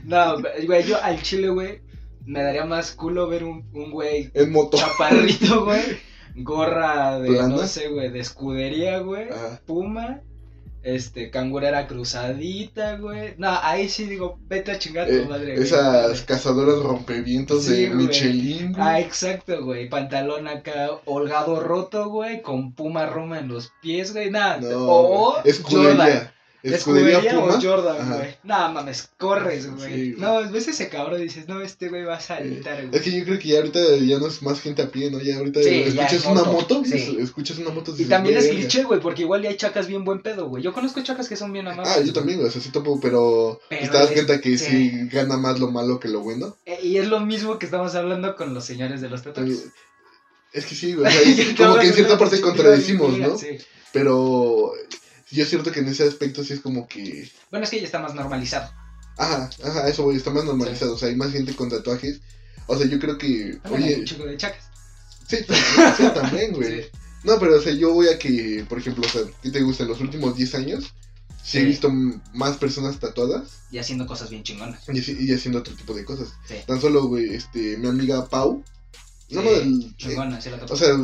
No, 0.04 0.36
güey, 0.66 0.84
yo 0.86 1.02
al 1.02 1.22
chile, 1.22 1.48
güey, 1.50 1.80
me 2.24 2.42
daría 2.42 2.64
más 2.64 2.92
culo 2.92 3.28
ver 3.28 3.44
un, 3.44 3.68
un 3.72 3.90
güey 3.90 4.30
En 4.34 4.52
moto. 4.52 4.76
chaparrito, 4.76 5.64
güey, 5.64 5.82
gorra 6.36 7.18
de, 7.20 7.28
¿Plana? 7.28 7.48
no 7.48 7.66
sé, 7.66 7.88
güey, 7.88 8.10
de 8.10 8.20
escudería, 8.20 8.98
güey, 9.00 9.28
puma, 9.66 10.20
este, 10.82 11.30
cangurera 11.30 11.86
cruzadita, 11.86 12.96
güey. 12.96 13.34
No, 13.38 13.50
ahí 13.62 13.88
sí 13.88 14.04
digo, 14.06 14.38
vete 14.48 14.72
a 14.72 14.78
chingar 14.78 15.06
tu 15.08 15.14
Eh, 15.14 15.26
madre, 15.28 15.52
güey. 15.54 15.66
esas 15.66 16.22
cazadoras 16.22 16.78
rompevientos 16.80 17.64
Sí, 17.64 17.72
de 17.82 17.86
güey. 17.88 18.06
Michelin. 18.06 18.72
güey. 18.72 18.82
Ah, 18.86 19.00
exacto, 19.00 19.64
güey. 19.64 19.88
Pantalón 19.88 20.48
acá 20.48 20.90
holgado 21.04 21.60
roto, 21.60 22.08
güey, 22.08 22.42
con 22.42 22.72
puma 22.72 23.06
roma 23.06 23.38
en 23.38 23.48
los 23.48 23.72
pies, 23.80 24.12
güey. 24.12 24.30
Nada. 24.30 24.58
no, 24.60 24.68
o 24.88 25.30
güey. 25.32 25.42
escudería. 25.44 25.90
Jordan. 25.94 26.32
Escudería, 26.62 27.18
¿Escudería 27.18 27.40
Puma. 27.40 27.54
o 27.56 27.60
Jordan, 27.60 28.08
güey? 28.18 28.36
No, 28.44 28.72
mames, 28.72 29.08
corres, 29.18 29.68
güey. 29.74 30.12
Sí, 30.12 30.14
no, 30.16 30.48
ves 30.50 30.68
ese 30.68 30.88
cabrón 30.88 31.20
y 31.20 31.24
dices, 31.24 31.48
no, 31.48 31.60
este 31.60 31.88
güey 31.88 32.04
va 32.04 32.16
a 32.16 32.20
saltar, 32.20 32.86
güey. 32.86 32.96
Es 32.96 33.02
que 33.02 33.10
yo 33.10 33.24
creo 33.24 33.38
que 33.40 33.48
ya 33.48 33.56
ahorita 33.58 33.80
ya 33.96 34.18
no 34.18 34.28
es 34.28 34.42
más 34.42 34.60
gente 34.60 34.80
a 34.82 34.88
pie, 34.88 35.10
¿no? 35.10 35.20
Ya 35.20 35.38
ahorita 35.38 35.60
Sí, 35.60 35.70
ya 35.70 35.86
escuchas 35.86 36.12
es 36.12 36.24
una 36.26 36.44
moto, 36.44 36.52
moto, 36.76 36.82
sí. 36.84 36.94
es- 36.94 37.08
escuchas 37.24 37.58
una 37.58 37.70
moto. 37.70 37.92
Y 37.98 38.04
también 38.04 38.36
es 38.38 38.46
cliché, 38.48 38.84
güey, 38.84 39.00
porque 39.00 39.22
igual 39.22 39.42
ya 39.42 39.48
hay 39.50 39.56
chacas 39.56 39.88
bien 39.88 40.04
buen 40.04 40.22
pedo, 40.22 40.48
güey. 40.48 40.62
Yo 40.62 40.72
conozco 40.72 41.02
chacas 41.02 41.28
que 41.28 41.34
son 41.36 41.52
bien 41.52 41.66
amables. 41.66 41.92
Ah, 41.96 42.00
yo 42.00 42.12
también, 42.12 42.38
güey, 42.38 42.48
o 42.48 42.52
sea, 42.52 42.62
sí 42.62 42.70
topo, 42.70 43.00
pero, 43.00 43.60
Pero 43.68 43.90
te 43.90 43.98
das 43.98 44.06
es- 44.08 44.12
cuenta 44.12 44.40
que 44.40 44.56
sí. 44.56 45.08
gana 45.10 45.36
más 45.36 45.58
lo 45.58 45.70
malo 45.72 45.98
que 45.98 46.08
lo 46.08 46.20
bueno. 46.20 46.56
Eh, 46.66 46.78
y 46.82 46.98
es 46.98 47.08
lo 47.08 47.18
mismo 47.20 47.58
que 47.58 47.66
estamos 47.66 47.94
hablando 47.96 48.36
con 48.36 48.54
los 48.54 48.64
señores 48.64 49.00
de 49.00 49.08
los 49.08 49.22
tatuajes. 49.22 49.66
Es 50.52 50.66
que 50.66 50.74
sí, 50.76 50.94
güey, 50.94 51.06
o 51.06 51.10
sea, 51.10 51.56
como 51.56 51.78
que 51.80 51.86
en 51.88 51.94
cierta 51.94 52.16
parte 52.18 52.40
contradecimos, 52.40 53.18
¿no? 53.18 53.36
Sí. 53.36 53.58
Pero 53.92 54.72
sí 55.34 55.40
es 55.40 55.48
cierto 55.48 55.72
que 55.72 55.80
en 55.80 55.88
ese 55.88 56.04
aspecto 56.06 56.44
sí 56.44 56.54
es 56.54 56.60
como 56.60 56.86
que... 56.86 57.30
Bueno, 57.50 57.64
es 57.64 57.70
que 57.70 57.80
ya 57.80 57.86
está 57.86 57.98
más 57.98 58.14
normalizado. 58.14 58.70
Ajá, 59.16 59.50
ajá, 59.64 59.88
eso, 59.88 60.04
güey, 60.04 60.16
está 60.16 60.30
más 60.30 60.44
normalizado, 60.44 60.94
o 60.94 60.98
sea, 60.98 61.08
hay 61.08 61.16
más 61.16 61.32
gente 61.32 61.54
con 61.54 61.68
tatuajes. 61.68 62.20
O 62.66 62.76
sea, 62.76 62.86
yo 62.86 62.98
creo 62.98 63.18
que... 63.18 63.58
También 63.62 63.82
hay 63.84 63.94
un 63.94 64.00
Oye, 64.00 64.04
chico 64.04 64.24
de 64.24 64.36
chacas. 64.36 64.64
sí, 65.28 65.36
sí, 65.38 66.04
también, 66.14 66.52
güey. 66.52 66.82
Sí. 66.82 66.88
No, 67.24 67.38
pero 67.38 67.56
o 67.56 67.60
sea, 67.60 67.72
yo 67.72 67.92
voy 67.94 68.08
a 68.08 68.18
que, 68.18 68.64
por 68.68 68.78
ejemplo, 68.78 69.04
o 69.06 69.10
sea, 69.10 69.22
¿qué 69.42 69.50
te 69.50 69.62
gusta? 69.62 69.84
En 69.84 69.90
los 69.90 70.00
últimos 70.00 70.36
10 70.36 70.54
años, 70.56 70.94
sí, 71.42 71.58
he 71.58 71.64
visto 71.64 71.88
más 72.34 72.56
personas 72.56 72.98
tatuadas 72.98 73.60
Y 73.70 73.78
haciendo 73.78 74.06
cosas 74.06 74.28
bien 74.30 74.42
chingonas. 74.42 74.82
y, 74.88 74.98
y 74.98 75.32
haciendo 75.32 75.60
otro 75.60 75.74
tipo 75.74 75.94
de 75.94 76.04
cosas. 76.04 76.28
Sí. 76.48 76.56
Tan 76.66 76.80
solo, 76.80 77.06
güey, 77.06 77.34
este, 77.34 77.76
mi 77.76 77.88
amiga 77.88 78.28
Pau, 78.28 78.64
no, 79.30 79.42
no, 79.42 79.50
del, 79.50 79.96
Chingona, 79.96 80.40
sí 80.40 80.50
la 80.50 80.56
o 80.64 80.76
sea, 80.76 80.94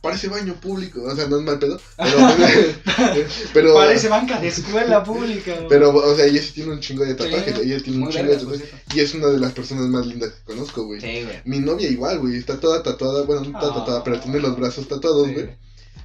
parece 0.00 0.28
baño 0.28 0.54
público, 0.60 1.02
o 1.02 1.14
sea, 1.14 1.26
no 1.28 1.38
es 1.38 1.42
mal 1.44 1.58
pedo, 1.58 1.80
pero, 1.96 2.18
pero, 3.52 3.74
Parece 3.74 4.08
banca 4.08 4.40
de 4.40 4.48
escuela 4.48 5.04
pública, 5.04 5.54
pero, 5.68 5.94
o 5.94 6.14
sea, 6.16 6.24
ella 6.26 6.40
sí 6.42 6.52
tiene 6.52 6.72
un 6.72 6.80
chingo 6.80 7.04
de 7.04 7.14
tatuajes, 7.14 7.54
Sí, 7.54 7.60
ella 7.64 7.82
tiene 7.82 8.04
un 8.04 8.10
chingo 8.10 8.28
de 8.30 8.36
tatuajes, 8.36 8.68
y 8.94 9.00
es 9.00 9.14
una 9.14 9.26
de 9.28 9.38
las 9.38 9.52
personas 9.52 9.86
más 9.88 10.06
lindas 10.06 10.30
que 10.32 10.44
conozco, 10.44 10.84
güey. 10.84 11.00
Sí, 11.00 11.24
güey. 11.24 11.42
Mi 11.44 11.58
novia 11.58 11.88
igual, 11.88 12.18
güey, 12.20 12.36
está 12.36 12.58
toda 12.58 12.82
tatuada, 12.82 13.24
bueno, 13.24 13.42
no 13.42 13.48
está 13.48 13.70
Ah. 13.70 13.74
tatuada, 13.74 14.04
pero 14.04 14.20
tiene 14.20 14.40
los 14.40 14.56
brazos 14.56 14.88
tatuados, 14.88 15.26
Sí, 15.28 15.34
güey. 15.34 15.50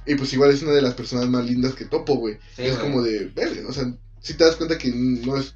Y 0.08 0.14
pues 0.14 0.32
igual 0.34 0.50
es 0.52 0.62
una 0.62 0.72
de 0.72 0.82
las 0.82 0.94
personas 0.94 1.28
más 1.28 1.44
lindas 1.44 1.74
que 1.74 1.84
topo, 1.86 2.16
güey. 2.16 2.38
Es 2.56 2.76
güey. 2.76 2.78
como 2.78 3.02
de, 3.02 3.24
verga, 3.34 3.62
o 3.68 3.72
sea, 3.72 3.92
si 4.20 4.34
te 4.34 4.44
das 4.44 4.56
cuenta 4.56 4.78
que 4.78 4.88
no 4.92 5.36
es, 5.36 5.54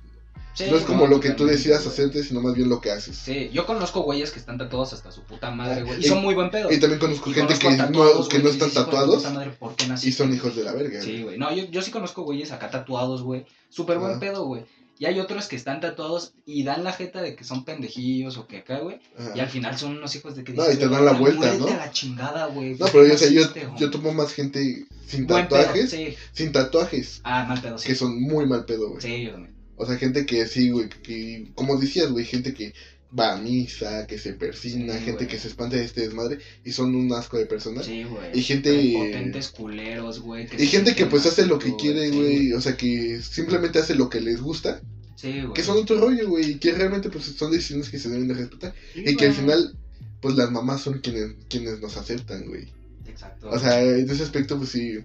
Sí, 0.64 0.70
no 0.70 0.76
es 0.76 0.84
como 0.84 1.04
no, 1.04 1.10
lo 1.10 1.20
que 1.20 1.30
tú 1.30 1.46
decidas 1.46 1.82
güey. 1.84 1.92
hacerte, 1.92 2.22
sino 2.22 2.40
más 2.40 2.54
bien 2.54 2.68
lo 2.68 2.80
que 2.80 2.90
haces. 2.90 3.16
Sí, 3.16 3.50
yo 3.52 3.66
conozco 3.66 4.02
güeyes 4.02 4.30
que 4.30 4.38
están 4.38 4.58
tatuados 4.58 4.92
hasta 4.92 5.10
su 5.12 5.22
puta 5.22 5.50
madre, 5.50 5.82
güey. 5.82 6.00
Y 6.00 6.04
Y- 6.06 6.08
son 6.08 6.22
muy 6.22 6.34
buen 6.34 6.50
pedo. 6.50 6.70
Y 6.72 6.78
también 6.78 7.00
conozco 7.00 7.30
Y 7.30 7.34
gente 7.34 7.54
conozco 7.54 7.68
que, 7.70 7.76
tatuados, 7.76 8.18
no, 8.24 8.28
que 8.28 8.38
no 8.40 8.48
están 8.48 8.68
dices, 8.68 8.72
"Hijo 8.76 8.80
de 8.80 8.84
tu 8.84 8.90
tatuados 8.90 9.16
puta 9.22 9.30
madre, 9.34 9.50
¿por 9.58 9.74
qué 9.76 9.84
y 10.02 10.12
son 10.12 10.26
güey?" 10.28 10.36
hijos 10.38 10.56
de 10.56 10.64
la 10.64 10.72
verga. 10.72 11.02
Sí, 11.02 11.22
güey. 11.22 11.38
No, 11.38 11.54
yo, 11.54 11.64
yo 11.64 11.82
sí 11.82 11.90
conozco 11.90 12.22
güeyes 12.22 12.52
acá 12.52 12.70
tatuados, 12.70 13.22
güey. 13.22 13.44
Súper 13.68 13.98
buen 13.98 14.12
Ajá. 14.12 14.20
pedo, 14.20 14.44
güey. 14.46 14.64
Y 14.98 15.06
hay 15.06 15.18
otros 15.18 15.46
que 15.48 15.56
están 15.56 15.80
tatuados 15.80 16.34
y 16.44 16.62
dan 16.62 16.84
la 16.84 16.92
jeta 16.92 17.22
de 17.22 17.34
que 17.34 17.42
son 17.42 17.64
pendejillos 17.64 18.36
o 18.36 18.46
que 18.46 18.58
acá, 18.58 18.80
güey. 18.80 19.00
Y 19.34 19.40
al 19.40 19.48
final 19.48 19.78
son 19.78 19.96
unos 19.96 20.14
hijos 20.14 20.36
de 20.36 20.44
que 20.44 20.52
No, 20.52 20.62
dices, 20.64 20.76
y 20.76 20.78
te 20.78 20.88
dan 20.90 21.06
la 21.06 21.12
vuelta, 21.12 21.54
¿no? 21.54 21.68
a 21.68 21.70
la 21.76 21.90
chingada, 21.90 22.44
güey. 22.48 22.72
No, 22.72 22.80
¿por 22.80 22.90
pero 22.90 23.06
yo, 23.06 23.16
sea, 23.16 23.30
yo, 23.30 23.42
yo 23.78 23.90
tomo 23.90 24.12
más 24.12 24.34
gente 24.34 24.84
sin 25.06 25.26
tatuajes, 25.26 25.96
sin 26.34 26.52
tatuajes, 26.52 27.22
Ah, 27.24 27.46
mal 27.48 27.62
pedo, 27.62 27.78
sí. 27.78 27.88
que 27.88 27.94
son 27.94 28.20
muy 28.20 28.44
mal 28.46 28.66
pedo, 28.66 28.90
güey. 28.90 29.00
Sí, 29.00 29.22
yo 29.22 29.30
también. 29.32 29.54
O 29.80 29.86
sea, 29.86 29.96
gente 29.96 30.26
que 30.26 30.46
sí, 30.46 30.70
güey, 30.70 30.88
que, 30.88 31.50
como 31.54 31.76
decías, 31.78 32.10
güey, 32.10 32.24
gente 32.26 32.52
que 32.52 32.74
va 33.18 33.32
a 33.32 33.36
misa, 33.40 34.06
que 34.06 34.18
se 34.18 34.34
persina, 34.34 34.96
Sí, 34.98 35.04
gente 35.06 35.26
que 35.26 35.38
se 35.38 35.48
espanta 35.48 35.76
de 35.76 35.84
este 35.84 36.02
desmadre 36.02 36.38
y 36.64 36.72
son 36.72 36.94
un 36.94 37.12
asco 37.12 37.38
de 37.38 37.46
personas. 37.46 37.86
Sí, 37.86 38.04
güey. 38.04 38.38
Y 38.38 38.42
gente- 38.42 38.70
Prepotentes 38.72 39.48
culeros, 39.48 40.20
güey. 40.20 40.46
Y 40.58 40.66
gente 40.66 40.94
que 40.94 41.06
pues 41.06 41.24
hace 41.26 41.46
lo 41.46 41.58
que 41.58 41.74
quiere, 41.76 42.10
sí, 42.10 42.16
güey, 42.16 42.52
o 42.52 42.60
sea, 42.60 42.76
que 42.76 43.20
simplemente 43.22 43.78
hace 43.78 43.94
lo 43.94 44.08
que 44.10 44.20
les 44.20 44.40
gusta, 44.40 44.80
Sí, 45.16 45.40
güey. 45.40 45.52
que 45.54 45.62
son 45.62 45.78
otro 45.78 45.98
rollo, 45.98 46.28
güey, 46.28 46.52
y 46.52 46.54
que 46.58 46.72
realmente 46.72 47.08
pues 47.10 47.24
son 47.24 47.50
decisiones 47.50 47.88
que 47.88 47.98
se 47.98 48.10
deben 48.10 48.28
de 48.28 48.34
respetar. 48.34 48.74
Sí, 48.94 49.02
Y 49.06 49.16
que 49.16 49.26
al 49.26 49.34
final, 49.34 49.74
pues 50.20 50.36
las 50.36 50.50
mamás 50.52 50.82
son 50.82 50.98
quienes, 51.00 51.32
quienes 51.48 51.80
nos 51.80 51.96
aceptan, 51.96 52.46
güey. 52.46 52.68
Exacto. 53.08 53.48
O 53.50 53.58
sea, 53.58 53.82
en 53.82 54.08
ese 54.08 54.22
aspecto, 54.22 54.56
pues 54.58 54.70
sí, 54.70 54.98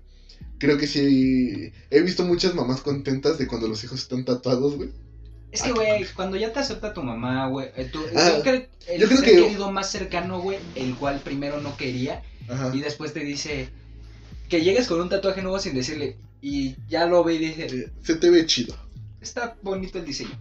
creo 0.60 0.78
que 0.78 0.88
sí, 0.88 1.72
he 1.90 2.02
visto 2.02 2.24
muchas 2.26 2.54
mamás 2.56 2.82
contentas 2.82 3.38
de 3.38 3.48
cuando 3.48 3.68
los 3.68 3.84
hijos 3.84 4.00
están 4.02 4.26
tatuados, 4.26 4.76
güey. 4.76 4.90
Es 5.52 5.62
que, 5.62 5.72
güey, 5.72 6.06
cuando 6.16 6.36
ya 6.38 6.52
te 6.52 6.60
acepta 6.60 6.94
tu 6.94 7.02
mamá, 7.02 7.48
güey, 7.48 7.70
eh, 7.78 7.88
tú- 7.92 8.04
Ah, 8.16 8.34
yo 8.38 8.44
creo, 8.44 8.66
el 8.88 9.02
yo 9.02 9.08
creo 9.08 9.20
ser 9.22 9.30
que- 9.30 9.42
querido 9.42 9.72
más 9.72 9.90
cercano, 9.90 10.42
güey, 10.42 10.60
el 10.76 10.96
cual 10.96 11.22
primero 11.24 11.62
no 11.62 11.78
quería 11.78 12.22
Ajá. 12.50 12.72
y 12.76 12.82
después 12.82 13.14
te 13.14 13.22
dice 13.22 13.70
que 14.50 14.64
llegues 14.64 14.88
con 14.88 15.00
un 15.00 15.08
tatuaje 15.10 15.42
nuevo 15.42 15.58
sin 15.60 15.74
decirle 15.74 16.18
y 16.42 16.76
ya 16.90 17.06
lo 17.06 17.24
ve 17.24 17.36
y 17.36 17.38
dice, 17.38 17.66
Eh, 17.68 17.90
Se 18.04 18.16
te 18.16 18.30
ve 18.30 18.46
chido. 18.46 18.76
está 19.22 19.56
bonito 19.62 19.98
el 19.98 20.06
diseño. 20.06 20.38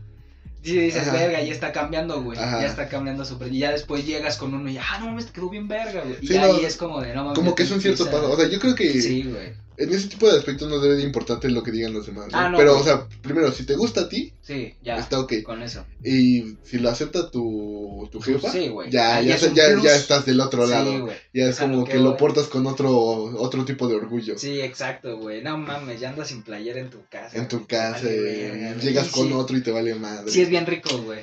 Y 0.64 0.72
dices, 0.78 1.02
Ajá. 1.06 1.12
verga, 1.12 1.42
ya 1.42 1.52
está 1.52 1.72
cambiando, 1.72 2.22
güey. 2.22 2.38
Ya 2.38 2.64
está 2.66 2.88
cambiando 2.88 3.24
súper. 3.26 3.52
Y 3.52 3.58
ya 3.58 3.70
después 3.70 4.06
llegas 4.06 4.38
con 4.38 4.54
uno 4.54 4.70
y, 4.70 4.78
ah, 4.78 4.96
no 4.98 5.06
mames, 5.06 5.26
te 5.26 5.32
quedó 5.32 5.50
bien 5.50 5.68
verga, 5.68 6.00
güey. 6.02 6.16
Y 6.22 6.26
Sí, 6.26 6.38
no, 6.38 6.44
ahí 6.44 6.64
es 6.64 6.76
como 6.76 7.02
de, 7.02 7.14
no 7.14 7.22
mames. 7.24 7.38
Como 7.38 7.54
que 7.54 7.64
es 7.64 7.70
un 7.70 7.82
cierto 7.82 8.06
paso. 8.10 8.32
O 8.32 8.36
sea, 8.36 8.48
yo 8.48 8.58
creo 8.58 8.74
que 8.74 9.00
Sí, 9.00 9.24
güey. 9.24 9.52
En 9.76 9.92
ese 9.92 10.08
tipo 10.08 10.30
de 10.30 10.38
aspectos 10.38 10.68
no 10.68 10.78
debe 10.78 10.96
de 10.96 11.02
importarte 11.02 11.48
lo 11.50 11.62
que 11.62 11.70
digan 11.72 11.92
los 11.92 12.06
demás. 12.06 12.30
¿no? 12.30 12.38
Ah, 12.38 12.48
no, 12.48 12.58
Pero, 12.58 12.70
güey. 12.72 12.82
o 12.82 12.84
sea, 12.84 13.06
primero, 13.22 13.50
si 13.52 13.64
te 13.66 13.74
gusta 13.74 14.02
a 14.02 14.08
ti, 14.08 14.32
Sí, 14.42 14.74
ya. 14.82 14.96
está 14.98 15.18
ok. 15.20 15.42
Con 15.42 15.62
eso. 15.62 15.84
Y 16.02 16.56
si 16.62 16.78
lo 16.78 16.90
acepta 16.90 17.30
tu, 17.30 18.08
tu 18.12 18.20
jefa, 18.20 18.50
Sí, 18.50 18.68
güey. 18.68 18.90
ya, 18.90 19.20
ya, 19.20 19.34
es 19.36 19.52
ya, 19.54 19.80
ya 19.82 19.94
estás 19.96 20.26
del 20.26 20.40
otro 20.40 20.64
Sí, 20.66 20.70
lado. 20.72 21.00
güey. 21.02 21.16
Ya 21.32 21.46
es 21.48 21.58
como 21.58 21.84
que 21.84 21.92
que 21.92 21.98
lo 21.98 22.16
portas 22.16 22.46
con 22.46 22.66
otro, 22.66 22.90
otro 22.92 23.64
tipo 23.64 23.88
de 23.88 23.96
orgullo. 23.96 24.38
Sí, 24.38 24.60
exacto, 24.60 25.18
güey. 25.18 25.42
No 25.42 25.56
mames, 25.58 25.98
ya 26.00 26.10
andas 26.10 26.28
sin 26.28 26.42
playera 26.42 26.80
en 26.80 26.90
tu 26.90 27.04
casa. 27.10 27.36
En 27.36 27.48
tu 27.48 27.66
casa, 27.66 28.04
Vale, 28.04 28.74
llegas 28.80 29.08
con 29.08 29.32
otro 29.32 29.56
y 29.56 29.62
te 29.62 29.70
vale 29.70 29.94
madre. 29.94 30.30
Sí, 30.30 30.40
es 30.42 30.48
bien 30.48 30.66
rico, 30.66 30.96
güey. 30.98 31.20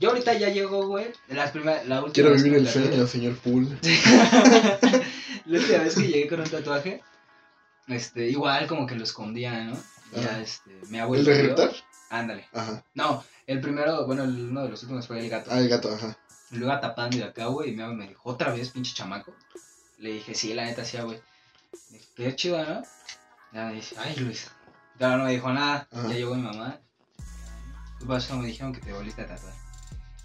Yo 0.00 0.08
ahorita 0.08 0.32
ya 0.36 0.48
llego, 0.48 0.88
güey. 0.88 1.06
Las 1.28 1.52
primeras, 1.52 1.86
la 1.86 2.02
última 2.02 2.12
Quiero 2.12 2.34
vivir 2.34 2.54
el 2.54 2.68
sueño, 2.68 3.06
señor 3.06 3.36
Pool. 3.36 3.68
la 5.46 5.58
última 5.60 5.78
vez 5.78 5.94
que 5.94 6.08
llegué 6.08 6.26
con 6.28 6.40
un 6.40 6.46
tatuaje, 6.48 7.00
este, 7.88 8.28
igual 8.28 8.66
como 8.66 8.86
que 8.86 8.94
lo 8.96 9.04
escondía, 9.04 9.64
¿no? 9.64 9.76
Ya, 10.14 10.40
este, 10.40 10.70
mi 10.88 10.98
¿El 10.98 11.04
abuelo. 11.04 11.24
de 11.24 11.32
vio- 11.42 11.46
reptar? 11.56 11.70
Ándale. 12.10 12.46
Ajá. 12.52 12.84
No, 12.94 13.24
el 13.46 13.60
primero, 13.60 14.06
bueno, 14.06 14.24
el- 14.24 14.50
uno 14.50 14.62
de 14.62 14.68
los 14.68 14.82
últimos 14.82 15.06
fue 15.06 15.20
el 15.20 15.30
gato. 15.30 15.50
Ah, 15.52 15.58
el 15.58 15.68
gato, 15.68 15.92
ajá. 15.94 16.16
Lo 16.50 16.66
iba 16.66 16.80
tapando 16.80 17.16
y 17.16 17.22
acá, 17.22 17.46
güey, 17.46 17.70
y 17.70 17.76
mi 17.76 17.82
abuelo 17.82 17.98
me 18.00 18.08
dijo, 18.08 18.20
¿otra 18.28 18.52
vez, 18.52 18.68
pinche 18.70 18.94
chamaco? 18.94 19.34
Le 19.98 20.12
dije, 20.12 20.34
sí, 20.34 20.52
la 20.52 20.64
neta, 20.64 20.84
sí, 20.84 20.98
güey. 20.98 21.20
Qué 22.16 22.36
chido, 22.36 22.62
¿no? 22.62 22.82
Ya 23.52 23.66
me 23.66 23.74
dice, 23.74 23.94
ay, 23.98 24.16
Luis. 24.16 24.50
Ya 24.98 25.16
no 25.16 25.24
me 25.24 25.32
dijo 25.32 25.50
nada. 25.52 25.88
Ajá. 25.90 26.08
Ya 26.08 26.14
llegó 26.14 26.34
mi 26.34 26.42
mamá. 26.42 26.78
¿Qué 27.98 28.04
pasó? 28.06 28.36
Me 28.36 28.46
dijeron 28.48 28.72
que 28.74 28.80
te 28.80 28.92
volviste 28.92 29.22
a 29.22 29.26
tatuar. 29.26 29.54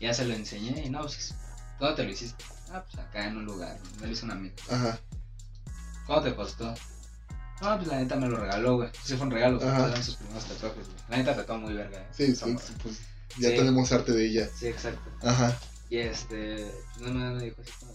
Ya 0.01 0.13
se 0.13 0.25
lo 0.25 0.33
enseñé 0.33 0.83
y 0.85 0.89
no, 0.89 1.01
pues, 1.01 1.33
¿dónde 1.79 1.95
te 1.95 2.03
lo 2.03 2.09
hiciste? 2.11 2.43
Ah, 2.71 2.83
pues 2.83 2.97
acá 3.03 3.25
en 3.25 3.37
un 3.37 3.45
lugar. 3.45 3.79
Me 4.01 4.07
lo 4.07 4.11
hizo 4.13 4.25
un 4.25 4.31
amigo. 4.31 4.55
Ajá. 4.69 4.99
¿Cuánto 6.05 6.29
te 6.29 6.35
costó? 6.35 6.73
No, 7.61 7.75
pues 7.77 7.87
la 7.87 7.97
neta 7.97 8.15
me 8.15 8.27
lo 8.27 8.37
regaló, 8.37 8.75
güey. 8.77 8.89
Sí 9.03 9.15
fue 9.15 9.25
un 9.25 9.31
regalo, 9.31 9.61
eran 9.61 10.03
sus 10.03 10.15
primeros 10.15 10.45
tatuajes, 10.45 10.85
güey. 10.85 10.97
La 11.09 11.17
neta 11.17 11.35
tatuó 11.35 11.57
muy 11.57 11.73
verga, 11.73 11.99
eh. 12.01 12.07
Sí, 12.11 12.35
sí, 12.35 12.45
morra. 12.45 12.65
sí, 12.65 12.73
pues 12.83 12.99
ya 13.39 13.49
Sí. 13.49 13.55
tenemos 13.55 13.91
arte 13.91 14.11
de 14.11 14.25
ella. 14.27 14.49
Sí, 14.55 14.67
exacto. 14.67 15.09
Ajá. 15.27 15.57
Y 15.89 15.97
este, 15.97 16.71
no 16.99 17.11
me, 17.13 17.31
me 17.31 17.43
dijo 17.45 17.61
así, 17.61 17.71
como, 17.79 17.91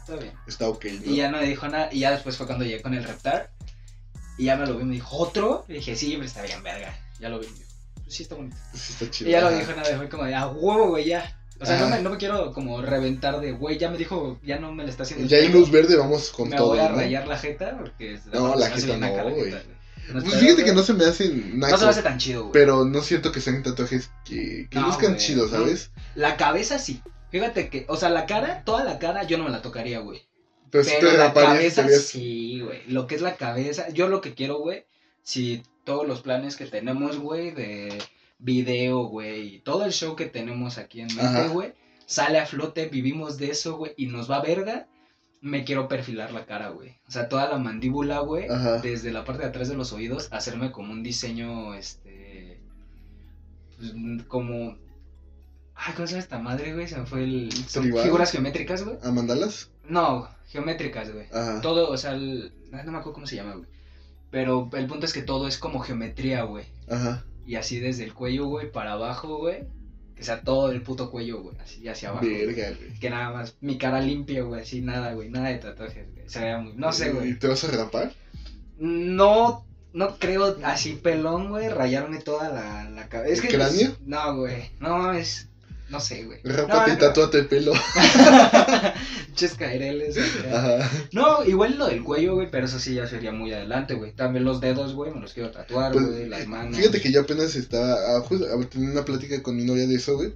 está, 0.00 0.16
bien. 0.16 0.32
Está 0.46 0.68
ok, 0.68 0.84
¿no? 0.84 1.10
Y 1.12 1.16
ya 1.16 1.30
no 1.30 1.38
me 1.38 1.46
dijo 1.46 1.68
nada. 1.68 1.88
Y 1.92 2.00
ya 2.00 2.10
después 2.10 2.36
fue 2.36 2.46
cuando 2.46 2.64
llegué 2.64 2.82
con 2.82 2.94
el 2.94 3.04
Reptar. 3.04 3.50
Y 4.38 4.44
ya 4.46 4.56
me 4.56 4.66
lo 4.66 4.76
vi 4.76 4.84
me 4.84 4.94
dijo, 4.94 5.16
¿otro? 5.16 5.64
Y 5.68 5.74
dije, 5.74 5.96
sí, 5.96 6.12
pero 6.14 6.24
está 6.24 6.42
bien, 6.42 6.62
verga. 6.62 6.98
Ya 7.18 7.28
lo 7.28 7.38
vi. 7.38 7.46
Y 7.46 7.50
yo, 7.50 7.64
Pues 8.02 8.14
sí, 8.16 8.22
está 8.24 8.34
bonito. 8.34 8.56
Sí, 8.74 8.92
está 8.92 9.10
chido. 9.10 9.28
Y 9.30 9.32
ya 9.32 9.40
lo 9.42 9.50
dijo 9.50 9.70
nada, 9.72 9.96
fue 9.96 10.08
como 10.08 10.24
de, 10.24 10.34
ah, 10.34 10.48
huevo, 10.48 10.88
güey, 10.88 11.06
ya. 11.06 11.39
O 11.60 11.66
sea, 11.66 11.78
no 11.78 11.88
me, 11.88 12.00
no 12.00 12.10
me 12.10 12.16
quiero 12.16 12.52
como 12.52 12.80
reventar 12.80 13.38
de, 13.40 13.52
güey, 13.52 13.76
ya 13.78 13.90
me 13.90 13.98
dijo, 13.98 14.38
ya 14.42 14.58
no 14.58 14.72
me 14.72 14.84
le 14.84 14.90
está 14.90 15.02
haciendo. 15.02 15.26
Ya 15.26 15.36
hay 15.38 15.48
luz 15.48 15.70
verde, 15.70 15.96
vamos 15.96 16.30
con 16.30 16.48
Me 16.48 16.56
todo. 16.56 16.68
voy 16.68 16.78
a 16.78 16.88
¿no? 16.88 16.96
rayar 16.96 17.28
la 17.28 17.36
jeta 17.38 17.76
porque. 17.78 18.18
No, 18.32 18.54
la 18.54 18.68
me 18.70 18.80
jeta 18.80 18.96
no, 18.96 19.06
la 19.16 19.22
güey. 19.24 19.50
Pues 20.12 20.24
Pero, 20.24 20.38
fíjate 20.40 20.64
que 20.64 20.72
no 20.72 20.82
se 20.82 20.94
me 20.94 21.04
hacen 21.04 21.58
No 21.60 21.68
se 21.76 21.84
me 21.84 21.90
hace 21.90 22.02
tan 22.02 22.18
chido, 22.18 22.40
güey. 22.42 22.52
pero 22.52 22.84
no 22.84 23.00
siento 23.02 23.30
que 23.30 23.40
sean 23.40 23.62
tatuajes 23.62 24.10
que, 24.24 24.66
que 24.70 24.78
No, 24.80 24.86
luzcan 24.86 25.12
güey, 25.12 25.18
chidos, 25.18 25.52
no. 25.52 25.58
¿sabes? 25.58 25.90
La 26.14 26.36
cabeza 26.36 26.78
sí. 26.78 27.00
Fíjate 27.30 27.68
que, 27.68 27.84
o 27.88 27.96
sea, 27.96 28.08
la 28.08 28.26
cara, 28.26 28.64
toda 28.64 28.82
la 28.82 28.98
cara, 28.98 29.22
yo 29.24 29.38
no 29.38 29.44
me 29.44 29.50
la 29.50 29.62
tocaría, 29.62 30.00
güey. 30.00 30.22
Pero, 30.70 30.82
si 30.84 30.90
Pero 30.98 31.12
te 31.12 31.18
la 31.18 31.32
cabeza 31.32 31.86
sí, 31.88 32.60
güey. 32.60 32.80
Lo 32.88 33.06
que 33.06 33.14
es 33.16 33.20
la 33.20 33.36
cabeza, 33.36 33.88
yo 33.90 34.08
lo 34.08 34.20
que 34.20 34.34
quiero, 34.34 34.58
güey, 34.58 34.84
si 35.22 35.62
todos 35.84 36.08
los 36.08 36.22
planes 36.22 36.56
que 36.56 36.66
tenemos, 36.66 37.18
güey, 37.18 37.50
de 37.52 37.96
video, 38.40 39.04
güey, 39.04 39.56
y 39.56 39.58
todo 39.60 39.84
el 39.84 39.92
show 39.92 40.16
que 40.16 40.26
tenemos 40.26 40.78
aquí 40.78 41.00
en 41.02 41.14
mente, 41.14 41.48
güey, 41.48 41.74
sale 42.06 42.38
a 42.38 42.46
flote, 42.46 42.86
vivimos 42.86 43.36
de 43.38 43.50
eso, 43.50 43.76
güey, 43.76 43.92
y 43.96 44.06
nos 44.06 44.30
va 44.30 44.40
verga, 44.42 44.88
me 45.42 45.64
quiero 45.64 45.88
perfilar 45.88 46.32
la 46.32 46.46
cara, 46.46 46.70
güey. 46.70 46.96
O 47.06 47.10
sea, 47.10 47.28
toda 47.28 47.48
la 47.48 47.58
mandíbula, 47.58 48.20
güey, 48.20 48.46
desde 48.82 49.12
la 49.12 49.24
parte 49.24 49.42
de 49.42 49.48
atrás 49.48 49.68
de 49.68 49.76
los 49.76 49.92
oídos, 49.92 50.28
hacerme 50.32 50.72
como 50.72 50.92
un 50.92 51.02
diseño, 51.02 51.74
este, 51.74 52.60
pues, 53.76 53.92
como... 54.28 54.76
Ay, 55.82 55.94
¿cómo 55.94 56.06
se 56.06 56.12
llama 56.12 56.22
esta 56.22 56.38
madre, 56.38 56.74
güey? 56.74 56.86
Se 56.88 56.98
me 56.98 57.06
fue 57.06 57.24
el... 57.24 57.50
son 57.52 57.84
Tribal. 57.84 58.04
figuras 58.04 58.32
geométricas, 58.32 58.84
güey. 58.84 58.98
¿A 59.02 59.10
mandalas? 59.12 59.70
No, 59.88 60.28
geométricas, 60.48 61.10
güey. 61.10 61.26
Ajá. 61.32 61.62
Todo, 61.62 61.88
o 61.90 61.96
sea, 61.96 62.12
el- 62.12 62.52
no 62.70 62.82
no 62.84 62.92
me 62.92 62.98
acuerdo 62.98 63.14
cómo 63.14 63.26
se 63.26 63.36
llama, 63.36 63.54
güey. 63.54 63.66
Pero 64.30 64.68
el 64.74 64.86
punto 64.86 65.06
es 65.06 65.12
que 65.14 65.22
todo 65.22 65.48
es 65.48 65.56
como 65.56 65.80
geometría, 65.80 66.42
güey. 66.42 66.66
Ajá. 66.88 67.24
Y 67.50 67.56
así 67.56 67.80
desde 67.80 68.04
el 68.04 68.14
cuello, 68.14 68.46
güey, 68.46 68.70
para 68.70 68.92
abajo, 68.92 69.38
güey. 69.38 69.64
Que 70.14 70.22
sea 70.22 70.42
todo 70.42 70.70
el 70.70 70.82
puto 70.82 71.10
cuello, 71.10 71.42
güey. 71.42 71.56
Así 71.58 71.88
hacia 71.88 72.10
abajo. 72.10 72.24
Verga, 72.24 72.70
güey. 72.78 72.96
Que 73.00 73.10
nada 73.10 73.32
más, 73.32 73.56
mi 73.60 73.76
cara 73.76 74.00
limpia, 74.00 74.42
güey. 74.44 74.60
Así 74.62 74.82
nada, 74.82 75.14
güey. 75.14 75.30
Nada 75.30 75.48
de 75.48 75.58
tatuajes, 75.58 76.14
güey. 76.14 76.28
Se 76.28 76.38
vea 76.38 76.58
muy. 76.58 76.74
No 76.74 76.92
sé, 76.92 77.08
¿Y 77.08 77.12
güey. 77.12 77.38
te 77.40 77.48
vas 77.48 77.64
a 77.64 77.72
rapar? 77.72 78.12
No. 78.78 79.66
No 79.92 80.16
creo 80.20 80.58
así 80.62 80.92
pelón, 80.92 81.48
güey, 81.48 81.68
rayarme 81.68 82.20
toda 82.20 82.50
la, 82.50 82.88
la 82.88 83.08
cabeza. 83.08 83.32
Es 83.32 83.40
¿El 83.40 83.48
que. 83.48 83.56
cráneo? 83.56 83.96
No, 84.06 84.36
güey. 84.36 84.70
No, 84.78 85.12
es. 85.12 85.49
No 85.90 85.98
sé, 86.00 86.24
güey. 86.24 86.38
Rápate 86.44 86.90
y 86.90 86.94
no, 86.94 86.98
tatúate 87.00 87.38
el 87.40 87.46
pelo. 87.46 87.72
Caireles. 89.58 90.16
Ajá. 90.52 90.90
No, 91.12 91.44
igual 91.44 91.78
lo 91.78 91.86
del 91.86 92.02
cuello, 92.04 92.34
güey, 92.34 92.50
pero 92.50 92.66
eso 92.66 92.78
sí 92.78 92.94
ya 92.94 93.06
sería 93.06 93.32
muy 93.32 93.52
adelante, 93.52 93.94
güey. 93.94 94.12
También 94.14 94.44
los 94.44 94.60
dedos, 94.60 94.94
güey, 94.94 95.12
me 95.14 95.20
los 95.20 95.32
quiero 95.32 95.50
tatuar, 95.50 95.92
Pues, 95.92 96.06
güey, 96.06 96.28
las 96.28 96.46
manos. 96.46 96.76
Fíjate 96.76 97.00
que 97.00 97.10
yo 97.12 97.22
apenas 97.22 97.54
estaba 97.56 97.94
ah, 97.94 98.20
justo, 98.20 98.46
tenía 98.70 98.90
una 98.90 99.04
plática 99.04 99.42
con 99.42 99.56
mi 99.56 99.64
novia 99.64 99.86
de 99.86 99.94
eso, 99.94 100.16
güey. 100.16 100.34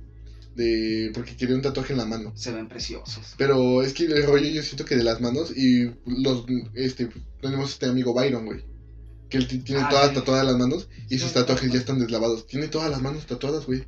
De, 0.56 1.10
porque 1.12 1.36
quería 1.36 1.54
un 1.56 1.62
tatuaje 1.62 1.92
en 1.92 1.98
la 1.98 2.06
mano. 2.06 2.32
Se 2.36 2.52
ven 2.52 2.68
preciosos. 2.68 3.34
Pero 3.36 3.82
es 3.82 3.92
que 3.92 4.04
el 4.04 4.24
rollo 4.24 4.48
yo 4.48 4.62
siento 4.62 4.84
que 4.84 4.96
de 4.96 5.02
las 5.04 5.20
manos 5.20 5.52
y 5.56 5.90
los, 6.06 6.44
este, 6.74 7.08
tenemos 7.42 7.70
este 7.72 7.86
amigo 7.86 8.14
Byron, 8.14 8.46
güey. 8.46 8.64
Que 9.28 9.38
él 9.38 9.48
ti- 9.48 9.58
tiene 9.58 9.82
Ah, 9.82 9.88
todas 9.90 10.08
sí. 10.10 10.14
tatuadas 10.14 10.46
las 10.46 10.56
manos 10.56 10.88
y 11.08 11.14
Sí, 11.14 11.24
sus 11.24 11.32
tatuajes 11.32 11.66
sí. 11.66 11.72
ya 11.74 11.80
están 11.80 11.98
deslavados. 11.98 12.46
Tiene 12.46 12.68
todas 12.68 12.88
las 12.90 13.02
manos 13.02 13.26
tatuadas, 13.26 13.66
güey. 13.66 13.84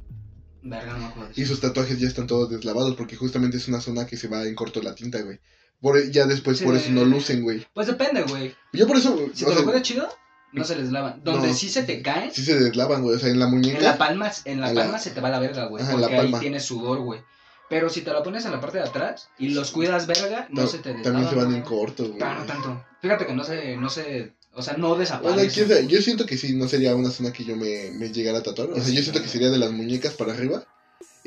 Verga, 0.69 0.97
no 0.99 1.07
acuerdo. 1.07 1.33
Y 1.37 1.45
sus 1.45 1.61
tatuajes 1.61 1.99
ya 2.01 2.09
están 2.09 2.27
todos 2.27 2.51
deslavados 2.51 2.95
porque 2.97 3.17
justamente 3.17 3.57
es 3.57 3.69
una 3.69 3.81
zona 3.81 4.07
que 4.07 4.17
se 4.17 4.29
va 4.29 4.45
en 4.45 4.55
corto 4.55 4.83
la 4.83 4.95
tinta, 4.95 5.21
güey. 5.23 5.39
Por, 5.81 6.11
ya 6.11 6.27
después 6.27 6.63
por 6.63 6.75
eso 6.75 6.91
no 6.91 7.05
lucen, 7.05 7.43
güey. 7.43 7.67
Pues 7.75 7.87
depende, 7.87 8.23
güey. 8.23 8.55
Yo 8.73 8.87
por 8.87 8.97
eso, 8.97 9.17
Si 9.35 9.45
te 9.45 9.55
lo 9.55 9.79
chido, 9.81 10.09
no 10.53 10.65
se 10.65 10.77
les 10.77 10.91
lavan. 10.91 11.23
Donde 11.23 11.49
No. 11.49 11.55
sí 11.55 11.69
se 11.69 11.83
te 11.83 12.01
caen, 12.03 12.33
sí 12.33 12.43
se 12.45 12.59
deslavan, 12.59 13.03
güey. 13.03 13.17
O 13.17 13.19
sea, 13.19 13.29
en 13.29 13.39
la 13.39 13.47
muñeca. 13.47 13.79
en 13.79 13.85
la 13.85 13.99
palma, 13.99 14.33
en 14.45 14.61
la 14.61 14.73
palma 14.73 14.99
se 14.99 15.11
te 15.11 15.21
va 15.21 15.29
la 15.31 15.39
verga, 15.39 15.67
güey. 15.67 15.83
Ajá, 15.83 15.93
Porque 15.93 16.07
la 16.07 16.13
ahí 16.13 16.23
palma. 16.25 16.41
tienes 16.41 16.65
sudor, 16.65 17.01
güey. 17.01 17.21
Pero 17.69 17.91
si 17.91 18.03
te 18.03 18.13
la 18.13 18.23
pones 18.23 18.45
en 18.45 18.53
la 18.53 18.61
parte 18.61 18.79
de 18.79 18.85
atrás 18.85 19.29
y 19.39 19.49
los 19.49 19.73
cuidas 19.73 20.07
verga, 20.07 20.47
no 20.51 20.67
se 20.69 20.79
te 20.79 20.95
deslavan. 20.95 21.03
También 21.03 21.29
se 21.29 21.35
van 21.35 21.55
en 21.55 21.63
corto, 21.63 22.07
güey. 22.09 22.23
Ah, 22.23 22.37
no 22.39 22.47
tanto. 22.47 22.85
Fíjate 23.03 23.27
que 23.27 23.35
no 23.35 23.43
se, 23.45 23.77
no 23.77 23.91
se, 23.91 24.36
o 24.57 24.63
sea, 24.63 24.77
no 24.77 24.91
O 24.91 24.95
sea, 24.95 25.01
desaparece. 25.01 25.69
sabe, 25.69 25.87
yo 25.87 26.01
siento 26.03 26.25
que 26.27 26.37
sí, 26.39 26.55
no 26.57 26.67
sería 26.67 26.97
una 26.97 27.11
zona 27.11 27.33
que 27.33 27.45
yo 27.45 27.57
me, 27.57 27.91
me 27.93 28.11
llegara 28.11 28.39
a 28.39 28.43
tatuar. 28.43 28.71
O 28.71 28.75
sea, 28.81 28.93
yo 28.93 29.03
siento 29.03 29.23
que 29.23 29.29
sería 29.29 29.51
de 29.51 29.59
las 29.59 29.71
muñecas 29.73 30.15
para 30.15 30.33
arriba. 30.33 30.65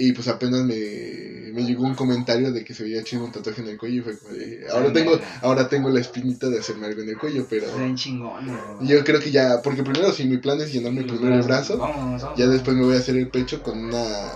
Y 0.02 0.14
pues 0.14 0.30
apenas 0.30 0.62
me, 0.64 1.52
me 1.54 1.66
llegó 1.66 1.84
un 1.84 1.94
comentario 1.94 2.54
de 2.54 2.64
que 2.64 2.74
se 2.74 2.84
veía 2.84 3.04
chido 3.04 3.26
un 3.26 3.34
tatuaje 3.34 3.62
en 3.62 3.68
el 3.68 3.78
cuello. 3.78 4.00
Y 4.00 4.04
fue 4.04 4.18
como 4.18 4.34
de, 4.34 4.66
ahora 4.72 4.94
tengo, 4.94 5.20
ahora 5.42 5.68
tengo 5.68 5.90
la 5.90 6.00
espinita 6.00 6.50
de 6.50 6.58
hacerme 6.60 6.88
algo 6.88 7.02
en 7.02 7.10
el 7.10 7.18
cuello, 7.18 7.46
pero 7.50 7.66
ven 7.78 7.98
güey. 7.98 8.88
yo 8.90 9.04
creo 9.04 9.20
que 9.20 9.30
ya, 9.30 9.62
porque 9.62 9.84
primero 9.84 10.14
si 10.14 10.24
mi 10.26 10.38
plan 10.38 10.62
es 10.62 10.72
llenarme 10.72 11.04
primero 11.04 11.36
el 11.36 11.42
brazo, 11.42 11.78
vamos, 11.78 12.22
vamos. 12.22 12.40
ya 12.40 12.48
después 12.48 12.78
me 12.78 12.86
voy 12.86 12.96
a 12.96 13.00
hacer 13.00 13.18
el 13.18 13.28
pecho 13.28 13.62
con 13.62 13.78
una... 13.78 14.32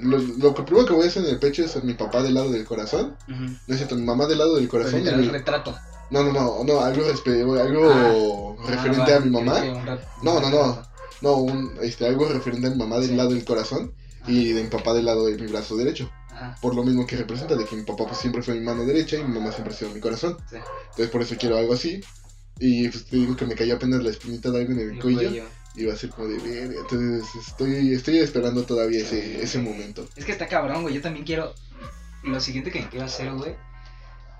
Lo, 0.00 0.18
lo 0.18 0.54
que 0.54 0.62
primero 0.62 0.86
que 0.86 0.92
voy 0.92 1.06
a 1.06 1.08
hacer 1.08 1.24
en 1.24 1.30
el 1.30 1.38
pecho 1.40 1.64
es 1.64 1.82
mi 1.82 1.94
papá 1.94 2.22
del 2.22 2.34
lado 2.34 2.52
del 2.52 2.64
corazón. 2.64 3.16
No 3.26 3.58
es 3.66 3.76
cierto, 3.78 3.96
mi 3.96 4.02
mamá 4.04 4.26
del 4.26 4.38
lado 4.38 4.54
del 4.54 4.68
Pero 4.68 4.84
corazón. 4.84 5.00
y 5.00 5.16
mi- 5.16 5.26
retrato. 5.28 5.76
No, 6.10 6.22
no, 6.22 6.32
no, 6.32 6.64
no, 6.64 6.80
algo, 6.80 7.04
algo 7.06 8.56
referente 8.66 9.12
Ah, 9.12 9.16
a 9.16 9.20
mi 9.20 9.30
va, 9.30 9.40
mamá. 9.42 9.60
No, 10.22 10.40
no, 10.40 10.50
no. 10.50 10.82
No, 11.20 11.32
un, 11.36 11.72
este, 11.82 12.06
algo 12.06 12.26
referente 12.28 12.66
a 12.68 12.70
mi 12.70 12.76
mamá 12.76 12.98
del 12.98 13.10
Sí. 13.10 13.16
lado 13.16 13.30
del 13.30 13.44
corazón 13.44 13.92
Ah, 14.22 14.30
y 14.30 14.52
de 14.52 14.62
mi 14.62 14.68
papá 14.70 14.94
del 14.94 15.04
lado 15.06 15.26
de 15.26 15.36
mi 15.36 15.46
brazo 15.50 15.76
derecho. 15.76 16.10
ah, 16.30 16.56
Por 16.62 16.74
lo 16.74 16.82
mismo 16.84 17.06
que 17.06 17.16
representa 17.16 17.56
de 17.56 17.64
que 17.64 17.76
mi 17.76 17.82
papá 17.82 18.06
pues, 18.06 18.18
siempre 18.18 18.42
fue 18.42 18.54
mi 18.54 18.60
mano 18.60 18.84
derecha 18.84 19.16
y 19.16 19.24
mi 19.24 19.34
mamá 19.34 19.50
siempre 19.52 19.74
ha 19.74 19.76
sido 19.76 19.90
mi 19.90 20.00
corazón. 20.00 20.36
sí. 20.50 20.56
Entonces 20.90 21.08
por 21.10 21.22
eso 21.22 21.34
quiero 21.38 21.56
algo 21.58 21.74
así. 21.74 22.00
Y 22.60 22.88
pues 22.88 23.04
te 23.06 23.16
digo 23.16 23.36
que 23.36 23.46
me 23.46 23.54
cayó 23.54 23.76
apenas 23.76 24.02
la 24.02 24.10
espinita 24.10 24.50
de 24.50 24.58
algo 24.60 24.72
en 24.72 24.80
el 24.80 24.90
el 24.92 25.00
cuello, 25.02 25.18
cuello. 25.28 25.44
y 25.76 25.84
va 25.84 25.92
a 25.92 25.96
ser 25.96 26.10
como 26.10 26.26
de 26.28 26.38
verga. 26.38 26.80
Entonces 26.80 27.24
estoy, 27.46 27.92
estoy 27.94 28.18
esperando 28.18 28.64
todavía 28.64 29.00
ese, 29.00 29.42
ese 29.42 29.58
momento. 29.58 30.08
Es 30.16 30.24
que 30.24 30.32
está 30.32 30.46
cabrón, 30.48 30.82
güey. 30.82 30.94
Yo 30.94 31.00
también 31.02 31.24
quiero. 31.24 31.52
Lo 32.24 32.40
siguiente 32.40 32.72
que 32.72 32.88
quiero 32.88 33.06
hacer, 33.06 33.32
güey. 33.32 33.54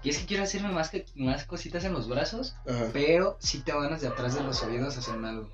Y 0.03 0.11
es 0.11 0.19
que 0.19 0.27
quiero 0.27 0.45
hacerme 0.45 0.71
más, 0.71 0.91
que, 0.91 1.07
más 1.17 1.45
cositas 1.45 1.85
en 1.85 1.93
los 1.93 2.09
brazos. 2.09 2.55
Ajá, 2.69 2.91
Pero 2.93 3.37
sí 3.41 3.61
tengo 3.65 3.81
ganas 3.81 4.01
de 4.01 4.09
atrás 4.09 4.35
de 4.35 4.43
los 4.43 4.63
oídos 4.63 4.97
hacerme 4.97 5.29
algo. 5.29 5.51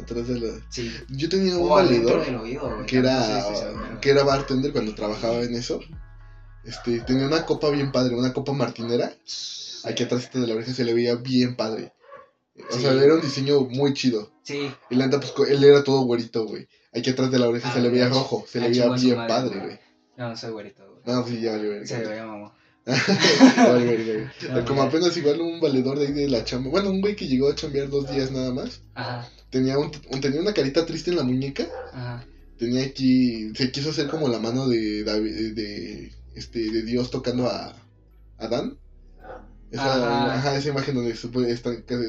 atrás 0.00 0.28
de 0.28 0.40
la... 0.40 0.60
Sí. 0.70 0.92
Yo 1.08 1.28
tenía 1.28 1.56
un 1.56 1.68
valedor 1.68 2.24
del 2.24 2.36
oído, 2.36 2.72
güey. 2.74 2.86
que 2.86 3.00
también 3.02 3.38
no 3.38 3.48
sé 3.48 3.56
si 3.56 3.62
era, 3.64 4.00
que 4.00 4.10
era 4.10 4.22
bartender 4.24 4.72
cuando 4.72 4.94
trabajaba 4.94 5.40
en 5.42 5.54
eso. 5.54 5.80
Este, 6.64 7.00
tenía 7.00 7.26
una 7.26 7.44
copa 7.44 7.68
bien 7.70 7.92
padre, 7.92 8.14
una 8.14 8.32
copa 8.32 8.52
martinera. 8.52 9.12
Aquí 9.84 10.02
atrás 10.04 10.30
de 10.32 10.46
la 10.46 10.54
oreja 10.54 10.72
se 10.72 10.84
le 10.84 10.94
veía 10.94 11.14
bien 11.16 11.56
padre. 11.56 11.92
O 12.70 12.74
Sí. 12.74 12.82
sea, 12.82 12.92
era 12.92 13.14
un 13.14 13.20
diseño 13.20 13.60
muy 13.62 13.92
chido. 13.94 14.32
Sí. 14.44 14.70
Y 14.88 14.94
la 14.94 15.06
neta, 15.06 15.20
pues 15.20 15.50
él 15.50 15.62
era 15.64 15.82
todo 15.84 16.02
güerito, 16.02 16.46
güey. 16.46 16.68
Aquí 16.96 17.10
atrás 17.10 17.30
de 17.30 17.38
la 17.40 17.48
oreja 17.48 17.68
Ah, 17.70 17.74
se 17.74 17.80
le 17.80 17.90
veía 17.90 18.06
ah, 18.06 18.10
rojo, 18.10 18.44
se 18.48 18.58
ah, 18.58 18.62
le 18.62 18.68
veía 18.68 18.82
chingó 18.82 18.94
a 18.94 18.98
su 18.98 19.04
bien 19.06 19.16
madre, 19.18 19.28
padre, 19.34 19.48
güey. 19.56 19.66
güey. 19.66 19.78
No, 20.16 20.28
no 20.28 20.36
soy 20.36 20.50
güerito, 20.52 20.84
güey. 20.88 21.00
No, 21.04 21.26
sí, 21.26 21.40
ya 21.40 21.50
valió 21.52 21.70
verga. 21.70 21.86
Se 21.86 21.98
veía 22.04 22.24
mamá. 22.24 22.54
No, 22.86 24.64
Como 24.66 24.82
apenas 24.82 25.16
igual 25.16 25.40
un 25.40 25.60
valedor 25.60 25.98
de 25.98 26.06
ahí 26.06 26.12
de 26.12 26.28
la 26.28 26.44
chamba. 26.44 26.70
Bueno, 26.70 26.90
un 26.90 27.00
güey 27.00 27.16
que 27.16 27.26
llegó 27.26 27.48
a 27.50 27.54
chambear 27.54 27.88
dos 27.88 28.10
días 28.10 28.30
nada 28.30 28.52
más. 28.52 28.82
Ajá, 28.94 29.28
Tenía, 29.50 29.78
un, 29.78 29.90
un- 30.10 30.20
tenía 30.20 30.40
una 30.40 30.52
carita 30.52 30.84
triste 30.84 31.10
en 31.10 31.16
la 31.16 31.22
muñeca. 31.22 31.66
ajá. 31.92 32.24
Tenía 32.58 32.84
aquí. 32.84 33.52
Se 33.54 33.70
quiso 33.72 33.90
hacer 33.90 34.06
como 34.08 34.28
la 34.28 34.38
mano 34.38 34.68
de, 34.68 35.02
de, 35.02 36.12
este, 36.34 36.70
de 36.70 36.82
Dios 36.82 37.10
tocando 37.10 37.48
a 37.48 37.74
Adán. 38.38 38.78
Esa, 39.70 39.94
Ajá. 40.26 40.34
ajá. 40.38 40.56
esa 40.56 40.68
imagen 40.68 40.94
donde, 40.94 41.14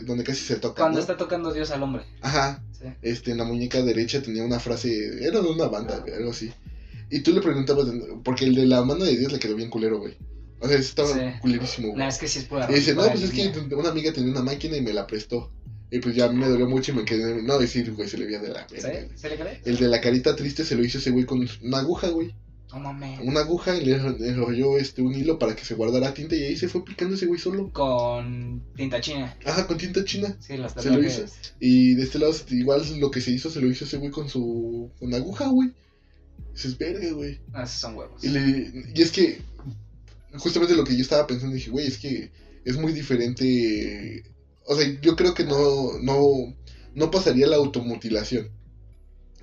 donde 0.03 0.23
casi 0.23 0.43
se 0.45 0.57
toca. 0.57 0.81
Cuando 0.81 0.97
¿no? 0.97 1.01
está 1.01 1.17
tocando 1.17 1.51
Dios 1.51 1.71
al 1.71 1.81
hombre. 1.81 2.03
Ajá. 2.21 2.63
Sí. 2.79 2.85
Este, 3.01 3.31
en 3.31 3.37
la 3.39 3.43
muñeca 3.45 3.81
derecha 3.81 4.21
tenía 4.21 4.43
una 4.43 4.59
frase. 4.59 4.93
Era 5.25 5.41
de 5.41 5.47
una 5.47 5.67
banda, 5.67 6.03
algo 6.15 6.29
así. 6.31 6.51
Y 7.09 7.21
tú 7.21 7.31
le 7.33 7.41
preguntabas. 7.41 7.87
Porque 8.23 8.45
el 8.45 8.53
de 8.53 8.67
la 8.67 8.83
mano 8.83 9.03
de 9.03 9.17
Dios 9.17 9.31
le 9.31 9.39
quedó 9.39 9.55
bien 9.55 9.69
culero, 9.71 9.97
güey. 9.99 10.15
O 10.65 10.69
sea, 10.69 10.77
estaba 10.77 11.13
Sí. 11.13 11.39
culerísimo, 11.41 11.87
güey. 11.89 11.99
Nah, 11.99 12.07
es 12.07 12.17
que 12.17 12.27
sí 12.27 12.39
es 12.39 12.45
pura 12.45 12.67
Y 12.69 12.75
dice, 12.75 12.93
no, 12.95 13.07
pues 13.07 13.21
es 13.23 13.31
que 13.31 13.51
una 13.75 13.89
amiga 13.89 14.11
tenía 14.13 14.31
una 14.31 14.41
máquina 14.43 14.77
y 14.77 14.81
me 14.81 14.93
la 14.93 15.05
prestó. 15.07 15.51
Y 15.91 15.99
pues 15.99 16.15
ya 16.15 16.29
me 16.29 16.47
dolió 16.49 16.67
mucho 16.67 16.91
y 16.91 16.95
me 16.95 17.05
quedé. 17.05 17.41
No, 17.43 17.57
decir, 17.59 17.91
güey, 17.93 18.09
se 18.09 18.17
le 18.17 18.25
veía 18.25 18.39
de 18.39 18.49
la 18.49 18.67
¿Sí? 18.67 18.77
¿Se 19.15 19.29
le 19.29 19.37
cree? 19.37 19.61
El 19.65 19.77
de 19.77 19.87
la 19.87 20.01
carita 20.01 20.35
triste 20.35 20.65
se 20.65 20.75
lo 20.75 20.83
hizo 20.83 20.97
ese 20.97 21.11
güey 21.11 21.25
con 21.25 21.47
una 21.61 21.77
aguja, 21.79 22.09
güey. 22.09 22.33
No 22.73 22.79
mames. 22.79 23.19
Una 23.23 23.41
aguja 23.41 23.77
y 23.77 23.85
le 23.85 23.93
enrolló 23.93 24.77
este, 24.77 25.01
un 25.01 25.13
hilo 25.13 25.39
para 25.39 25.55
que 25.55 25.63
se 25.63 25.75
guardara 25.75 26.13
tinta 26.13 26.35
y 26.35 26.43
ahí 26.43 26.57
se 26.57 26.67
fue 26.67 26.83
picando 26.83 27.15
ese 27.15 27.27
güey 27.27 27.39
solo. 27.39 27.71
Con 27.71 28.63
tinta 28.75 28.99
china. 28.99 29.37
Ajá, 29.45 29.65
con 29.67 29.77
tinta 29.77 30.03
china. 30.03 30.35
Sí, 30.41 30.57
los 30.57 30.73
Se 30.73 30.89
lo 30.89 30.95
tatuajes. 30.97 31.53
Y 31.61 31.93
de 31.93 32.03
este 32.03 32.19
lado, 32.19 32.33
igual 32.49 32.81
lo 32.99 33.11
que 33.11 33.21
se 33.21 33.31
hizo, 33.31 33.49
se 33.49 33.61
lo 33.61 33.69
hizo 33.69 33.85
ese 33.85 33.97
güey 33.97 34.11
con 34.11 34.27
su. 34.27 34.91
con 34.99 35.13
aguja, 35.13 35.47
güey. 35.47 35.69
Eso 36.53 36.67
es 36.67 36.77
verga, 36.77 37.09
güey. 37.13 37.39
Ah, 37.53 37.63
esos 37.63 37.79
son 37.79 37.95
huevos. 37.95 38.21
Y, 38.23 38.29
le- 38.29 38.71
y 38.93 39.01
es 39.01 39.11
que, 39.11 39.39
justamente 40.39 40.75
lo 40.75 40.83
que 40.83 40.95
yo 40.95 41.01
estaba 41.01 41.27
pensando, 41.27 41.55
dije, 41.55 41.69
güey, 41.71 41.87
es 41.87 41.97
que 41.97 42.31
es 42.63 42.77
muy 42.77 42.93
diferente. 42.93 44.23
O 44.65 44.75
sea, 44.75 44.87
yo 45.01 45.15
creo 45.15 45.33
que 45.33 45.43
no, 45.45 45.99
no, 46.01 46.19
no 46.93 47.11
pasaría 47.11 47.47
la 47.47 47.57
automutilación. 47.57 48.49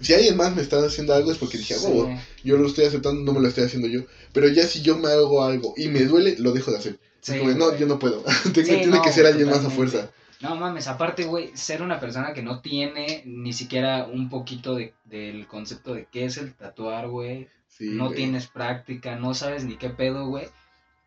Si 0.00 0.12
alguien 0.14 0.36
más 0.36 0.54
me 0.56 0.62
está 0.62 0.84
haciendo 0.84 1.14
algo 1.14 1.30
es 1.30 1.38
porque 1.38 1.58
dije, 1.58 1.74
Sí. 1.74 1.86
"Oh, 1.88 2.08
yo 2.42 2.56
lo 2.56 2.66
estoy 2.66 2.86
aceptando, 2.86 3.22
no 3.22 3.32
me 3.32 3.40
lo 3.40 3.46
estoy 3.48 3.64
haciendo 3.64 3.86
yo. 3.86 4.02
Pero 4.32 4.48
ya 4.48 4.66
si 4.66 4.82
yo 4.82 4.98
me 4.98 5.08
hago 5.08 5.44
algo 5.44 5.74
y 5.76 5.88
me 5.88 6.00
duele, 6.04 6.36
lo 6.38 6.52
dejo 6.52 6.72
de 6.72 6.78
hacer. 6.78 6.98
Sí, 7.20 7.38
Como, 7.38 7.52
no, 7.52 7.76
yo 7.78 7.86
no 7.86 8.00
puedo. 8.00 8.24
Tengo- 8.52 8.66
Sí, 8.66 8.76
tiene 8.78 8.86
no, 8.86 9.02
que 9.02 9.12
ser 9.12 9.26
alguien 9.26 9.48
más 9.48 9.64
a 9.64 9.70
fuerza. 9.70 10.10
No 10.40 10.56
mames, 10.56 10.88
aparte, 10.88 11.22
güey, 11.22 11.52
ser 11.56 11.82
una 11.82 12.00
persona 12.00 12.32
que 12.34 12.42
no 12.42 12.60
tiene 12.60 13.22
ni 13.26 13.52
siquiera 13.52 14.06
un 14.12 14.28
poquito 14.28 14.74
de, 14.74 14.92
del 15.04 15.46
concepto 15.46 15.94
de 15.94 16.08
qué 16.10 16.24
es 16.24 16.36
el 16.36 16.52
tatuar, 16.56 17.08
güey. 17.08 17.46
Sí, 17.68 17.90
no 17.90 18.10
tienes 18.10 18.48
práctica, 18.48 19.14
no 19.14 19.34
sabes 19.34 19.62
ni 19.64 19.76
qué 19.76 19.88
pedo, 19.90 20.26
güey. 20.26 20.46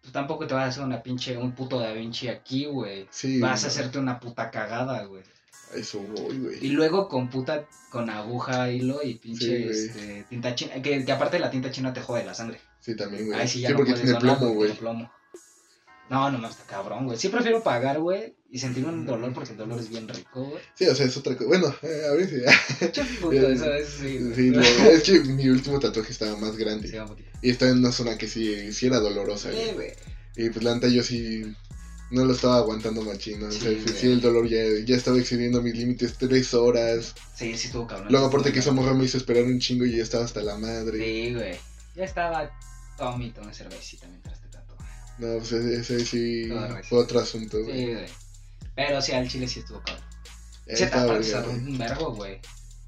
Tú 0.06 0.12
tampoco 0.12 0.46
te 0.46 0.54
vas 0.54 0.66
a 0.66 0.68
hacer 0.68 0.84
una 0.84 1.02
pinche, 1.02 1.36
un 1.36 1.54
puto 1.54 1.80
Da 1.80 1.92
Vinci 1.92 2.28
aquí, 2.28 2.66
güey. 2.66 3.08
Sí, 3.10 3.40
Vas 3.40 3.64
a 3.64 3.68
hacerte 3.68 3.98
una 3.98 4.20
puta 4.20 4.52
cagada, 4.52 5.04
güey. 5.06 5.24
A 5.74 5.78
eso 5.78 6.00
voy, 6.00 6.36
Y 6.36 6.40
güey. 6.40 6.70
luego 6.70 7.08
con 7.10 7.28
puta, 7.30 7.66
con 7.90 8.10
aguja, 8.12 8.70
hilo 8.70 9.02
y 9.04 9.16
pinche 9.16 9.74
Sí, 9.74 9.88
este, 9.90 10.24
tinta 10.30 10.54
china. 10.54 10.80
Que, 10.84 11.04
que 11.04 11.12
aparte 11.12 11.40
la 11.40 11.50
tinta 11.50 11.72
china 11.72 11.92
te 11.92 12.02
jode 12.02 12.24
la 12.24 12.36
sangre. 12.36 12.62
Sí, 12.80 12.96
también, 12.96 13.26
güey. 13.26 13.40
Ahí 13.40 13.48
sí 13.48 13.62
ya 13.62 13.72
no 13.72 13.78
porque 13.78 13.94
puedes 13.94 14.06
tiene 14.06 14.20
donar, 14.20 14.38
plomo, 14.38 14.54
güey. 14.54 14.70
tiene 14.70 14.80
plomo. 14.80 15.12
No, 16.08 16.30
no, 16.30 16.38
no, 16.38 16.48
está 16.50 16.64
cabrón, 16.66 17.06
güey. 17.08 17.18
Sí 17.18 17.30
prefiero 17.30 17.64
pagar, 17.64 18.00
güey, 18.00 18.36
y 18.56 18.60
sentir 18.60 18.86
un 18.86 19.06
dolor 19.06 19.34
porque 19.34 19.52
el 19.52 19.58
dolor 19.58 19.78
es 19.82 19.90
bien 19.90 20.08
rico, 20.08 20.46
güey. 20.46 20.64
Sí, 20.76 20.86
o 20.86 20.96
sea, 20.96 21.06
es 21.06 21.18
otra 21.18 21.36
cosa. 21.36 21.46
Bueno, 21.50 21.76
eh, 21.82 22.04
a 22.10 22.14
ver 22.14 22.30
si. 22.30 22.88
Che, 22.92 23.04
puto, 23.20 23.34
eso 23.34 23.74
es, 23.74 23.90
sí. 24.00 24.50
lo- 24.50 24.62
es 24.62 25.04
que 25.04 25.20
mi 25.20 25.50
último 25.50 25.78
tatuaje 25.78 26.14
estaba 26.14 26.38
más 26.38 26.56
grande. 26.56 26.88
Sí. 26.88 26.98
Y 27.42 27.50
estaba 27.50 27.72
en 27.72 27.80
una 27.80 27.92
zona 27.92 28.18
que 28.18 28.30
sí, 28.30 28.72
sí 28.72 28.86
era 28.86 29.00
dolorosa, 29.00 29.52
Sí, 29.52 29.58
güey. 29.74 29.92
Y 30.38 30.50
pues 30.52 30.64
la 30.64 30.74
neta 30.74 30.88
yo 30.88 31.04
sí 31.04 31.44
no 32.12 32.24
lo 32.24 32.34
estaba 32.34 32.56
aguantando 32.60 33.02
machín, 33.02 33.42
¿no? 33.42 33.48
O 33.48 33.52
sea, 33.52 33.72
Sí, 33.94 34.08
el 34.10 34.22
dolor 34.22 34.48
ya, 34.48 34.64
ya 34.86 34.96
estaba 34.96 35.18
excediendo 35.20 35.62
mis 35.62 35.76
límites, 35.76 36.14
tres 36.18 36.54
horas. 36.54 37.14
Sí, 37.36 37.58
sí 37.58 37.68
estuvo 37.68 37.86
cabrón. 37.88 38.08
Luego 38.10 38.28
aparte 38.28 38.54
que 38.54 38.60
esa 38.60 38.72
morra 38.72 38.94
me 38.94 39.04
hizo 39.04 39.18
esperar 39.18 39.44
un 39.44 39.60
chingo 39.60 39.84
y 39.84 39.98
ya 39.98 40.04
estaba 40.04 40.24
hasta 40.24 40.42
la 40.42 40.58
madre. 40.58 40.98
Sí, 40.98 41.34
güey. 41.34 41.56
Ya 41.94 42.06
estaba 42.06 42.50
Tommy, 42.98 43.32
tomé 43.32 43.54
cervecita 43.54 44.08
mientras 44.08 44.40
te 44.42 44.48
tatuaba. 44.48 44.86
No, 45.20 45.40
pues 45.40 45.52
ese, 45.52 45.76
ese 45.96 46.06
sí 46.06 46.50
fue 46.88 47.00
otro 47.00 47.20
asunto, 47.20 47.62
güey. 47.62 47.78
Sí, 47.78 47.92
güey. 47.92 48.06
Pero 48.76 49.02
sí, 49.02 49.12
al 49.14 49.28
chile 49.28 49.48
sí 49.48 49.60
estuvo 49.60 49.82
cabrón. 49.82 50.04
Se 50.68 50.90
güey. 50.90 51.58
un 51.58 51.78
vergo, 51.78 52.14
güey. 52.14 52.40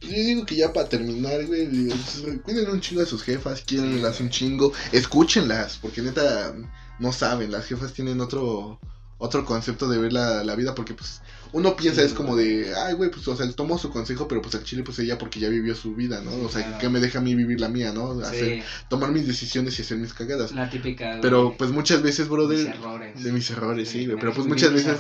Yo 0.02 0.10
digo 0.10 0.46
que 0.46 0.56
ya 0.56 0.74
para 0.74 0.88
terminar, 0.90 1.44
güey, 1.46 1.68
pues, 1.88 2.24
cuiden 2.44 2.70
un 2.70 2.82
chingo 2.82 3.02
de 3.02 3.08
sus 3.08 3.24
jefas, 3.24 3.62
quiérenlas 3.66 4.18
Sí, 4.18 4.24
un 4.24 4.30
chingo, 4.30 4.72
escúchenlas, 4.92 5.78
porque 5.82 6.02
neta 6.02 6.54
no 7.00 7.12
saben, 7.12 7.52
las 7.52 7.66
jefas 7.66 7.94
tienen 7.94 8.22
otro 8.22 8.80
otro 9.20 9.44
concepto 9.46 9.90
de 9.90 9.98
ver 9.98 10.14
la, 10.14 10.44
la 10.44 10.56
vida, 10.56 10.76
porque 10.76 10.94
pues 10.94 11.22
uno 11.52 11.76
piensa 11.76 12.02
Sí, 12.02 12.08
es 12.08 12.14
como 12.14 12.36
de, 12.36 12.72
ay, 12.76 12.94
güey, 12.94 13.10
pues, 13.10 13.28
o 13.28 13.36
sea, 13.36 13.52
tomo 13.52 13.80
su 13.80 13.90
consejo, 13.90 14.28
pero 14.28 14.44
pues 14.44 14.54
al 14.54 14.64
chile, 14.64 14.84
pues 14.84 15.00
ella 15.00 15.18
porque 15.18 15.40
ya 15.40 15.50
vivió 15.50 15.74
su 15.74 15.96
vida, 15.96 16.22
¿no? 16.22 16.32
O 16.46 16.50
sea, 16.50 16.62
Claro. 16.64 16.78
que 16.78 16.90
me 16.90 17.00
deja 17.00 17.18
a 17.18 17.22
mí 17.24 17.34
vivir 17.34 17.60
la 17.60 17.68
mía, 17.68 17.92
¿no? 17.92 18.12
Hacer, 18.22 18.60
Sí, 18.60 18.64
tomar 18.90 19.10
mis 19.12 19.26
decisiones 19.26 19.80
y 19.80 19.82
hacer 19.82 19.98
mis 19.98 20.14
cagadas. 20.14 20.52
la 20.52 20.70
típica. 20.70 21.08
güey, 21.08 21.22
Pero 21.22 21.56
pues 21.58 21.72
muchas 21.72 22.04
veces, 22.04 22.20
mis 22.28 22.30
brother, 22.30 22.68
errores. 22.68 23.24
de 23.24 23.32
mis 23.32 23.50
errores, 23.50 23.90
sí, 23.90 24.06
güey, 24.06 24.10
de 24.18 24.18
pero 24.18 24.34
pues 24.34 24.46
mis 24.46 24.54
muchas 24.54 24.72
veces. 24.74 24.98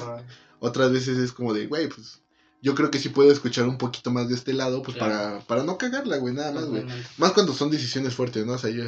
Otras 0.59 0.91
veces 0.91 1.17
es 1.17 1.31
como 1.31 1.53
de, 1.53 1.67
güey, 1.67 1.87
pues 1.87 2.21
yo 2.61 2.73
creo 2.75 2.89
que 2.91 2.99
sí 2.99 3.09
puedo 3.09 3.31
escuchar 3.31 3.67
un 3.67 3.77
poquito 3.77 4.11
más 4.11 4.29
de 4.29 4.35
este 4.35 4.53
lado, 4.53 4.81
pues 4.81 4.97
Claro. 4.97 5.13
para, 5.13 5.39
para 5.41 5.63
no 5.63 5.77
cagarla, 5.77 6.17
güey, 6.17 6.33
nada 6.33 6.51
más, 6.51 6.65
güey. 6.65 6.85
Más 7.17 7.31
cuando 7.33 7.53
son 7.53 7.69
decisiones 7.69 8.13
fuertes, 8.15 8.45
¿no? 8.45 8.53
O 8.53 8.57
sea, 8.57 8.69
yo 8.71 8.83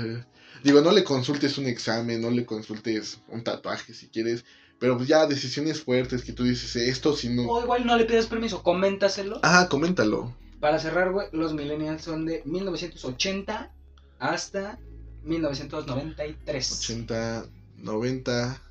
digo, 0.63 0.81
no 0.81 0.91
le 0.91 1.03
consultes 1.03 1.57
un 1.57 1.67
examen, 1.67 2.21
no 2.21 2.31
le 2.31 2.45
consultes 2.45 3.19
un 3.27 3.43
tatuaje 3.43 3.93
si 3.93 4.07
quieres, 4.07 4.43
pero 4.79 4.97
pues 4.97 5.07
ya 5.07 5.27
decisiones 5.27 5.81
fuertes 5.83 6.23
que 6.23 6.33
tú 6.33 6.43
dices, 6.45 6.75
esto 6.77 7.15
si 7.15 7.29
no... 7.29 7.43
O 7.43 7.61
igual 7.61 7.85
no 7.85 7.95
le 7.97 8.05
pidas 8.05 8.27
permiso, 8.27 8.63
coméntaselo. 8.63 9.39
Ajá, 9.43 9.69
coméntalo. 9.69 10.35
Para 10.59 10.79
cerrar, 10.79 11.11
güey, 11.11 11.27
los 11.31 11.53
millennials 11.53 12.01
son 12.01 12.25
de 12.25 12.41
1980 12.45 13.71
hasta 14.19 14.79
1993. 15.23 16.79
80, 16.83 17.45
90, 17.77 18.61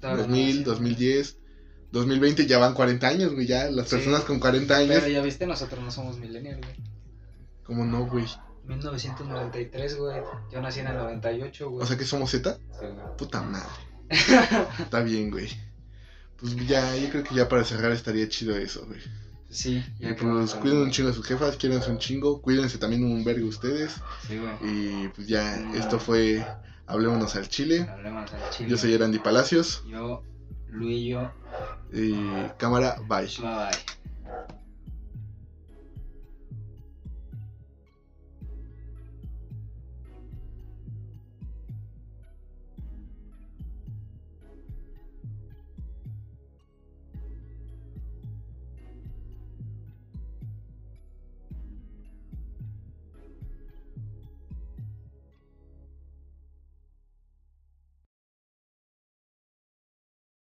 Todavía 0.00 0.22
no 0.22 0.28
2000, 0.28 0.56
sé. 0.56 0.62
2010, 0.64 1.36
2020 1.92 2.46
ya 2.46 2.58
van 2.58 2.74
40 2.74 3.06
años, 3.08 3.32
güey, 3.34 3.46
ya 3.46 3.70
las 3.70 3.88
Sí. 3.88 3.96
personas 3.96 4.22
con 4.24 4.38
40 4.38 4.76
años. 4.76 4.96
Pero 5.00 5.08
ya 5.08 5.22
viste, 5.22 5.46
nosotros 5.46 5.82
no 5.82 5.90
somos 5.90 6.18
millennials, 6.18 6.60
güey. 6.60 6.76
¿Cómo 7.64 7.84
no, 7.84 8.06
güey? 8.06 8.26
1993, 8.66 9.96
güey. 9.96 10.20
Yo 10.52 10.60
nací 10.60 10.80
en 10.80 10.88
el 10.88 10.96
98, 10.96 11.70
güey. 11.70 11.82
O 11.82 11.86
sea 11.86 11.96
que 11.96 12.04
somos 12.04 12.30
Z, 12.30 12.54
Sí, 12.54 12.60
güey. 12.80 12.92
puta 13.18 13.42
madre. 13.42 13.68
Está 14.78 15.00
bien, 15.02 15.30
güey. 15.30 15.48
Pues 16.36 16.56
ya, 16.66 16.96
yo 16.96 17.10
creo 17.10 17.24
que 17.24 17.34
ya 17.34 17.48
para 17.48 17.64
cerrar 17.64 17.92
estaría 17.92 18.28
chido 18.28 18.56
eso, 18.56 18.84
güey. 18.86 19.00
Sí, 19.50 19.84
Y 19.98 20.04
ya 20.04 20.14
que 20.14 20.22
pues 20.22 20.54
cuiden 20.54 20.78
un 20.78 20.90
chingo 20.92 21.10
a 21.10 21.12
sus 21.12 21.26
jefas, 21.26 21.56
quídense 21.56 21.90
un 21.90 21.98
chingo, 21.98 22.40
cuídense 22.40 22.78
también 22.78 23.04
un 23.04 23.24
vergo 23.24 23.48
ustedes. 23.48 23.92
Sí, 24.28 24.38
güey. 24.38 24.52
Y 24.62 25.08
pues 25.08 25.26
ya, 25.26 25.56
esto 25.74 25.98
fue 25.98 26.44
Hablémonos 26.86 27.34
al 27.36 27.48
Chile. 27.48 27.86
Hablemos 27.90 28.32
al 28.32 28.50
chile. 28.50 28.70
Yo 28.70 28.76
soy 28.78 28.94
Erandi 28.94 29.18
Palacios. 29.18 29.82
Yo, 29.88 30.22
Luillo. 30.72 31.30
Y 31.92 32.48
cámara, 32.56 32.96
bye. 33.08 33.26
Bye. 33.26 34.59